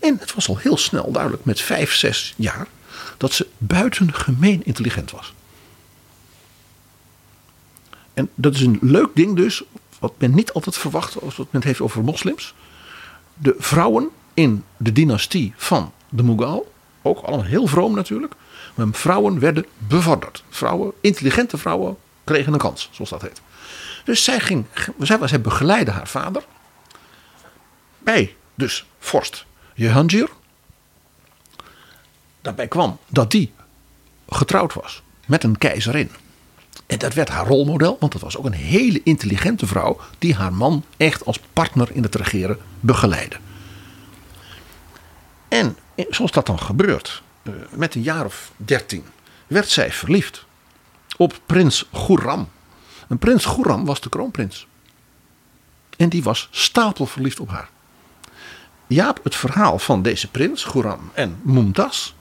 En 0.00 0.16
het 0.20 0.34
was 0.34 0.48
al 0.48 0.56
heel 0.56 0.76
snel 0.76 1.12
duidelijk, 1.12 1.44
met 1.44 1.60
vijf, 1.60 1.94
zes 1.94 2.34
jaar, 2.36 2.66
dat 3.16 3.32
ze 3.32 3.46
buitengemeen 3.58 4.64
intelligent 4.64 5.10
was. 5.10 5.34
En 8.14 8.30
dat 8.34 8.54
is 8.54 8.60
een 8.60 8.78
leuk 8.80 9.10
ding 9.14 9.36
dus, 9.36 9.62
wat 9.98 10.12
men 10.18 10.34
niet 10.34 10.52
altijd 10.52 10.76
verwacht 10.76 11.20
als 11.20 11.36
wat 11.36 11.52
men 11.52 11.62
heeft 11.62 11.80
over 11.80 12.04
moslims. 12.04 12.54
De 13.34 13.54
vrouwen 13.58 14.10
in 14.34 14.64
de 14.76 14.92
dynastie 14.92 15.52
van 15.56 15.92
de 16.08 16.22
Mughal, 16.22 16.72
ook 17.02 17.18
allemaal 17.18 17.44
heel 17.44 17.66
vroom 17.66 17.94
natuurlijk, 17.94 18.34
maar 18.74 18.86
vrouwen 18.90 19.38
werden 19.38 19.66
bevorderd. 19.78 20.44
Vrouwen, 20.48 20.92
intelligente 21.00 21.58
vrouwen 21.58 21.96
kregen 22.24 22.52
een 22.52 22.58
kans, 22.58 22.88
zoals 22.92 23.10
dat 23.10 23.22
heet. 23.22 23.40
Dus 24.04 24.24
zij, 24.24 24.40
ging, 24.40 24.64
zij, 24.98 25.18
zij 25.28 25.40
begeleidde 25.40 25.90
haar 25.90 26.08
vader 26.08 26.44
bij 27.98 28.36
dus 28.54 28.84
vorst 28.98 29.44
Jehangir. 29.74 30.28
Daarbij 32.40 32.68
kwam 32.68 32.98
dat 33.08 33.30
die 33.30 33.52
getrouwd 34.28 34.74
was 34.74 35.02
met 35.26 35.44
een 35.44 35.58
keizerin. 35.58 36.10
En 36.86 36.98
dat 36.98 37.14
werd 37.14 37.28
haar 37.28 37.46
rolmodel, 37.46 37.96
want 38.00 38.12
dat 38.12 38.20
was 38.20 38.36
ook 38.36 38.44
een 38.44 38.52
hele 38.52 39.00
intelligente 39.04 39.66
vrouw 39.66 40.00
die 40.18 40.34
haar 40.34 40.52
man 40.52 40.84
echt 40.96 41.24
als 41.24 41.40
partner 41.52 41.88
in 41.92 42.02
het 42.02 42.14
regeren 42.14 42.58
begeleidde. 42.80 43.36
En 45.94 46.06
zoals 46.10 46.30
dat 46.30 46.46
dan 46.46 46.58
gebeurt, 46.58 47.22
eh, 47.42 47.52
met 47.70 47.94
een 47.94 48.02
jaar 48.02 48.24
of 48.24 48.52
dertien, 48.56 49.04
werd 49.46 49.68
zij 49.68 49.92
verliefd 49.92 50.44
op 51.16 51.40
prins 51.46 51.88
Khurram. 51.92 52.48
En 53.08 53.18
prins 53.18 53.44
Khurram 53.44 53.84
was 53.84 54.00
de 54.00 54.08
kroonprins. 54.08 54.66
En 55.96 56.08
die 56.08 56.22
was 56.22 56.48
stapelverliefd 56.50 57.40
op 57.40 57.48
haar. 57.48 57.68
Jaap, 58.86 59.24
het 59.24 59.36
verhaal 59.36 59.78
van 59.78 60.02
deze 60.02 60.30
prins, 60.30 60.64
Khurram 60.64 61.10
en 61.14 61.40
Mumtaz. 61.42 62.12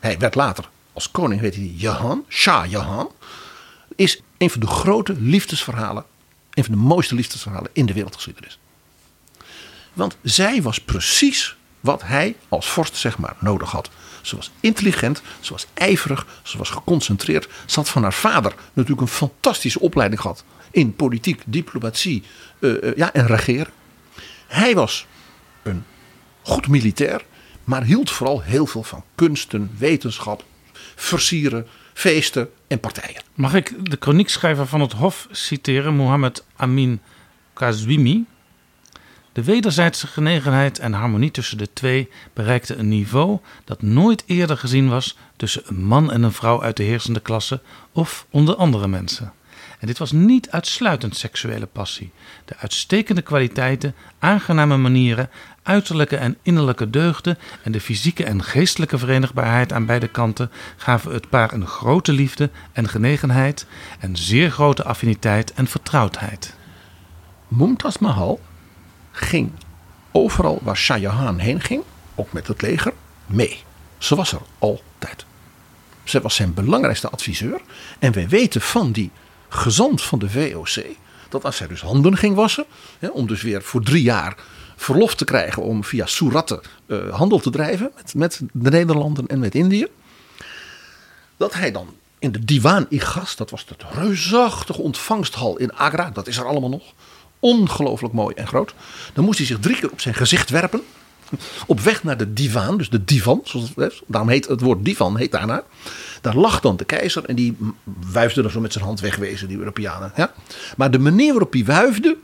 Hij 0.00 0.18
werd 0.18 0.34
later 0.34 0.68
als 0.92 1.10
koning, 1.10 1.40
weet 1.40 1.54
hij, 1.54 1.72
Jahan, 1.76 2.24
Shah 2.28 2.70
Jahan. 2.70 3.10
Is 3.96 4.20
een 4.38 4.50
van 4.50 4.60
de 4.60 4.66
grote 4.66 5.14
liefdesverhalen, 5.18 6.04
een 6.50 6.64
van 6.64 6.74
de 6.74 6.80
mooiste 6.80 7.14
liefdesverhalen 7.14 7.70
in 7.72 7.86
de 7.86 7.92
wereldgeschiedenis. 7.92 8.58
Want 9.92 10.16
zij 10.22 10.62
was 10.62 10.80
precies 10.80 11.56
wat 11.82 12.02
hij 12.04 12.36
als 12.48 12.70
vorst 12.70 12.96
zeg 12.96 13.18
maar 13.18 13.36
nodig 13.38 13.70
had. 13.70 13.90
Ze 14.22 14.36
was 14.36 14.50
intelligent, 14.60 15.22
ze 15.40 15.52
was 15.52 15.66
ijverig, 15.74 16.26
ze 16.42 16.58
was 16.58 16.70
geconcentreerd. 16.70 17.48
Ze 17.66 17.74
had 17.74 17.88
van 17.88 18.02
haar 18.02 18.12
vader 18.12 18.54
natuurlijk 18.72 19.00
een 19.00 19.14
fantastische 19.14 19.80
opleiding 19.80 20.20
gehad 20.20 20.44
in 20.70 20.96
politiek, 20.96 21.42
diplomatie 21.46 22.22
uh, 22.58 22.96
ja, 22.96 23.12
en 23.12 23.26
regeren. 23.26 23.72
Hij 24.46 24.74
was 24.74 25.06
een 25.62 25.84
goed 26.42 26.68
militair, 26.68 27.24
maar 27.64 27.84
hield 27.84 28.10
vooral 28.10 28.42
heel 28.42 28.66
veel 28.66 28.82
van 28.82 29.04
kunsten, 29.14 29.70
wetenschap, 29.78 30.44
versieren, 30.94 31.66
feesten 31.92 32.50
en 32.66 32.80
partijen. 32.80 33.22
Mag 33.34 33.54
ik 33.54 33.90
de 33.90 33.96
kroniekschrijver 33.96 34.66
van 34.66 34.80
het 34.80 34.92
Hof 34.92 35.28
citeren, 35.30 35.94
Mohammed 35.94 36.44
Amin 36.56 37.00
Kazwimi? 37.52 38.24
De 39.32 39.42
wederzijdse 39.44 40.06
genegenheid 40.06 40.78
en 40.78 40.92
harmonie 40.92 41.30
tussen 41.30 41.58
de 41.58 41.72
twee 41.72 42.08
bereikte 42.32 42.74
een 42.74 42.88
niveau 42.88 43.38
dat 43.64 43.82
nooit 43.82 44.22
eerder 44.26 44.56
gezien 44.56 44.88
was 44.88 45.16
tussen 45.36 45.62
een 45.66 45.84
man 45.84 46.12
en 46.12 46.22
een 46.22 46.32
vrouw 46.32 46.62
uit 46.62 46.76
de 46.76 46.82
heersende 46.82 47.20
klasse 47.20 47.60
of 47.92 48.26
onder 48.30 48.54
andere 48.56 48.88
mensen. 48.88 49.32
En 49.78 49.86
dit 49.86 49.98
was 49.98 50.12
niet 50.12 50.50
uitsluitend 50.50 51.16
seksuele 51.16 51.66
passie. 51.66 52.12
De 52.44 52.56
uitstekende 52.56 53.22
kwaliteiten, 53.22 53.94
aangename 54.18 54.76
manieren, 54.76 55.30
uiterlijke 55.62 56.16
en 56.16 56.36
innerlijke 56.42 56.90
deugden 56.90 57.38
en 57.62 57.72
de 57.72 57.80
fysieke 57.80 58.24
en 58.24 58.42
geestelijke 58.42 58.98
verenigbaarheid 58.98 59.72
aan 59.72 59.86
beide 59.86 60.08
kanten 60.08 60.50
gaven 60.76 61.12
het 61.12 61.28
paar 61.28 61.52
een 61.52 61.66
grote 61.66 62.12
liefde 62.12 62.50
en 62.72 62.88
genegenheid 62.88 63.66
en 63.98 64.16
zeer 64.16 64.50
grote 64.50 64.84
affiniteit 64.84 65.52
en 65.52 65.66
vertrouwdheid. 65.66 66.56
Mumtaz 67.48 67.96
Mahal 67.98 68.40
ging 69.12 69.50
overal 70.10 70.58
waar 70.62 70.76
Shah 70.76 71.00
Jahan 71.00 71.38
heen 71.38 71.60
ging, 71.60 71.82
ook 72.14 72.32
met 72.32 72.46
het 72.46 72.62
leger, 72.62 72.92
mee. 73.26 73.62
Ze 73.98 74.14
was 74.14 74.32
er 74.32 74.40
altijd. 74.58 75.24
Ze 76.04 76.20
was 76.20 76.34
zijn 76.34 76.54
belangrijkste 76.54 77.10
adviseur. 77.10 77.60
En 77.98 78.12
wij 78.12 78.28
weten 78.28 78.60
van 78.60 78.92
die 78.92 79.10
gezant 79.48 80.02
van 80.02 80.18
de 80.18 80.30
VOC 80.30 80.84
dat 81.28 81.44
als 81.44 81.58
hij 81.58 81.68
dus 81.68 81.80
handen 81.80 82.16
ging 82.16 82.34
wassen, 82.34 82.64
hè, 82.98 83.08
om 83.08 83.26
dus 83.26 83.42
weer 83.42 83.62
voor 83.62 83.82
drie 83.82 84.02
jaar 84.02 84.36
verlof 84.76 85.14
te 85.14 85.24
krijgen 85.24 85.62
om 85.62 85.84
via 85.84 86.06
Soeratten 86.06 86.60
uh, 86.86 87.14
handel 87.14 87.38
te 87.38 87.50
drijven 87.50 87.90
met, 87.96 88.14
met 88.14 88.40
de 88.52 88.70
Nederlanden 88.70 89.26
en 89.26 89.38
met 89.38 89.54
Indië, 89.54 89.86
dat 91.36 91.54
hij 91.54 91.72
dan 91.72 91.94
in 92.18 92.32
de 92.32 92.44
Diwan 92.44 92.86
i 92.90 93.00
Gas, 93.00 93.36
dat 93.36 93.50
was 93.50 93.64
het 93.68 93.82
reusachtige 93.92 94.80
ontvangsthal 94.80 95.58
in 95.58 95.72
Agra, 95.72 96.10
dat 96.10 96.26
is 96.26 96.36
er 96.36 96.46
allemaal 96.46 96.68
nog, 96.68 96.92
ongelooflijk 97.42 98.14
mooi 98.14 98.34
en 98.34 98.46
groot. 98.46 98.74
Dan 99.12 99.24
moest 99.24 99.38
hij 99.38 99.46
zich 99.46 99.58
drie 99.58 99.76
keer 99.76 99.90
op 99.90 100.00
zijn 100.00 100.14
gezicht 100.14 100.50
werpen. 100.50 100.82
Op 101.66 101.80
weg 101.80 102.04
naar 102.04 102.16
de 102.16 102.32
divan, 102.32 102.78
dus 102.78 102.90
de 102.90 103.04
divan, 103.04 103.40
zoals 103.44 103.72
het, 103.76 104.02
daarom 104.06 104.30
heet 104.30 104.48
het 104.48 104.60
woord 104.60 104.84
divan, 104.84 105.16
heet 105.16 105.32
daarna. 105.32 105.64
Daar 106.20 106.36
lag 106.36 106.60
dan 106.60 106.76
de 106.76 106.84
keizer 106.84 107.24
en 107.24 107.34
die 107.34 107.56
wuifde 108.12 108.42
er 108.42 108.50
zo 108.50 108.60
met 108.60 108.72
zijn 108.72 108.84
hand 108.84 109.00
wegwezen, 109.00 109.48
die 109.48 109.58
Europeanen. 109.58 110.12
Ja? 110.16 110.32
Maar 110.76 110.90
de 110.90 110.98
manier 110.98 111.30
waarop 111.30 111.52
hij 111.52 111.64
wuifde, 111.64 112.16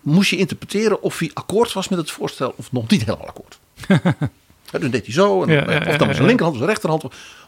moest 0.00 0.30
je 0.30 0.36
interpreteren 0.36 1.02
of 1.02 1.18
hij 1.18 1.30
akkoord 1.34 1.72
was 1.72 1.88
met 1.88 1.98
het 1.98 2.10
voorstel 2.10 2.54
of 2.56 2.72
nog 2.72 2.88
niet 2.88 3.04
helemaal 3.04 3.28
akkoord. 3.28 3.58
ja, 4.70 4.78
dus 4.78 4.90
deed 4.90 5.04
hij 5.04 5.14
zo, 5.14 5.42
en, 5.42 5.52
ja, 5.52 5.70
ja, 5.72 5.90
of 5.90 5.96
dan 5.96 6.06
met 6.06 6.16
zijn 6.16 6.28
linkerhand 6.28 6.56
of 6.56 6.62
zijn 6.62 6.70
rechterhand, 6.70 7.04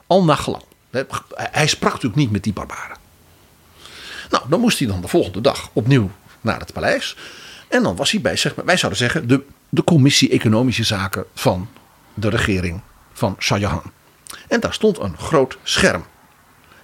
al 0.07 0.25
naar 0.25 0.37
gelang. 0.37 0.65
Hij 1.35 1.67
sprak 1.67 1.93
natuurlijk 1.93 2.21
niet 2.21 2.31
met 2.31 2.43
die 2.43 2.53
barbaren. 2.53 2.97
Nou, 4.31 4.45
dan 4.49 4.61
moest 4.61 4.79
hij 4.79 4.89
dan 4.89 5.01
de 5.01 5.09
volgende 5.09 5.41
dag 5.41 5.71
opnieuw 5.73 6.11
naar 6.41 6.61
het 6.61 6.73
paleis. 6.73 7.17
En 7.69 7.83
dan 7.83 7.97
was 7.97 8.11
hij 8.11 8.21
bij, 8.21 8.37
zeg 8.37 8.55
maar, 8.55 8.65
wij 8.65 8.77
zouden 8.77 9.01
zeggen, 9.01 9.29
de, 9.29 9.43
de 9.69 9.85
commissie 9.85 10.31
Economische 10.31 10.85
Zaken 10.85 11.25
van 11.35 11.69
de 12.15 12.29
regering 12.29 12.81
van 13.13 13.37
Shah 13.39 13.59
Jahan. 13.59 13.93
En 14.49 14.61
daar 14.61 14.73
stond 14.73 14.99
een 14.99 15.19
groot 15.19 15.59
scherm. 15.63 16.05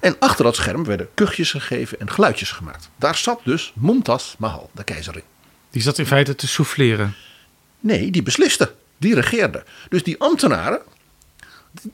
En 0.00 0.16
achter 0.18 0.44
dat 0.44 0.56
scherm 0.56 0.84
werden 0.84 1.08
kuchjes 1.14 1.50
gegeven 1.50 2.00
en 2.00 2.10
geluidjes 2.10 2.50
gemaakt. 2.50 2.90
Daar 2.96 3.16
zat 3.16 3.40
dus 3.44 3.72
Mumtaz 3.74 4.34
Mahal, 4.38 4.70
de 4.72 4.84
keizerin. 4.84 5.22
Die 5.70 5.82
zat 5.82 5.98
in 5.98 6.06
feite 6.06 6.34
te 6.34 6.46
souffleren. 6.46 7.14
Nee, 7.80 8.10
die 8.10 8.22
besliste. 8.22 8.74
Die 8.98 9.14
regeerde. 9.14 9.64
Dus 9.88 10.02
die 10.02 10.20
ambtenaren, 10.20 10.80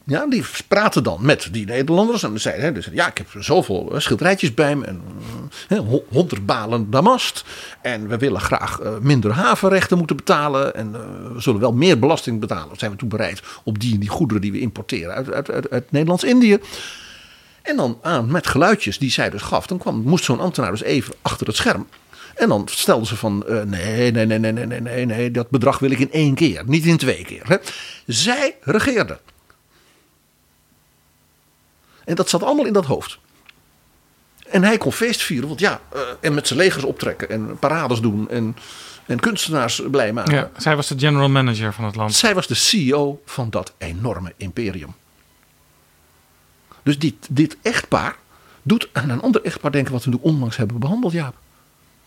ja, 0.06 0.26
die 0.26 0.44
praten 0.68 1.02
dan 1.02 1.18
met 1.20 1.48
die 1.52 1.66
Nederlanders. 1.66 2.22
En 2.22 2.40
zeiden, 2.40 2.74
dus, 2.74 2.88
ja, 2.92 3.06
ik 3.08 3.18
heb 3.18 3.26
zoveel 3.38 3.94
eh, 3.94 4.00
schilderijtjes 4.00 4.54
bij 4.54 4.76
me. 4.76 4.86
En 5.68 6.02
honderd 6.08 6.46
balen 6.46 6.90
damast. 6.90 7.44
En 7.82 8.08
we 8.08 8.16
willen 8.16 8.40
graag 8.40 8.80
uh, 8.80 8.98
minder 8.98 9.32
havenrechten 9.32 9.98
moeten 9.98 10.16
betalen. 10.16 10.74
En 10.74 10.92
we 11.34 11.40
zullen 11.40 11.60
wel 11.60 11.72
meer 11.72 11.98
belasting 11.98 12.40
betalen. 12.40 12.76
Zijn 12.78 12.90
we 12.90 12.96
toe 12.96 13.08
bereid 13.08 13.42
op 13.64 13.78
die 13.78 13.94
en 13.94 14.00
die 14.00 14.08
goederen 14.08 14.42
die 14.42 14.52
we 14.52 14.60
importeren 14.60 15.14
uit, 15.14 15.32
uit, 15.32 15.50
uit, 15.50 15.70
uit 15.70 15.90
Nederlands-Indië. 15.90 16.58
En 17.62 17.76
dan 17.76 17.98
aan 18.02 18.30
met 18.30 18.46
geluidjes 18.46 18.98
die 18.98 19.10
zij 19.10 19.30
dus 19.30 19.42
gaf. 19.42 19.66
Dan 19.66 19.78
kwam, 19.78 20.02
moest 20.02 20.24
zo'n 20.24 20.40
ambtenaar 20.40 20.70
dus 20.70 20.82
even 20.82 21.14
achter 21.22 21.46
het 21.46 21.56
scherm. 21.56 21.86
En 22.34 22.48
dan 22.48 22.68
stelden 22.70 23.06
ze 23.06 23.16
van, 23.16 23.44
uh, 23.48 23.62
nee, 23.62 24.10
nee, 24.10 24.26
nee, 24.26 24.38
nee, 24.38 24.52
nee, 24.52 24.80
nee, 24.80 25.06
nee, 25.06 25.30
dat 25.30 25.50
bedrag 25.50 25.78
wil 25.78 25.90
ik 25.90 25.98
in 25.98 26.12
één 26.12 26.34
keer, 26.34 26.62
niet 26.66 26.84
in 26.84 26.96
twee 26.96 27.24
keer. 27.24 27.42
Hè. 27.44 27.56
Zij 28.06 28.56
regeerden. 28.60 29.18
En 32.10 32.16
dat 32.16 32.28
zat 32.28 32.42
allemaal 32.42 32.66
in 32.66 32.72
dat 32.72 32.84
hoofd. 32.84 33.18
En 34.48 34.64
hij 34.64 34.78
kon 34.78 34.92
feest 34.92 35.22
vieren, 35.22 35.48
want 35.48 35.60
ja, 35.60 35.80
uh, 35.94 36.00
en 36.20 36.34
met 36.34 36.46
zijn 36.46 36.58
legers 36.58 36.84
optrekken 36.84 37.30
en 37.30 37.58
parades 37.58 38.00
doen 38.00 38.30
en, 38.30 38.56
en 39.06 39.20
kunstenaars 39.20 39.82
blij 39.90 40.12
maken. 40.12 40.34
Ja, 40.34 40.50
zij 40.56 40.76
was 40.76 40.88
de 40.88 40.98
general 40.98 41.28
manager 41.28 41.72
van 41.72 41.84
het 41.84 41.96
land. 41.96 42.14
Zij 42.14 42.34
was 42.34 42.46
de 42.46 42.54
CEO 42.54 43.22
van 43.24 43.50
dat 43.50 43.72
enorme 43.78 44.32
imperium. 44.36 44.94
Dus 46.82 46.98
dit, 46.98 47.14
dit 47.30 47.56
echtpaar 47.62 48.16
doet 48.62 48.88
aan 48.92 49.10
een 49.10 49.22
ander 49.22 49.42
echtpaar 49.44 49.72
denken 49.72 49.92
wat 49.92 50.04
we 50.04 50.10
nu 50.10 50.18
onlangs 50.20 50.56
hebben 50.56 50.78
behandeld, 50.78 51.12
Jaap. 51.12 51.34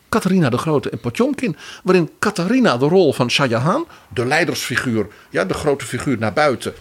Catharina 0.10 0.50
de 0.50 0.58
Grote 0.58 0.90
en 0.90 1.00
Potjomkin. 1.00 1.58
Waarin 1.84 2.10
Catharina 2.20 2.78
de 2.78 2.88
rol 2.88 3.14
van 3.14 3.30
Shah 3.30 3.50
Jahan, 3.50 3.88
de 4.08 4.26
leidersfiguur, 4.26 5.08
ja, 5.30 5.46
de 5.46 5.54
grote 5.54 5.86
figuur 5.86 6.18
naar 6.18 6.34
buiten, 6.34 6.74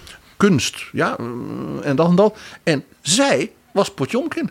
kunst, 0.48 0.84
ja, 0.92 1.16
en 1.82 1.96
dan 1.96 2.16
dat. 2.16 2.38
En 2.62 2.84
zij 3.00 3.52
was 3.72 3.90
Potjomkin. 3.90 4.50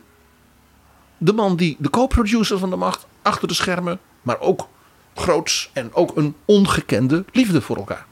De 1.17 1.33
man 1.33 1.55
die 1.55 1.75
de 1.79 1.89
co-producer 1.89 2.59
van 2.59 2.69
de 2.69 2.75
macht, 2.75 3.05
achter 3.21 3.47
de 3.47 3.53
schermen, 3.53 3.99
maar 4.21 4.39
ook 4.39 4.67
groots 5.15 5.69
en 5.73 5.93
ook 5.93 6.17
een 6.17 6.35
ongekende 6.45 7.25
liefde 7.31 7.61
voor 7.61 7.75
elkaar. 7.75 8.05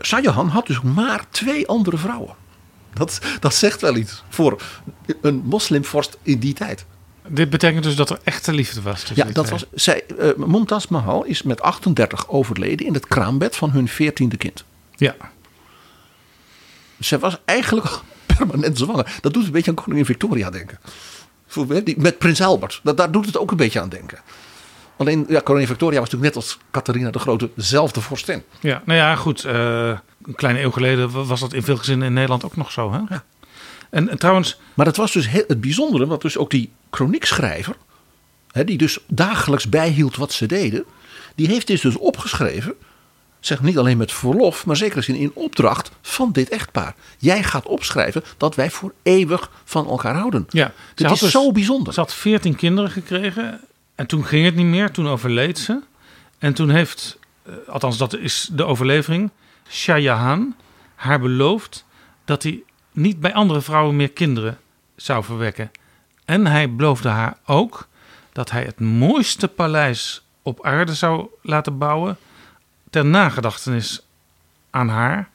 Shah 0.00 0.22
Jahan 0.22 0.48
had 0.48 0.66
dus 0.66 0.80
maar 0.80 1.24
twee 1.30 1.68
andere 1.68 1.96
vrouwen. 1.96 2.34
Dat, 2.92 3.20
dat 3.40 3.54
zegt 3.54 3.80
wel 3.80 3.96
iets 3.96 4.22
voor 4.28 4.62
een 5.20 5.42
moslimvorst 5.44 6.18
in 6.22 6.38
die 6.38 6.54
tijd. 6.54 6.84
Dit 7.28 7.50
betekent 7.50 7.84
dus 7.84 7.96
dat 7.96 8.10
er 8.10 8.20
echte 8.24 8.52
liefde 8.52 8.82
was. 8.82 9.10
Ja, 9.14 9.24
dat 9.24 9.50
was. 9.50 9.64
Zij, 9.74 10.04
uh, 10.18 10.34
Mumtaz 10.36 10.86
Mahal 10.86 11.24
is 11.24 11.42
met 11.42 11.60
38 11.60 12.28
overleden 12.28 12.86
in 12.86 12.94
het 12.94 13.06
kraambed 13.06 13.56
van 13.56 13.70
hun 13.70 13.88
14e 13.88 14.36
kind. 14.36 14.64
Ja. 14.96 15.14
Zij 17.04 17.18
was 17.18 17.38
eigenlijk 17.44 17.86
permanent 18.36 18.78
zwanger. 18.78 19.18
Dat 19.20 19.32
doet 19.34 19.44
een 19.44 19.52
beetje 19.52 19.70
aan 19.70 19.76
koningin 19.76 20.04
Victoria 20.06 20.50
denken. 20.50 20.78
Met 21.96 22.18
prins 22.18 22.40
Albert. 22.42 22.80
Dat, 22.82 22.96
daar 22.96 23.10
doet 23.10 23.26
het 23.26 23.38
ook 23.38 23.50
een 23.50 23.56
beetje 23.56 23.80
aan 23.80 23.88
denken. 23.88 24.18
Alleen, 24.96 25.24
ja, 25.28 25.40
koningin 25.40 25.68
Victoria 25.68 26.00
was 26.00 26.10
natuurlijk 26.10 26.34
net 26.34 26.44
als 26.44 26.58
Catharina 26.70 27.10
de 27.10 27.18
Grote 27.18 27.50
dezelfde 27.54 28.00
vorstin. 28.00 28.42
Ja, 28.60 28.82
nou 28.84 28.98
ja, 28.98 29.16
goed. 29.16 29.44
eh, 29.44 29.88
een 30.22 30.34
kleine 30.34 30.60
eeuw 30.60 30.70
geleden 30.70 31.10
wa- 31.10 31.22
was 31.24 31.40
dat 31.40 31.52
in 31.52 31.62
veel 31.62 31.76
gezinnen 31.76 32.06
in 32.06 32.12
Nederland 32.12 32.44
ook 32.44 32.56
nog 32.56 32.72
zo. 32.72 32.92
Hè? 32.92 33.16
En, 33.90 34.08
en 34.08 34.18
trouwens, 34.18 34.60
Maar 34.74 34.86
het 34.86 34.96
was 34.96 35.12
dus 35.12 35.28
heel, 35.28 35.44
het 35.46 35.60
bijzondere, 35.60 36.06
want 36.06 36.22
dus 36.22 36.38
ook 36.38 36.50
die 36.50 36.70
chroniekschrijver, 36.90 37.76
hè, 38.52 38.64
die 38.64 38.78
dus 38.78 38.98
dagelijks 39.06 39.68
bijhield 39.68 40.16
wat 40.16 40.32
ze 40.32 40.46
deden, 40.46 40.84
die 41.34 41.48
heeft 41.48 41.66
dit 41.66 41.82
dus 41.82 41.96
opgeschreven, 41.96 42.74
zeg 43.40 43.62
niet 43.62 43.78
alleen 43.78 43.96
met 43.96 44.12
verlof, 44.12 44.66
maar 44.66 44.76
zeker 44.76 45.08
in, 45.08 45.14
in 45.14 45.30
opdracht 45.34 45.90
van 46.22 46.32
dit 46.32 46.48
echtpaar. 46.48 46.94
Jij 47.18 47.42
gaat 47.42 47.66
opschrijven 47.66 48.22
dat 48.36 48.54
wij 48.54 48.70
voor 48.70 48.92
eeuwig 49.02 49.50
van 49.64 49.88
elkaar 49.88 50.14
houden. 50.14 50.46
ja, 50.48 50.72
Dit 50.94 51.10
is 51.10 51.20
dus- 51.20 51.30
zo 51.30 51.52
bijzonder. 51.52 51.92
Ze 51.92 52.00
had 52.00 52.14
veertien 52.14 52.56
kinderen 52.56 52.90
gekregen. 52.90 53.60
En 53.94 54.06
toen 54.06 54.24
ging 54.24 54.44
het 54.44 54.54
niet 54.54 54.66
meer. 54.66 54.90
Toen 54.90 55.08
overleed 55.08 55.58
ze. 55.58 55.80
En 56.38 56.54
toen 56.54 56.70
heeft, 56.70 57.18
eh, 57.42 57.54
althans 57.68 57.98
dat 57.98 58.16
is 58.16 58.48
de 58.52 58.64
overlevering, 58.64 59.30
Shah 59.68 60.00
Jahan 60.00 60.54
haar 60.94 61.20
beloofd 61.20 61.84
dat 62.24 62.42
hij 62.42 62.62
niet 62.92 63.20
bij 63.20 63.34
andere 63.34 63.60
vrouwen 63.60 63.96
meer 63.96 64.10
kinderen 64.10 64.58
zou 64.96 65.24
verwekken. 65.24 65.70
En 66.24 66.46
hij 66.46 66.74
beloofde 66.74 67.08
haar 67.08 67.36
ook 67.46 67.88
dat 68.32 68.50
hij 68.50 68.64
het 68.64 68.80
mooiste 68.80 69.48
paleis 69.48 70.22
op 70.42 70.64
aarde 70.64 70.94
zou 70.94 71.26
laten 71.42 71.78
bouwen 71.78 72.16
ter 72.90 73.04
nagedachtenis 73.04 74.02
aan 74.70 74.88
haar. 74.88 75.30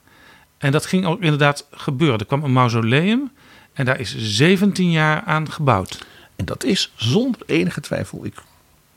En 0.58 0.72
dat 0.72 0.86
ging 0.86 1.06
ook 1.06 1.20
inderdaad 1.20 1.66
gebeuren. 1.70 2.18
Er 2.18 2.26
kwam 2.26 2.44
een 2.44 2.52
mausoleum 2.52 3.30
en 3.72 3.84
daar 3.84 4.00
is 4.00 4.16
17 4.18 4.90
jaar 4.90 5.22
aan 5.22 5.50
gebouwd. 5.52 6.06
En 6.36 6.44
dat 6.44 6.64
is 6.64 6.92
zonder 6.94 7.40
enige 7.46 7.80
twijfel. 7.80 8.24
Ik, 8.24 8.34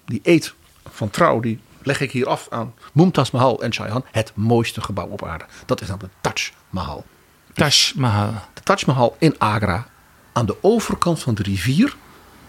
die 0.05 0.19
eet 0.23 0.53
van 0.89 1.09
trouw, 1.09 1.39
die 1.39 1.59
leg 1.83 2.01
ik 2.01 2.11
hier 2.11 2.27
af 2.27 2.47
aan 2.49 2.73
Mumtaz 2.93 3.31
Mahal 3.31 3.61
en 3.61 3.73
Shah 3.73 3.87
Jahan. 3.87 4.05
Het 4.11 4.31
mooiste 4.35 4.81
gebouw 4.81 5.07
op 5.07 5.25
aarde. 5.25 5.45
Dat 5.65 5.81
is 5.81 5.87
namelijk 5.87 6.13
Taj 6.21 6.49
Mahal. 6.69 7.05
Taj 7.53 7.91
Mahal. 7.95 8.33
De 8.53 8.61
Taj 8.63 8.83
Mahal 8.85 9.15
in 9.19 9.39
Agra. 9.39 9.87
Aan 10.33 10.45
de 10.45 10.55
overkant 10.61 11.19
van 11.19 11.33
de 11.33 11.43
rivier 11.43 11.95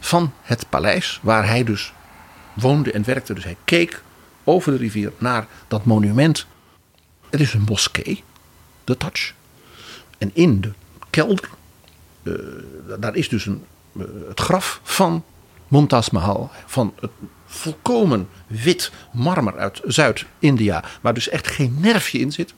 van 0.01 0.33
het 0.43 0.69
paleis 0.69 1.21
waar 1.23 1.47
hij 1.47 1.65
dus 1.65 1.93
woonde 2.53 2.93
en 2.93 3.05
werkte. 3.05 3.35
Dus 3.35 3.45
hij 3.45 3.57
keek 3.65 4.03
over 4.45 4.73
de 4.73 4.79
rivier 4.79 5.13
naar 5.19 5.47
dat 5.69 5.85
monument. 5.85 6.47
Het 7.31 7.41
is 7.41 7.55
een 7.55 7.65
moskee, 7.69 8.25
de 8.85 8.97
Taj. 8.97 9.33
En 10.19 10.31
in 10.33 10.61
de 10.61 10.73
kelder, 11.11 11.49
eh, 12.23 12.33
daar 12.99 13.17
is 13.17 13.29
dus 13.29 13.47
een, 13.47 13.65
eh, 13.99 14.05
het 14.29 14.41
graf 14.41 14.81
van 14.83 15.25
Mumtaz 15.69 16.11
Mahal. 16.11 16.51
Van 16.67 16.95
het 17.01 17.11
volkomen 17.47 18.29
wit 18.47 18.93
marmer 19.13 19.59
uit 19.59 19.81
Zuid-India. 19.85 20.85
Waar 21.01 21.15
dus 21.15 21.29
echt 21.29 21.47
geen 21.47 21.77
nerfje 21.81 22.19
in 22.19 22.33
zit. 22.33 22.55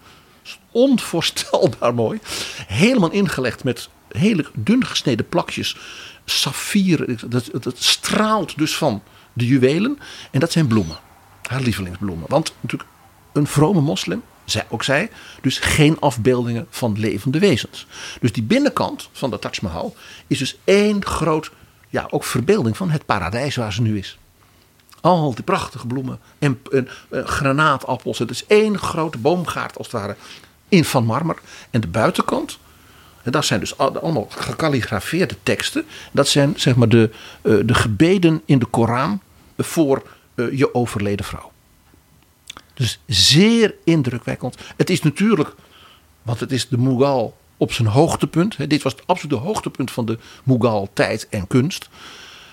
Onvoorstelbaar 0.71 1.95
mooi. 2.05 2.19
Helemaal 2.67 3.11
ingelegd 3.11 3.65
met 3.65 3.89
hele 4.09 4.47
dun 4.55 4.87
gesneden 4.87 5.29
plakjes. 5.29 5.77
Saffieren. 6.25 7.19
Dat, 7.31 7.49
dat, 7.53 7.63
dat 7.63 7.83
straalt 7.83 8.59
dus 8.59 8.77
van 8.77 9.03
de 9.33 9.47
juwelen. 9.47 9.99
En 10.31 10.41
dat 10.41 10.53
zijn 10.53 10.67
bloemen. 10.67 10.97
Haar 11.43 11.61
lievelingsbloemen. 11.61 12.29
Want 12.29 12.55
natuurlijk 12.61 12.91
een 13.33 13.47
vrome 13.47 13.81
moslim. 13.81 14.23
Zij, 14.45 14.67
ook 14.69 14.83
zij. 14.83 15.11
Dus 15.41 15.59
geen 15.59 16.01
afbeeldingen 16.01 16.67
van 16.71 16.99
levende 16.99 17.39
wezens. 17.39 17.87
Dus 18.21 18.33
die 18.33 18.43
binnenkant 18.43 19.09
van 19.13 19.31
de 19.31 19.39
Taj 19.39 19.59
Mahal 19.63 19.97
is 20.27 20.39
dus 20.39 20.59
één 20.65 21.05
groot. 21.05 21.51
Ja, 21.89 22.07
ook 22.11 22.25
verbeelding 22.25 22.77
van 22.77 22.91
het 22.91 23.07
paradijs 23.07 23.57
waar 23.57 23.73
ze 23.73 23.83
nu 23.83 23.99
is. 23.99 24.19
Al 25.01 25.35
die 25.35 25.45
prachtige 25.45 25.87
bloemen 25.87 26.21
en, 26.39 26.61
en, 26.73 26.89
granaatappels. 27.11 28.19
Het 28.19 28.31
is 28.31 28.47
één 28.47 28.79
grote 28.79 29.19
boomgaard 29.19 29.79
als 29.79 29.87
het 29.87 29.97
ware 30.01 30.17
in 30.69 30.85
van 30.85 31.05
marmer. 31.05 31.37
En 31.71 31.81
de 31.81 31.87
buitenkant, 31.87 32.59
en 33.23 33.33
dat 33.33 33.45
zijn 33.45 33.61
dus 33.61 33.79
al- 33.79 33.99
allemaal 33.99 34.27
gekalligrafeerde 34.31 35.37
teksten. 35.43 35.85
Dat 36.13 36.29
zijn 36.29 36.53
zeg 36.57 36.77
maar 36.77 36.89
de, 36.89 37.11
eh, 37.43 37.55
de 37.65 37.75
gebeden 37.75 38.43
in 38.45 38.59
de 38.59 38.67
Koran 38.67 39.21
voor 39.59 40.03
eh, 40.35 40.59
je 40.59 40.75
overleden 40.75 41.25
vrouw. 41.25 41.53
Dus 42.75 43.01
zeer 43.07 43.75
indrukwekkend. 43.85 44.57
Het 44.77 44.91
is 44.91 45.03
natuurlijk, 45.03 45.55
want 46.23 46.41
het 46.41 46.53
is 46.53 46.69
de 46.69 46.79
Mughal 46.79 47.37
op 47.57 47.73
zijn 47.73 47.89
hoogtepunt. 47.89 48.71
Dit 48.71 48.83
was 48.83 48.93
het 48.93 49.07
absolute 49.07 49.37
hoogtepunt 49.37 49.91
van 49.91 50.07
de 50.07 50.19
Mughal 50.45 50.91
tijd 50.93 51.29
en 51.29 51.47
kunst. 51.47 51.89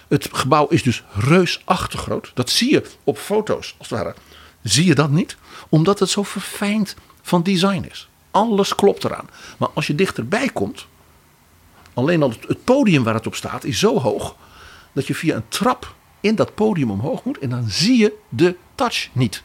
Het 0.07 0.29
gebouw 0.31 0.67
is 0.67 0.83
dus 0.83 1.03
reusachtig 1.13 2.01
groot. 2.01 2.31
Dat 2.33 2.49
zie 2.49 2.71
je 2.71 2.83
op 3.03 3.17
foto's, 3.17 3.75
als 3.77 3.89
het 3.89 3.99
ware. 3.99 4.15
Zie 4.61 4.85
je 4.85 4.95
dat 4.95 5.09
niet? 5.09 5.37
Omdat 5.69 5.99
het 5.99 6.09
zo 6.09 6.23
verfijnd 6.23 6.95
van 7.21 7.43
design 7.43 7.85
is. 7.91 8.09
Alles 8.31 8.75
klopt 8.75 9.03
eraan. 9.03 9.29
Maar 9.57 9.69
als 9.73 9.87
je 9.87 9.95
dichterbij 9.95 10.49
komt, 10.49 10.85
alleen 11.93 12.23
al 12.23 12.33
het 12.47 12.63
podium 12.63 13.03
waar 13.03 13.13
het 13.13 13.27
op 13.27 13.35
staat 13.35 13.63
is 13.63 13.79
zo 13.79 13.99
hoog 13.99 14.35
dat 14.91 15.07
je 15.07 15.15
via 15.15 15.35
een 15.35 15.47
trap 15.47 15.95
in 16.19 16.35
dat 16.35 16.55
podium 16.55 16.91
omhoog 16.91 17.23
moet 17.23 17.39
en 17.39 17.49
dan 17.49 17.69
zie 17.69 17.97
je 17.97 18.13
de 18.29 18.55
touch 18.75 19.09
niet. 19.11 19.43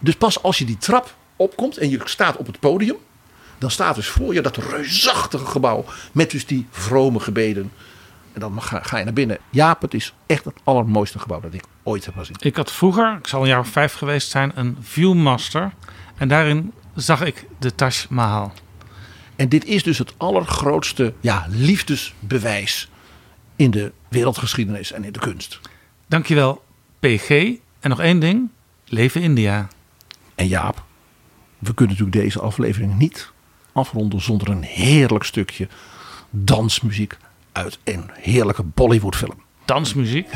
Dus 0.00 0.14
pas 0.14 0.42
als 0.42 0.58
je 0.58 0.64
die 0.64 0.78
trap 0.78 1.14
opkomt 1.36 1.76
en 1.76 1.90
je 1.90 2.00
staat 2.04 2.36
op 2.36 2.46
het 2.46 2.60
podium, 2.60 2.96
dan 3.58 3.70
staat 3.70 3.94
dus 3.94 4.08
voor 4.08 4.34
je 4.34 4.40
dat 4.40 4.56
reusachtige 4.56 5.46
gebouw 5.46 5.84
met 6.12 6.30
dus 6.30 6.46
die 6.46 6.66
vrome 6.70 7.20
gebeden. 7.20 7.72
En 8.32 8.40
dan 8.40 8.62
ga, 8.62 8.80
ga 8.82 8.98
je 8.98 9.04
naar 9.04 9.12
binnen. 9.12 9.38
Jaap, 9.50 9.82
het 9.82 9.94
is 9.94 10.14
echt 10.26 10.44
het 10.44 10.54
allermooiste 10.64 11.18
gebouw 11.18 11.40
dat 11.40 11.54
ik 11.54 11.64
ooit 11.82 12.04
heb 12.04 12.16
gezien. 12.16 12.36
Ik 12.38 12.56
had 12.56 12.72
vroeger, 12.72 13.16
ik 13.18 13.26
zal 13.26 13.40
een 13.42 13.48
jaar 13.48 13.60
of 13.60 13.68
vijf 13.68 13.92
geweest 13.92 14.30
zijn, 14.30 14.52
een 14.54 14.76
Viewmaster. 14.80 15.72
En 16.16 16.28
daarin 16.28 16.72
zag 16.94 17.20
ik 17.20 17.46
de 17.58 17.74
Taj 17.74 17.92
Mahal. 18.08 18.52
En 19.36 19.48
dit 19.48 19.64
is 19.64 19.82
dus 19.82 19.98
het 19.98 20.14
allergrootste 20.16 21.14
ja, 21.20 21.46
liefdesbewijs 21.48 22.88
in 23.56 23.70
de 23.70 23.92
wereldgeschiedenis 24.08 24.92
en 24.92 25.04
in 25.04 25.12
de 25.12 25.18
kunst. 25.18 25.60
Dankjewel, 26.06 26.64
PG. 27.00 27.30
En 27.80 27.90
nog 27.90 28.00
één 28.00 28.18
ding. 28.18 28.48
Leven 28.84 29.20
India. 29.20 29.68
En 30.38 30.48
Jaap, 30.48 30.84
we 31.58 31.74
kunnen 31.74 31.96
natuurlijk 31.96 32.24
deze 32.24 32.40
aflevering 32.40 32.98
niet 32.98 33.32
afronden 33.72 34.20
zonder 34.20 34.48
een 34.48 34.62
heerlijk 34.62 35.24
stukje 35.24 35.68
dansmuziek 36.30 37.16
uit 37.52 37.78
een 37.84 38.10
heerlijke 38.12 38.62
Bollywoodfilm. 38.62 39.42
Dansmuziek. 39.64 40.28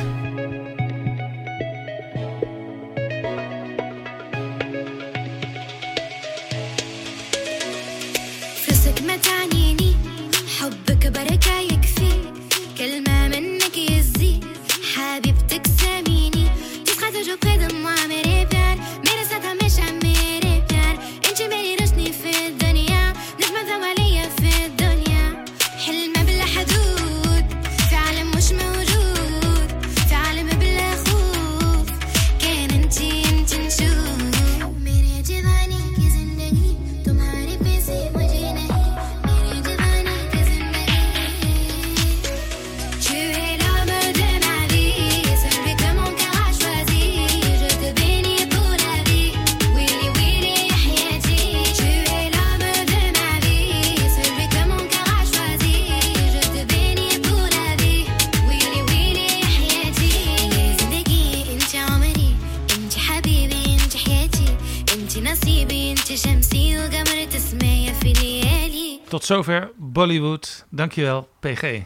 Tot 69.12 69.24
zover 69.24 69.70
Bollywood. 69.76 70.66
Dankjewel, 70.70 71.28
PG. 71.40 71.82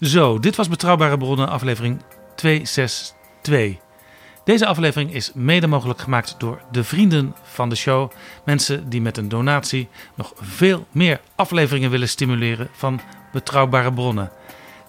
Zo, 0.00 0.38
dit 0.38 0.56
was 0.56 0.68
Betrouwbare 0.68 1.18
Bronnen, 1.18 1.48
aflevering 1.48 2.02
262. 2.36 3.76
Deze 4.44 4.66
aflevering 4.66 5.12
is 5.14 5.32
mede 5.34 5.66
mogelijk 5.66 6.00
gemaakt 6.00 6.34
door 6.38 6.62
de 6.70 6.84
vrienden 6.84 7.34
van 7.42 7.68
de 7.68 7.76
show. 7.76 8.10
Mensen 8.44 8.88
die 8.88 9.00
met 9.00 9.16
een 9.16 9.28
donatie 9.28 9.88
nog 10.14 10.32
veel 10.36 10.86
meer 10.90 11.20
afleveringen 11.34 11.90
willen 11.90 12.08
stimuleren 12.08 12.68
van 12.72 13.00
Betrouwbare 13.32 13.92
Bronnen. 13.92 14.39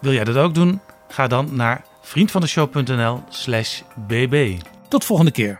Wil 0.02 0.14
jij 0.14 0.23
dat 0.23 0.36
ook 0.36 0.53
doen? 0.53 0.82
Ga 1.07 1.28
dan 1.28 1.56
naar 1.56 1.86
vriendvandeshow.nl/slash 2.02 3.82
bb. 4.07 4.60
Tot 4.88 5.06
volgende 5.06 5.32
keer. 5.32 5.57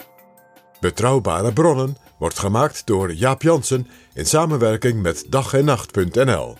Betrouwbare 0.80 1.54
bronnen 1.54 1.98
wordt 2.18 2.40
gemaakt 2.40 2.86
door 2.86 3.14
Jaap 3.14 3.42
Jansen 3.42 3.88
in 4.14 4.26
samenwerking 4.26 5.02
met 5.02 5.26
dag 5.30 5.54
en 5.54 5.66
nacht.nl. 5.66 6.58